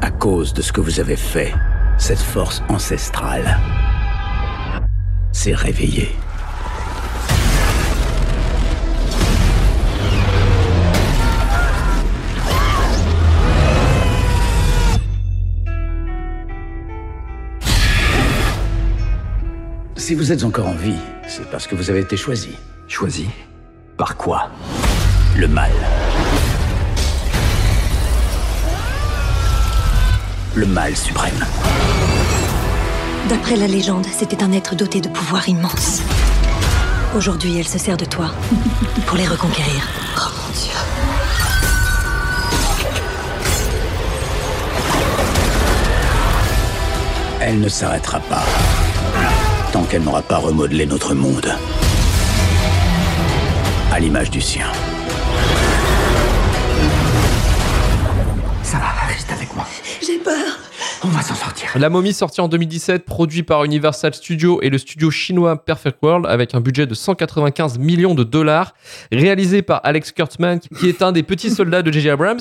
À 0.00 0.10
cause 0.12 0.52
de 0.52 0.62
ce 0.62 0.72
que 0.72 0.80
vous 0.80 1.00
avez 1.00 1.16
fait, 1.16 1.52
cette 1.96 2.20
force 2.20 2.62
ancestrale 2.68 3.58
s'est 5.32 5.54
réveillée. 5.54 6.14
Si 20.08 20.14
vous 20.14 20.32
êtes 20.32 20.42
encore 20.42 20.68
en 20.68 20.74
vie, 20.74 20.96
c'est 21.26 21.44
parce 21.50 21.66
que 21.66 21.74
vous 21.74 21.90
avez 21.90 22.00
été 22.00 22.16
choisi. 22.16 22.56
Choisi 22.86 23.28
Par 23.98 24.16
quoi? 24.16 24.48
Le 25.36 25.46
mal. 25.46 25.70
Le 30.54 30.64
mal 30.64 30.96
suprême. 30.96 31.44
D'après 33.28 33.56
la 33.56 33.66
légende, 33.66 34.06
c'était 34.06 34.42
un 34.42 34.50
être 34.52 34.74
doté 34.74 35.02
de 35.02 35.10
pouvoirs 35.10 35.46
immenses. 35.46 36.00
Aujourd'hui, 37.14 37.58
elle 37.58 37.68
se 37.68 37.78
sert 37.78 37.98
de 37.98 38.06
toi 38.06 38.30
pour 39.04 39.18
les 39.18 39.26
reconquérir. 39.26 39.86
Oh 40.16 40.30
mon 40.38 40.48
dieu. 40.54 40.72
Elle 47.42 47.60
ne 47.60 47.68
s'arrêtera 47.68 48.20
pas 48.20 48.44
tant 49.78 49.84
qu'elle 49.84 50.02
n'aura 50.02 50.22
pas 50.22 50.38
remodelé 50.38 50.86
notre 50.86 51.14
monde 51.14 51.54
à 53.92 54.00
l'image 54.00 54.28
du 54.30 54.40
sien. 54.40 54.66
Ça 58.64 58.78
va, 58.78 59.06
reste 59.06 59.30
avec 59.30 59.54
moi. 59.54 59.64
J'ai 60.04 60.18
peur. 60.18 60.57
On 61.04 61.08
va 61.08 61.22
s'en 61.22 61.36
sortir. 61.36 61.70
La 61.78 61.90
momie 61.90 62.12
sortie 62.12 62.40
en 62.40 62.48
2017, 62.48 63.04
produit 63.04 63.44
par 63.44 63.62
Universal 63.62 64.14
Studios 64.14 64.60
et 64.62 64.68
le 64.68 64.78
studio 64.78 65.12
chinois 65.12 65.64
Perfect 65.64 65.98
World 66.02 66.26
avec 66.26 66.56
un 66.56 66.60
budget 66.60 66.86
de 66.86 66.94
195 66.94 67.78
millions 67.78 68.16
de 68.16 68.24
dollars, 68.24 68.74
réalisé 69.12 69.62
par 69.62 69.80
Alex 69.84 70.10
Kurtzman 70.10 70.58
qui 70.58 70.88
est 70.88 71.00
un 71.00 71.12
des 71.12 71.22
petits 71.22 71.50
soldats 71.50 71.82
de 71.82 71.92
J.J. 71.92 72.10
Abrams, 72.10 72.40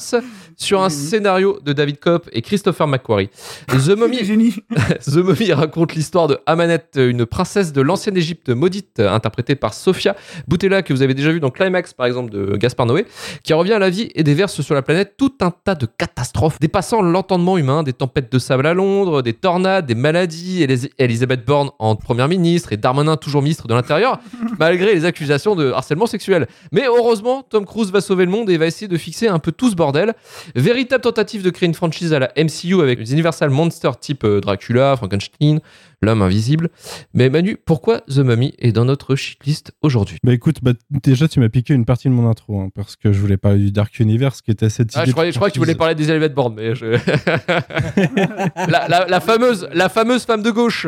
sur 0.55 0.81
un 0.81 0.89
scénario 0.89 1.59
de 1.63 1.71
David 1.71 1.99
Kopp 1.99 2.29
et 2.31 2.41
Christopher 2.41 2.87
McQuarrie. 2.87 3.29
The 3.67 3.89
Mummy, 3.97 4.25
Génie. 4.25 4.55
The 5.05 5.17
Mummy 5.17 5.53
raconte 5.53 5.93
l'histoire 5.93 6.27
de 6.27 6.39
Amanette, 6.47 6.97
une 6.99 7.27
princesse 7.27 7.73
de 7.73 7.81
l'ancienne 7.81 8.17
Égypte 8.17 8.49
maudite, 8.49 8.99
interprétée 8.99 9.55
par 9.55 9.75
Sophia 9.75 10.15
Boutella, 10.47 10.81
que 10.81 10.93
vous 10.93 11.03
avez 11.03 11.13
déjà 11.13 11.31
vu 11.31 11.39
dans 11.39 11.51
Climax, 11.51 11.93
par 11.93 12.07
exemple, 12.07 12.31
de 12.31 12.57
Gaspard 12.57 12.87
Noé, 12.87 13.05
qui 13.43 13.53
revient 13.53 13.73
à 13.73 13.79
la 13.79 13.91
vie 13.91 14.09
et 14.15 14.23
déverse 14.23 14.61
sur 14.61 14.73
la 14.73 14.81
planète 14.81 15.13
tout 15.15 15.35
un 15.41 15.51
tas 15.51 15.75
de 15.75 15.85
catastrophes, 15.85 16.59
dépassant 16.59 17.03
l'entendement 17.03 17.59
humain, 17.59 17.83
des 17.83 17.93
tempêtes 17.93 18.31
de 18.31 18.39
sable 18.47 18.65
à 18.65 18.73
Londres, 18.73 19.21
des 19.21 19.33
tornades, 19.33 19.85
des 19.85 19.93
maladies, 19.95 20.63
Elis- 20.63 20.89
Elisabeth 20.97 21.45
Borne 21.45 21.69
en 21.79 21.95
première 21.95 22.27
ministre 22.27 22.71
et 22.71 22.77
Darmanin 22.77 23.17
toujours 23.17 23.41
ministre 23.41 23.67
de 23.67 23.73
l'Intérieur, 23.73 24.19
malgré 24.59 24.95
les 24.95 25.03
accusations 25.05 25.55
de 25.55 25.71
harcèlement 25.71 26.05
sexuel. 26.07 26.47
Mais 26.71 26.85
heureusement, 26.85 27.43
Tom 27.43 27.65
Cruise 27.65 27.91
va 27.91 27.99
sauver 28.01 28.25
le 28.25 28.31
monde 28.31 28.49
et 28.49 28.57
va 28.57 28.65
essayer 28.65 28.87
de 28.87 28.97
fixer 28.97 29.27
un 29.27 29.39
peu 29.39 29.51
tout 29.51 29.69
ce 29.69 29.75
bordel. 29.75 30.13
Véritable 30.55 31.01
tentative 31.01 31.43
de 31.43 31.49
créer 31.49 31.67
une 31.67 31.73
franchise 31.73 32.13
à 32.13 32.19
la 32.19 32.31
MCU 32.37 32.81
avec 32.81 32.99
les 32.99 33.11
Universal 33.11 33.49
Monsters 33.49 33.99
type 33.99 34.23
euh, 34.23 34.39
Dracula, 34.39 34.95
Frankenstein, 34.95 35.59
L'homme 36.01 36.21
invisible. 36.21 36.69
Mais 37.15 37.29
Manu, 37.29 37.57
pourquoi 37.65 38.01
The 38.01 38.19
Mummy 38.19 38.53
est 38.59 38.71
dans 38.71 38.85
notre 38.85 39.15
shitlist 39.15 39.71
aujourd'hui? 39.81 40.17
Bah 40.23 40.33
écoute, 40.33 40.57
bah, 40.61 40.73
déjà 40.91 41.27
tu 41.27 41.39
m'as 41.39 41.49
piqué 41.49 41.73
une 41.73 41.85
partie 41.85 42.07
de 42.07 42.13
mon 42.13 42.29
intro, 42.29 42.61
hein, 42.61 42.69
parce 42.75 42.95
que 42.95 43.11
je 43.11 43.19
voulais 43.19 43.37
parler 43.37 43.57
du 43.59 43.71
Dark 43.71 43.99
Universe 43.99 44.41
qui 44.41 44.51
était 44.51 44.69
cette 44.69 44.91
ah, 44.95 45.01
idée 45.01 45.07
je, 45.09 45.11
croyais, 45.13 45.31
de 45.31 45.33
je 45.33 45.39
crois 45.39 45.49
que 45.49 45.53
tu 45.53 45.59
voulais 45.59 45.73
parler 45.75 45.95
des 45.95 46.11
Elevate 46.11 46.35
Born, 46.35 46.53
mais 46.55 46.75
je... 46.75 46.85
la, 48.69 48.87
la- 48.87 49.07
la 49.07 49.19
fameuse, 49.19 49.67
la 49.73 49.89
fameuse 49.89 50.23
femme 50.23 50.43
de 50.43 50.51
gauche. 50.51 50.87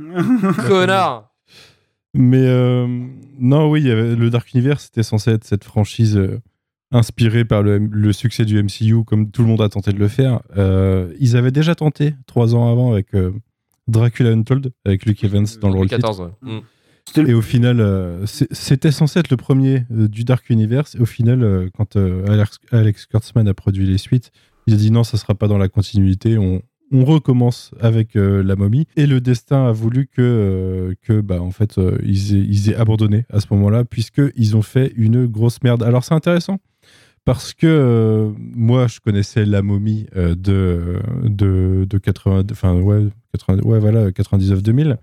Connard. 0.66 1.32
Mais 2.14 2.46
euh, 2.46 2.86
non, 3.38 3.70
oui, 3.70 3.82
le 3.82 4.30
Dark 4.30 4.52
Universe 4.54 4.84
c'était 4.84 5.02
censé 5.02 5.30
être 5.30 5.44
cette 5.44 5.64
franchise 5.64 6.16
euh, 6.16 6.40
inspirée 6.90 7.44
par 7.44 7.62
le, 7.62 7.78
le 7.78 8.12
succès 8.12 8.44
du 8.44 8.60
MCU, 8.62 9.04
comme 9.04 9.30
tout 9.30 9.42
le 9.42 9.48
monde 9.48 9.60
a 9.60 9.68
tenté 9.68 9.92
de 9.92 9.98
le 9.98 10.08
faire. 10.08 10.40
Euh, 10.56 11.12
ils 11.20 11.36
avaient 11.36 11.50
déjà 11.50 11.74
tenté 11.74 12.14
trois 12.26 12.54
ans 12.54 12.70
avant 12.72 12.92
avec 12.92 13.14
euh, 13.14 13.32
Dracula 13.88 14.30
Untold, 14.30 14.72
avec 14.84 15.06
Luke 15.06 15.24
Evans 15.24 15.46
dans 15.60 15.68
le 15.68 15.74
rôle 15.74 15.88
titre. 15.88 16.00
14, 16.00 16.20
ouais. 16.20 16.28
Mm. 16.42 16.60
Et 17.26 17.32
au 17.32 17.40
final, 17.40 17.80
euh, 17.80 18.26
c'était 18.26 18.90
censé 18.90 19.18
être 19.18 19.30
le 19.30 19.38
premier 19.38 19.84
euh, 19.90 20.08
du 20.08 20.24
Dark 20.24 20.50
Universe. 20.50 20.94
Et 20.94 21.00
au 21.00 21.06
final, 21.06 21.42
euh, 21.42 21.68
quand 21.74 21.96
euh, 21.96 22.26
Alex, 22.26 22.58
Alex 22.70 23.06
Kurtzman 23.06 23.48
a 23.48 23.54
produit 23.54 23.86
les 23.86 23.98
suites, 23.98 24.30
il 24.66 24.74
a 24.74 24.76
dit 24.76 24.90
non, 24.90 25.04
ça 25.04 25.16
sera 25.16 25.34
pas 25.34 25.48
dans 25.48 25.56
la 25.56 25.68
continuité. 25.68 26.36
On, 26.36 26.60
on 26.92 27.04
recommence 27.04 27.72
avec 27.80 28.16
euh, 28.16 28.42
la 28.42 28.56
momie. 28.56 28.86
Et 28.96 29.06
le 29.06 29.20
destin 29.20 29.66
a 29.66 29.72
voulu 29.72 30.06
que, 30.06 30.20
euh, 30.20 30.94
que 31.02 31.20
bah, 31.20 31.40
en 31.40 31.50
fait, 31.50 31.78
euh, 31.78 31.98
ils, 32.04 32.36
aient, 32.36 32.46
ils 32.48 32.70
aient 32.70 32.76
abandonné 32.76 33.26
à 33.30 33.40
ce 33.40 33.46
moment-là, 33.50 33.84
puisqu'ils 33.84 34.56
ont 34.56 34.62
fait 34.62 34.92
une 34.96 35.26
grosse 35.26 35.62
merde. 35.62 35.82
Alors 35.82 36.04
c'est 36.04 36.14
intéressant. 36.14 36.58
Parce 37.28 37.52
que 37.54 37.66
euh, 37.66 38.30
moi, 38.38 38.86
je 38.86 39.00
connaissais 39.00 39.44
la 39.44 39.60
momie 39.62 40.06
euh, 40.16 40.34
de, 40.34 40.96
de, 41.24 41.86
de 41.88 41.98
80, 41.98 42.44
enfin, 42.50 42.74
ouais, 42.80 43.06
80, 43.34 43.62
ouais, 43.64 43.78
voilà, 43.78 44.10
99-2000. 44.10 44.96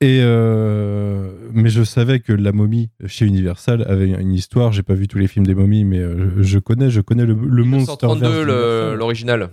Et 0.00 0.20
euh, 0.22 1.30
mais 1.52 1.68
je 1.68 1.82
savais 1.84 2.18
que 2.20 2.32
la 2.32 2.52
momie 2.52 2.90
chez 3.06 3.24
Universal 3.26 3.84
avait 3.88 4.10
une 4.10 4.32
histoire. 4.32 4.72
J'ai 4.72 4.82
pas 4.82 4.94
vu 4.94 5.06
tous 5.08 5.18
les 5.18 5.28
films 5.28 5.46
des 5.46 5.54
momies, 5.54 5.84
mais 5.84 6.00
je 6.40 6.58
connais, 6.58 6.90
je 6.90 7.00
connais 7.00 7.24
le, 7.26 7.34
le 7.34 7.64
monstre. 7.64 7.92
132, 8.00 8.44
le- 8.44 8.94
l'original. 8.96 9.50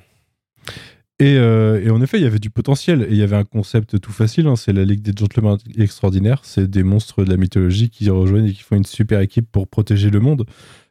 Et, 1.22 1.36
euh, 1.38 1.82
et 1.84 1.89
en 1.89 2.01
effet, 2.01 2.17
il 2.17 2.24
y 2.24 2.28
avait 2.28 2.39
du 2.39 2.49
potentiel. 2.49 3.01
Et 3.03 3.11
il 3.11 3.17
y 3.17 3.24
avait 3.24 3.36
un 3.36 3.43
concept 3.43 3.99
tout 3.99 4.11
facile. 4.13 4.47
hein, 4.47 4.55
c'est 4.55 4.72
la 4.74 4.86
Ligue 4.86 5.01
des 5.01 5.11
Gentlemen 5.17 5.57
Extraordinaires. 5.78 6.41
C'est 6.43 6.70
des 6.70 6.84
monstres 6.84 7.24
de 7.26 7.30
la 7.30 7.36
mythologie 7.38 7.89
qui 7.89 8.09
rejoignent 8.09 8.45
et 8.47 8.53
qui 8.53 8.63
font 8.63 8.78
une 8.78 8.86
super 8.86 9.20
équipe 9.20 9.47
pour 9.51 9.67
protéger 9.67 10.09
le 10.09 10.20
monde. 10.22 10.45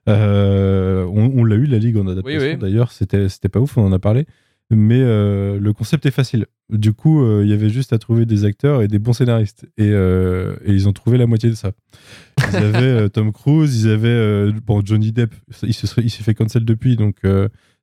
Euh, 0.09 1.05
on 1.07 1.33
on 1.35 1.45
l'a 1.45 1.57
eu, 1.57 1.65
la 1.67 1.79
Ligue, 1.79 1.97
en 1.97 2.07
adaptation. 2.07 2.41
Oui, 2.41 2.51
oui. 2.53 2.57
D'ailleurs, 2.59 2.93
c'était 2.93 3.29
c'était 3.29 3.49
pas 3.49 3.61
ouf, 3.61 3.77
on 3.79 3.85
en 3.85 3.93
a 3.93 3.99
parlé. 3.99 4.27
Mais 4.71 5.01
euh, 5.01 5.59
le 5.59 5.73
concept 5.73 6.05
est 6.05 6.11
facile. 6.11 6.45
Du 6.69 6.93
coup, 6.93 7.25
il 7.41 7.49
y 7.49 7.55
avait 7.55 7.71
juste 7.71 7.95
à 7.95 7.99
trouver 7.99 8.27
des 8.27 8.45
acteurs 8.45 8.83
et 8.83 8.89
des 8.89 8.99
bons 8.99 9.15
scénaristes. 9.15 9.65
Et, 9.79 9.89
et 9.89 10.73
ils 10.73 10.87
ont 10.89 10.93
trouvé 10.93 11.17
la 11.17 11.27
moitié 11.27 11.49
de 11.49 11.55
ça. 11.55 11.73
Ils 12.53 12.57
avaient 12.57 13.09
Tom 13.09 13.33
Cruise, 13.33 13.85
ils 13.85 13.91
avaient 13.91 14.53
bon, 14.67 14.83
Johnny 14.85 15.11
Depp. 15.13 15.35
Il 15.63 15.73
se 15.73 15.87
serait- 15.87 16.03
il 16.03 16.11
s'est 16.11 16.23
fait 16.23 16.35
cancel 16.35 16.67
depuis, 16.67 16.97
donc 16.97 17.17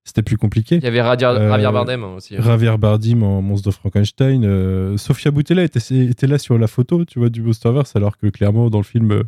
c'était 0.06 0.22
plus 0.22 0.38
compliqué. 0.38 0.76
Il 0.76 0.84
y 0.84 0.88
avait 0.88 1.02
Radia- 1.02 1.34
Euh, 1.36 1.50
Javier 1.50 1.72
Bardem 1.74 2.04
aussi. 2.04 2.36
Javier 2.40 2.78
Bardem 2.78 3.24
en 3.24 3.42
Monstre 3.42 3.70
de 3.70 3.74
Frankenstein. 3.74 4.46
euh, 4.46 4.96
Sofia 4.98 5.32
Boutella 5.32 5.64
était, 5.64 5.80
était 6.06 6.28
là 6.28 6.38
sur 6.38 6.58
la 6.58 6.68
photo, 6.68 7.04
tu 7.04 7.20
vois, 7.20 7.30
du 7.30 7.42
Monsterverse, 7.42 7.96
alors 7.96 8.18
que 8.18 8.28
clairement, 8.28 8.70
dans 8.70 8.78
le 8.78 8.84
film, 8.86 9.12
euh, 9.12 9.24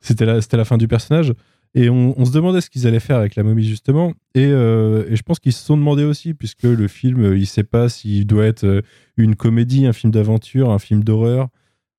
c'était 0.00 0.26
la, 0.26 0.40
la 0.52 0.64
fin 0.64 0.76
du 0.76 0.88
personnage. 0.88 1.32
Et 1.74 1.88
on, 1.90 2.18
on 2.18 2.24
se 2.24 2.32
demandait 2.32 2.60
ce 2.62 2.70
qu'ils 2.70 2.86
allaient 2.86 2.98
faire 2.98 3.18
avec 3.18 3.36
la 3.36 3.42
momie, 3.44 3.62
justement. 3.62 4.12
Et, 4.34 4.46
euh, 4.46 5.04
et 5.08 5.16
je 5.16 5.22
pense 5.22 5.38
qu'ils 5.38 5.52
se 5.52 5.64
sont 5.64 5.76
demandé 5.76 6.02
aussi, 6.02 6.34
puisque 6.34 6.62
le 6.64 6.88
film, 6.88 7.34
il 7.36 7.46
sait 7.46 7.62
pas 7.62 7.88
s'il 7.88 8.26
doit 8.26 8.46
être 8.46 8.82
une 9.18 9.36
comédie, 9.36 9.86
un 9.86 9.92
film 9.92 10.10
d'aventure, 10.10 10.70
un 10.70 10.78
film 10.78 11.04
d'horreur, 11.04 11.48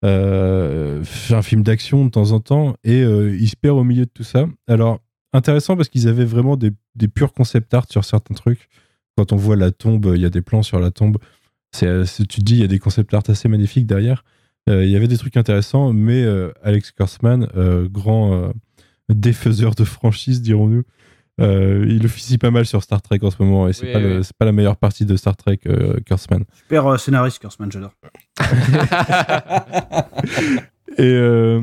un 0.03 1.41
film 1.41 1.63
d'action 1.63 2.05
de 2.05 2.09
temps 2.09 2.31
en 2.31 2.39
temps. 2.39 2.75
Et 2.83 3.01
il 3.01 3.47
se 3.47 3.55
perd 3.55 3.77
au 3.77 3.83
milieu 3.83 4.05
de 4.05 4.11
tout 4.13 4.23
ça. 4.23 4.45
Alors, 4.67 4.99
intéressant 5.33 5.75
parce 5.75 5.89
qu'ils 5.89 6.07
avaient 6.07 6.25
vraiment 6.25 6.55
des, 6.57 6.71
des 6.95 7.07
purs 7.07 7.33
concept 7.33 7.73
art 7.73 7.85
sur 7.89 8.05
certains 8.05 8.35
trucs. 8.35 8.69
Quand 9.17 9.31
on 9.33 9.35
voit 9.35 9.55
la 9.55 9.71
tombe, 9.71 10.11
il 10.15 10.21
y 10.21 10.25
a 10.25 10.29
des 10.29 10.41
plans 10.41 10.63
sur 10.63 10.79
la 10.79 10.91
tombe. 10.91 11.17
C'est, 11.71 12.05
c'est- 12.05 12.25
tu 12.25 12.39
te 12.39 12.45
dis, 12.45 12.55
il 12.55 12.61
y 12.61 12.63
a 12.63 12.67
des 12.67 12.79
concept 12.79 13.13
art 13.13 13.23
assez 13.27 13.47
magnifiques 13.49 13.85
derrière. 13.85 14.23
Euh, 14.69 14.85
Il 14.85 14.91
y 14.91 14.95
avait 14.95 15.07
des 15.07 15.17
trucs 15.17 15.37
intéressants, 15.37 15.93
mais 15.93 16.23
euh, 16.23 16.51
Alex 16.63 16.91
Kurtzman, 16.91 17.47
euh, 17.55 17.87
grand 17.89 18.33
euh, 18.33 18.49
défaiseur 19.09 19.75
de 19.75 19.83
franchise, 19.83 20.41
dirons-nous, 20.41 20.83
euh, 21.41 21.85
il 21.87 22.05
officie 22.05 22.37
pas 22.37 22.51
mal 22.51 22.65
sur 22.65 22.83
Star 22.83 23.01
Trek 23.01 23.19
en 23.23 23.31
ce 23.31 23.41
moment 23.41 23.67
et 23.67 23.73
c'est 23.73 23.87
Oui, 23.87 23.93
pas, 23.93 23.99
le- 23.99 24.23
c'est 24.23 24.35
pas 24.37 24.45
la 24.45 24.51
meilleure 24.51 24.77
partie 24.77 25.05
de 25.05 25.15
Star 25.15 25.35
Trek, 25.37 25.59
euh, 25.67 25.97
Kurtzman. 26.05 26.43
Super 26.53 26.85
euh, 26.87 26.97
scénariste, 26.97 27.39
Kurzman, 27.39 27.71
j'adore. 27.71 27.93
Et, 30.97 31.03
euh, 31.03 31.61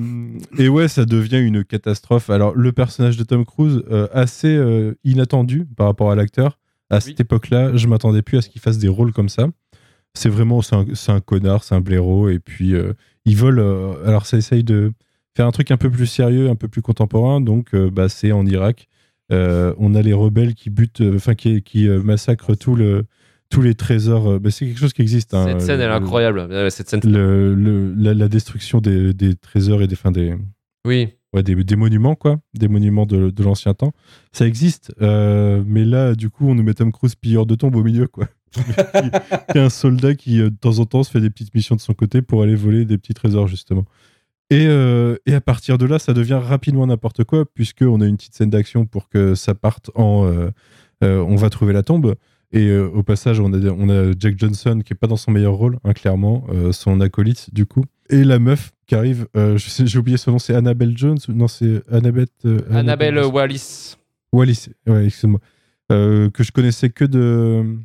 et 0.58 0.68
ouais, 0.68 0.88
ça 0.88 1.04
devient 1.04 1.40
une 1.40 1.64
catastrophe. 1.64 2.30
Alors, 2.30 2.54
le 2.54 2.72
personnage 2.72 3.16
de 3.16 3.24
Tom 3.24 3.44
Cruise, 3.44 3.82
euh, 3.90 4.06
assez 4.12 4.54
euh, 4.54 4.94
inattendu 5.04 5.66
par 5.76 5.86
rapport 5.86 6.10
à 6.10 6.14
l'acteur. 6.14 6.58
À 6.90 7.00
cette 7.00 7.18
époque-là, 7.18 7.76
je 7.76 7.88
m'attendais 7.88 8.22
plus 8.22 8.38
à 8.38 8.42
ce 8.42 8.48
qu'il 8.48 8.60
fasse 8.60 8.78
des 8.78 8.88
rôles 8.88 9.12
comme 9.12 9.28
ça. 9.28 9.48
C'est 10.14 10.28
vraiment, 10.28 10.62
c'est 10.62 10.76
un, 10.76 10.86
un 11.08 11.20
connard, 11.20 11.64
c'est 11.64 11.74
un 11.74 11.80
blaireau. 11.80 12.28
Et 12.28 12.38
puis, 12.38 12.74
il 13.24 13.36
vole. 13.36 13.58
euh, 13.58 13.94
alors, 14.06 14.26
ça 14.26 14.36
essaye 14.36 14.62
de 14.62 14.92
faire 15.36 15.46
un 15.46 15.50
truc 15.50 15.70
un 15.70 15.76
peu 15.76 15.90
plus 15.90 16.06
sérieux, 16.06 16.48
un 16.48 16.54
peu 16.54 16.68
plus 16.68 16.82
contemporain. 16.82 17.40
Donc, 17.40 17.74
bah, 17.74 18.08
c'est 18.08 18.32
en 18.32 18.46
Irak. 18.46 18.88
On 19.30 19.94
a 19.94 20.02
les 20.02 20.12
rebelles 20.12 20.54
qui 20.54 20.70
butent, 20.70 21.02
enfin, 21.16 21.34
qui, 21.34 21.62
qui 21.62 21.88
massacrent 21.88 22.56
tout 22.56 22.76
le, 22.76 23.04
tous 23.48 23.62
les 23.62 23.74
trésors. 23.74 24.28
euh, 24.32 24.38
bah, 24.38 24.50
c'est 24.50 24.66
quelque 24.66 24.78
chose 24.78 24.92
qui 24.92 25.02
existe. 25.02 25.34
hein, 25.34 25.44
Cette 25.46 25.60
scène, 25.60 25.80
elle 25.80 25.90
est 25.90 25.94
incroyable. 25.94 26.46
Ouais, 26.50 26.70
Cette 26.70 26.88
scène. 26.88 27.00
le, 27.04 27.54
le- 27.54 27.94
la, 27.96 28.14
la 28.14 28.28
destruction 28.28 28.80
des, 28.80 29.12
des 29.14 29.34
trésors 29.34 29.82
et 29.82 29.86
des, 29.86 29.96
fin, 29.96 30.10
des, 30.10 30.34
Oui. 30.86 31.08
ouais, 31.32 31.42
des, 31.42 31.54
des 31.62 31.76
monuments, 31.76 32.14
quoi, 32.14 32.38
des 32.54 32.68
monuments 32.68 33.06
de, 33.06 33.30
de 33.30 33.42
l'ancien 33.42 33.74
temps. 33.74 33.92
Ça 34.32 34.46
existe, 34.46 34.92
euh, 35.02 35.62
mais 35.66 35.84
là, 35.84 36.14
du 36.14 36.30
coup, 36.30 36.48
on 36.48 36.54
nous 36.54 36.62
met 36.62 36.74
Tom 36.74 36.92
Cruise 36.92 37.14
pilleur 37.14 37.46
de 37.46 37.54
tombes 37.54 37.76
au 37.76 37.82
milieu, 37.82 38.06
quoi. 38.06 38.28
qui, 38.56 39.58
est 39.58 39.60
un 39.60 39.68
soldat 39.70 40.14
qui, 40.14 40.40
euh, 40.40 40.50
de 40.50 40.56
temps 40.56 40.78
en 40.78 40.86
temps, 40.86 41.02
se 41.02 41.10
fait 41.10 41.20
des 41.20 41.30
petites 41.30 41.54
missions 41.54 41.76
de 41.76 41.80
son 41.80 41.94
côté 41.94 42.22
pour 42.22 42.42
aller 42.42 42.54
voler 42.54 42.84
des 42.84 42.96
petits 42.98 43.12
trésors, 43.14 43.46
justement. 43.48 43.84
Et, 44.50 44.66
euh, 44.68 45.16
et 45.26 45.34
à 45.34 45.40
partir 45.40 45.76
de 45.76 45.86
là, 45.86 45.98
ça 45.98 46.12
devient 46.14 46.40
rapidement 46.42 46.86
n'importe 46.86 47.24
quoi, 47.24 47.44
puisqu'on 47.52 48.00
a 48.00 48.06
une 48.06 48.16
petite 48.16 48.34
scène 48.34 48.48
d'action 48.50 48.86
pour 48.86 49.08
que 49.08 49.34
ça 49.34 49.54
parte 49.54 49.90
en 49.96 50.24
euh, 50.26 50.50
on 51.02 51.34
va 51.36 51.50
trouver 51.50 51.72
la 51.74 51.82
tombe. 51.82 52.14
Et 52.52 52.68
euh, 52.68 52.88
au 52.88 53.02
passage, 53.02 53.40
on 53.40 53.52
a, 53.52 53.58
on 53.70 53.88
a 53.88 54.12
Jack 54.18 54.38
Johnson 54.38 54.80
qui 54.84 54.92
est 54.92 54.96
pas 54.96 55.08
dans 55.08 55.16
son 55.16 55.30
meilleur 55.32 55.54
rôle, 55.54 55.78
hein, 55.84 55.92
clairement, 55.92 56.46
euh, 56.50 56.72
son 56.72 57.00
acolyte 57.00 57.52
du 57.52 57.66
coup. 57.66 57.84
Et 58.08 58.22
la 58.24 58.38
meuf 58.38 58.72
qui 58.86 58.94
arrive, 58.94 59.26
euh, 59.36 59.58
je 59.58 59.68
sais- 59.68 59.86
j'ai 59.86 59.98
oublié 59.98 60.16
son 60.16 60.30
nom, 60.32 60.38
c'est 60.38 60.54
Annabelle 60.54 60.96
Jones 60.96 61.18
ou 61.28 61.32
Non, 61.32 61.48
c'est 61.48 61.82
Annabeth. 61.90 62.30
euh, 62.44 62.60
Annabelle 62.70 63.18
Wallis. 63.24 63.96
Wallis, 64.32 64.68
ouais, 64.86 65.06
excuse-moi. 65.06 65.40
Euh, 65.92 66.30
que 66.30 66.42
je 66.44 66.52
connaissais 66.52 66.90
que 66.90 67.04
de 67.04 67.76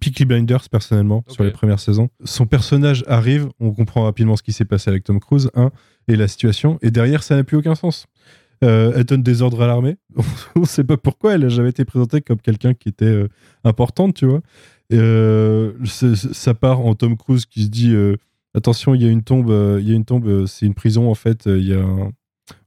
Peaky 0.00 0.24
Blinders 0.24 0.68
personnellement 0.68 1.24
sur 1.28 1.44
les 1.44 1.50
premières 1.52 1.80
saisons. 1.80 2.08
Son 2.24 2.46
personnage 2.46 3.04
arrive, 3.06 3.48
on 3.60 3.72
comprend 3.72 4.02
rapidement 4.04 4.36
ce 4.36 4.42
qui 4.42 4.52
s'est 4.52 4.64
passé 4.64 4.90
avec 4.90 5.04
Tom 5.04 5.20
Cruise, 5.20 5.50
un, 5.54 5.70
et 6.08 6.16
la 6.16 6.28
situation, 6.28 6.78
et 6.82 6.90
derrière 6.90 7.22
ça 7.22 7.36
n'a 7.36 7.44
plus 7.44 7.56
aucun 7.56 7.74
sens. 7.74 8.06
Euh, 8.64 8.92
elle 8.96 9.04
donne 9.04 9.22
des 9.22 9.42
ordres 9.42 9.62
à 9.62 9.66
l'armée. 9.66 9.96
on 10.56 10.60
ne 10.60 10.66
sait 10.66 10.84
pas 10.84 10.96
pourquoi. 10.96 11.34
Elle 11.34 11.42
n'a 11.42 11.48
jamais 11.48 11.70
été 11.70 11.84
présentée 11.84 12.20
comme 12.20 12.38
quelqu'un 12.38 12.74
qui 12.74 12.88
était 12.88 13.04
euh, 13.04 13.28
importante, 13.64 14.14
tu 14.14 14.26
vois. 14.26 14.40
Euh, 14.92 15.72
ça 15.84 16.54
part 16.54 16.80
en 16.80 16.94
Tom 16.94 17.16
Cruise 17.16 17.44
qui 17.44 17.64
se 17.64 17.68
dit 17.68 17.92
euh, 17.92 18.16
attention, 18.54 18.94
il 18.94 19.02
y 19.02 19.06
a 19.06 19.10
une 19.10 19.22
tombe, 19.22 19.50
il 19.80 19.88
y 19.88 19.92
a 19.92 19.94
une 19.94 20.04
tombe, 20.04 20.46
c'est 20.46 20.64
une 20.64 20.74
prison 20.74 21.10
en 21.10 21.14
fait. 21.14 21.46
y 21.46 21.74
a 21.74 21.84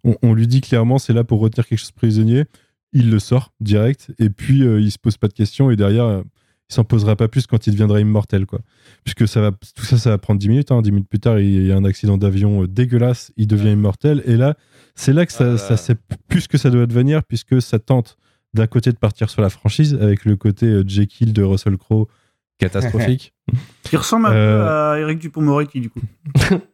on, 0.03 0.33
lui 0.33 0.45
dit 0.45 0.59
clairement 0.59 0.97
c'est 0.97 1.13
là 1.13 1.23
pour 1.23 1.39
retenir 1.39 1.65
quelque 1.65 1.79
chose 1.79 1.91
de 1.91 1.95
prisonnier. 1.95 2.43
Il 2.91 3.09
le 3.09 3.19
sort 3.19 3.53
direct 3.61 4.11
et 4.19 4.29
puis 4.29 4.59
il 4.59 4.91
se 4.91 4.97
pose 4.97 5.15
pas 5.15 5.29
de 5.29 5.33
questions 5.33 5.71
et 5.71 5.77
derrière 5.77 6.23
il 6.69 6.75
s'en 6.75 6.83
posera 6.83 7.15
pas 7.15 7.27
plus 7.27 7.47
quand 7.47 7.65
il 7.67 7.71
deviendra 7.71 7.99
immortel 7.99 8.45
quoi. 8.45 8.59
Puisque 9.03 9.27
ça 9.27 9.41
va, 9.41 9.51
tout 9.51 9.85
ça, 9.85 9.97
ça 9.97 10.11
va 10.11 10.17
prendre 10.17 10.39
10 10.39 10.49
minutes. 10.49 10.71
Hein. 10.71 10.81
10 10.81 10.91
minutes 10.91 11.09
plus 11.09 11.19
tard, 11.19 11.39
il 11.39 11.65
y 11.65 11.71
a 11.71 11.75
un 11.75 11.83
accident 11.83 12.17
d'avion 12.17 12.63
euh, 12.63 12.67
dégueulasse, 12.67 13.31
il 13.37 13.47
devient 13.47 13.71
immortel 13.71 14.21
et 14.25 14.37
là, 14.37 14.55
c'est 14.95 15.13
là 15.13 15.25
que 15.25 15.31
ça, 15.31 15.57
ça 15.57 15.77
sait 15.77 15.95
plus 16.27 16.47
que 16.47 16.57
ça 16.57 16.69
doit 16.69 16.85
devenir 16.85 17.23
puisque 17.23 17.61
ça 17.61 17.79
tente 17.79 18.17
d'un 18.53 18.67
côté 18.67 18.91
de 18.91 18.97
partir 18.97 19.29
sur 19.29 19.41
la 19.41 19.49
franchise 19.49 19.97
avec 19.99 20.25
le 20.25 20.35
côté 20.35 20.65
euh, 20.65 20.83
Jekyll 20.85 21.33
de 21.33 21.43
Russell 21.43 21.77
Crowe 21.77 22.07
catastrophique. 22.59 23.33
Qui 23.83 23.97
ressemble 23.97 24.27
un 24.27 24.31
Euh, 24.31 24.57
peu 24.63 24.69
à 24.69 24.99
Eric 24.99 25.17
Dupont-Moretti, 25.17 25.79
du 25.81 25.89
coup. 25.89 25.99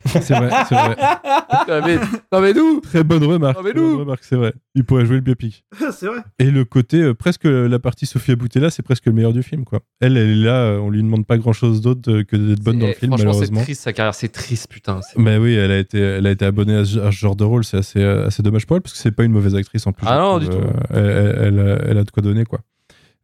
C'est 0.06 0.34
vrai, 0.36 0.50
c'est 0.68 0.76
vrai. 0.76 0.98
non, 1.70 1.82
mais, 1.86 1.96
non, 2.34 2.42
mais 2.42 2.54
nous 2.54 2.82
Très 2.82 3.04
bonne 3.06 3.24
remarque. 3.24 3.56
Non, 3.58 3.64
mais 3.64 3.72
très 3.72 3.80
bonne 3.80 3.92
nous 3.94 4.00
remarque, 4.00 4.24
c'est 4.26 4.36
vrai. 4.36 4.54
Il 4.74 4.84
pourrait 4.84 5.06
jouer 5.06 5.16
le 5.16 5.22
biopic. 5.22 5.64
c'est 5.94 6.08
vrai. 6.08 6.20
Et 6.40 6.52
le 6.52 6.66
côté, 6.66 7.02
euh, 7.02 7.14
presque 7.14 7.46
la 7.46 7.80
partie 7.80 8.06
Sophia 8.06 8.36
Boutella, 8.36 8.70
c'est 8.70 8.84
presque 8.84 9.06
le 9.06 9.14
meilleur 9.14 9.32
du 9.32 9.42
film, 9.42 9.64
quoi. 9.64 9.80
Elle, 10.02 10.18
elle 10.18 10.32
est 10.32 10.36
là, 10.44 10.56
euh, 10.64 10.80
on 10.80 10.90
lui 10.90 11.02
demande 11.02 11.26
pas 11.26 11.38
grand 11.38 11.54
chose 11.54 11.80
d'autre 11.80 12.12
euh, 12.12 12.24
que 12.26 12.36
d'être 12.36 12.60
bonne 12.62 12.80
dans 12.80 12.88
le 12.88 12.94
film, 12.94 13.12
Franchement, 13.12 13.32
c'est 13.32 13.38
malheureusement. 13.40 13.62
triste 13.62 13.82
sa 13.84 13.94
carrière, 13.94 14.14
c'est 14.16 14.28
triste, 14.28 14.68
putain. 14.70 15.00
c'est- 15.02 15.18
Mais 15.18 15.38
oui, 15.38 15.54
elle 15.54 15.72
a 15.72 15.78
été, 15.78 15.98
elle 16.00 16.28
a 16.28 16.32
été 16.32 16.44
abonnée 16.44 16.76
à 16.76 16.84
ce, 16.84 17.00
à 17.00 17.12
ce 17.12 17.18
genre 17.18 17.38
de 17.38 17.46
rôle, 17.46 17.64
c'est 17.64 17.78
assez, 17.78 18.02
euh, 18.02 18.28
assez 18.28 18.44
dommage 18.44 18.66
pour 18.66 18.76
elle, 18.76 18.82
parce 18.82 18.92
que 18.94 19.00
c'est 19.00 19.12
pas 19.12 19.24
une 19.24 19.32
mauvaise 19.32 19.56
actrice 19.56 19.88
en 19.88 19.94
plus. 19.94 20.06
Ah 20.10 20.18
non, 20.18 20.40
du 20.40 20.48
tout. 20.50 20.58
Euh, 20.58 20.74
elle, 20.90 21.06
elle- 21.06 21.60
elle 21.60 21.60
a, 21.70 21.78
elle 21.92 21.98
a 22.00 22.04
de 22.04 22.12
quoi 22.12 22.22
donner, 22.22 22.44
quoi. 22.44 22.60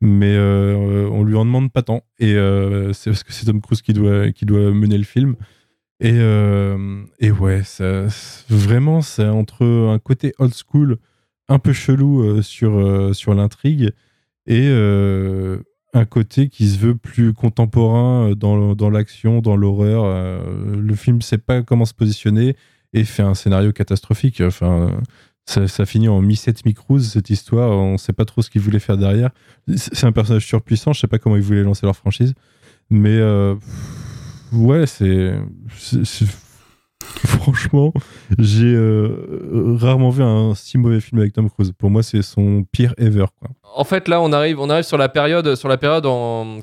Mais 0.02 0.36
euh, 0.36 1.08
on 1.12 1.24
lui 1.24 1.36
en 1.36 1.46
demande 1.46 1.72
pas 1.72 1.84
tant, 1.84 2.02
et 2.18 2.34
euh, 2.34 2.92
c'est 2.92 3.12
parce 3.12 3.24
que 3.24 3.32
c'est 3.34 3.46
Tom 3.46 3.62
Cruise 3.62 3.84
qui 3.84 3.94
doit, 3.94 4.32
qui 4.32 4.46
doit 4.46 4.72
mener 4.72 4.98
le 4.98 5.04
film. 5.04 5.36
Et, 6.00 6.14
euh, 6.16 7.04
et 7.20 7.30
ouais, 7.30 7.62
ça, 7.64 8.08
vraiment, 8.50 9.02
c'est 9.02 9.28
entre 9.28 9.64
un 9.64 10.00
côté 10.00 10.34
old 10.40 10.54
school, 10.56 10.98
un 11.48 11.60
peu 11.60 11.74
chelou 11.74 12.24
euh, 12.24 12.42
sur, 12.42 12.80
euh, 12.80 13.14
sur 13.14 13.36
l'intrigue, 13.36 13.92
et 14.48 14.68
euh, 14.70 15.60
un 15.94 16.06
côté 16.06 16.50
qui 16.50 16.68
se 16.68 16.80
veut 16.80 16.96
plus 16.96 17.34
contemporain 17.34 18.32
euh, 18.32 18.36
dans, 18.36 18.90
l'action, 18.90 19.42
dans 19.42 19.56
l'horreur. 19.56 20.04
Euh, 20.06 20.76
le 20.76 20.96
film 20.96 21.22
sait 21.22 21.38
pas 21.38 21.62
comment 21.62 21.86
se 21.86 21.94
positionner 21.94 22.56
et 22.94 23.04
fait 23.04 23.24
un 23.24 23.36
scénario 23.36 23.72
catastrophique. 23.72 24.42
Enfin, 24.42 25.00
ça, 25.46 25.86
finit 25.86 26.08
en 26.08 26.22
mi-7 26.22 26.62
mi-cruise, 26.66 27.12
cette 27.12 27.30
histoire. 27.30 27.72
On 27.72 27.98
sait 27.98 28.14
pas 28.14 28.26
trop 28.26 28.42
ce 28.42 28.50
qu'ils 28.50 28.62
voulaient 28.62 28.80
faire 28.80 28.98
derrière. 28.98 29.32
C'est 29.76 30.06
un 30.06 30.12
personnage 30.12 30.46
surpuissant, 30.46 30.94
je 30.94 31.02
sais 31.02 31.08
pas 31.08 31.20
comment 31.20 31.36
ils 31.36 31.42
voulaient 31.42 31.64
lancer 31.64 31.86
leur 31.86 31.96
franchise. 31.96 32.34
Mais 32.90 33.18
euh, 33.18 33.56
ouais, 34.54 34.86
c'est. 34.86 35.36
Franchement, 37.26 37.94
j'ai 38.38 38.74
euh, 38.76 39.76
rarement 39.80 40.10
vu 40.10 40.24
un 40.24 40.54
si 40.56 40.78
mauvais 40.78 41.00
film 41.00 41.20
avec 41.22 41.34
Tom 41.34 41.50
Cruise. 41.50 41.72
Pour 41.78 41.90
moi, 41.90 42.04
c'est 42.04 42.22
son 42.22 42.64
pire 42.72 42.94
ever. 42.98 43.26
En 43.76 43.84
fait, 43.84 44.08
là, 44.08 44.22
on 44.22 44.32
arrive, 44.34 44.60
on 44.60 44.70
arrive 44.70 44.84
sur 44.84 44.98
la 44.98 45.08
période, 45.10 45.56
sur 45.56 45.70
la 45.70 45.78
période 45.78 46.06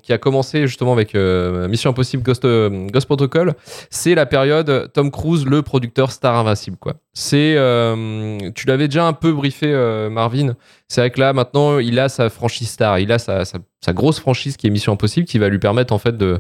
qui 0.03 0.13
a 0.13 0.19
commencé 0.19 0.67
justement 0.67 0.93
avec 0.93 1.15
euh, 1.15 1.67
Mission 1.69 1.91
Impossible 1.91 2.23
Ghost, 2.23 2.45
euh, 2.45 2.89
Protocol. 3.07 3.55
C'est 3.91 4.15
la 4.15 4.27
période 4.27 4.91
Tom 4.93 5.11
Cruise, 5.11 5.47
le 5.47 5.63
producteur 5.63 6.13
star 6.13 6.37
invincible. 6.37 6.77
C'est, 7.15 7.55
euh, 7.57 8.39
tu 8.55 8.67
l'avais 8.67 8.89
déjà 8.89 9.07
un 9.07 9.15
peu 9.15 9.33
briefé, 9.33 9.73
euh, 9.73 10.11
Marvin. 10.11 10.55
C'est 10.87 11.01
vrai 11.01 11.11
que 11.11 11.21
là, 11.21 11.33
maintenant, 11.33 11.79
il 11.79 11.99
a 11.99 12.09
sa 12.09 12.29
franchise 12.31 12.69
star, 12.71 12.99
il 12.99 13.11
a 13.11 13.19
sa, 13.19 13.45
sa- 13.45 13.59
grosse 13.93 14.21
franchise 14.21 14.57
qui 14.57 14.67
est 14.67 14.71
Mission 14.71 14.93
Impossible, 14.93 15.27
qui 15.27 15.39
va 15.39 15.49
lui 15.49 15.59
permettre 15.59 15.93
en 15.95 15.99
fait 15.99 16.17
de 16.17 16.27
euh, 16.27 16.39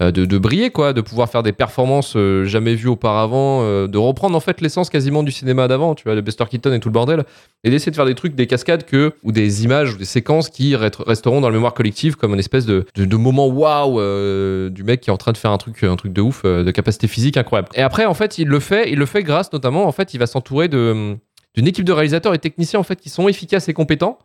de, 0.00 0.10
de 0.10 0.38
briller 0.38 0.70
quoi, 0.70 0.92
de 0.92 1.00
pouvoir 1.00 1.30
faire 1.30 1.44
des 1.44 1.52
performances 1.52 2.14
euh, 2.16 2.44
jamais 2.44 2.74
vues 2.74 2.88
auparavant, 2.88 3.60
euh, 3.62 3.86
de 3.86 3.96
reprendre 3.96 4.36
en 4.36 4.40
fait 4.40 4.60
l'essence 4.60 4.90
quasiment 4.90 5.22
du 5.22 5.30
cinéma 5.30 5.68
d'avant, 5.68 5.94
tu 5.94 6.04
vois, 6.04 6.16
de 6.16 6.20
Buster 6.20 6.44
Keaton 6.50 6.72
et 6.72 6.80
tout 6.80 6.88
le 6.88 6.92
bordel, 6.92 7.24
et 7.62 7.70
d'essayer 7.70 7.90
de 7.90 7.96
faire 7.96 8.04
des 8.04 8.16
trucs, 8.16 8.34
des 8.34 8.48
cascades 8.48 8.84
que 8.84 9.12
ou 9.22 9.30
des 9.30 9.62
images 9.62 9.94
ou 9.94 9.96
des 9.96 10.04
séquences 10.04 10.48
qui 10.48 10.74
resteront 10.74 11.40
dans 11.40 11.48
la 11.48 11.54
mémoire 11.54 11.74
collective 11.74 12.16
comme 12.16 12.34
une 12.34 12.40
espèce 12.40 12.66
de, 12.66 12.86
de, 12.96 13.16
moment 13.16 13.46
waouh 13.46 14.00
euh, 14.00 14.68
du 14.68 14.82
mec 14.82 15.00
qui 15.00 15.10
est 15.10 15.12
en 15.12 15.16
train 15.16 15.32
de 15.32 15.38
faire 15.38 15.52
un 15.52 15.58
truc, 15.58 15.84
un 15.84 15.96
truc 15.96 16.12
de 16.12 16.20
ouf, 16.20 16.42
euh, 16.44 16.64
de 16.64 16.70
capacité 16.72 17.06
physique 17.06 17.36
incroyable. 17.36 17.68
Et 17.74 17.82
après 17.82 18.04
en 18.04 18.14
fait 18.14 18.38
il 18.38 18.48
le 18.48 18.58
fait, 18.58 18.90
il 18.90 18.98
le 18.98 19.06
fait 19.06 19.22
grâce 19.22 19.52
notamment 19.52 19.86
en 19.86 19.92
fait 19.92 20.12
il 20.12 20.18
va 20.18 20.26
s'entourer 20.26 20.66
d'une 20.66 21.18
équipe 21.56 21.84
de 21.84 21.92
réalisateurs 21.92 22.34
et 22.34 22.38
techniciens 22.38 22.80
en 22.80 22.84
fait 22.84 23.00
qui 23.00 23.10
sont 23.10 23.28
efficaces 23.28 23.68
et 23.68 23.72
compétents 23.74 24.18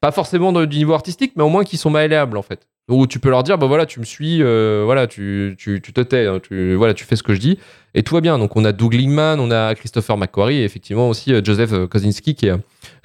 pas 0.00 0.10
forcément 0.10 0.52
du 0.52 0.78
niveau 0.78 0.94
artistique, 0.94 1.34
mais 1.36 1.44
au 1.44 1.48
moins 1.48 1.62
qui 1.62 1.76
sont 1.76 1.90
malléables 1.90 2.36
en 2.36 2.42
fait. 2.42 2.66
Où 2.88 3.06
tu 3.06 3.20
peux 3.20 3.30
leur 3.30 3.44
dire, 3.44 3.58
bah 3.58 3.68
voilà, 3.68 3.86
tu 3.86 4.00
me 4.00 4.04
suis, 4.04 4.42
euh, 4.42 4.82
voilà, 4.84 5.06
tu, 5.06 5.54
tu, 5.56 5.80
tu 5.80 5.92
te 5.92 6.00
tais, 6.00 6.26
hein, 6.26 6.40
tu, 6.42 6.74
voilà, 6.74 6.94
tu 6.94 7.04
fais 7.04 7.14
ce 7.14 7.22
que 7.22 7.32
je 7.32 7.38
dis, 7.38 7.58
et 7.94 8.02
tout 8.02 8.14
va 8.14 8.20
bien. 8.20 8.38
Donc 8.38 8.56
on 8.56 8.64
a 8.64 8.72
Doug 8.72 8.94
Lingman, 8.94 9.38
on 9.38 9.50
a 9.52 9.74
Christopher 9.76 10.16
McQuarrie, 10.16 10.58
et 10.58 10.64
effectivement 10.64 11.08
aussi 11.08 11.32
euh, 11.32 11.40
Joseph 11.44 11.72
euh, 11.72 11.86
Kosinski, 11.86 12.34
qui 12.34 12.46
est 12.48 12.52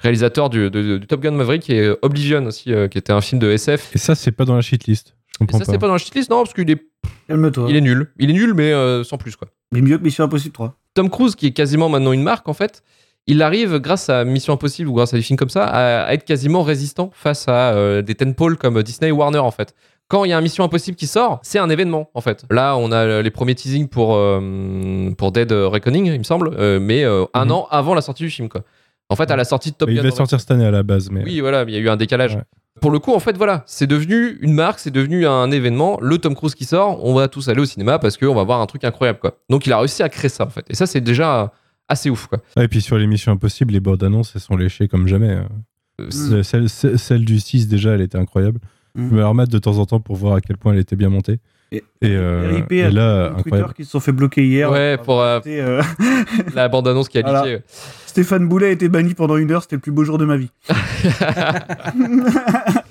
réalisateur 0.00 0.50
du, 0.50 0.68
de- 0.68 0.98
du 0.98 1.06
Top 1.06 1.20
Gun 1.20 1.30
Maverick, 1.30 1.70
et 1.70 1.92
Oblivion 2.02 2.44
aussi, 2.46 2.72
euh, 2.72 2.88
qui 2.88 2.98
était 2.98 3.12
un 3.12 3.20
film 3.20 3.38
de 3.40 3.50
SF. 3.50 3.94
Et 3.94 3.98
ça, 3.98 4.14
c'est 4.16 4.32
pas 4.32 4.44
dans 4.44 4.56
la 4.56 4.62
shitlist. 4.62 5.14
Je 5.30 5.36
Et 5.36 5.38
comprends 5.46 5.58
ça, 5.60 5.64
pas. 5.66 5.72
c'est 5.72 5.78
pas 5.78 5.86
dans 5.86 5.92
la 5.92 5.98
shitlist, 5.98 6.28
non, 6.28 6.42
parce 6.42 6.54
qu'il 6.54 6.68
est, 6.70 6.82
Calme-toi. 7.28 7.66
il 7.70 7.76
est 7.76 7.80
nul. 7.80 8.10
Il 8.18 8.30
est 8.30 8.34
nul, 8.34 8.54
mais 8.54 8.72
euh, 8.72 9.04
sans 9.04 9.16
plus, 9.16 9.36
quoi. 9.36 9.48
Mais 9.72 9.80
mieux 9.80 9.96
que 9.96 10.02
Mission 10.02 10.24
Impossible 10.24 10.52
3. 10.54 10.74
Tom 10.94 11.08
Cruise, 11.08 11.36
qui 11.36 11.46
est 11.46 11.52
quasiment 11.52 11.88
maintenant 11.88 12.12
une 12.12 12.24
marque, 12.24 12.48
en 12.48 12.54
fait, 12.54 12.82
il 13.28 13.42
arrive, 13.42 13.78
grâce 13.78 14.08
à 14.08 14.24
Mission 14.24 14.52
Impossible 14.54 14.88
ou 14.88 14.94
grâce 14.94 15.14
à 15.14 15.16
des 15.16 15.22
films 15.22 15.38
comme 15.38 15.48
ça, 15.50 15.64
à, 15.64 16.02
à 16.06 16.12
être 16.14 16.24
quasiment 16.24 16.62
résistant 16.62 17.10
face 17.14 17.46
à 17.46 17.72
euh, 17.74 18.02
des 18.02 18.16
tentpoles 18.16 18.56
comme 18.56 18.82
Disney 18.82 19.10
et 19.10 19.12
Warner, 19.12 19.38
en 19.38 19.50
fait. 19.52 19.74
Quand 20.08 20.24
il 20.24 20.30
y 20.30 20.32
a 20.32 20.38
un 20.38 20.40
Mission 20.40 20.64
Impossible 20.64 20.96
qui 20.96 21.06
sort, 21.06 21.38
c'est 21.42 21.58
un 21.58 21.68
événement, 21.68 22.08
en 22.14 22.22
fait. 22.22 22.44
Là, 22.50 22.76
on 22.78 22.90
a 22.92 23.20
les 23.20 23.30
premiers 23.30 23.54
teasings 23.54 23.88
pour, 23.88 24.14
euh, 24.16 25.10
pour 25.18 25.32
Dead 25.32 25.52
Reckoning, 25.52 26.06
il 26.06 26.18
me 26.18 26.24
semble, 26.24 26.50
euh, 26.58 26.80
mais 26.80 27.04
euh, 27.04 27.26
un 27.34 27.50
an 27.50 27.68
avant 27.70 27.94
la 27.94 28.00
sortie 28.00 28.22
du 28.22 28.30
film, 28.30 28.48
quoi. 28.48 28.62
En 29.10 29.16
fait, 29.16 29.30
à 29.30 29.36
la 29.36 29.44
sortie 29.44 29.70
de 29.70 29.76
Top 29.76 29.88
Il 29.90 29.96
Gun. 29.96 30.02
devait 30.02 30.14
sortir 30.14 30.40
cette 30.40 30.50
année 30.50 30.64
à 30.66 30.70
la 30.70 30.82
base, 30.82 31.10
mais. 31.10 31.22
Oui, 31.24 31.40
voilà, 31.40 31.64
il 31.68 31.70
y 31.74 31.76
a 31.76 31.78
eu 31.78 31.88
un 31.90 31.96
décalage. 31.96 32.36
Ouais. 32.36 32.42
Pour 32.80 32.90
le 32.90 32.98
coup, 33.00 33.12
en 33.12 33.18
fait, 33.20 33.36
voilà, 33.36 33.64
c'est 33.66 33.86
devenu 33.86 34.38
une 34.40 34.54
marque, 34.54 34.78
c'est 34.78 34.90
devenu 34.90 35.26
un 35.26 35.50
événement. 35.50 35.98
Le 36.00 36.16
Tom 36.18 36.34
Cruise 36.34 36.54
qui 36.54 36.64
sort, 36.64 37.04
on 37.04 37.12
va 37.12 37.28
tous 37.28 37.48
aller 37.48 37.60
au 37.60 37.64
cinéma 37.66 37.98
parce 37.98 38.16
qu'on 38.16 38.34
va 38.34 38.44
voir 38.44 38.60
un 38.60 38.66
truc 38.66 38.84
incroyable, 38.84 39.18
quoi. 39.18 39.38
Donc, 39.50 39.66
il 39.66 39.72
a 39.72 39.78
réussi 39.78 40.02
à 40.02 40.08
créer 40.08 40.28
ça, 40.30 40.44
en 40.44 40.50
fait. 40.50 40.64
Et 40.70 40.74
ça, 40.74 40.86
c'est 40.86 41.00
déjà 41.00 41.52
assez 41.88 42.10
ouf, 42.10 42.26
quoi. 42.26 42.38
Ah, 42.56 42.64
et 42.64 42.68
puis 42.68 42.80
sur 42.80 42.98
l'émission 42.98 43.32
Impossible, 43.32 43.72
les 43.72 43.80
bandes 43.80 44.02
annonces, 44.02 44.32
elles 44.34 44.40
sont 44.40 44.56
léchées 44.56 44.88
comme 44.88 45.06
jamais. 45.08 45.32
hein. 45.32 45.48
Euh, 46.00 46.42
C'est- 46.42 46.96
Celle, 46.96 47.24
du 47.24 47.40
6, 47.40 47.66
déjà, 47.68 47.94
elle 47.94 48.00
était 48.02 48.18
incroyable. 48.18 48.60
Mm. 48.94 49.08
Je 49.08 49.14
me 49.14 49.20
la 49.20 49.26
remettre 49.28 49.50
de 49.50 49.58
temps 49.58 49.78
en 49.78 49.86
temps 49.86 50.00
pour 50.00 50.16
voir 50.16 50.34
à 50.36 50.40
quel 50.40 50.56
point 50.56 50.72
elle 50.72 50.78
était 50.78 50.96
bien 50.96 51.08
montée. 51.08 51.38
Et- 51.70 51.84
Et, 52.00 52.16
euh, 52.16 52.48
RIP 52.54 52.72
et 52.72 52.90
là, 52.90 53.28
Twitter 53.28 53.40
incroyable. 53.40 53.74
qui 53.74 53.84
se 53.84 53.90
sont 53.90 54.00
fait 54.00 54.12
bloquer 54.12 54.46
hier. 54.46 54.70
Ouais, 54.70 54.96
pour 54.96 55.20
euh, 55.20 55.38
euh, 55.46 55.82
la 56.54 56.68
bande-annonce 56.68 57.08
qui 57.10 57.18
a 57.18 57.22
Voilà. 57.22 57.58
Stéphane 58.06 58.48
Boulet 58.48 58.68
a 58.68 58.70
été 58.70 58.88
banni 58.88 59.12
pendant 59.14 59.36
une 59.36 59.50
heure, 59.50 59.62
c'était 59.62 59.76
le 59.76 59.82
plus 59.82 59.92
beau 59.92 60.02
jour 60.04 60.16
de 60.18 60.24
ma 60.24 60.36
vie. 60.38 60.50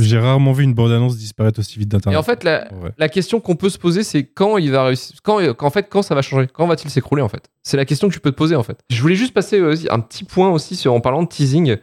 J'ai 0.00 0.18
rarement 0.18 0.52
vu 0.52 0.64
une 0.64 0.74
bande 0.74 0.92
annonce 0.92 1.16
disparaître 1.16 1.60
aussi 1.60 1.78
vite 1.78 1.88
Et 1.88 1.96
d'internet. 1.96 2.18
en 2.18 2.22
fait, 2.22 2.44
la, 2.44 2.68
Ouais. 2.82 2.90
la 2.98 3.08
question 3.08 3.40
qu'on 3.40 3.56
peut 3.56 3.70
se 3.70 3.78
poser, 3.78 4.02
c'est 4.02 4.24
quand 4.24 4.56
il 4.58 4.70
va 4.70 4.84
réussir, 4.84 5.16
quand, 5.22 5.38
qu'en 5.54 5.70
fait, 5.70 5.88
quand 5.90 6.02
ça 6.02 6.14
va 6.14 6.22
changer, 6.22 6.46
quand 6.52 6.66
va-t-il 6.66 6.90
s'écrouler 6.90 7.22
en 7.22 7.28
fait? 7.28 7.48
C'est 7.62 7.76
la 7.76 7.84
question 7.84 8.08
que 8.08 8.14
tu 8.14 8.20
peux 8.20 8.30
te 8.30 8.36
poser 8.36 8.56
en 8.56 8.62
fait. 8.62 8.78
Je 8.90 9.00
voulais 9.02 9.14
juste 9.16 9.34
passer 9.34 9.58
euh, 9.60 9.74
un 9.90 10.00
petit 10.00 10.24
point 10.24 10.50
aussi 10.50 10.76
sur, 10.76 10.92
en 10.94 11.00
parlant 11.00 11.22
de 11.22 11.28
teasing. 11.28 11.76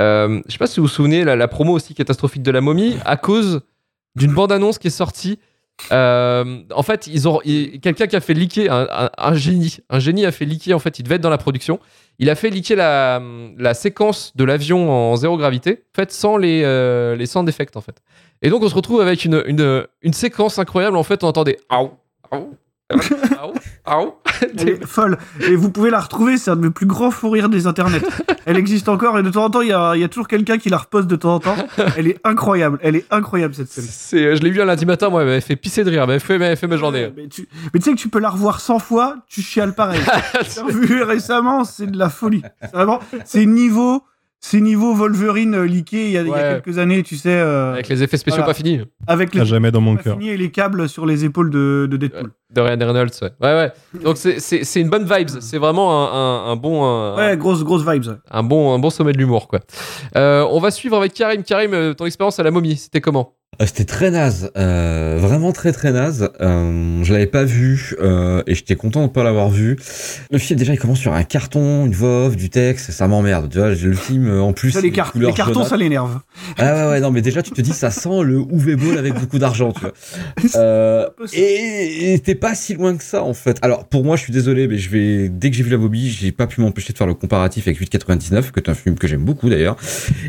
Euh, 0.00 0.40
je 0.46 0.52
sais 0.52 0.58
pas 0.58 0.66
si 0.66 0.80
vous 0.80 0.86
vous 0.86 0.92
souvenez, 0.92 1.24
la, 1.24 1.36
la 1.36 1.48
promo 1.48 1.72
aussi 1.72 1.94
catastrophique 1.94 2.42
de 2.42 2.50
la 2.50 2.60
momie, 2.60 2.96
à 3.04 3.16
cause 3.16 3.60
d'une 4.16 4.32
bande-annonce 4.34 4.78
qui 4.78 4.88
est 4.88 4.90
sortie. 4.90 5.38
Euh, 5.92 6.62
en 6.74 6.82
fait, 6.82 7.06
ils 7.06 7.28
ont 7.28 7.40
quelqu'un 7.82 8.06
qui 8.06 8.16
a 8.16 8.20
fait 8.20 8.34
leaker 8.34 9.10
un, 9.18 9.34
génie. 9.34 9.78
Un 9.90 9.98
génie 9.98 10.24
a 10.24 10.32
fait 10.32 10.44
leaker. 10.44 10.74
En 10.76 10.78
fait, 10.78 10.98
il 10.98 11.02
devait 11.02 11.16
être 11.16 11.22
dans 11.22 11.30
la 11.30 11.38
production. 11.38 11.80
Il 12.18 12.30
a 12.30 12.34
fait 12.34 12.50
leaker 12.50 12.76
la, 12.76 13.74
séquence 13.74 14.32
de 14.36 14.44
l'avion 14.44 14.90
en 14.90 15.16
zéro 15.16 15.36
gravité, 15.36 15.84
faite 15.94 16.12
sans 16.12 16.36
les 16.36 16.62
euh, 16.64 17.16
les 17.16 17.36
en 17.36 17.44
fait. 17.80 18.02
Et 18.42 18.50
donc 18.50 18.62
on 18.62 18.68
se 18.68 18.74
retrouve 18.74 19.00
avec 19.00 19.24
une, 19.24 19.42
une, 19.46 20.12
séquence 20.12 20.58
incroyable. 20.58 20.96
En 20.96 21.02
fait, 21.02 21.24
on 21.24 21.28
entendait 21.28 21.58
aou. 21.68 21.90
Elle 24.58 24.68
est 24.68 24.86
folle. 24.86 25.18
Et 25.40 25.56
vous 25.56 25.70
pouvez 25.70 25.90
la 25.90 26.00
retrouver, 26.00 26.36
c'est 26.36 26.50
un 26.50 26.56
de 26.56 26.62
mes 26.62 26.70
plus 26.70 26.86
grands 26.86 27.10
fous 27.10 27.30
rires 27.30 27.48
des 27.48 27.66
internets. 27.66 28.02
Elle 28.44 28.56
existe 28.56 28.88
encore 28.88 29.18
et 29.18 29.22
de 29.22 29.30
temps 29.30 29.44
en 29.44 29.50
temps, 29.50 29.60
il 29.62 29.68
y 29.68 29.72
a, 29.72 29.94
il 29.94 30.00
y 30.00 30.04
a 30.04 30.08
toujours 30.08 30.28
quelqu'un 30.28 30.58
qui 30.58 30.68
la 30.68 30.78
reposte 30.78 31.06
de 31.06 31.16
temps 31.16 31.34
en 31.34 31.40
temps. 31.40 31.56
Elle 31.96 32.08
est 32.08 32.18
incroyable. 32.24 32.78
Elle 32.82 32.96
est 32.96 33.06
incroyable 33.10 33.54
cette 33.54 33.68
scène. 33.68 33.84
C'est, 33.88 34.36
je 34.36 34.42
l'ai 34.42 34.50
vu 34.50 34.60
un 34.60 34.66
lundi 34.66 34.84
matin, 34.86 35.08
moi, 35.08 35.22
elle 35.22 35.28
m'avait 35.28 35.40
fait 35.40 35.56
pisser 35.56 35.84
de 35.84 35.90
rire, 35.90 36.02
elle 36.02 36.08
m'avait 36.08 36.18
fait, 36.18 36.34
elle 36.34 36.40
m'avait 36.40 36.56
fait 36.56 36.66
ma 36.66 36.76
journée. 36.76 37.10
Mais 37.16 37.28
tu, 37.28 37.48
mais 37.72 37.80
tu 37.80 37.84
sais 37.84 37.92
que 37.92 38.00
tu 38.00 38.08
peux 38.08 38.18
la 38.18 38.30
revoir 38.30 38.60
100 38.60 38.78
fois, 38.80 39.16
tu 39.28 39.40
chiales 39.40 39.74
pareil. 39.74 40.00
J'ai 40.54 40.60
revu 40.60 41.02
récemment, 41.02 41.64
c'est 41.64 41.86
de 41.86 41.98
la 41.98 42.10
folie. 42.10 42.42
C'est 42.60 42.72
vraiment, 42.72 43.00
c'est 43.24 43.46
niveau, 43.46 44.02
c'est 44.46 44.60
niveau 44.60 44.92
Wolverine 44.94 45.54
euh, 45.54 45.64
leaké 45.66 46.04
il 46.04 46.10
y 46.12 46.18
a, 46.18 46.20
il 46.20 46.28
y 46.28 46.30
a 46.30 46.34
Ouais. 46.34 46.60
quelques 46.62 46.76
années, 46.78 47.02
tu 47.02 47.16
sais. 47.16 47.30
euh, 47.30 47.72
Avec 47.72 47.88
les 47.88 48.02
effets 48.02 48.18
spéciaux 48.18 48.42
Voilà. 48.42 48.52
pas 48.52 48.54
finis. 48.54 48.82
avec 49.06 49.34
les 49.34 49.40
À 49.40 49.44
jamais 49.44 49.70
dans 49.70 49.80
mon 49.80 49.96
pas 49.96 50.02
cœur. 50.02 50.18
et 50.20 50.36
les 50.36 50.50
câbles 50.50 50.86
sur 50.86 51.06
les 51.06 51.24
épaules 51.24 51.48
de, 51.48 51.88
de 51.90 51.96
Deadpool. 51.96 52.30
De 52.54 52.60
Ryan 52.60 52.76
Reynolds, 52.78 53.10
ouais. 53.22 53.30
Ouais, 53.40 53.54
ouais. 53.54 53.72
Donc 54.02 54.16
c'est, 54.18 54.38
c'est, 54.40 54.62
c'est 54.64 54.80
une 54.82 54.90
bonne 54.90 55.04
vibes. 55.10 55.30
C'est 55.40 55.56
vraiment 55.58 55.90
un, 55.92 56.48
un, 56.48 56.52
un 56.52 56.56
bon, 56.56 56.84
un, 56.84 57.16
Ouais, 57.16 57.36
grosse, 57.38 57.64
grosse 57.64 57.88
vibes. 57.88 58.04
ouais. 58.04 58.14
un 58.30 58.42
bon, 58.42 58.74
un 58.74 58.78
bon 58.78 58.90
sommet 58.90 59.12
de 59.12 59.18
l'humour, 59.18 59.48
quoi. 59.48 59.60
Euh, 60.16 60.46
on 60.50 60.60
va 60.60 60.70
suivre 60.70 60.96
avec 60.98 61.14
Karim. 61.14 61.42
Karim, 61.42 61.72
euh, 61.72 61.94
ton 61.94 62.04
expérience 62.04 62.38
à 62.38 62.42
la 62.42 62.50
momie, 62.50 62.76
c'était 62.76 63.00
comment? 63.00 63.32
C'était 63.60 63.84
très 63.84 64.10
naze, 64.10 64.50
euh, 64.56 65.18
vraiment 65.20 65.52
très 65.52 65.72
très 65.72 65.92
naze. 65.92 66.30
Euh, 66.40 67.02
je 67.02 67.12
l'avais 67.12 67.26
pas 67.26 67.44
vu 67.44 67.94
euh, 68.00 68.42
et 68.46 68.54
j'étais 68.54 68.76
content 68.76 69.06
de 69.06 69.10
pas 69.12 69.22
l'avoir 69.24 69.48
vu. 69.50 69.76
Le 70.30 70.38
film 70.38 70.58
déjà 70.58 70.72
il 70.74 70.78
commence 70.78 70.98
sur 70.98 71.12
un 71.14 71.22
carton, 71.24 71.86
une 71.86 71.92
voix 71.92 72.26
off, 72.26 72.36
du 72.36 72.50
texte, 72.50 72.90
ça 72.90 73.08
m'emmerde. 73.08 73.50
Tu 73.50 73.58
vois, 73.58 73.70
le 73.70 73.92
film 73.94 74.28
euh, 74.28 74.40
en 74.42 74.52
plus 74.52 74.72
Ça, 74.72 74.80
les, 74.80 74.90
car- 74.90 75.12
les 75.14 75.32
cartons, 75.32 75.64
ça 75.64 75.76
l'énerve. 75.76 76.20
Ah 76.58 76.74
ouais 76.86 76.90
ouais 76.90 77.00
non 77.00 77.10
mais 77.10 77.22
déjà 77.22 77.42
tu 77.42 77.50
te 77.52 77.60
dis 77.60 77.72
ça 77.72 77.90
sent 77.90 78.22
le 78.22 78.40
UV 78.52 78.76
Ball 78.76 78.98
avec 78.98 79.14
beaucoup 79.14 79.38
d'argent 79.38 79.72
tu 79.72 79.80
vois. 79.80 79.92
Euh, 80.56 81.08
et 81.32 82.20
t'es 82.24 82.34
pas 82.34 82.54
si 82.54 82.74
loin 82.74 82.96
que 82.96 83.02
ça 83.02 83.22
en 83.24 83.34
fait. 83.34 83.58
Alors 83.62 83.86
pour 83.88 84.04
moi 84.04 84.16
je 84.16 84.22
suis 84.22 84.32
désolé 84.32 84.68
mais 84.68 84.78
je 84.78 84.88
vais 84.90 85.28
dès 85.28 85.50
que 85.50 85.56
j'ai 85.56 85.62
vu 85.62 85.70
la 85.70 85.76
Bobby 85.78 86.10
j'ai 86.10 86.32
pas 86.32 86.46
pu 86.46 86.60
m'empêcher 86.60 86.92
de 86.92 86.98
faire 86.98 87.06
le 87.06 87.14
comparatif 87.14 87.66
avec 87.66 87.78
899 87.78 88.52
que 88.52 88.60
est 88.60 88.68
un 88.68 88.74
film 88.74 88.96
que 88.96 89.06
j'aime 89.08 89.24
beaucoup 89.24 89.48
d'ailleurs. 89.48 89.76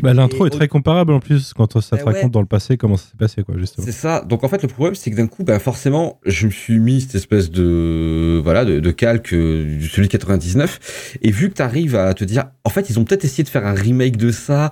Bah, 0.02 0.14
L'intro 0.14 0.46
est 0.46 0.50
très 0.50 0.68
comparable 0.68 1.12
en 1.12 1.20
plus 1.20 1.52
quand 1.54 1.80
ça 1.80 1.96
te 1.96 2.02
Eh 2.02 2.04
ouais. 2.06 2.14
raconte 2.14 2.32
dans 2.32 2.40
le 2.40 2.46
passé 2.46 2.76
comment 2.76 2.96
ça 2.96 3.06
s'est 3.16 3.24
passé, 3.24 3.42
quoi, 3.42 3.56
justement. 3.58 3.84
C'est 3.84 3.92
ça. 3.92 4.22
Donc 4.22 4.44
en 4.44 4.48
fait, 4.48 4.62
le 4.62 4.68
problème, 4.68 4.94
c'est 4.94 5.10
que 5.10 5.16
d'un 5.16 5.26
coup, 5.26 5.44
bah, 5.44 5.58
forcément, 5.58 6.20
je 6.24 6.46
me 6.46 6.50
suis 6.50 6.78
mis 6.78 7.00
cette 7.00 7.14
espèce 7.14 7.50
de 7.50 8.40
voilà 8.42 8.64
de, 8.64 8.80
de 8.80 8.90
calque 8.90 9.32
euh, 9.32 9.78
du 9.78 9.88
celui 9.88 10.08
de 10.08 10.12
99. 10.12 11.18
Et 11.22 11.30
vu 11.30 11.48
que 11.48 11.54
tu 11.54 11.62
arrives 11.62 11.96
à 11.96 12.12
te 12.14 12.24
dire, 12.24 12.46
en 12.64 12.70
fait, 12.70 12.90
ils 12.90 12.98
ont 12.98 13.04
peut-être 13.04 13.24
essayé 13.24 13.44
de 13.44 13.48
faire 13.48 13.66
un 13.66 13.74
remake 13.74 14.16
de 14.16 14.30
ça 14.30 14.70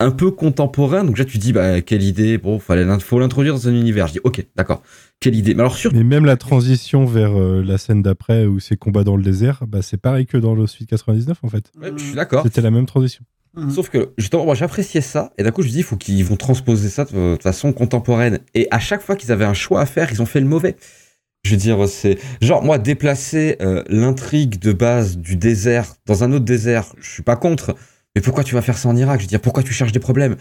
un 0.00 0.10
peu 0.10 0.30
contemporain. 0.30 1.04
Donc 1.04 1.18
là, 1.18 1.24
tu 1.24 1.38
dis, 1.38 1.52
bah 1.52 1.80
quelle 1.82 2.02
idée. 2.02 2.38
Bon, 2.38 2.58
fallait 2.58 2.86
faut 3.00 3.20
l'introduire 3.20 3.54
dans 3.54 3.68
un 3.68 3.74
univers. 3.74 4.08
Je 4.08 4.14
dis, 4.14 4.20
ok, 4.24 4.44
d'accord. 4.56 4.82
Quelle 5.20 5.34
idée. 5.34 5.54
Mais 5.54 5.60
alors 5.60 5.76
sur 5.76 5.92
Mais 5.92 6.02
même 6.02 6.24
la 6.24 6.36
transition 6.36 7.04
vers 7.04 7.38
euh, 7.38 7.62
la 7.62 7.76
scène 7.76 8.02
d'après 8.02 8.46
où 8.46 8.58
c'est 8.58 8.76
combat 8.76 9.04
dans 9.04 9.16
le 9.16 9.22
désert, 9.22 9.64
bah, 9.68 9.82
c'est 9.82 9.98
pareil 9.98 10.26
que 10.26 10.38
dans 10.38 10.54
le 10.54 10.66
Suite 10.66 10.88
99 10.88 11.38
en 11.42 11.48
fait. 11.48 11.70
Ouais, 11.80 11.92
je 11.96 12.02
suis 12.02 12.14
d'accord. 12.14 12.42
C'était 12.42 12.62
la 12.62 12.70
même 12.70 12.86
transition. 12.86 13.22
Mhm. 13.54 13.70
Sauf 13.70 13.88
que 13.88 14.12
justement, 14.16 14.44
moi 14.44 14.54
j'appréciais 14.54 15.00
ça, 15.00 15.32
et 15.36 15.42
d'un 15.42 15.50
coup 15.50 15.62
je 15.62 15.68
me 15.68 15.72
dis, 15.72 15.78
il 15.78 15.84
faut 15.84 15.96
qu'ils 15.96 16.24
vont 16.24 16.36
transposer 16.36 16.88
ça 16.88 17.04
de, 17.04 17.36
de 17.36 17.42
façon 17.42 17.72
contemporaine. 17.72 18.38
Et 18.54 18.68
à 18.70 18.78
chaque 18.78 19.02
fois 19.02 19.16
qu'ils 19.16 19.32
avaient 19.32 19.44
un 19.44 19.54
choix 19.54 19.80
à 19.80 19.86
faire, 19.86 20.10
ils 20.12 20.22
ont 20.22 20.26
fait 20.26 20.40
le 20.40 20.46
mauvais. 20.46 20.76
Je 21.44 21.52
veux 21.52 21.56
dire, 21.56 21.88
c'est 21.88 22.18
genre 22.40 22.62
moi 22.62 22.78
déplacer 22.78 23.56
euh, 23.62 23.82
l'intrigue 23.88 24.58
de 24.58 24.72
base 24.72 25.16
du 25.16 25.36
désert 25.36 25.94
dans 26.06 26.22
un 26.22 26.32
autre 26.32 26.44
désert, 26.44 26.92
je 27.00 27.10
suis 27.10 27.22
pas 27.22 27.36
contre. 27.36 27.74
Mais 28.14 28.20
pourquoi 28.20 28.44
tu 28.44 28.54
vas 28.54 28.62
faire 28.62 28.76
ça 28.76 28.88
en 28.88 28.96
Irak? 28.96 29.20
Je 29.20 29.24
veux 29.24 29.28
dire, 29.28 29.40
pourquoi 29.40 29.62
tu 29.62 29.72
cherches 29.72 29.92
des 29.92 30.00
problèmes? 30.00 30.36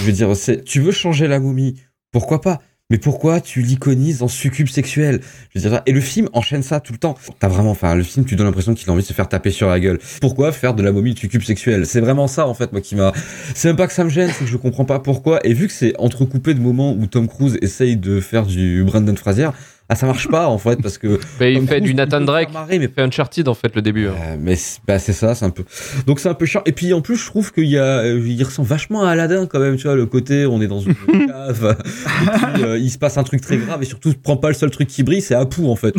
Je 0.00 0.06
veux 0.06 0.12
dire, 0.12 0.34
c'est 0.36 0.62
tu 0.64 0.80
veux 0.80 0.92
changer 0.92 1.26
la 1.26 1.40
momie, 1.40 1.80
pourquoi 2.12 2.40
pas? 2.40 2.60
Mais 2.90 2.98
pourquoi 2.98 3.40
tu 3.40 3.62
l'iconises 3.62 4.22
en 4.22 4.28
succube 4.28 4.68
sexuel? 4.68 5.20
Je 5.54 5.58
veux 5.58 5.70
dire, 5.70 5.80
et 5.86 5.92
le 5.92 6.02
film 6.02 6.28
enchaîne 6.34 6.62
ça 6.62 6.80
tout 6.80 6.92
le 6.92 6.98
temps. 6.98 7.16
T'as 7.38 7.48
vraiment, 7.48 7.70
enfin, 7.70 7.94
le 7.94 8.02
film, 8.02 8.26
tu 8.26 8.36
donnes 8.36 8.46
l'impression 8.46 8.74
qu'il 8.74 8.90
a 8.90 8.92
envie 8.92 9.02
de 9.02 9.06
se 9.06 9.14
faire 9.14 9.26
taper 9.26 9.50
sur 9.50 9.68
la 9.68 9.80
gueule. 9.80 9.98
Pourquoi 10.20 10.52
faire 10.52 10.74
de 10.74 10.82
la 10.82 10.92
momie 10.92 11.14
de 11.14 11.18
succube 11.18 11.42
sexuel? 11.42 11.86
C'est 11.86 12.00
vraiment 12.00 12.26
ça, 12.28 12.46
en 12.46 12.52
fait, 12.52 12.72
moi, 12.72 12.82
qui 12.82 12.94
m'a. 12.94 13.14
C'est 13.54 13.68
même 13.68 13.76
pas 13.76 13.86
que 13.86 13.94
ça 13.94 14.04
me 14.04 14.10
gêne, 14.10 14.30
c'est 14.30 14.44
que 14.44 14.50
je 14.50 14.58
comprends 14.58 14.84
pas 14.84 14.98
pourquoi. 14.98 15.40
Et 15.46 15.54
vu 15.54 15.66
que 15.66 15.72
c'est 15.72 15.98
entrecoupé 15.98 16.52
de 16.52 16.60
moments 16.60 16.92
où 16.92 17.06
Tom 17.06 17.26
Cruise 17.26 17.56
essaye 17.62 17.96
de 17.96 18.20
faire 18.20 18.44
du 18.44 18.84
Brandon 18.84 19.16
Fraser, 19.16 19.48
ah, 19.88 19.94
ça 19.96 20.06
marche 20.06 20.28
pas, 20.28 20.48
en 20.48 20.58
fait, 20.58 20.80
parce 20.82 20.98
que. 20.98 21.18
Bah, 21.38 21.48
Il 21.48 21.58
Tom 21.58 21.68
fait 21.68 21.80
du 21.80 21.90
il 21.90 21.96
Nathan 21.96 22.20
Drake, 22.20 22.52
marrer, 22.52 22.78
mais 22.78 22.86
il 22.86 22.90
fait 22.90 23.02
Uncharted 23.02 23.48
en 23.48 23.54
fait 23.54 23.74
le 23.76 23.82
début. 23.82 24.06
hein. 24.08 24.14
euh, 24.18 24.36
mais 24.40 24.56
c'est 24.56 24.80
bah, 24.86 24.98
c'est 24.98 25.12
ça, 25.12 25.34
c'est 25.34 25.44
un 25.44 25.50
peu. 25.50 25.64
Donc 26.06 26.20
c'est 26.20 26.28
un 26.28 26.34
peu 26.34 26.46
chiant. 26.46 26.62
Et 26.66 26.72
puis 26.72 26.92
en 26.94 27.00
plus, 27.00 27.16
je 27.16 27.26
trouve 27.26 27.52
qu'il 27.52 27.66
y 27.66 27.76
a, 27.78 27.98
euh, 27.98 28.20
il 28.24 28.42
ressemble 28.44 28.68
vachement 28.68 29.04
à 29.04 29.10
Aladdin 29.10 29.46
quand 29.46 29.58
même. 29.60 29.76
Tu 29.76 29.82
vois, 29.86 29.94
le 29.96 30.06
côté, 30.06 30.46
on 30.46 30.62
est 30.62 30.66
dans 30.68 30.80
une 30.80 30.94
cave, 31.26 31.76
et 31.78 32.52
puis, 32.54 32.62
euh, 32.64 32.78
il 32.78 32.90
se 32.90 32.98
passe 32.98 33.18
un 33.18 33.24
truc 33.24 33.40
très 33.40 33.56
grave 33.58 33.82
et 33.82 33.86
surtout, 33.86 34.12
prends 34.22 34.36
pas 34.36 34.48
le 34.48 34.54
seul 34.54 34.70
truc 34.70 34.88
qui 34.88 35.02
brille, 35.02 35.20
c'est 35.20 35.34
Apu 35.34 35.62
en 35.66 35.76
fait. 35.76 35.94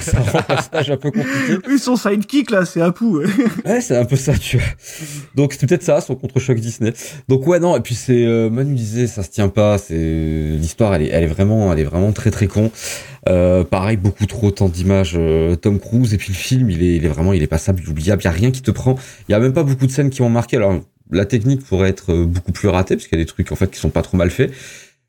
c'est 0.00 0.16
un 0.16 0.42
personnage 0.42 0.90
un 0.90 0.96
peu 0.96 1.10
compliqué. 1.10 1.58
Lui, 1.66 1.78
son 1.78 1.96
sidekick, 1.96 2.50
là, 2.50 2.64
c'est 2.64 2.80
Apu. 2.80 3.04
ouais. 3.04 3.26
Ouais, 3.64 3.80
c'est 3.80 3.96
un 3.96 4.04
peu 4.04 4.16
ça, 4.16 4.34
tu 4.36 4.58
vois. 4.58 4.66
Donc 5.34 5.54
c'est 5.54 5.66
peut-être 5.66 5.82
ça, 5.82 6.00
son 6.00 6.14
contre-choc 6.14 6.58
Disney. 6.60 6.92
Donc 7.28 7.46
ouais, 7.46 7.58
non. 7.58 7.76
Et 7.76 7.80
puis 7.80 7.94
c'est 7.94 8.24
euh, 8.26 8.48
Manu 8.50 8.74
disait, 8.74 9.06
ça 9.06 9.22
se 9.22 9.30
tient 9.30 9.48
pas. 9.48 9.78
C'est 9.78 9.94
l'histoire, 9.96 10.94
elle 10.94 11.02
est, 11.02 11.08
elle 11.08 11.24
est 11.24 11.28
vraiment, 11.28 11.72
elle 11.72 11.78
est 11.80 11.84
vraiment 11.84 12.12
très 12.12 12.30
très 12.30 12.46
con. 12.46 12.70
Euh, 13.28 13.62
pareil, 13.64 13.96
beaucoup 13.96 14.26
trop 14.26 14.50
tant 14.50 14.68
d'images 14.68 15.14
euh, 15.16 15.54
Tom 15.54 15.78
Cruise 15.78 16.12
et 16.12 16.18
puis 16.18 16.30
le 16.30 16.36
film, 16.36 16.70
il 16.70 16.82
est, 16.82 16.96
il 16.96 17.04
est 17.04 17.08
vraiment, 17.08 17.32
il 17.32 17.42
est 17.42 17.52
oubliable. 17.88 18.22
Il 18.22 18.24
y 18.24 18.28
a 18.28 18.32
rien 18.32 18.50
qui 18.50 18.62
te 18.62 18.70
prend. 18.70 18.96
Il 19.28 19.32
y 19.32 19.34
a 19.34 19.38
même 19.38 19.52
pas 19.52 19.62
beaucoup 19.62 19.86
de 19.86 19.92
scènes 19.92 20.10
qui 20.10 20.22
m'ont 20.22 20.30
marqué. 20.30 20.56
Alors 20.56 20.80
la 21.10 21.24
technique 21.24 21.64
pourrait 21.64 21.90
être 21.90 22.12
euh, 22.12 22.24
beaucoup 22.24 22.52
plus 22.52 22.68
ratée 22.68 22.96
parce 22.96 23.06
qu'il 23.06 23.18
y 23.18 23.20
a 23.20 23.24
des 23.24 23.28
trucs 23.28 23.52
en 23.52 23.56
fait 23.56 23.70
qui 23.70 23.78
sont 23.78 23.90
pas 23.90 24.02
trop 24.02 24.16
mal 24.16 24.30
faits. 24.30 24.52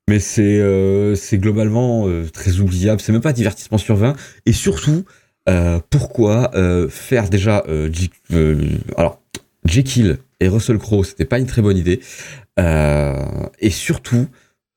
Mais 0.09 0.19
c'est 0.19 1.37
globalement 1.37 2.09
très 2.33 2.59
oubliable. 2.59 2.99
C'est 2.99 3.13
même 3.13 3.21
pas 3.21 3.31
divertissement 3.31 3.77
sur 3.77 3.95
20. 3.95 4.17
Et 4.45 4.51
surtout, 4.51 5.05
pourquoi 5.89 6.51
faire 6.89 7.29
déjà 7.29 7.63
alors 8.97 9.21
Jekyll 9.63 10.17
et 10.41 10.49
Russell 10.49 10.77
Crowe, 10.77 11.05
c'était 11.05 11.23
pas 11.23 11.39
une 11.39 11.45
très 11.45 11.61
bonne 11.61 11.77
idée. 11.77 12.01
Et 12.57 13.69
surtout, 13.69 14.27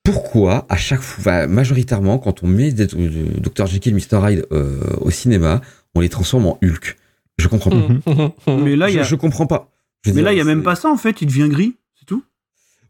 pourquoi 0.07 0.67
à 0.69 0.77
chaque 0.77 1.01
fois, 1.01 1.25
bah, 1.25 1.47
majoritairement, 1.49 2.19
quand 2.19 2.45
on 2.45 2.47
met 2.47 2.71
des, 2.71 2.95
euh, 2.95 3.25
Dr 3.39 3.67
Jekyll, 3.67 3.95
Mr 3.95 4.31
Hyde 4.31 4.47
euh, 4.53 4.81
au 5.01 5.11
cinéma, 5.11 5.61
on 5.95 6.01
les 6.01 6.09
transforme 6.09 6.47
en 6.47 6.59
Hulk. 6.63 6.97
Je 7.39 7.49
comprends 7.49 7.71
pas. 7.71 8.33
Mais 8.63 8.77
là, 8.77 8.89
y 8.89 8.95
je, 8.95 8.99
a, 9.01 9.03
je 9.03 9.17
comprends 9.17 9.47
pas. 9.47 9.73
Je 10.05 10.11
mais 10.11 10.17
dire, 10.17 10.25
là, 10.25 10.33
il 10.33 10.39
y 10.39 10.41
a 10.41 10.45
même 10.45 10.63
pas 10.63 10.77
ça, 10.77 10.89
en 10.89 10.97
fait. 10.97 11.21
Il 11.23 11.27
devient 11.27 11.49
gris, 11.49 11.75
c'est 11.99 12.07
tout. 12.07 12.23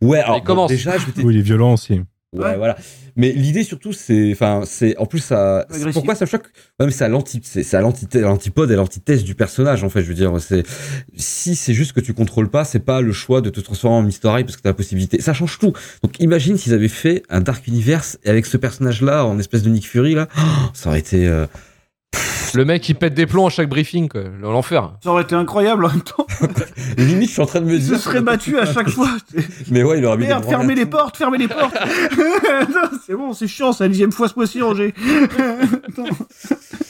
Ouais, 0.03 0.19
alors 0.19 0.43
bon, 0.43 0.67
déjà, 0.67 0.99
je 0.99 1.07
m'étais 1.07 1.23
Oui, 1.23 1.35
il 1.35 1.41
est 1.41 1.43
violent 1.43 1.73
aussi. 1.73 2.03
Ouais, 2.39 2.45
Ouais. 2.51 2.57
voilà. 2.57 2.77
Mais 3.19 3.33
l'idée 3.33 3.65
surtout, 3.65 3.95
c'est, 3.95 4.31
enfin, 4.33 4.65
c'est, 4.67 4.95
en 4.99 5.07
plus, 5.07 5.21
ça, 5.21 5.67
pourquoi 5.95 6.15
ça 6.15 6.27
choque? 6.27 6.49
Ouais, 6.79 6.85
mais 6.85 6.93
c'est 6.93 7.05
à 7.05 7.09
l'antipode 7.09 8.71
et 8.71 8.77
l'antithèse 8.77 9.25
du 9.25 9.35
personnage, 9.35 9.83
en 9.85 9.89
fait. 9.89 10.03
Je 10.03 10.09
veux 10.09 10.15
dire, 10.15 10.35
c'est, 10.39 10.65
si 11.17 11.57
c'est 11.57 11.73
juste 11.73 11.93
que 11.95 12.01
tu 12.01 12.13
contrôles 12.13 12.51
pas, 12.51 12.65
c'est 12.65 12.79
pas 12.79 13.01
le 13.01 13.13
choix 13.13 13.41
de 13.41 13.49
te 13.49 13.61
transformer 13.61 13.97
en 13.97 14.03
Mr. 14.03 14.39
Hyde 14.39 14.47
parce 14.47 14.57
que 14.59 14.63
t'as 14.63 14.69
la 14.69 14.75
possibilité. 14.75 15.21
Ça 15.23 15.33
change 15.33 15.59
tout. 15.59 15.73
Donc, 16.03 16.21
imagine 16.21 16.59
s'ils 16.59 16.75
avaient 16.75 16.89
fait 16.89 17.23
un 17.31 17.41
Dark 17.41 17.67
Universe 17.67 18.19
et 18.25 18.29
avec 18.29 18.45
ce 18.45 18.59
personnage-là, 18.59 19.25
en 19.25 19.39
espèce 19.39 19.63
de 19.63 19.71
Nick 19.71 19.89
Fury, 19.89 20.15
là, 20.15 20.29
oh, 20.37 20.41
ça 20.75 20.91
aurait 20.91 20.99
été, 20.99 21.27
euh, 21.27 21.47
Le 22.57 22.65
mec, 22.65 22.89
il 22.89 22.95
pète 22.95 23.15
des 23.15 23.27
plombs 23.27 23.47
à 23.47 23.51
chaque 23.51 23.69
briefing, 23.69 24.09
quoi. 24.09 24.23
L'enfer. 24.41 24.95
Ça 25.03 25.11
aurait 25.11 25.23
été 25.25 25.35
incroyable 25.35 25.85
en 25.85 25.91
même 25.91 26.01
temps. 26.03 26.27
Limite, 26.99 27.29
je 27.29 27.33
suis 27.35 27.43
en 27.43 27.47
train 27.47 27.61
de 27.61 27.67
me 27.67 27.75
Il 27.75 27.81
dire. 27.81 27.97
se 27.97 28.03
serait 28.03 28.23
battu 28.23 28.59
à 28.59 28.65
chaque 28.67 28.89
fois. 28.89 29.11
Mais 29.71 29.83
ouais, 29.83 29.99
il 29.99 30.05
aurait 30.07 30.17
mis 30.17 30.27
Merde, 30.27 30.45
fermez 30.45 30.75
les 30.75 30.87
portes, 30.87 31.17
fermez 31.17 31.39
les 31.39 31.49
portes. 31.49 31.77
C'est 33.07 33.15
bon, 33.15 33.33
c'est 33.35 33.47
chiant, 33.47 33.73
c'est 33.73 33.85
la 33.85 33.89
dixième 33.89 34.11
fois 34.11 34.27
ce 34.29 34.35
mois-ci, 34.35 34.61
Roger. 34.63 34.93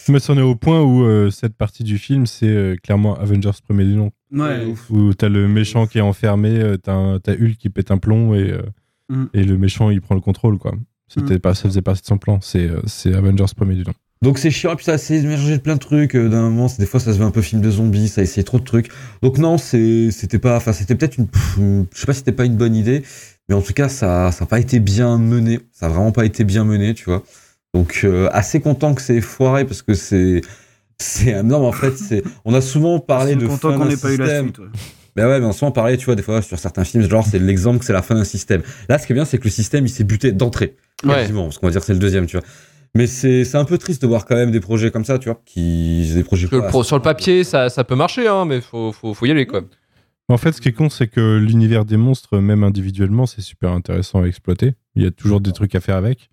Mais 0.08 0.18
c'en 0.18 0.36
est 0.38 0.42
au 0.42 0.54
point 0.54 0.80
où 0.80 1.02
euh, 1.04 1.30
cette 1.30 1.54
partie 1.56 1.84
du 1.84 1.98
film, 1.98 2.26
c'est 2.26 2.46
euh, 2.48 2.76
clairement 2.82 3.16
Avengers 3.18 3.50
premier 3.66 3.84
du 3.84 3.94
nom. 3.96 4.12
Ouais. 4.32 4.72
Où 4.90 5.12
t'as 5.14 5.28
le 5.28 5.46
méchant 5.48 5.86
qui 5.86 5.98
est 5.98 6.02
enfermé, 6.02 6.58
euh, 6.58 6.76
t'as 6.76 7.18
Hulk 7.32 7.56
qui 7.58 7.68
pète 7.70 7.90
un 7.90 7.98
plomb 7.98 8.34
et, 8.34 8.50
euh, 8.52 8.62
Mm. 9.08 9.26
et 9.34 9.44
le 9.44 9.56
méchant 9.56 9.90
il 9.90 10.00
prend 10.00 10.16
le 10.16 10.20
contrôle, 10.20 10.58
quoi. 10.58 10.72
C'était 11.06 11.38
pas, 11.38 11.54
ça 11.54 11.68
faisait 11.68 11.80
partie 11.82 12.02
de 12.02 12.06
son 12.08 12.18
plan. 12.18 12.40
C'est 12.40 12.68
c'est 12.86 13.14
Avengers 13.14 13.44
premier 13.56 13.76
du 13.76 13.84
nom. 13.84 13.92
Donc 14.22 14.38
c'est 14.38 14.50
chiant, 14.50 14.72
et 14.72 14.76
puis 14.76 14.84
ça 14.84 14.94
essaie 14.94 15.20
de 15.20 15.28
mélanger 15.28 15.58
plein 15.58 15.74
de 15.74 15.80
trucs. 15.80 16.14
euh, 16.16 16.28
D'un 16.28 16.42
moment, 16.42 16.68
des 16.78 16.86
fois 16.86 17.00
ça 17.00 17.12
se 17.12 17.18
veut 17.18 17.24
un 17.24 17.30
peu 17.30 17.42
film 17.42 17.60
de 17.60 17.70
zombies, 17.70 18.08
ça 18.08 18.22
essayait 18.22 18.44
trop 18.44 18.58
de 18.58 18.64
trucs. 18.64 18.88
Donc 19.22 19.38
non, 19.38 19.58
c'est- 19.58 20.10
c'était 20.10 20.38
pas, 20.38 20.56
enfin 20.56 20.72
c'était 20.72 20.94
peut-être 20.94 21.18
une, 21.18 21.26
pff, 21.28 21.58
je 21.58 22.00
sais 22.00 22.06
pas 22.06 22.12
si 22.14 22.20
c'était 22.20 22.32
pas 22.32 22.46
une 22.46 22.56
bonne 22.56 22.74
idée, 22.74 23.02
mais 23.48 23.54
en 23.54 23.60
tout 23.60 23.74
cas 23.74 23.88
ça, 23.88 24.32
ça 24.32 24.44
a 24.44 24.46
pas 24.46 24.58
été 24.58 24.80
bien 24.80 25.18
mené. 25.18 25.60
Ça 25.72 25.86
a 25.86 25.88
vraiment 25.90 26.12
pas 26.12 26.24
été 26.24 26.44
bien 26.44 26.64
mené, 26.64 26.94
tu 26.94 27.04
vois. 27.04 27.22
Donc 27.74 28.00
euh, 28.04 28.28
assez 28.32 28.60
content 28.60 28.94
que 28.94 29.02
c'est 29.02 29.20
foiré 29.20 29.66
parce 29.66 29.82
que 29.82 29.92
c'est, 29.92 30.40
c'est 30.98 31.42
non 31.42 31.60
mais 31.60 31.66
en 31.66 31.72
fait 31.72 31.96
c'est, 31.98 32.22
on 32.46 32.54
a 32.54 32.62
souvent 32.62 32.98
parlé 33.00 33.36
de 33.36 33.46
content 33.46 33.76
qu'on 33.76 33.84
n'ait 33.84 33.96
pas 33.98 34.12
eu 34.12 34.16
la 34.16 34.24
système. 34.24 34.44
suite, 34.46 34.58
ouais. 34.60 34.66
Mais 35.14 35.24
ouais, 35.24 35.40
mais 35.40 35.46
on 35.46 35.50
a 35.50 35.52
souvent 35.52 35.72
parlé, 35.72 35.96
tu 35.98 36.06
vois, 36.06 36.14
des 36.14 36.22
fois 36.22 36.40
sur 36.42 36.58
certains 36.58 36.84
films, 36.84 37.08
genre 37.08 37.26
c'est 37.26 37.38
l'exemple 37.38 37.78
que 37.78 37.84
c'est 37.84 37.92
la 37.94 38.02
fin 38.02 38.14
d'un 38.14 38.24
système. 38.24 38.62
Là, 38.88 38.98
ce 38.98 39.06
qui 39.06 39.12
est 39.12 39.14
bien, 39.14 39.24
c'est 39.26 39.38
que 39.38 39.44
le 39.44 39.50
système 39.50 39.84
il 39.86 39.88
s'est 39.90 40.04
buté 40.04 40.32
d'entrée, 40.32 40.74
Ouais. 41.04 41.14
quasiment, 41.14 41.44
parce 41.44 41.58
qu'on 41.58 41.66
va 41.66 41.72
dire 41.72 41.80
que 41.80 41.86
c'est 41.86 41.92
le 41.94 41.98
deuxième, 41.98 42.26
tu 42.26 42.36
vois. 42.38 42.46
Mais 42.96 43.06
c'est 43.06 43.44
c'est 43.44 43.56
un 43.58 43.64
peu 43.64 43.78
triste 43.78 44.02
de 44.02 44.06
voir 44.06 44.24
quand 44.26 44.34
même 44.36 44.50
des 44.50 44.60
projets 44.60 44.90
comme 44.90 45.04
ça, 45.04 45.18
tu 45.18 45.28
vois, 45.28 45.40
qui 45.44 46.10
des 46.14 46.24
projets 46.24 46.46
Parce 46.46 46.50
que 46.50 46.56
quoi, 46.56 46.66
le 46.66 46.70
pro- 46.70 46.84
sur 46.84 46.96
le 46.96 47.02
papier, 47.02 47.44
ça, 47.44 47.68
ça 47.68 47.84
peut 47.84 47.94
marcher, 47.96 48.26
hein, 48.28 48.44
mais 48.44 48.60
faut, 48.60 48.92
faut, 48.92 49.12
faut 49.14 49.26
y 49.26 49.30
aller, 49.30 49.46
quoi. 49.46 49.62
En 50.28 50.38
fait, 50.38 50.50
ce 50.52 50.60
qui 50.60 50.68
est 50.68 50.72
con, 50.72 50.88
c'est 50.90 51.06
que 51.06 51.36
l'univers 51.38 51.84
des 51.84 51.96
monstres, 51.96 52.38
même 52.38 52.64
individuellement, 52.64 53.26
c'est 53.26 53.42
super 53.42 53.70
intéressant 53.70 54.22
à 54.22 54.26
exploiter. 54.26 54.74
Il 54.96 55.02
y 55.04 55.06
a 55.06 55.10
toujours 55.12 55.40
des 55.40 55.52
trucs 55.52 55.74
à 55.76 55.80
faire 55.80 55.96
avec. 55.96 56.30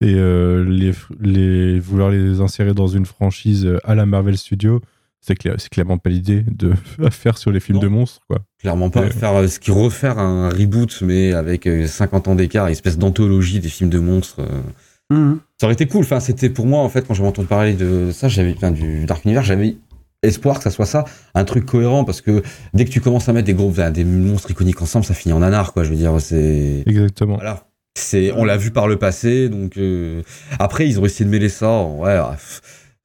Et 0.00 0.14
euh, 0.14 0.64
les, 0.64 0.92
les, 1.20 1.78
vouloir 1.80 2.10
les 2.10 2.40
insérer 2.40 2.72
dans 2.74 2.86
une 2.88 3.06
franchise 3.06 3.66
euh, 3.66 3.78
à 3.84 3.94
la 3.94 4.06
Marvel 4.06 4.36
Studios, 4.36 4.80
c'est 5.20 5.34
cla- 5.38 5.56
c'est 5.58 5.68
clairement 5.70 5.98
pas 5.98 6.10
l'idée 6.10 6.42
de 6.48 6.72
faire 7.10 7.36
sur 7.38 7.50
les 7.52 7.60
films 7.60 7.80
de 7.80 7.88
monstres. 7.88 8.20
Quoi. 8.28 8.38
Clairement 8.60 8.90
pas 8.90 9.00
Ouais. 9.02 9.10
faire 9.10 9.34
euh, 9.34 9.46
ce 9.48 9.58
qui 9.60 9.70
refaire 9.72 10.18
un 10.18 10.48
reboot, 10.50 11.00
mais 11.02 11.32
avec 11.32 11.66
euh, 11.66 11.86
50 11.86 12.28
ans 12.28 12.34
d'écart, 12.36 12.66
une 12.66 12.72
espèce 12.72 12.96
d'anthologie 12.98 13.60
des 13.60 13.68
films 13.68 13.90
de 13.90 13.98
monstres. 13.98 14.40
euh. 14.40 14.62
Mhm. 15.10 15.40
Ça 15.60 15.66
aurait 15.66 15.74
été 15.74 15.86
cool. 15.86 16.04
Enfin, 16.04 16.20
c'était 16.20 16.50
pour 16.50 16.66
moi 16.66 16.80
en 16.80 16.88
fait 16.88 17.06
quand 17.06 17.14
j'avais 17.14 17.28
entendu 17.28 17.48
parler 17.48 17.74
de 17.74 18.10
ça, 18.12 18.28
j'avais 18.28 18.54
enfin, 18.56 18.70
du 18.70 19.06
Dark 19.06 19.24
Universe, 19.24 19.46
j'avais 19.46 19.76
espoir 20.22 20.58
que 20.58 20.64
ça 20.64 20.70
soit 20.70 20.86
ça, 20.86 21.04
un 21.34 21.44
truc 21.44 21.64
cohérent, 21.64 22.04
parce 22.04 22.20
que 22.20 22.42
dès 22.74 22.84
que 22.84 22.90
tu 22.90 23.00
commences 23.00 23.28
à 23.28 23.32
mettre 23.32 23.46
des 23.46 23.54
gros, 23.54 23.70
enfin, 23.70 23.90
des 23.90 24.04
monstres 24.04 24.50
iconiques 24.50 24.82
ensemble, 24.82 25.04
ça 25.04 25.14
finit 25.14 25.32
en 25.32 25.38
nanar, 25.40 25.72
quoi. 25.72 25.84
Je 25.84 25.90
veux 25.90 25.96
dire, 25.96 26.20
c'est 26.20 26.82
Exactement. 26.86 27.36
Voilà. 27.36 27.64
C'est, 27.96 28.32
on 28.32 28.44
l'a 28.44 28.56
vu 28.56 28.70
par 28.70 28.86
le 28.86 28.96
passé, 28.96 29.48
donc 29.48 29.76
euh, 29.76 30.22
après 30.60 30.88
ils 30.88 31.00
ont 31.00 31.04
essayé 31.04 31.24
de 31.24 31.30
mêler 31.30 31.48
ça. 31.48 31.82
Ouais, 31.82 32.12
ah, 32.12 32.36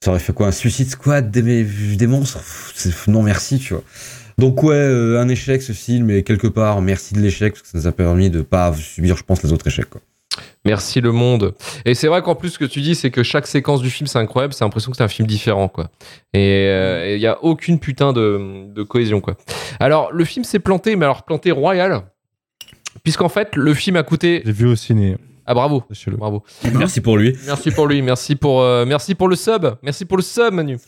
ça 0.04 0.12
aurait 0.12 0.20
fait 0.20 0.34
quoi 0.34 0.48
un 0.48 0.52
Suicide 0.52 0.90
Squad 0.90 1.32
des, 1.32 1.64
des 1.64 2.08
monstres 2.08 2.40
Non 3.08 3.24
merci, 3.24 3.58
tu 3.58 3.74
vois. 3.74 3.84
Donc 4.38 4.62
ouais, 4.62 4.76
euh, 4.76 5.20
un 5.20 5.30
échec 5.30 5.62
ce 5.62 5.72
film, 5.72 6.10
et 6.12 6.24
quelque 6.24 6.48
part 6.48 6.82
merci 6.82 7.14
de 7.16 7.22
l'échec 7.22 7.54
parce 7.54 7.64
que 7.64 7.70
ça 7.70 7.78
nous 7.78 7.88
a 7.88 7.92
permis 7.92 8.30
de 8.30 8.42
pas 8.42 8.74
subir, 8.74 9.18
je 9.18 9.24
pense, 9.24 9.42
les 9.42 9.52
autres 9.52 9.66
échecs. 9.68 9.90
Quoi. 9.90 10.02
Merci 10.66 11.02
le 11.02 11.12
monde. 11.12 11.54
Et 11.86 11.94
c'est 11.94 12.08
vrai 12.08 12.22
qu'en 12.22 12.36
plus, 12.36 12.52
ce 12.52 12.60
que 12.60 12.66
tu 12.66 12.82
dis, 12.82 12.96
c'est 12.96 13.12
que 13.12 13.24
chaque 13.24 13.48
séquence 13.48 13.82
du 13.82 13.90
film, 13.90 14.08
c'est 14.08 14.20
incroyable. 14.20 14.54
C'est 14.54 14.64
l'impression 14.64 14.92
que 14.92 14.98
c'est 14.98 15.04
un 15.04 15.10
film 15.10 15.28
différent, 15.28 15.68
quoi. 15.68 15.90
Et 16.34 16.66
il 17.14 17.20
n'y 17.20 17.28
a 17.28 17.44
aucune 17.44 17.80
putain 17.80 18.14
de, 18.14 18.66
de 18.74 18.84
cohésion, 18.84 19.22
quoi. 19.22 19.36
Alors, 19.80 20.12
le 20.12 20.26
film 20.26 20.46
s'est 20.46 20.60
planté, 20.60 20.96
mais 20.96 21.06
alors 21.06 21.24
planté 21.24 21.52
royal. 21.52 22.04
Puisqu'en 23.04 23.30
fait, 23.30 23.56
le 23.56 23.74
film 23.74 23.96
a 23.98 24.04
coûté. 24.04 24.42
J'ai 24.46 24.52
vu 24.52 24.68
au 24.68 24.76
ciné. 24.76 25.18
Ah, 25.46 25.54
bravo. 25.54 25.84
Sachez-le. 25.90 26.18
Bravo. 26.18 26.44
Merci 26.74 27.02
pour 27.02 27.18
lui. 27.18 27.36
Merci 27.46 27.72
pour 27.72 27.88
lui, 27.88 28.02
merci 28.02 28.36
pour, 28.36 28.62
euh, 28.62 28.86
merci 28.86 29.14
pour 29.14 29.28
le 29.28 29.36
sub, 29.36 29.68
merci 29.82 30.06
pour 30.06 30.18
le 30.18 30.24
sub 30.24 30.54
Manu. 30.54 30.78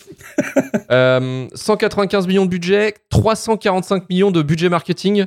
Euh, 0.91 1.47
195 1.55 2.27
millions 2.27 2.45
de 2.45 2.49
budget, 2.51 2.93
345 3.09 4.07
millions 4.07 4.29
de 4.29 4.43
budget 4.43 4.69
marketing, 4.69 5.25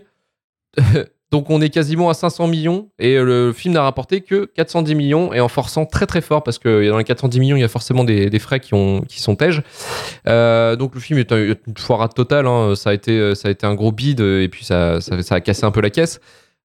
donc 1.30 1.50
on 1.50 1.60
est 1.60 1.68
quasiment 1.68 2.08
à 2.08 2.14
500 2.14 2.46
millions 2.46 2.88
et 2.98 3.16
le 3.18 3.52
film 3.52 3.74
n'a 3.74 3.82
rapporté 3.82 4.22
que 4.22 4.46
410 4.46 4.94
millions 4.94 5.32
et 5.34 5.40
en 5.40 5.48
forçant 5.48 5.84
très 5.84 6.06
très 6.06 6.20
fort 6.22 6.42
parce 6.42 6.58
que 6.58 6.88
dans 6.88 6.96
les 6.98 7.04
410 7.04 7.38
millions 7.40 7.56
il 7.56 7.60
y 7.60 7.64
a 7.64 7.68
forcément 7.68 8.04
des, 8.04 8.30
des 8.30 8.38
frais 8.38 8.60
qui, 8.60 8.72
ont, 8.74 9.02
qui 9.02 9.20
sont 9.20 9.36
tèges. 9.36 9.62
Euh, 10.26 10.76
donc 10.76 10.94
le 10.94 11.00
film 11.00 11.18
est 11.18 11.30
un- 11.32 11.36
une 11.66 11.76
foirade 11.76 12.14
totale, 12.14 12.46
hein. 12.46 12.74
ça, 12.76 12.90
a 12.90 12.94
été, 12.94 13.34
ça 13.34 13.48
a 13.48 13.50
été 13.50 13.66
un 13.66 13.74
gros 13.74 13.92
bide 13.92 14.20
et 14.20 14.48
puis 14.48 14.64
ça, 14.64 15.00
ça, 15.00 15.22
ça 15.22 15.34
a 15.34 15.40
cassé 15.40 15.64
un 15.64 15.70
peu 15.70 15.80
la 15.80 15.90
caisse. 15.90 16.20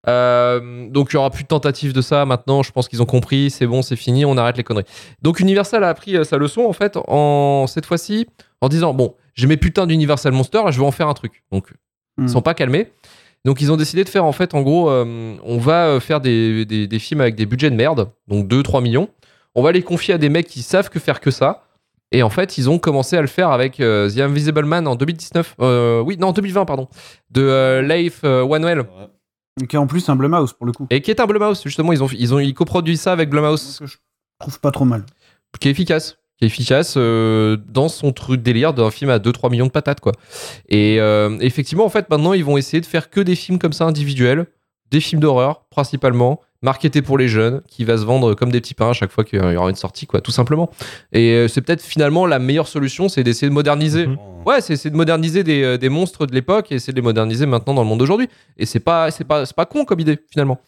Euh, 0.07 0.89
donc 0.89 1.09
il 1.11 1.13
y 1.13 1.17
aura 1.17 1.29
plus 1.29 1.43
de 1.43 1.47
tentatives 1.47 1.93
de 1.93 2.01
ça 2.01 2.25
maintenant. 2.25 2.61
Je 2.63 2.71
pense 2.71 2.87
qu'ils 2.89 3.01
ont 3.01 3.05
compris. 3.05 3.49
C'est 3.49 3.67
bon, 3.67 3.81
c'est 3.81 3.95
fini. 3.95 4.25
On 4.25 4.37
arrête 4.37 4.57
les 4.57 4.63
conneries. 4.63 4.83
Donc 5.21 5.39
Universal 5.39 5.83
a 5.83 5.89
appris 5.89 6.17
euh, 6.17 6.23
sa 6.23 6.37
leçon 6.37 6.61
en 6.65 6.73
fait 6.73 6.97
en 7.07 7.65
cette 7.67 7.85
fois-ci 7.85 8.27
en 8.61 8.67
disant 8.69 8.93
bon, 8.93 9.15
j'ai 9.35 9.47
mes 9.47 9.57
putains 9.57 9.87
d'Universal 9.87 10.31
Monster, 10.33 10.61
je 10.69 10.79
vais 10.79 10.85
en 10.85 10.91
faire 10.91 11.07
un 11.07 11.13
truc. 11.13 11.43
Donc 11.51 11.67
Hmm. 12.15 12.25
ils 12.25 12.29
sont 12.29 12.43
pas 12.43 12.53
calmés. 12.53 12.91
Donc 13.45 13.59
ils 13.59 13.71
ont 13.71 13.77
décidé 13.77 14.03
de 14.03 14.09
faire 14.09 14.25
en 14.25 14.31
fait 14.31 14.53
en 14.53 14.61
gros, 14.61 14.89
euh, 14.89 15.35
on 15.43 15.57
va 15.57 15.87
euh, 15.87 15.99
faire 15.99 16.21
des, 16.21 16.65
des, 16.65 16.87
des 16.87 16.99
films 16.99 17.21
avec 17.21 17.35
des 17.35 17.45
budgets 17.45 17.69
de 17.69 17.75
merde, 17.75 18.09
donc 18.27 18.47
2-3 18.47 18.81
millions. 18.81 19.09
On 19.55 19.61
va 19.61 19.71
les 19.71 19.83
confier 19.83 20.13
à 20.13 20.17
des 20.17 20.29
mecs 20.29 20.47
qui 20.47 20.61
savent 20.61 20.89
que 20.89 20.99
faire 20.99 21.19
que 21.19 21.29
ça. 21.29 21.63
Et 22.11 22.23
en 22.23 22.29
fait, 22.29 22.57
ils 22.57 22.69
ont 22.69 22.79
commencé 22.79 23.17
à 23.17 23.21
le 23.21 23.27
faire 23.27 23.49
avec 23.49 23.79
euh, 23.79 24.09
The 24.09 24.19
Invisible 24.19 24.65
Man 24.65 24.87
en 24.87 24.95
2019. 24.95 25.55
Euh, 25.59 25.99
oui, 26.01 26.15
non, 26.17 26.31
2020, 26.31 26.65
pardon. 26.65 26.87
De 27.31 27.81
Leif 27.83 28.21
Wanwell. 28.23 28.85
Qui 29.67 29.75
est 29.75 29.79
en 29.79 29.87
plus 29.87 30.07
un 30.09 30.15
Blumhouse 30.15 30.53
pour 30.53 30.65
le 30.65 30.71
coup. 30.71 30.87
Et 30.89 31.01
qui 31.01 31.11
est 31.11 31.19
un 31.19 31.25
Blumhouse, 31.25 31.61
justement. 31.63 31.91
Ils 31.91 32.03
ont, 32.03 32.07
ils 32.07 32.33
ont 32.33 32.39
ils 32.39 32.53
coproduisent 32.53 33.01
ça 33.01 33.11
avec 33.11 33.29
Blumhouse. 33.29 33.79
Que 33.79 33.85
je 33.87 33.97
trouve 34.39 34.59
pas 34.59 34.71
trop 34.71 34.85
mal. 34.85 35.05
Qui 35.59 35.67
est 35.67 35.71
efficace. 35.71 36.17
Efficace 36.43 36.95
euh, 36.97 37.57
dans 37.69 37.89
son 37.89 38.11
truc 38.11 38.41
délire 38.41 38.73
d'un 38.73 38.91
film 38.91 39.09
à 39.09 39.17
2-3 39.17 39.51
millions 39.51 39.65
de 39.65 39.71
patates, 39.71 39.99
quoi. 39.99 40.11
Et 40.69 40.99
euh, 40.99 41.37
effectivement, 41.39 41.85
en 41.85 41.89
fait, 41.89 42.09
maintenant, 42.09 42.33
ils 42.33 42.43
vont 42.43 42.57
essayer 42.57 42.81
de 42.81 42.85
faire 42.85 43.09
que 43.09 43.21
des 43.21 43.35
films 43.35 43.59
comme 43.59 43.73
ça 43.73 43.85
individuels. 43.85 44.45
Des 44.91 44.99
films 44.99 45.21
d'horreur, 45.21 45.65
principalement. 45.69 46.41
Marketés 46.61 47.01
pour 47.01 47.17
les 47.17 47.27
jeunes, 47.27 47.61
qui 47.67 47.83
va 47.83 47.97
se 47.97 48.03
vendre 48.05 48.35
comme 48.35 48.49
des 48.49 48.61
petits 48.61 48.73
pains 48.73 48.91
à 48.91 48.93
chaque 48.93 49.11
fois 49.11 49.25
qu'il 49.25 49.37
y 49.39 49.55
aura 49.57 49.69
une 49.69 49.75
sortie, 49.75 50.05
quoi, 50.05 50.21
tout 50.21 50.31
simplement. 50.31 50.69
Et 51.11 51.31
euh, 51.31 51.47
c'est 51.49 51.59
peut-être 51.61 51.81
finalement 51.81 52.25
la 52.25 52.39
meilleure 52.39 52.69
solution, 52.69 53.09
c'est 53.09 53.23
d'essayer 53.23 53.49
de 53.49 53.53
moderniser. 53.53 54.07
Ouais, 54.45 54.61
c'est 54.61 54.89
de 54.89 54.95
moderniser 54.95 55.43
des, 55.43 55.77
des 55.77 55.89
monstres 55.89 56.25
de 56.25 56.33
l'époque 56.33 56.71
et 56.71 56.75
essayer 56.75 56.93
de 56.93 56.97
les 56.97 57.03
moderniser 57.03 57.45
maintenant 57.45 57.73
dans 57.73 57.81
le 57.81 57.87
monde 57.87 57.99
d'aujourd'hui. 57.99 58.29
Et 58.57 58.65
c'est 58.65 58.79
pas, 58.79 59.11
c'est 59.11 59.25
pas, 59.25 59.45
c'est 59.45 59.55
pas 59.55 59.65
con 59.65 59.83
comme 59.83 59.99
idée, 59.99 60.19
finalement. 60.31 60.59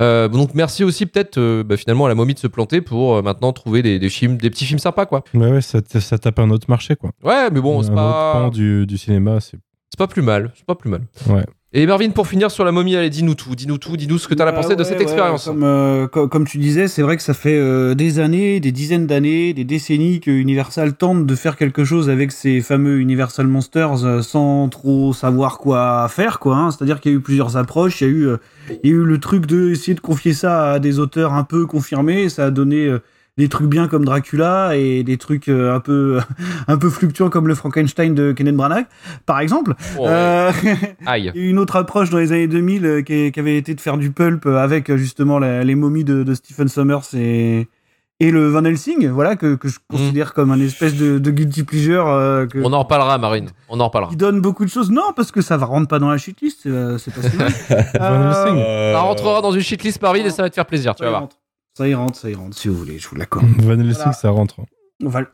Euh, 0.00 0.28
donc 0.28 0.54
merci 0.54 0.82
aussi 0.82 1.04
peut-être 1.06 1.38
euh, 1.38 1.62
bah, 1.62 1.76
finalement 1.76 2.06
à 2.06 2.08
la 2.08 2.14
momie 2.14 2.34
de 2.34 2.38
se 2.38 2.46
planter 2.46 2.80
pour 2.80 3.16
euh, 3.16 3.22
maintenant 3.22 3.52
trouver 3.52 3.82
des, 3.82 3.98
des 3.98 4.08
films, 4.08 4.38
des 4.38 4.48
petits 4.48 4.64
films 4.64 4.78
sympas 4.78 5.04
quoi. 5.06 5.24
Ouais, 5.34 5.50
ouais, 5.50 5.60
ça, 5.60 5.80
ça 5.86 6.18
tape 6.18 6.38
un 6.38 6.50
autre 6.50 6.66
marché, 6.68 6.96
quoi. 6.96 7.10
Ouais, 7.22 7.50
mais 7.50 7.60
bon, 7.60 7.82
c'est 7.82 7.88
autre 7.88 7.96
pas, 7.96 8.32
pan 8.32 8.48
du, 8.48 8.86
du 8.86 8.96
cinéma, 8.96 9.40
c'est. 9.40 9.58
c'est 9.90 9.98
pas 9.98 10.06
plus 10.06 10.22
mal, 10.22 10.52
c'est 10.56 10.64
pas 10.64 10.74
plus 10.74 10.90
mal. 10.90 11.02
Ouais. 11.28 11.44
Et 11.72 11.86
Marvin, 11.86 12.10
pour 12.10 12.26
finir 12.26 12.50
sur 12.50 12.64
la 12.64 12.72
momie, 12.72 12.96
allez, 12.96 13.10
dis-nous 13.10 13.36
tout, 13.36 13.54
dis-nous 13.54 13.78
tout, 13.78 13.96
dis-nous 13.96 14.18
ce 14.18 14.26
que 14.26 14.34
t'as 14.34 14.42
à 14.44 14.50
Bah 14.50 14.60
pensé 14.60 14.74
de 14.74 14.82
cette 14.82 14.96
ouais, 14.96 15.04
expérience. 15.04 15.44
Comme, 15.44 15.62
euh, 15.62 16.08
co- 16.08 16.26
comme 16.26 16.44
tu 16.44 16.58
disais, 16.58 16.88
c'est 16.88 17.02
vrai 17.02 17.16
que 17.16 17.22
ça 17.22 17.32
fait 17.32 17.56
euh, 17.56 17.94
des 17.94 18.18
années, 18.18 18.58
des 18.58 18.72
dizaines 18.72 19.06
d'années, 19.06 19.54
des 19.54 19.62
décennies 19.62 20.18
que 20.18 20.32
Universal 20.32 20.94
tente 20.94 21.26
de 21.26 21.34
faire 21.36 21.56
quelque 21.56 21.84
chose 21.84 22.10
avec 22.10 22.32
ces 22.32 22.60
fameux 22.60 22.98
Universal 22.98 23.46
Monsters 23.46 24.04
euh, 24.04 24.20
sans 24.20 24.68
trop 24.68 25.12
savoir 25.12 25.58
quoi 25.58 26.08
faire, 26.08 26.40
quoi. 26.40 26.56
hein. 26.56 26.70
C'est-à-dire 26.72 26.98
qu'il 26.98 27.12
y 27.12 27.14
a 27.14 27.18
eu 27.18 27.20
plusieurs 27.20 27.56
approches. 27.56 28.00
Il 28.00 28.04
y 28.08 28.10
a 28.10 28.12
eu, 28.12 28.28
il 28.82 28.90
y 28.90 28.92
a 28.92 28.96
eu 28.96 29.04
le 29.04 29.18
truc 29.20 29.46
de 29.46 29.70
essayer 29.70 29.94
de 29.94 30.00
confier 30.00 30.32
ça 30.32 30.72
à 30.72 30.78
des 30.80 30.98
auteurs 30.98 31.34
un 31.34 31.44
peu 31.44 31.66
confirmés. 31.66 32.28
Ça 32.30 32.46
a 32.46 32.50
donné 32.50 32.92
des 33.40 33.48
trucs 33.48 33.66
bien 33.68 33.88
comme 33.88 34.04
Dracula 34.04 34.76
et 34.76 35.02
des 35.02 35.16
trucs 35.16 35.48
euh, 35.48 35.74
un 35.74 35.80
peu 35.80 36.20
un 36.68 36.76
peu 36.76 36.88
fluctuants 36.90 37.28
comme 37.30 37.48
le 37.48 37.54
Frankenstein 37.54 38.14
de 38.14 38.32
Kenneth 38.32 38.54
Branagh, 38.56 38.86
par 39.26 39.40
exemple. 39.40 39.74
Oh, 39.98 40.02
ouais. 40.02 40.08
Euh, 40.08 40.52
Aïe. 41.06 41.32
Une 41.34 41.58
autre 41.58 41.76
approche 41.76 42.10
dans 42.10 42.18
les 42.18 42.32
années 42.32 42.46
2000 42.48 42.86
euh, 42.86 43.02
qui, 43.02 43.32
qui 43.32 43.40
avait 43.40 43.56
été 43.56 43.74
de 43.74 43.80
faire 43.80 43.96
du 43.96 44.10
pulp 44.12 44.46
avec 44.46 44.94
justement 44.96 45.38
la- 45.38 45.64
les 45.64 45.74
momies 45.74 46.04
de, 46.04 46.22
de 46.22 46.34
Stephen 46.34 46.68
Sommers 46.68 47.00
et, 47.14 47.68
et 48.22 48.30
le 48.30 48.48
Van 48.48 48.62
Helsing, 48.64 49.08
voilà, 49.08 49.34
que, 49.34 49.54
que 49.54 49.68
je 49.68 49.78
considère 49.88 50.34
comme 50.34 50.50
un 50.50 50.60
espèce 50.60 50.94
de, 50.94 51.18
de 51.18 51.30
guilty 51.30 51.62
pleasure 51.62 52.06
euh, 52.08 52.44
que. 52.46 52.58
On 52.62 52.72
en 52.74 52.80
reparlera, 52.80 53.16
Marine. 53.16 53.48
On 53.70 53.80
en 53.80 53.86
reparlera. 53.86 54.10
qui 54.10 54.16
donne 54.18 54.42
beaucoup 54.42 54.64
de 54.66 54.70
choses. 54.70 54.90
Non, 54.90 55.12
parce 55.16 55.32
que 55.32 55.40
ça 55.40 55.56
va 55.56 55.64
rentre 55.64 55.88
pas 55.88 55.98
dans 55.98 56.10
la 56.10 56.18
shitlist, 56.18 56.60
c'est 56.64 57.14
pas 57.14 57.22
si 57.22 57.36
mal. 57.38 57.50
Euh, 58.00 58.92
Ça 58.92 59.00
rentrera 59.00 59.40
dans 59.40 59.52
une 59.52 59.62
shitlist 59.62 60.00
Marvin 60.02 60.24
et 60.24 60.30
ça 60.30 60.42
va 60.42 60.50
te 60.50 60.54
faire 60.54 60.66
plaisir, 60.66 60.94
tu 60.94 60.98
ça, 60.98 61.04
vas 61.06 61.10
voir. 61.10 61.20
rentre. 61.22 61.36
Ça 61.80 61.88
y 61.88 61.94
rentre, 61.94 62.18
ça 62.18 62.28
y 62.30 62.34
rentre, 62.34 62.56
si 62.58 62.68
vous 62.68 62.74
voulez, 62.74 62.98
je 62.98 63.08
vous 63.08 63.16
l'accorde. 63.16 63.46
Van 63.58 63.72
Helsing, 63.72 63.94
Voilà. 63.94 64.12
ça 64.12 64.28
rentre. 64.30 64.56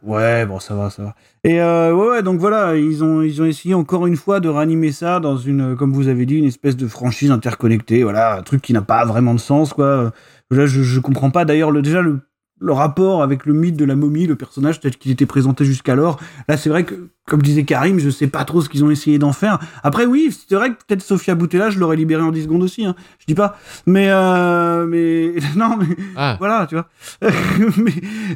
Ouais, 0.05 0.47
bon, 0.47 0.61
ça 0.61 0.77
va, 0.77 0.91
ça 0.91 1.03
va. 1.03 1.15
Et 1.43 1.61
euh, 1.61 1.93
ouais, 1.93 2.09
ouais, 2.09 2.23
donc 2.23 2.39
voilà, 2.39 2.77
ils 2.77 3.03
ont, 3.03 3.21
ils 3.23 3.43
ont 3.43 3.47
essayé 3.47 3.75
encore 3.75 4.07
une 4.07 4.15
fois 4.15 4.39
de 4.39 4.49
ranimer 4.49 4.93
ça 4.93 5.19
dans 5.19 5.37
une, 5.37 5.75
comme 5.75 5.93
vous 5.93 6.07
avez 6.07 6.25
dit, 6.25 6.37
une 6.37 6.45
espèce 6.45 6.77
de 6.77 6.87
franchise 6.87 7.33
interconnectée. 7.33 8.05
Voilà, 8.05 8.37
un 8.39 8.43
truc 8.43 8.63
qui 8.63 8.73
n'a 8.73 8.83
pas 8.83 9.05
vraiment 9.05 9.35
de 9.35 9.41
sens, 9.41 9.73
quoi. 9.73 10.13
Là, 10.53 10.67
je, 10.67 10.83
je 10.83 11.01
comprends 11.01 11.31
pas. 11.33 11.45
D'ailleurs, 11.45 11.73
le, 11.73 11.83
déjà, 11.83 12.01
le, 12.01 12.21
le 12.61 12.73
rapport 12.73 13.25
avec 13.25 13.45
le 13.45 13.55
mythe 13.55 13.75
de 13.77 13.85
la 13.85 13.97
momie, 13.97 14.29
le 14.29 14.37
personnage 14.37 14.79
tel 14.79 14.97
qu'il 14.97 15.11
était 15.11 15.27
présenté 15.27 15.65
jusqu'alors. 15.65 16.21
Là, 16.49 16.57
c'est 16.57 16.71
vrai 16.71 16.85
que, 16.85 17.09
comme 17.27 17.43
disait 17.43 17.65
Karim, 17.65 17.99
je 17.99 18.09
sais 18.11 18.27
pas 18.29 18.45
trop 18.45 18.61
ce 18.63 18.69
qu'ils 18.69 18.85
ont 18.85 18.91
essayé 18.91 19.19
d'en 19.19 19.33
faire. 19.33 19.59
Après, 19.83 20.07
oui, 20.07 20.35
c'est 20.49 20.55
vrai 20.55 20.71
que 20.71 20.77
peut-être 20.87 21.03
Sofia 21.03 21.35
Boutella, 21.35 21.71
je 21.71 21.79
l'aurais 21.79 21.97
libérée 21.97 22.23
en 22.23 22.31
10 22.31 22.45
secondes 22.45 22.63
aussi, 22.63 22.85
hein. 22.87 22.95
Je 23.19 23.25
dis 23.27 23.35
pas. 23.35 23.59
Mais, 23.87 24.09
euh, 24.11 24.87
mais, 24.87 25.35
non, 25.57 25.77
mais, 25.77 25.97
Ah. 26.17 26.37
voilà, 26.39 26.67
tu 26.69 26.77
vois. 26.77 26.89
mais, 27.77 27.93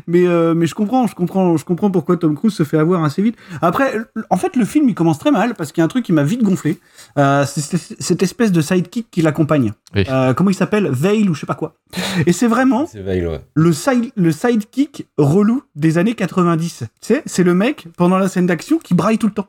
mais, 0.07 0.27
euh, 0.27 0.55
mais 0.55 0.67
je 0.67 0.75
comprends, 0.75 1.07
je 1.07 1.15
comprends, 1.15 1.57
je 1.57 1.65
comprends 1.65 1.91
pourquoi 1.91 2.17
Tom 2.17 2.35
Cruise 2.35 2.53
se 2.55 2.63
fait 2.65 2.79
avoir 2.79 3.05
assez 3.05 3.23
vite. 3.23 3.37
Après, 3.63 3.95
en 4.31 4.37
fait, 4.37 4.57
le 4.57 4.65
film, 4.65 4.89
il 4.89 4.95
commence 4.95 5.19
très 5.19 5.31
mal 5.31 5.55
parce 5.55 5.73
qu'il 5.73 5.81
y 5.81 5.83
a 5.83 5.85
un 5.85 5.89
truc 5.89 6.05
qui 6.05 6.13
m'a 6.13 6.25
vite 6.25 6.43
gonflé. 6.43 6.79
Euh, 7.19 7.45
c'est 7.47 7.61
c'est- 7.61 7.97
cette 8.01 8.23
espèce 8.23 8.53
de 8.53 8.61
sidekick 8.61 9.09
qui 9.11 9.23
l'accompagne. 9.23 9.73
Oui. 9.95 10.05
Euh, 10.09 10.35
comment 10.35 10.51
il 10.51 10.55
s'appelle? 10.55 10.89
Veil 10.91 11.29
ou 11.29 11.35
je 11.35 11.41
sais 11.41 11.47
pas 11.47 11.55
quoi. 11.55 11.75
Et 12.27 12.33
c'est 12.33 12.47
vraiment, 12.47 12.87
C'est 12.87 13.03
Veil, 13.03 13.27
ouais. 13.27 13.41
le, 13.55 13.73
side, 13.73 14.11
le 14.17 14.31
sidekick 14.33 15.07
relou 15.19 15.63
des 15.77 15.99
années 15.99 16.15
90. 16.15 16.79
Tu 16.81 16.87
sais, 17.01 17.23
c'est 17.27 17.43
le 17.45 17.55
mec, 17.55 17.87
pendant 17.97 18.19
la 18.19 18.29
scène 18.29 18.47
d'action, 18.47 18.79
qui 18.83 18.95
braille 18.95 19.19
tout 19.19 19.27
le 19.27 19.33
temps. 19.33 19.47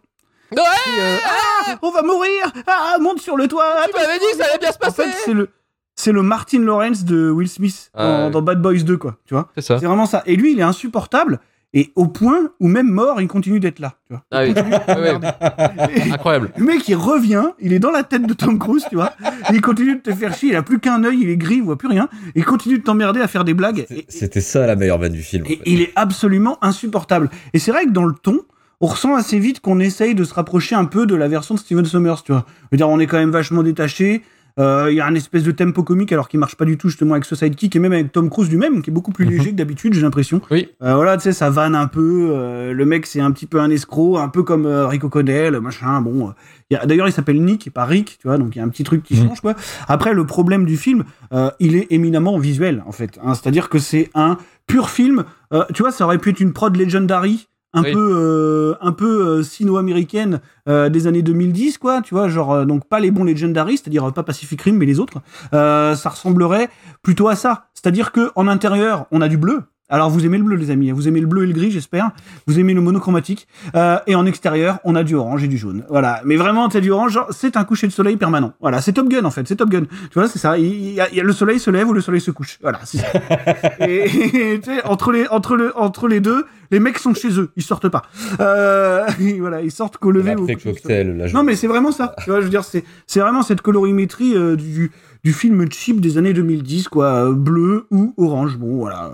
Ouais 0.51 0.59
euh, 0.99 1.17
ah, 1.25 1.75
on 1.81 1.91
va 1.91 2.01
mourir 2.01 2.51
Ah, 2.67 2.97
monte 2.99 3.19
sur 3.21 3.37
le 3.37 3.47
toit 3.47 3.63
Tu 3.85 3.93
m'avais 3.97 4.19
dit 4.19 4.25
que 4.33 4.37
ça 4.37 4.45
allait 4.49 4.59
bien 4.59 4.71
se 4.71 4.77
En 4.77 4.79
passer 4.79 5.03
fait, 5.03 5.17
c'est 5.23 5.33
le, 5.33 5.49
c'est 5.95 6.11
le 6.11 6.23
Martin 6.23 6.59
Lawrence 6.59 7.05
de 7.05 7.29
Will 7.31 7.47
Smith 7.47 7.89
dans, 7.95 8.41
Bad 8.41 8.61
Boys 8.61 8.79
2, 8.83 8.97
quoi. 8.97 9.17
Tu 9.25 9.33
vois 9.33 9.49
C'est 9.55 9.61
ça. 9.61 9.79
C'est 9.79 9.85
vraiment 9.85 10.05
ça. 10.05 10.23
Et 10.25 10.35
lui, 10.35 10.51
il 10.51 10.59
est 10.59 10.63
insupportable. 10.63 11.39
Et 11.73 11.93
au 11.95 12.07
point 12.07 12.49
où 12.59 12.67
même 12.67 12.89
mort, 12.89 13.21
il 13.21 13.29
continue 13.29 13.61
d'être 13.61 13.79
là. 13.79 13.93
Tu 14.07 14.13
vois 14.13 14.23
Ah 14.29 14.43
oui. 14.43 14.53
Incroyable. 16.11 16.51
le 16.57 16.65
mec, 16.65 16.87
il 16.89 16.95
revient, 16.95 17.45
il 17.59 17.71
est 17.71 17.79
dans 17.79 17.91
la 17.91 18.03
tête 18.03 18.27
de 18.27 18.33
Tom 18.33 18.59
Cruise, 18.59 18.85
tu 18.89 18.95
vois. 18.95 19.13
Et 19.49 19.53
il 19.55 19.61
continue 19.61 19.95
de 19.95 20.01
te 20.01 20.13
faire 20.13 20.33
chier. 20.35 20.49
Il 20.49 20.55
a 20.57 20.63
plus 20.63 20.79
qu'un 20.79 21.03
œil, 21.05 21.19
il 21.21 21.29
est 21.29 21.37
gris, 21.37 21.55
il 21.55 21.63
voit 21.63 21.77
plus 21.77 21.87
rien. 21.87 22.09
Et 22.35 22.39
il 22.39 22.45
continue 22.45 22.77
de 22.79 22.83
t'emmerder 22.83 23.21
à 23.21 23.27
faire 23.29 23.45
des 23.45 23.53
blagues. 23.53 23.85
Et- 23.89 24.05
C'était 24.09 24.41
ça 24.41 24.67
la 24.67 24.75
meilleure 24.75 24.97
vanne 24.97 25.13
du 25.13 25.21
film. 25.23 25.45
en 25.45 25.49
et 25.49 25.55
fait. 25.55 25.61
il 25.65 25.81
est 25.81 25.93
absolument 25.95 26.57
insupportable. 26.61 27.29
Et 27.53 27.59
c'est 27.59 27.71
vrai 27.71 27.85
que 27.85 27.91
dans 27.91 28.03
le 28.05 28.13
ton, 28.15 28.41
on 28.81 28.87
ressent 28.87 29.15
assez 29.15 29.39
vite 29.39 29.59
qu'on 29.61 29.79
essaye 29.79 30.15
de 30.15 30.23
se 30.23 30.33
rapprocher 30.33 30.75
un 30.75 30.85
peu 30.85 31.05
de 31.05 31.15
la 31.15 31.27
version 31.27 31.55
de 31.55 31.59
Steven 31.59 31.85
Sommers, 31.85 32.23
tu 32.25 32.31
vois. 32.33 32.45
Je 32.63 32.67
veux 32.73 32.77
dire, 32.77 32.89
on 32.89 32.99
est 32.99 33.07
quand 33.07 33.17
même 33.19 33.31
vachement 33.31 33.63
détaché. 33.63 34.23
Euh, 34.59 34.87
Il 34.91 34.95
y 34.95 34.99
a 34.99 35.05
un 35.05 35.15
espèce 35.15 35.43
de 35.43 35.51
tempo 35.51 35.81
comique 35.81 36.11
alors 36.11 36.27
qu'il 36.27 36.37
marche 36.37 36.55
pas 36.55 36.65
du 36.65 36.77
tout 36.77 36.89
justement 36.89 37.13
avec 37.13 37.23
ce 37.23 37.35
sidekick 37.35 37.73
et 37.73 37.79
même 37.79 37.93
avec 37.93 38.11
Tom 38.11 38.29
Cruise 38.29 38.49
lui-même 38.49 38.81
qui 38.81 38.89
est 38.89 38.93
beaucoup 38.93 39.13
plus 39.13 39.23
léger 39.23 39.51
que 39.51 39.55
d'habitude 39.55 39.93
j'ai 39.93 40.01
l'impression. 40.01 40.41
Oui. 40.51 40.67
Euh, 40.83 40.93
voilà 40.95 41.15
tu 41.15 41.23
sais 41.23 41.31
ça 41.31 41.49
vanne 41.49 41.73
un 41.73 41.87
peu. 41.87 42.31
euh, 42.31 42.73
le 42.73 42.85
mec 42.85 43.05
c'est 43.05 43.21
un 43.21 43.31
petit 43.31 43.45
peu 43.45 43.61
un 43.61 43.69
escroc, 43.69 44.17
un 44.17 44.27
peu 44.27 44.43
comme 44.43 44.65
euh, 44.65 44.87
Rico 44.87 45.07
Connell 45.07 45.57
machin. 45.61 46.01
Bon, 46.01 46.33
euh, 46.73 46.77
d'ailleurs 46.85 47.07
il 47.07 47.13
s'appelle 47.13 47.41
Nick 47.41 47.67
et 47.67 47.69
pas 47.69 47.85
Rick, 47.85 48.17
tu 48.19 48.27
vois 48.27 48.37
donc 48.37 48.53
il 48.53 48.59
y 48.59 48.61
a 48.61 48.65
un 48.65 48.69
petit 48.69 48.83
truc 48.83 49.03
qui 49.03 49.15
Mhm. 49.15 49.29
change 49.29 49.39
quoi. 49.39 49.55
Après 49.87 50.13
le 50.13 50.25
problème 50.25 50.65
du 50.65 50.75
film, 50.75 51.05
euh, 51.31 51.49
il 51.61 51.77
est 51.77 51.87
éminemment 51.89 52.37
visuel 52.37 52.83
en 52.85 52.91
fait. 52.91 53.19
hein. 53.23 53.35
C'est-à-dire 53.35 53.69
que 53.69 53.79
c'est 53.79 54.09
un 54.15 54.37
pur 54.67 54.89
film. 54.89 55.23
euh, 55.53 55.63
tu 55.73 55.81
vois 55.81 55.93
ça 55.93 56.03
aurait 56.03 56.17
pu 56.17 56.29
être 56.31 56.41
une 56.41 56.51
prod 56.51 56.75
legendary 56.75 57.47
un 57.73 57.83
Oui. 57.83 57.91
peu 57.93 58.11
euh, 58.17 58.75
un 58.81 58.91
peu 58.91 59.27
euh, 59.39 59.43
sino-américaine 59.43 60.41
euh, 60.67 60.89
des 60.89 61.07
années 61.07 61.21
2010 61.21 61.77
quoi 61.77 62.01
tu 62.01 62.13
vois 62.13 62.27
genre 62.27 62.51
euh, 62.53 62.65
donc 62.65 62.85
pas 62.87 62.99
les 62.99 63.11
bons 63.11 63.23
legendary 63.23 63.77
c'est-à-dire 63.77 64.09
euh, 64.09 64.11
pas 64.11 64.23
Pacific 64.23 64.61
Rim 64.61 64.75
mais 64.77 64.85
les 64.85 64.99
autres 64.99 65.19
Euh, 65.53 65.95
ça 65.95 66.09
ressemblerait 66.09 66.69
plutôt 67.01 67.27
à 67.29 67.35
ça 67.35 67.65
c'est-à-dire 67.73 68.11
que 68.11 68.31
en 68.35 68.47
intérieur 68.47 69.05
on 69.11 69.21
a 69.21 69.27
du 69.29 69.37
bleu 69.37 69.61
alors 69.91 70.09
vous 70.09 70.25
aimez 70.25 70.37
le 70.39 70.43
bleu 70.43 70.55
les 70.55 70.71
amis. 70.71 70.89
Vous 70.91 71.07
aimez 71.07 71.19
le 71.21 71.27
bleu 71.27 71.43
et 71.43 71.47
le 71.47 71.53
gris 71.53 71.69
j'espère. 71.71 72.09
Vous 72.47 72.59
aimez 72.59 72.73
le 72.73 72.81
monochromatique. 72.81 73.47
Euh, 73.75 73.97
et 74.07 74.15
en 74.15 74.25
extérieur 74.25 74.79
on 74.83 74.95
a 74.95 75.03
du 75.03 75.13
orange 75.15 75.43
et 75.43 75.47
du 75.47 75.57
jaune. 75.57 75.83
Voilà. 75.89 76.21
Mais 76.25 76.35
vraiment 76.37 76.69
c'est 76.69 76.81
du 76.81 76.91
orange. 76.91 77.19
C'est 77.29 77.57
un 77.57 77.63
coucher 77.63 77.87
de 77.87 77.91
soleil 77.91 78.17
permanent. 78.17 78.53
Voilà. 78.61 78.81
C'est 78.81 78.93
Top 78.93 79.07
Gun 79.09 79.25
en 79.25 79.31
fait. 79.31 79.47
C'est 79.47 79.57
Top 79.57 79.69
Gun. 79.69 79.83
Tu 79.83 80.13
vois 80.15 80.27
c'est 80.27 80.39
ça. 80.39 80.57
Il, 80.57 80.95
le 81.21 81.33
soleil 81.33 81.59
se 81.59 81.69
lève 81.69 81.87
ou 81.89 81.93
le 81.93 82.01
soleil 82.01 82.21
se 82.21 82.31
couche. 82.31 82.57
Voilà. 82.61 82.79
Et, 83.79 84.53
et, 84.53 84.59
tu 84.59 84.71
sais, 84.73 84.83
entre 84.85 85.11
les 85.11 85.27
entre 85.27 85.55
le 85.55 85.77
entre 85.77 86.07
les 86.07 86.19
deux 86.19 86.45
les 86.71 86.79
mecs 86.79 86.97
sont 86.99 87.13
chez 87.13 87.37
eux. 87.37 87.51
Ils 87.57 87.63
sortent 87.63 87.89
pas. 87.89 88.03
Euh, 88.39 89.05
voilà. 89.39 89.61
Ils 89.61 89.71
sortent 89.71 89.97
qu'au 89.97 90.11
lever 90.11 90.35
ou 90.35 90.47
cocktail, 90.47 91.17
là, 91.17 91.27
je- 91.27 91.33
non 91.33 91.43
mais 91.43 91.55
c'est 91.55 91.67
vraiment 91.67 91.91
ça. 91.91 92.15
Tu 92.23 92.29
vois, 92.29 92.39
je 92.39 92.45
veux 92.45 92.49
dire, 92.49 92.63
c'est 92.63 92.83
c'est 93.07 93.19
vraiment 93.19 93.43
cette 93.43 93.61
colorimétrie 93.61 94.35
euh, 94.35 94.55
du 94.55 94.91
du 95.23 95.33
film 95.33 95.71
cheap 95.71 96.01
des 96.01 96.17
années 96.17 96.33
2010 96.33 96.87
quoi, 96.87 97.05
euh, 97.05 97.31
bleu 97.33 97.85
ou 97.91 98.13
orange. 98.17 98.57
Bon 98.57 98.77
voilà, 98.77 99.13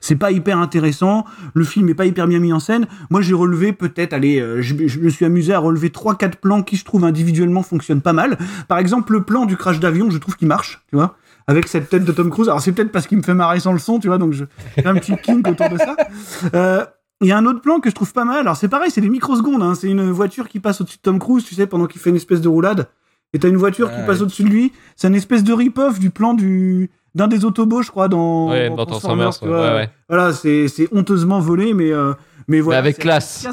c'est- 0.00 0.16
pas 0.16 0.30
hyper 0.30 0.58
intéressant. 0.58 1.24
Le 1.54 1.64
film 1.64 1.88
est 1.88 1.94
pas 1.94 2.06
hyper 2.06 2.26
bien 2.26 2.38
mis 2.40 2.52
en 2.52 2.60
scène. 2.60 2.86
Moi 3.10 3.22
j'ai 3.22 3.34
relevé 3.34 3.72
peut-être, 3.72 4.12
allez, 4.12 4.38
euh, 4.40 4.60
je, 4.60 4.74
me 4.74 5.08
suis 5.08 5.24
amusé 5.24 5.52
à 5.54 5.58
relever 5.58 5.90
trois 5.90 6.16
quatre 6.16 6.36
plans 6.38 6.62
qui 6.62 6.76
je 6.76 6.84
trouve 6.84 7.04
individuellement 7.04 7.62
fonctionnent 7.62 8.02
pas 8.02 8.12
mal. 8.12 8.36
Par 8.68 8.78
exemple 8.78 9.12
le 9.12 9.22
plan 9.22 9.46
du 9.46 9.56
crash 9.56 9.80
d'avion, 9.80 10.10
je 10.10 10.18
trouve 10.18 10.36
qu'il 10.36 10.48
marche, 10.48 10.82
tu 10.88 10.96
vois. 10.96 11.16
Avec 11.46 11.68
cette 11.68 11.88
tête 11.90 12.04
de 12.04 12.12
Tom 12.12 12.30
Cruise. 12.30 12.48
Alors 12.48 12.60
c'est 12.60 12.72
peut-être 12.72 12.92
parce 12.92 13.06
qu'il 13.06 13.18
me 13.18 13.22
fait 13.22 13.34
marrer 13.34 13.60
sans 13.60 13.72
le 13.72 13.78
son, 13.78 13.98
tu 13.98 14.08
vois, 14.08 14.18
donc 14.18 14.32
je- 14.32 14.44
un 14.84 14.94
petit 14.94 15.14
kink 15.22 15.46
autour 15.48 15.68
de 15.68 15.78
ça. 15.78 15.96
Euh, 16.54 16.84
il 17.20 17.28
y 17.28 17.32
a 17.32 17.38
un 17.38 17.46
autre 17.46 17.60
plan 17.60 17.80
que 17.80 17.88
je 17.90 17.94
trouve 17.94 18.12
pas 18.12 18.24
mal. 18.24 18.38
Alors 18.40 18.56
c'est 18.56 18.68
pareil, 18.68 18.90
c'est 18.90 19.00
des 19.00 19.08
microsecondes. 19.10 19.62
Hein. 19.62 19.74
C'est 19.74 19.88
une 19.90 20.10
voiture 20.10 20.48
qui 20.48 20.60
passe 20.60 20.80
au-dessus 20.80 20.96
de 20.98 21.02
Tom 21.02 21.18
Cruise, 21.18 21.44
tu 21.44 21.54
sais, 21.54 21.66
pendant 21.66 21.86
qu'il 21.86 22.00
fait 22.00 22.10
une 22.10 22.16
espèce 22.16 22.40
de 22.40 22.48
roulade. 22.48 22.88
Et 23.34 23.38
t'as 23.38 23.48
une 23.48 23.56
voiture 23.58 23.90
qui 23.90 23.96
Ah, 24.00 24.06
passe 24.06 24.18
oui. 24.18 24.22
au-dessus 24.22 24.44
de 24.44 24.48
lui. 24.48 24.72
C'est 24.96 25.08
une 25.08 25.14
espèce 25.14 25.44
de 25.44 25.52
rip-off 25.52 25.98
du 25.98 26.08
plan 26.10 26.32
du 26.34 26.90
d'un 27.14 27.28
des 27.28 27.44
autobots, 27.44 27.82
je 27.82 27.90
crois, 27.90 28.08
dans, 28.08 28.48
Ouais, 28.50 28.70
dans 28.70 28.86
Transformers, 28.86 29.38
tu 29.38 29.44
ouais, 29.44 29.50
ouais, 29.52 29.58
ouais. 29.74 29.90
Voilà, 30.08 30.32
c'est 30.32 30.66
c'est 30.68 30.88
honteusement 30.92 31.38
volé, 31.40 31.72
mais 31.74 31.92
euh, 31.92 32.12
mais 32.48 32.60
voilà. 32.60 32.78
avec 32.80 32.96
c'est 32.96 33.02
classe. 33.02 33.46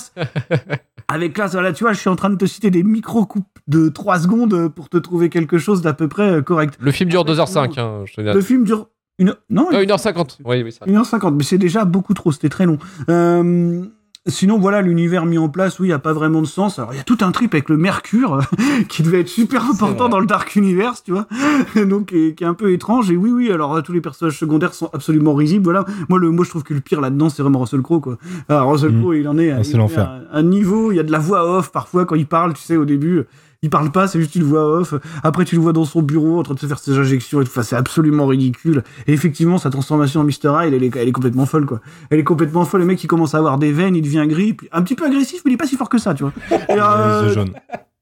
avec 1.07 1.33
classe. 1.33 1.51
Voilà, 1.53 1.71
tu 1.73 1.83
vois, 1.83 1.93
je 1.93 1.99
suis 1.99 2.09
en 2.09 2.15
train 2.15 2.29
de 2.29 2.35
te 2.37 2.45
citer 2.45 2.71
des 2.71 2.81
micro 2.83 3.25
coupes 3.25 3.45
de 3.67 3.89
3 3.89 4.19
secondes 4.21 4.69
pour 4.69 4.89
te 4.89 4.97
trouver 4.97 5.29
quelque 5.29 5.57
chose 5.59 5.81
d'à 5.81 5.93
peu 5.93 6.07
près 6.07 6.29
euh, 6.31 6.41
correct. 6.41 6.75
Le 6.79 6.91
film 6.91 7.09
dure 7.09 7.23
2h05, 7.25 7.79
hein, 7.79 8.03
je 8.05 8.13
te 8.13 8.21
dis. 8.21 8.33
Le 8.33 8.41
film 8.41 8.63
dure 8.63 8.87
une 9.19 9.35
non, 9.51 9.67
Euh, 9.73 9.83
1h50. 9.85 10.39
Oui, 10.45 10.63
oui, 10.63 10.71
ça. 10.71 10.85
1h50, 10.87 11.35
mais 11.35 11.43
c'est 11.43 11.59
déjà 11.59 11.85
beaucoup 11.85 12.15
trop, 12.15 12.31
c'était 12.31 12.49
très 12.49 12.65
long. 12.65 12.79
Euh, 13.09 13.83
sinon, 14.27 14.59
voilà, 14.59 14.81
l'univers 14.81 15.25
mis 15.25 15.37
en 15.37 15.49
place, 15.49 15.79
oui, 15.79 15.87
il 15.87 15.89
n'y 15.89 15.93
a 15.93 15.99
pas 15.99 16.13
vraiment 16.13 16.41
de 16.41 16.47
sens. 16.47 16.77
Alors, 16.79 16.93
il 16.93 16.97
y 16.97 16.99
a 16.99 17.03
tout 17.03 17.17
un 17.21 17.31
trip 17.31 17.53
avec 17.53 17.69
le 17.69 17.77
Mercure, 17.77 18.39
qui 18.89 19.01
devait 19.03 19.21
être 19.21 19.27
super 19.29 19.65
important 19.65 20.09
dans 20.09 20.19
le 20.19 20.25
Dark 20.25 20.55
Universe, 20.55 21.03
tu 21.03 21.11
vois, 21.11 21.27
donc 21.87 22.07
qui 22.07 22.27
est, 22.27 22.33
qui 22.35 22.43
est 22.43 22.47
un 22.47 22.53
peu 22.53 22.71
étrange. 22.71 23.09
Et 23.11 23.17
oui, 23.17 23.31
oui, 23.31 23.51
alors 23.51 23.81
tous 23.83 23.93
les 23.93 24.01
personnages 24.01 24.37
secondaires 24.37 24.73
sont 24.73 24.89
absolument 24.93 25.33
risibles. 25.33 25.63
Voilà, 25.63 25.85
moi, 26.09 26.19
le, 26.19 26.29
moi 26.31 26.45
je 26.45 26.49
trouve 26.51 26.63
que 26.63 26.73
le 26.73 26.81
pire 26.81 27.01
là-dedans, 27.01 27.29
c'est 27.29 27.41
vraiment 27.41 27.59
Russell 27.59 27.81
Crowe, 27.81 27.99
quoi. 28.01 28.17
Alors, 28.49 28.71
Russell 28.71 28.91
Mhm. 28.91 28.99
Crowe, 29.01 29.13
il 29.17 29.27
en 29.27 29.37
est, 29.37 29.51
Ah, 29.51 29.63
c'est 29.63 29.71
il 29.71 29.75
en 29.75 29.77
est 29.79 29.81
l'enfer. 29.81 30.21
à 30.31 30.37
un 30.37 30.43
niveau, 30.43 30.91
il 30.91 30.95
y 30.95 30.99
a 30.99 31.03
de 31.03 31.11
la 31.11 31.19
voix 31.19 31.57
off 31.57 31.71
parfois 31.71 32.05
quand 32.05 32.15
il 32.15 32.27
parle, 32.27 32.53
tu 32.53 32.61
sais, 32.61 32.77
au 32.77 32.85
début. 32.85 33.23
Il 33.63 33.69
parle 33.69 33.91
pas, 33.91 34.07
c'est 34.07 34.19
juste 34.19 34.33
une 34.33 34.41
voix 34.41 34.79
off. 34.79 34.95
Après, 35.21 35.45
tu 35.45 35.53
le 35.53 35.61
vois 35.61 35.71
dans 35.71 35.85
son 35.85 36.01
bureau 36.01 36.39
en 36.39 36.43
train 36.43 36.55
de 36.55 36.59
se 36.59 36.65
faire 36.65 36.79
ses 36.79 36.97
injections 36.97 37.41
et 37.41 37.43
tout. 37.43 37.51
Enfin, 37.51 37.61
c'est 37.61 37.75
absolument 37.75 38.25
ridicule. 38.25 38.83
Et 39.05 39.13
effectivement, 39.13 39.59
sa 39.59 39.69
transformation 39.69 40.21
en 40.21 40.23
Mr. 40.23 40.65
Hyde, 40.65 40.73
elle 40.73 40.83
est, 40.83 40.95
elle 40.95 41.07
est 41.07 41.11
complètement 41.11 41.45
folle, 41.45 41.67
quoi. 41.67 41.79
Elle 42.09 42.17
est 42.17 42.23
complètement 42.23 42.65
folle. 42.65 42.81
Le 42.81 42.87
mec, 42.87 43.03
il 43.03 43.07
commence 43.07 43.35
à 43.35 43.37
avoir 43.37 43.59
des 43.59 43.71
veines, 43.71 43.95
il 43.95 44.01
devient 44.01 44.25
gris, 44.27 44.57
un 44.71 44.81
petit 44.81 44.95
peu 44.95 45.05
agressif, 45.05 45.43
mais 45.45 45.51
il 45.51 45.53
est 45.53 45.57
pas 45.57 45.67
si 45.67 45.75
fort 45.75 45.89
que 45.89 45.99
ça, 45.99 46.15
tu 46.15 46.23
vois. 46.23 46.33
Et, 46.49 46.79
euh. 46.79 47.45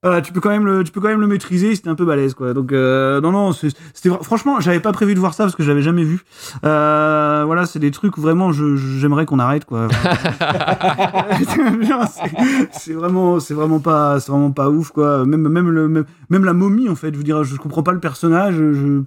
Voilà, 0.02 0.22
tu 0.22 0.32
peux 0.32 0.40
quand 0.40 0.50
même 0.50 0.66
le, 0.66 0.84
tu 0.84 0.92
peux 0.92 1.02
quand 1.02 1.10
même 1.10 1.20
le 1.20 1.28
maîtriser. 1.28 1.76
C'était 1.76 1.90
un 1.90 1.96
peu 1.96 2.06
balèze, 2.06 2.34
quoi. 2.34 2.54
Donc, 2.54 2.72
euh, 2.72 3.20
non, 3.22 3.32
non, 3.32 3.52
c'est- 3.52 3.76
c'était 3.94 4.10
franchement, 4.24 4.60
j'avais 4.62 4.80
pas 4.80 4.94
prévu 4.94 5.14
de 5.14 5.20
voir 5.20 5.34
ça 5.34 5.44
parce 5.44 5.56
que 5.56 5.64
je 5.64 5.68
l'avais 5.70 5.82
jamais 5.82 6.04
vu. 6.04 6.22
Euh, 6.64 7.44
voilà, 7.46 7.66
c'est 7.66 7.80
des 7.80 7.92
trucs 7.92 8.18
où 8.18 8.22
vraiment, 8.22 8.52
j'aimerais 8.54 9.26
qu'on 9.26 9.40
arrête, 9.40 9.66
quoi. 9.66 9.88
C'est- 12.72 12.94
vraiment, 12.94 13.40
c'est 13.40 13.54
vraiment 13.54 13.80
pas, 13.80 14.20
c'est 14.20 14.32
vraiment 14.32 14.52
pas 14.52 14.70
ouf, 14.70 14.90
quoi. 14.92 15.26
Même, 15.26 15.48
même 15.48 15.70
le, 15.70 15.88
même, 15.88 16.06
même 16.30 16.46
la 16.46 16.54
momie, 16.54 16.90
en 16.90 16.96
fait. 16.96 17.12
Je 17.14 17.18
veux 17.18 17.24
dire, 17.24 17.44
je 17.44 17.56
comprends 17.58 17.84
pas 17.84 17.92
le 17.92 18.00
personnage. 18.00 18.56
Je, 18.56 19.02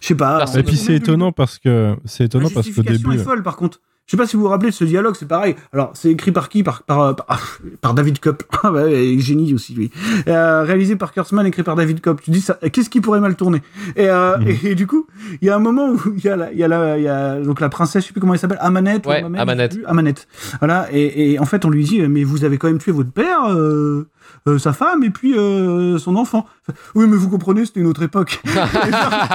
je 0.00 0.06
sais 0.06 0.14
pas. 0.14 0.44
Et 0.56 0.62
puis 0.62 0.76
c'est 0.76 0.94
étonnant 0.94 1.32
parce 1.32 1.58
que 1.58 1.94
c'est 2.04 2.24
La 2.24 2.26
étonnant 2.26 2.48
parce 2.52 2.68
qu'au 2.68 2.82
début. 2.82 3.14
est 3.14 3.18
folle, 3.24 3.42
par 3.42 3.56
contre. 3.56 3.80
Je 4.10 4.16
sais 4.16 4.20
pas 4.20 4.26
si 4.26 4.34
vous 4.34 4.42
vous 4.42 4.48
rappelez 4.48 4.70
de 4.70 4.74
ce 4.74 4.82
dialogue, 4.82 5.14
c'est 5.16 5.28
pareil. 5.28 5.54
Alors, 5.72 5.92
c'est 5.94 6.10
écrit 6.10 6.32
par 6.32 6.48
qui? 6.48 6.64
Par, 6.64 6.82
par, 6.82 7.14
par, 7.14 7.26
ah, 7.28 7.38
par 7.80 7.94
David 7.94 8.18
Kopp. 8.18 8.42
Ah 8.64 8.72
bah, 8.72 8.82
ouais, 8.86 9.14
génie 9.20 9.54
aussi, 9.54 9.72
lui. 9.72 9.92
Euh, 10.26 10.64
réalisé 10.64 10.96
par 10.96 11.12
Kurtzman, 11.12 11.46
écrit 11.46 11.62
par 11.62 11.76
David 11.76 12.00
Kopp. 12.00 12.20
Tu 12.20 12.32
dis 12.32 12.40
ça, 12.40 12.58
qu'est-ce 12.72 12.90
qui 12.90 13.00
pourrait 13.00 13.20
mal 13.20 13.36
tourner? 13.36 13.62
Et, 13.94 14.08
euh, 14.08 14.36
Mhm. 14.38 14.48
et, 14.48 14.66
et 14.72 14.74
du 14.74 14.88
coup, 14.88 15.06
il 15.40 15.46
y 15.46 15.48
a 15.50 15.54
un 15.54 15.60
moment 15.60 15.90
où 15.92 16.00
il 16.16 16.24
y 16.24 16.28
a 16.28 16.34
la, 16.34 16.52
il 16.52 16.58
y 16.58 16.64
a 16.64 16.68
la, 16.68 16.98
il 16.98 17.04
y 17.04 17.08
a 17.08 17.40
donc 17.40 17.60
la 17.60 17.68
princesse, 17.68 18.02
je 18.02 18.08
sais 18.08 18.12
plus 18.12 18.20
comment 18.20 18.34
elle 18.34 18.40
s'appelle, 18.40 18.58
Amanette. 18.60 19.06
ou 19.06 19.10
Ouais, 19.10 19.22
Amanette. 19.22 19.78
Amanette. 19.86 20.26
Voilà. 20.58 20.88
Et, 20.92 21.32
et 21.34 21.38
en 21.38 21.44
fait, 21.46 21.64
on 21.64 21.70
lui 21.70 21.84
dit, 21.84 22.02
mais 22.02 22.24
vous 22.24 22.44
avez 22.44 22.58
quand 22.58 22.66
même 22.66 22.78
tué 22.78 22.90
votre 22.90 23.12
père, 23.12 23.44
euh, 23.50 24.08
euh, 24.48 24.58
sa 24.58 24.72
femme 24.72 25.02
et 25.04 25.10
puis 25.10 25.36
euh, 25.36 25.98
son 25.98 26.16
enfant. 26.16 26.46
Oui, 26.94 27.06
mais 27.08 27.16
vous 27.16 27.28
comprenez, 27.28 27.64
c'était 27.66 27.80
une 27.80 27.86
autre 27.86 28.02
époque. 28.02 28.40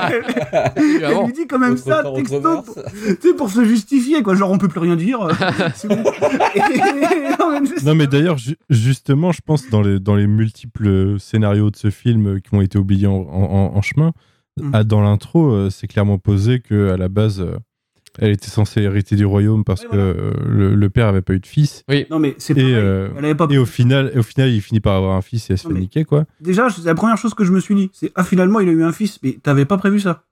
Elle, 0.09 1.03
elle 1.03 1.25
lui 1.25 1.33
dit 1.33 1.47
quand 1.47 1.59
même 1.59 1.77
ça, 1.77 2.03
texto, 2.15 2.39
pour, 2.41 2.63
tu 2.75 3.15
sais, 3.21 3.33
pour 3.35 3.49
se 3.49 3.63
justifier, 3.65 4.21
quoi. 4.23 4.35
Genre, 4.35 4.51
on 4.51 4.57
peut 4.57 4.67
plus 4.67 4.79
rien 4.79 4.95
dire. 4.95 5.21
euh, 5.21 5.33
c'est 5.75 5.87
bon. 5.87 6.03
Et- 6.55 7.83
non, 7.85 7.95
mais 7.95 8.07
d'ailleurs, 8.07 8.37
ju- 8.37 8.57
justement, 8.69 9.31
je 9.31 9.41
pense 9.45 9.69
dans 9.69 9.81
les, 9.81 9.99
dans 9.99 10.15
les 10.15 10.27
multiples 10.27 11.19
scénarios 11.19 11.69
de 11.71 11.75
ce 11.75 11.89
film 11.89 12.41
qui 12.41 12.53
ont 12.53 12.61
été 12.61 12.77
oubliés 12.77 13.07
en, 13.07 13.13
en- 13.13 13.75
en 13.75 13.81
chemin, 13.81 14.11
Mm. 14.57 14.83
dans 14.83 15.01
l'intro, 15.01 15.69
c'est 15.69 15.85
clairement 15.87 16.17
posé 16.17 16.61
que 16.61 16.89
à 16.91 16.95
la 16.95 17.09
base, 17.09 17.41
euh, 17.41 17.57
elle 18.19 18.31
était 18.31 18.49
censée 18.49 18.81
hériter 18.81 19.15
du 19.15 19.25
royaume 19.25 19.63
parce 19.63 19.81
que 19.85 19.95
euh, 19.95 20.31
le, 20.47 20.75
le 20.75 20.89
père 20.89 21.07
avait 21.07 21.21
pas 21.21 21.33
eu 21.33 21.39
de 21.39 21.45
fils. 21.47 21.83
Non, 22.09 22.19
mais 22.19 22.35
c'est 22.37 22.57
Et, 22.57 22.73
euh, 22.75 23.09
Elle 23.17 23.25
avait 23.25 23.35
pas 23.35 23.47
et 23.49 23.57
au 23.57 23.65
final, 23.65 24.11
et 24.13 24.19
au 24.19 24.23
final, 24.23 24.49
il 24.49 24.61
finit 24.61 24.79
par 24.79 24.95
avoir 24.95 25.15
un 25.15 25.21
fils 25.21 25.49
et 25.49 25.53
elle 25.53 25.59
se 25.59 25.67
fait 25.67 25.73
niquer, 25.73 26.03
quoi. 26.05 26.25
Déjà, 26.41 26.69
c'est 26.69 26.83
la 26.85 26.95
première 26.95 27.17
chose 27.17 27.33
que 27.33 27.43
je 27.43 27.51
me 27.51 27.59
suis 27.59 27.75
dit. 27.75 27.89
C'est, 27.93 28.11
ah, 28.15 28.23
finalement, 28.23 28.59
il 28.59 28.69
a 28.69 28.71
eu 28.71 28.83
un 28.83 28.91
fils, 28.91 29.19
mais 29.23 29.37
t'avais 29.41 29.65
pas 29.65 29.77
prévu 29.77 29.99
ça. 29.99 30.23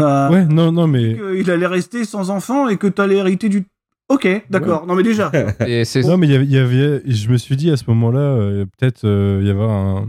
Euh, 0.00 0.28
Ouais, 0.30 0.44
non, 0.44 0.70
non, 0.72 0.86
mais. 0.86 1.16
Il 1.36 1.50
allait 1.50 1.66
rester 1.66 2.04
sans 2.04 2.30
enfant 2.30 2.68
et 2.68 2.76
que 2.76 2.86
t'allais 2.86 3.16
hériter 3.16 3.48
du. 3.48 3.64
Ok, 4.08 4.26
d'accord. 4.48 4.86
Non 4.86 4.94
mais 4.94 5.02
déjà. 5.02 5.30
Et 5.66 5.84
c'est 5.84 6.00
Non, 6.00 6.16
mais 6.16 6.26
il 6.28 6.32
y 6.32 6.36
avait- 6.36 6.44
il 6.46 6.50
y 6.52 6.56
avait, 6.56 7.02
je 7.04 7.28
me 7.28 7.36
suis 7.36 7.56
dit 7.56 7.70
à 7.70 7.76
ce 7.76 7.84
moment-là, 7.88 8.20
euh, 8.20 8.64
peut-être 8.64 9.04
euh, 9.04 9.40
il 9.42 9.46
y 9.46 9.50
avait 9.50 9.60
un, 9.62 10.06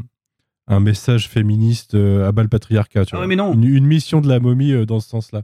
un 0.67 0.79
message 0.79 1.27
féministe 1.27 1.95
à 1.95 2.31
bas 2.31 2.43
le 2.43 2.47
patriarcat. 2.47 3.03
Tu 3.03 3.09
Ah 3.11 3.17
vois. 3.17 3.21
ouais, 3.23 3.27
mais 3.27 3.35
non. 3.35 3.53
Une, 3.53 3.65
une 3.65 3.85
mission 3.85 4.21
de 4.21 4.29
la 4.29 4.39
momie 4.39 4.85
dans 4.85 5.01
ce 5.01 5.09
sens-là. 5.09 5.41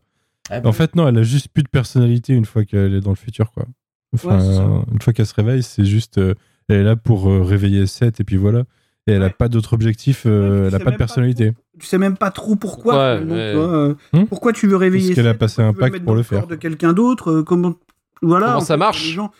Ah 0.50 0.60
bah 0.60 0.70
En 0.70 0.74
fait, 0.74 0.96
non, 0.96 1.08
elle 1.08 1.18
a 1.18 1.24
juste 1.24 1.48
plus 1.50 1.64
de 1.64 1.70
personnalité 1.70 2.34
une 2.34 2.46
fois 2.46 2.66
qu'elle 2.66 2.94
est 2.94 3.02
dans 3.02 3.10
le 3.12 3.16
futur, 3.16 3.52
quoi. 3.52 3.66
Enfin, 4.14 4.38
Ouais, 4.40 4.84
une 4.94 5.02
fois 5.02 5.12
qu'elle 5.14 5.26
se 5.26 5.34
réveille, 5.34 5.64
c'est 5.64 5.86
juste, 5.86 6.18
euh, 6.20 6.36
elle 6.70 6.78
est 6.78 6.84
là 6.84 6.96
pour 6.96 7.30
euh, 7.30 7.42
réveiller 7.42 7.86
Seth 7.88 8.20
et 8.20 8.24
puis 8.24 8.38
voilà. 8.38 8.64
Et 9.08 9.12
elle 9.12 9.22
a 9.24 9.26
Ouais. 9.28 9.32
pas 9.38 9.50
d'autre 9.50 9.74
objectif, 9.74 10.24
euh, 10.26 10.62
Ouais, 10.64 10.68
elle 10.68 10.76
a 10.76 10.78
c'est 10.78 10.78
pas 10.78 10.78
de 10.78 10.84
même 10.86 10.94
pas 10.94 10.98
personnalité. 10.98 11.54
tu 11.80 11.86
sais 11.86 11.98
même 11.98 12.18
pas 12.18 12.32
trop 12.32 12.56
pourquoi. 12.56 12.94
Ouais, 13.18 13.22
euh, 13.26 13.94
Hmm 14.14 14.24
pourquoi 14.26 14.52
tu 14.54 14.68
veux 14.68 14.76
réveiller 14.78 15.10
Parce 15.10 15.16
qu'elle 15.16 15.28
a 15.28 15.34
passé 15.36 15.62
un 15.62 15.74
pacte 15.74 16.00
pour 16.04 16.16
le 16.16 16.24
faire. 16.24 16.48
De 16.48 16.56
quelqu'un 16.56 16.94
d'autre. 16.94 17.32
euh, 17.32 17.44
comment 17.44 17.76
voilà. 18.22 18.46
Comment 18.48 18.58
en 18.58 18.62
ça 18.62 18.74
fait, 18.76 18.80
marche 18.80 19.04
les 19.06 19.12
gens- 19.12 19.32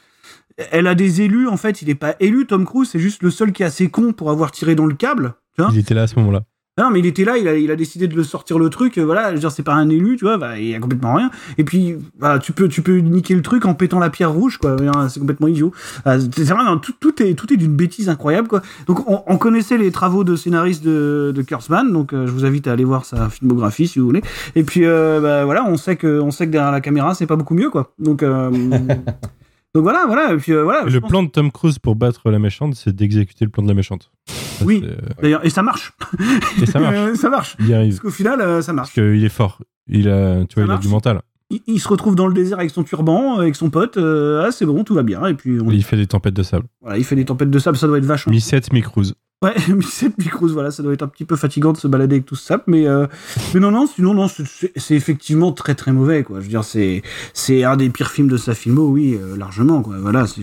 Elle 0.72 0.88
a 0.88 0.96
des 0.96 1.22
élus. 1.22 1.48
En 1.48 1.58
fait, 1.58 1.82
il 1.82 1.90
est 1.90 1.96
pas 1.96 2.16
élu. 2.20 2.46
Tom 2.46 2.66
Cruise, 2.66 2.90
c'est 2.90 3.00
juste 3.00 3.24
le 3.24 3.30
seul 3.32 3.52
qui 3.54 3.64
est 3.64 3.66
assez 3.66 3.90
con 3.90 4.14
pour 4.14 4.30
avoir 4.30 4.52
tiré 4.52 4.76
dans 4.76 4.86
le 4.86 4.96
câble. 4.96 5.34
Tu 5.56 5.62
vois 5.64 5.72
Il 5.74 5.80
était 5.80 5.94
là 5.94 6.04
à 6.04 6.08
ce 6.08 6.16
moment-là. 6.20 6.44
Non, 6.78 6.90
mais 6.92 7.00
il 7.00 7.06
était 7.06 7.24
là, 7.24 7.38
il 7.38 7.72
a, 7.72 7.76
décidé 7.78 8.10
de 8.10 8.16
le 8.18 8.24
sortir 8.24 8.60
le 8.60 8.70
truc, 8.70 8.98
euh, 8.98 9.04
voilà, 9.04 9.30
je 9.30 9.36
veux 9.36 9.40
dire, 9.40 9.50
c'est 9.50 9.64
pas 9.64 9.76
un 9.76 9.88
élu, 9.88 10.18
tu 10.18 10.26
vois, 10.26 10.38
bah, 10.38 10.60
il 10.60 10.68
y 10.68 10.76
a 10.76 10.80
complètement 10.80 11.14
rien. 11.14 11.32
Et 11.58 11.64
puis, 11.64 11.96
bah, 12.20 12.38
tu 12.38 12.52
peux, 12.52 12.68
tu 12.68 12.82
peux 12.82 12.98
niquer 12.98 13.34
le 13.34 13.42
truc 13.42 13.66
en 13.66 13.74
pétant 13.74 13.98
la 13.98 14.10
pierre 14.10 14.34
rouge, 14.34 14.58
quoi, 14.58 14.76
Hein, 14.82 15.08
c'est 15.08 15.22
complètement 15.22 15.48
idiot. 15.48 15.72
Ah, 16.04 16.18
tout, 16.20 17.24
est, 17.24 17.34
tout 17.34 17.54
est 17.54 17.56
d'une 17.56 17.78
bêtise 17.78 18.10
incroyable, 18.10 18.50
quoi. 18.50 18.62
Donc, 18.88 19.10
on, 19.10 19.24
on 19.26 19.38
connaissait 19.38 19.78
les 19.78 19.90
travaux 19.90 20.26
de 20.26 20.36
scénariste 20.36 20.84
de, 20.84 21.32
de 21.34 21.46
donc 21.94 22.12
euh, 22.12 22.28
je 22.28 22.32
vous 22.34 22.44
invite 22.44 22.68
à 22.68 22.74
aller 22.74 22.84
voir 22.84 23.06
sa 23.06 23.30
filmographie 23.30 23.88
si 23.88 24.00
vous 24.00 24.08
voulez. 24.08 24.22
Et 24.56 24.64
puis, 24.64 24.82
euh, 24.84 25.22
bah, 25.22 25.46
voilà, 25.46 25.64
on 25.66 25.78
sait 25.78 25.96
que, 25.96 26.20
on 26.20 26.32
sait 26.32 26.46
que 26.46 26.52
derrière 26.52 26.74
la 26.74 26.82
caméra, 26.82 27.16
c'est 27.16 27.26
pas 27.26 27.38
beaucoup 27.38 27.56
mieux, 27.56 27.70
quoi. 27.70 27.94
Donc, 28.00 28.22
donc 29.76 29.84
voilà, 29.84 30.06
voilà, 30.08 30.34
et 30.34 30.38
puis 30.38 30.52
euh, 30.54 30.64
voilà. 30.64 30.84
Le 30.86 31.00
pense- 31.02 31.10
plan 31.10 31.22
de 31.22 31.30
Tom 31.30 31.52
Cruise 31.52 31.78
pour 31.78 31.96
battre 31.96 32.32
la 32.32 32.40
méchante, 32.40 32.74
c'est 32.74 32.96
d'exécuter 32.96 33.46
le 33.46 33.52
plan 33.52 33.62
de 33.62 33.68
la 33.68 33.74
méchante. 33.76 34.10
Ça, 34.28 34.66
Oui. 34.66 34.82
euh, 34.84 34.96
D'ailleurs, 35.22 35.46
et 35.46 35.50
ça 35.52 35.62
marche. 35.62 35.94
Et 36.62 36.66
ça 36.66 36.80
marche. 36.80 37.14
ça 37.16 37.30
marche. 37.30 37.56
Il 37.60 37.74
arrive. 37.74 37.92
Parce 37.92 38.00
qu'au 38.00 38.10
final, 38.10 38.42
euh, 38.42 38.62
ça 38.62 38.74
marche. 38.74 38.96
Parce 38.96 39.08
qu'il 39.08 39.24
est 39.24 39.30
fort. 39.30 39.62
Il 39.88 40.10
a, 40.10 40.46
tu 40.46 40.56
vois, 40.56 40.64
il 40.64 40.72
a 40.72 40.78
du 40.78 40.88
mental. 40.88 41.22
il, 41.52 41.62
il 41.68 41.80
se 41.80 41.88
retrouve 41.88 42.16
dans 42.16 42.26
le 42.28 42.34
désert 42.34 42.58
avec 42.58 42.72
son 42.72 42.84
turban, 42.84 43.38
avec 43.38 43.56
son 43.56 43.70
pote. 43.70 43.98
euh, 43.98 44.46
ah, 44.48 44.52
c'est 44.52 44.66
bon, 44.66 44.84
tout 44.84 44.96
va 44.96 45.04
bien. 45.04 45.26
Et 45.28 45.34
puis, 45.36 45.60
on- 45.62 45.70
Il 45.70 45.84
fait 45.84 45.98
des 45.98 46.08
tempêtes 46.08 46.34
de 46.34 46.42
sable. 46.44 46.66
voilà, 46.82 46.98
il 46.98 47.04
fait 47.04 47.16
des 47.16 47.26
tempêtes 47.26 47.52
de 47.52 47.60
sable, 47.60 47.78
ça 47.78 47.86
doit 47.88 47.98
être 47.98 48.06
vachement. 48.06 48.32
Mi-7, 48.34 48.72
mi-cruise. 48.74 49.14
Ouais, 49.46 49.54
mais 49.76 49.84
cette 49.84 50.18
micros, 50.18 50.48
voilà, 50.48 50.72
ça 50.72 50.82
doit 50.82 50.94
être 50.94 51.04
un 51.04 51.08
petit 51.08 51.24
peu 51.26 51.36
fatigant 51.36 51.72
de 51.72 51.78
se 51.78 51.88
balader 51.88 52.16
avec 52.16 52.26
tout 52.26 52.36
sable, 52.36 52.64
mais, 52.68 52.88
euh, 52.88 53.06
mais 53.54 53.60
non, 53.60 53.70
non, 53.70 53.86
sinon, 53.86 54.14
non, 54.16 54.28
c'est- 54.28 54.96
effectivement 54.96 55.52
très 55.52 55.76
très 55.76 55.92
mauvais, 55.92 56.24
quoi. 56.24 56.40
Je 56.40 56.46
veux 56.46 56.50
dire, 56.50 56.64
c'est 56.64 57.64
un 57.64 57.78
des 57.78 57.90
pires 57.90 58.10
films 58.12 58.28
de 58.28 58.38
sa 58.38 58.56
filmo, 58.56 58.88
oui, 58.90 59.20
euh, 59.22 59.38
largement, 59.38 59.82
quoi. 59.84 59.98
Voilà, 60.00 60.26
c'est 60.28 60.42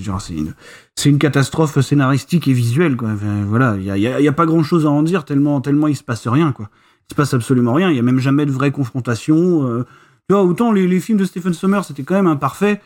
une, 1.06 1.18
catastrophe 1.18 1.80
scénaristique 1.80 2.46
et 2.46 2.52
visuelle, 2.52 2.96
quoi. 2.96 3.10
Voilà, 3.48 3.74
il 3.76 3.84
y 3.84 3.90
a, 3.90 3.96
y 3.98 4.06
a- 4.06 4.20
y 4.20 4.28
a 4.28 4.32
pas 4.32 4.46
grand 4.46 4.62
chose 4.62 4.86
à 4.86 4.90
en 4.90 5.02
dire, 5.02 5.24
tellement, 5.24 5.60
tellement 5.60 5.88
il 5.88 5.96
se 5.96 6.04
passe 6.04 6.28
rien, 6.28 6.52
quoi. 6.52 6.70
Il 7.10 7.14
se 7.14 7.16
passe 7.16 7.34
absolument 7.34 7.72
rien, 7.72 7.90
il 7.90 7.96
y 7.96 7.98
a 7.98 8.02
même 8.02 8.20
jamais 8.20 8.46
de 8.46 8.52
vraie 8.52 8.70
confrontation. 8.70 9.66
euh. 9.68 9.84
autant 10.30 10.70
les, 10.72 10.86
les 10.86 11.00
films 11.00 11.18
de 11.18 11.24
Stephen 11.24 11.52
Sommers, 11.52 11.82
c'était 11.84 12.04
quand 12.04 12.14
même 12.14 12.26
imparfait. 12.28 12.80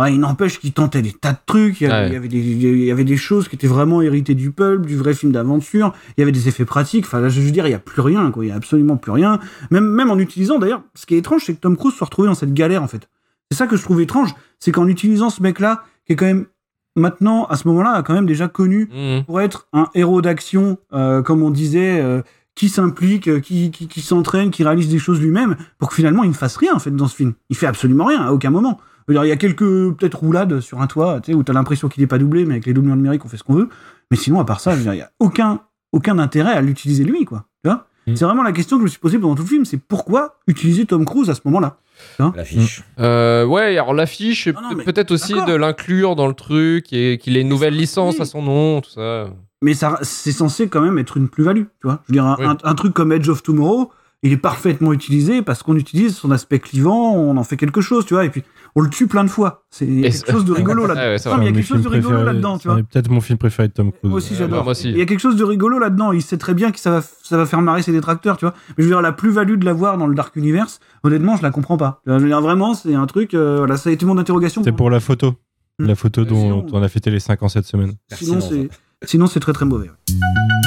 Ouais, 0.00 0.14
il 0.14 0.20
n'empêche 0.20 0.58
qu'il 0.58 0.72
tentait 0.72 1.02
des 1.02 1.12
tas 1.12 1.32
de 1.32 1.38
trucs. 1.44 1.80
Il 1.80 1.86
y, 1.86 1.90
avait, 1.90 2.02
Ouais. 2.02 2.08
il, 2.08 2.12
y 2.14 2.16
avait 2.16 2.28
des, 2.28 2.38
il 2.38 2.84
y 2.84 2.90
avait 2.90 3.04
des 3.04 3.16
choses 3.16 3.48
qui 3.48 3.56
étaient 3.56 3.66
vraiment 3.66 4.00
héritées 4.02 4.34
du 4.34 4.50
pulp, 4.50 4.86
du 4.86 4.96
vrai 4.96 5.12
film 5.14 5.30
d'aventure. 5.32 5.92
Il 6.16 6.20
y 6.20 6.22
avait 6.22 6.32
des 6.32 6.48
effets 6.48 6.64
pratiques. 6.64 7.04
Enfin, 7.06 7.20
là, 7.20 7.28
je 7.28 7.40
veux 7.40 7.50
dire, 7.50 7.66
il 7.66 7.70
y 7.70 7.74
a 7.74 7.78
plus 7.78 8.00
rien, 8.00 8.30
quoi. 8.30 8.44
Il 8.44 8.48
y 8.48 8.50
a 8.52 8.54
absolument 8.56 8.96
plus 8.96 9.12
rien. 9.12 9.38
Même, 9.70 9.84
même 9.86 10.10
en 10.10 10.18
utilisant, 10.18 10.58
d'ailleurs, 10.58 10.82
ce 10.94 11.06
qui 11.06 11.14
est 11.14 11.18
étrange, 11.18 11.42
c'est 11.44 11.54
que 11.54 11.60
Tom 11.60 11.76
Cruise 11.76 11.94
soit 11.94 12.06
retrouvé 12.06 12.28
dans 12.28 12.34
cette 12.34 12.54
galère, 12.54 12.82
en 12.82 12.88
fait. 12.88 13.08
C'est 13.50 13.58
ça 13.58 13.66
que 13.66 13.76
je 13.76 13.82
trouve 13.82 14.00
étrange. 14.00 14.30
C'est 14.58 14.72
qu'en 14.72 14.86
utilisant 14.88 15.28
ce 15.28 15.42
mec-là, 15.42 15.82
qui 16.06 16.14
est 16.14 16.16
quand 16.16 16.26
même, 16.26 16.46
maintenant, 16.96 17.44
à 17.46 17.56
ce 17.56 17.68
moment-là, 17.68 17.90
a 17.92 18.02
quand 18.02 18.14
même 18.14 18.26
déjà 18.26 18.48
connu 18.48 18.88
Mhm. 18.92 19.24
pour 19.24 19.40
être 19.40 19.68
un 19.72 19.86
héros 19.94 20.22
d'action, 20.22 20.78
euh, 20.92 21.22
comme 21.22 21.42
on 21.42 21.50
disait, 21.50 22.00
euh, 22.00 22.22
qui 22.54 22.68
s'implique, 22.68 23.28
euh, 23.28 23.40
qui, 23.40 23.70
qui, 23.70 23.86
qui 23.88 24.00
s'entraîne, 24.00 24.50
qui 24.50 24.64
réalise 24.64 24.88
des 24.88 24.98
choses 24.98 25.20
lui-même, 25.20 25.56
pour 25.78 25.88
que 25.88 25.94
finalement 25.94 26.24
il 26.24 26.30
ne 26.30 26.34
fasse 26.34 26.56
rien 26.56 26.74
en 26.74 26.78
fait 26.78 26.90
dans 26.90 27.06
ce 27.06 27.16
film. 27.16 27.32
Il 27.48 27.56
fait 27.56 27.66
absolument 27.66 28.06
rien 28.06 28.22
à 28.22 28.32
aucun 28.32 28.50
moment. 28.50 28.78
Il 29.10 29.28
y 29.28 29.32
a 29.32 29.36
quelques 29.36 29.58
peut-être 29.96 30.14
roulades 30.18 30.60
sur 30.60 30.80
un 30.80 30.86
toit, 30.86 31.20
tu 31.20 31.32
sais, 31.32 31.36
où 31.36 31.42
t'as 31.42 31.52
l'impression 31.52 31.88
qu'il 31.88 32.02
n'est 32.02 32.06
pas 32.06 32.18
doublé, 32.18 32.44
mais 32.44 32.54
avec 32.54 32.66
les 32.66 32.72
doublures 32.72 32.96
numériques 32.96 33.24
on 33.24 33.28
fait 33.28 33.36
ce 33.36 33.42
qu'on 33.44 33.54
veut. 33.54 33.68
Mais 34.10 34.16
sinon, 34.16 34.40
à 34.40 34.44
part 34.44 34.60
ça, 34.60 34.72
je 34.72 34.76
veux 34.76 34.82
dire, 34.82 34.94
il 34.94 34.98
y 34.98 35.02
a 35.02 35.10
aucun 35.20 35.60
aucun 35.92 36.18
intérêt 36.20 36.52
à 36.52 36.60
l'utiliser 36.60 37.02
lui, 37.04 37.24
quoi. 37.24 37.46
Tu 37.64 37.68
vois? 37.70 37.86
Mm. 38.06 38.14
C'est 38.16 38.24
vraiment 38.24 38.42
la 38.44 38.52
question 38.52 38.76
que 38.76 38.82
je 38.82 38.84
me 38.84 38.88
suis 38.88 39.00
posée 39.00 39.18
pendant 39.18 39.34
tout 39.34 39.42
le 39.42 39.48
film, 39.48 39.64
c'est 39.64 39.76
pourquoi 39.78 40.36
utiliser 40.46 40.86
Tom 40.86 41.04
Cruise 41.04 41.28
à 41.30 41.34
ce 41.34 41.40
moment-là? 41.46 41.76
L'affiche. 42.34 42.82
Euh, 42.98 43.44
ouais, 43.44 43.76
alors 43.76 43.92
l'affiche, 43.92 44.48
peut-être 44.84 45.10
aussi 45.10 45.34
de 45.34 45.54
l'inclure 45.54 46.16
dans 46.16 46.26
le 46.28 46.34
truc 46.34 46.92
et 46.92 47.18
qu'il 47.18 47.36
ait 47.36 47.40
une 47.42 47.48
nouvelle 47.48 47.74
licence 47.74 48.14
oui. 48.16 48.22
à 48.22 48.24
son 48.24 48.42
nom, 48.42 48.80
tout 48.80 48.90
ça. 48.90 49.26
mais 49.62 49.74
ça, 49.74 49.98
c'est 50.02 50.32
censé 50.32 50.68
quand 50.68 50.80
même 50.80 50.96
être 50.98 51.16
une 51.18 51.28
plus-value, 51.28 51.64
tu 51.64 51.86
vois? 51.86 52.00
Je 52.06 52.12
veux 52.12 52.14
dire, 52.14 52.24
un, 52.24 52.36
Oui. 52.38 52.46
un- 52.46 52.56
un 52.62 52.74
truc 52.74 52.94
comme 52.94 53.12
Edge 53.12 53.28
of 53.28 53.42
Tomorrow, 53.42 53.90
il 54.22 54.32
est 54.32 54.36
parfaitement 54.36 54.92
utilisé 54.92 55.40
parce 55.42 55.62
qu'on 55.62 55.76
utilise 55.76 56.14
son 56.14 56.30
aspect 56.30 56.58
clivant, 56.58 57.14
on 57.14 57.36
en 57.38 57.44
fait 57.44 57.56
quelque 57.56 57.80
chose, 57.80 58.04
tu 58.04 58.14
vois, 58.14 58.24
et 58.26 58.30
puis 58.30 58.42
on 58.76 58.82
le 58.82 58.90
tue 58.90 59.06
plein 59.06 59.24
de 59.24 59.30
fois. 59.30 59.64
C'est 59.70 59.86
il 59.86 60.00
y 60.00 60.04
a 60.04 60.08
Et 60.08 60.10
quelque 60.10 60.26
c'est- 60.26 60.32
chose 60.32 60.44
de 60.44 60.52
rigolo 60.52 60.86
là-dedans. 60.86 61.16
C'est 61.18 61.30
il 61.30 61.44
y 61.44 61.48
a 61.48 61.52
quelque 61.52 61.66
chose 61.66 61.82
de 61.82 61.88
rigolo 61.88 62.22
là-dedans, 62.22 62.58
tu 62.58 62.64
c'est 62.64 62.68
vois. 62.74 62.82
peut-être 62.82 63.08
mon 63.10 63.20
film 63.20 63.38
préféré 63.38 63.68
de 63.68 63.72
Tom 63.72 63.90
Cruise. 63.92 64.10
Moi 64.10 64.18
aussi, 64.18 64.34
j'adore. 64.34 64.70
Il 64.84 64.98
y 64.98 65.00
a 65.00 65.06
quelque 65.06 65.20
chose 65.20 65.36
de 65.36 65.44
rigolo 65.44 65.78
là-dedans. 65.78 66.12
Il 66.12 66.20
sait 66.22 66.36
très 66.36 66.52
bien 66.54 66.70
que 66.70 66.78
ça 66.78 66.90
va, 66.90 67.00
ça 67.02 67.36
va 67.38 67.46
faire 67.46 67.62
marrer 67.62 67.82
ses 67.82 67.92
détracteurs, 67.92 68.36
tu 68.36 68.44
vois. 68.44 68.54
Mais 68.68 68.74
je 68.78 68.82
veux 68.84 68.90
dire, 68.90 69.00
la 69.02 69.12
plus-value 69.12 69.56
de 69.58 69.64
l'avoir 69.64 69.96
dans 69.96 70.06
le 70.06 70.14
Dark 70.14 70.36
Universe, 70.36 70.80
honnêtement, 71.02 71.36
je 71.36 71.42
la 71.42 71.50
comprends 71.50 71.76
pas. 71.78 72.00
Je 72.06 72.12
veux 72.12 72.26
dire, 72.26 72.40
vraiment, 72.42 72.74
c'est 72.74 72.94
un 72.94 73.06
truc, 73.06 73.32
euh, 73.34 73.56
voilà, 73.58 73.76
ça 73.78 73.88
a 73.90 73.92
été 73.92 74.04
mon 74.06 74.18
interrogation. 74.18 74.62
C'est 74.62 74.72
pour 74.72 74.90
la 74.90 75.00
photo. 75.00 75.34
Hmm. 75.78 75.86
La 75.86 75.94
photo 75.94 76.24
dont 76.26 76.40
Sinon- 76.42 76.66
on 76.72 76.82
a 76.82 76.88
fêté 76.88 77.10
les 77.10 77.20
5 77.20 77.42
ans 77.42 77.48
cette 77.48 77.64
semaine. 77.64 77.94
Sinon, 78.12 78.40
c'est, 78.42 78.68
sinon, 79.04 79.26
c'est 79.26 79.40
très 79.40 79.54
très 79.54 79.64
mauvais. 79.64 79.88
ouais. 79.88 80.59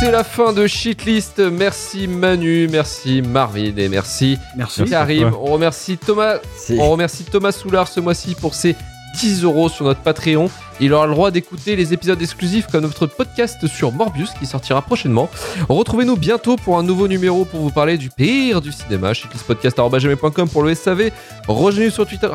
C'est 0.00 0.10
la 0.10 0.24
fin 0.24 0.52
de 0.52 0.66
Shitlist. 0.66 1.38
Merci 1.38 2.08
Manu, 2.08 2.68
merci 2.70 3.20
Marvin 3.22 3.72
et 3.76 3.88
merci 3.88 4.38
Merci. 4.56 4.84
Karim. 4.84 5.32
On 5.40 5.52
remercie 5.52 5.98
Thomas, 5.98 6.38
Si. 6.56 6.76
on 6.80 6.90
remercie 6.90 7.24
Thomas 7.24 7.52
Soulard 7.52 7.86
ce 7.88 8.00
mois-ci 8.00 8.34
pour 8.34 8.54
ses 8.54 8.76
10 9.20 9.44
euros 9.44 9.68
sur 9.68 9.84
notre 9.84 10.00
Patreon. 10.00 10.48
Il 10.80 10.94
aura 10.94 11.06
le 11.06 11.12
droit 11.12 11.30
d'écouter 11.30 11.76
les 11.76 11.92
épisodes 11.92 12.20
exclusifs 12.20 12.66
comme 12.68 12.82
notre 12.82 13.06
podcast 13.06 13.66
sur 13.66 13.92
Morbius 13.92 14.30
qui 14.38 14.46
sortira 14.46 14.80
prochainement. 14.80 15.28
Retrouvez-nous 15.68 16.16
bientôt 16.16 16.56
pour 16.56 16.78
un 16.78 16.82
nouveau 16.82 17.06
numéro 17.06 17.44
pour 17.44 17.60
vous 17.60 17.70
parler 17.70 17.98
du 17.98 18.08
pire 18.08 18.62
du 18.62 18.72
cinéma. 18.72 19.12
Shitlistpodcast.com 19.12 20.48
pour 20.48 20.62
le 20.62 20.74
SAV. 20.74 21.10
Rejoignez-nous 21.46 21.92
sur 21.92 22.06
Twitter 22.06 22.30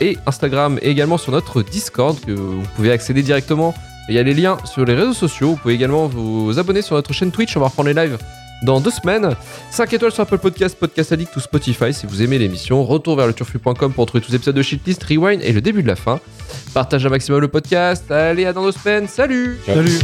et 0.00 0.16
Instagram 0.26 0.78
et 0.82 0.90
également 0.90 1.18
sur 1.18 1.32
notre 1.32 1.62
Discord 1.62 2.20
que 2.20 2.30
vous 2.32 2.62
pouvez 2.76 2.92
accéder 2.92 3.22
directement. 3.22 3.74
Il 4.08 4.14
y 4.14 4.18
a 4.18 4.22
les 4.22 4.34
liens 4.34 4.56
sur 4.64 4.84
les 4.84 4.94
réseaux 4.94 5.12
sociaux. 5.12 5.50
Vous 5.50 5.56
pouvez 5.56 5.74
également 5.74 6.06
vous 6.06 6.58
abonner 6.58 6.82
sur 6.82 6.96
notre 6.96 7.12
chaîne 7.12 7.30
Twitch. 7.30 7.56
On 7.56 7.60
va 7.60 7.66
reprendre 7.66 7.88
les 7.88 7.94
lives 7.94 8.18
dans 8.62 8.80
deux 8.80 8.90
semaines. 8.90 9.36
5 9.70 9.92
étoiles 9.92 10.12
sur 10.12 10.22
Apple 10.22 10.38
Podcast, 10.38 10.76
Podcast 10.78 11.12
Addict 11.12 11.34
ou 11.36 11.40
Spotify 11.40 11.92
si 11.92 12.06
vous 12.06 12.22
aimez 12.22 12.38
l'émission. 12.38 12.84
Retour 12.84 13.16
vers 13.16 13.26
le 13.26 13.32
turfu.com 13.32 13.92
pour 13.92 14.04
retrouver 14.04 14.24
tous 14.24 14.30
les 14.30 14.36
épisodes 14.36 14.56
de 14.56 14.62
Shitlist, 14.62 15.04
Rewind 15.04 15.42
et 15.42 15.52
le 15.52 15.60
début 15.60 15.82
de 15.82 15.88
la 15.88 15.96
fin. 15.96 16.20
Partage 16.74 17.04
un 17.06 17.10
maximum 17.10 17.40
le 17.40 17.48
podcast. 17.48 18.10
Allez, 18.10 18.46
à 18.46 18.52
dans 18.52 18.64
deux 18.64 18.72
semaines. 18.72 19.06
Salut 19.08 19.58
Salut 19.66 19.98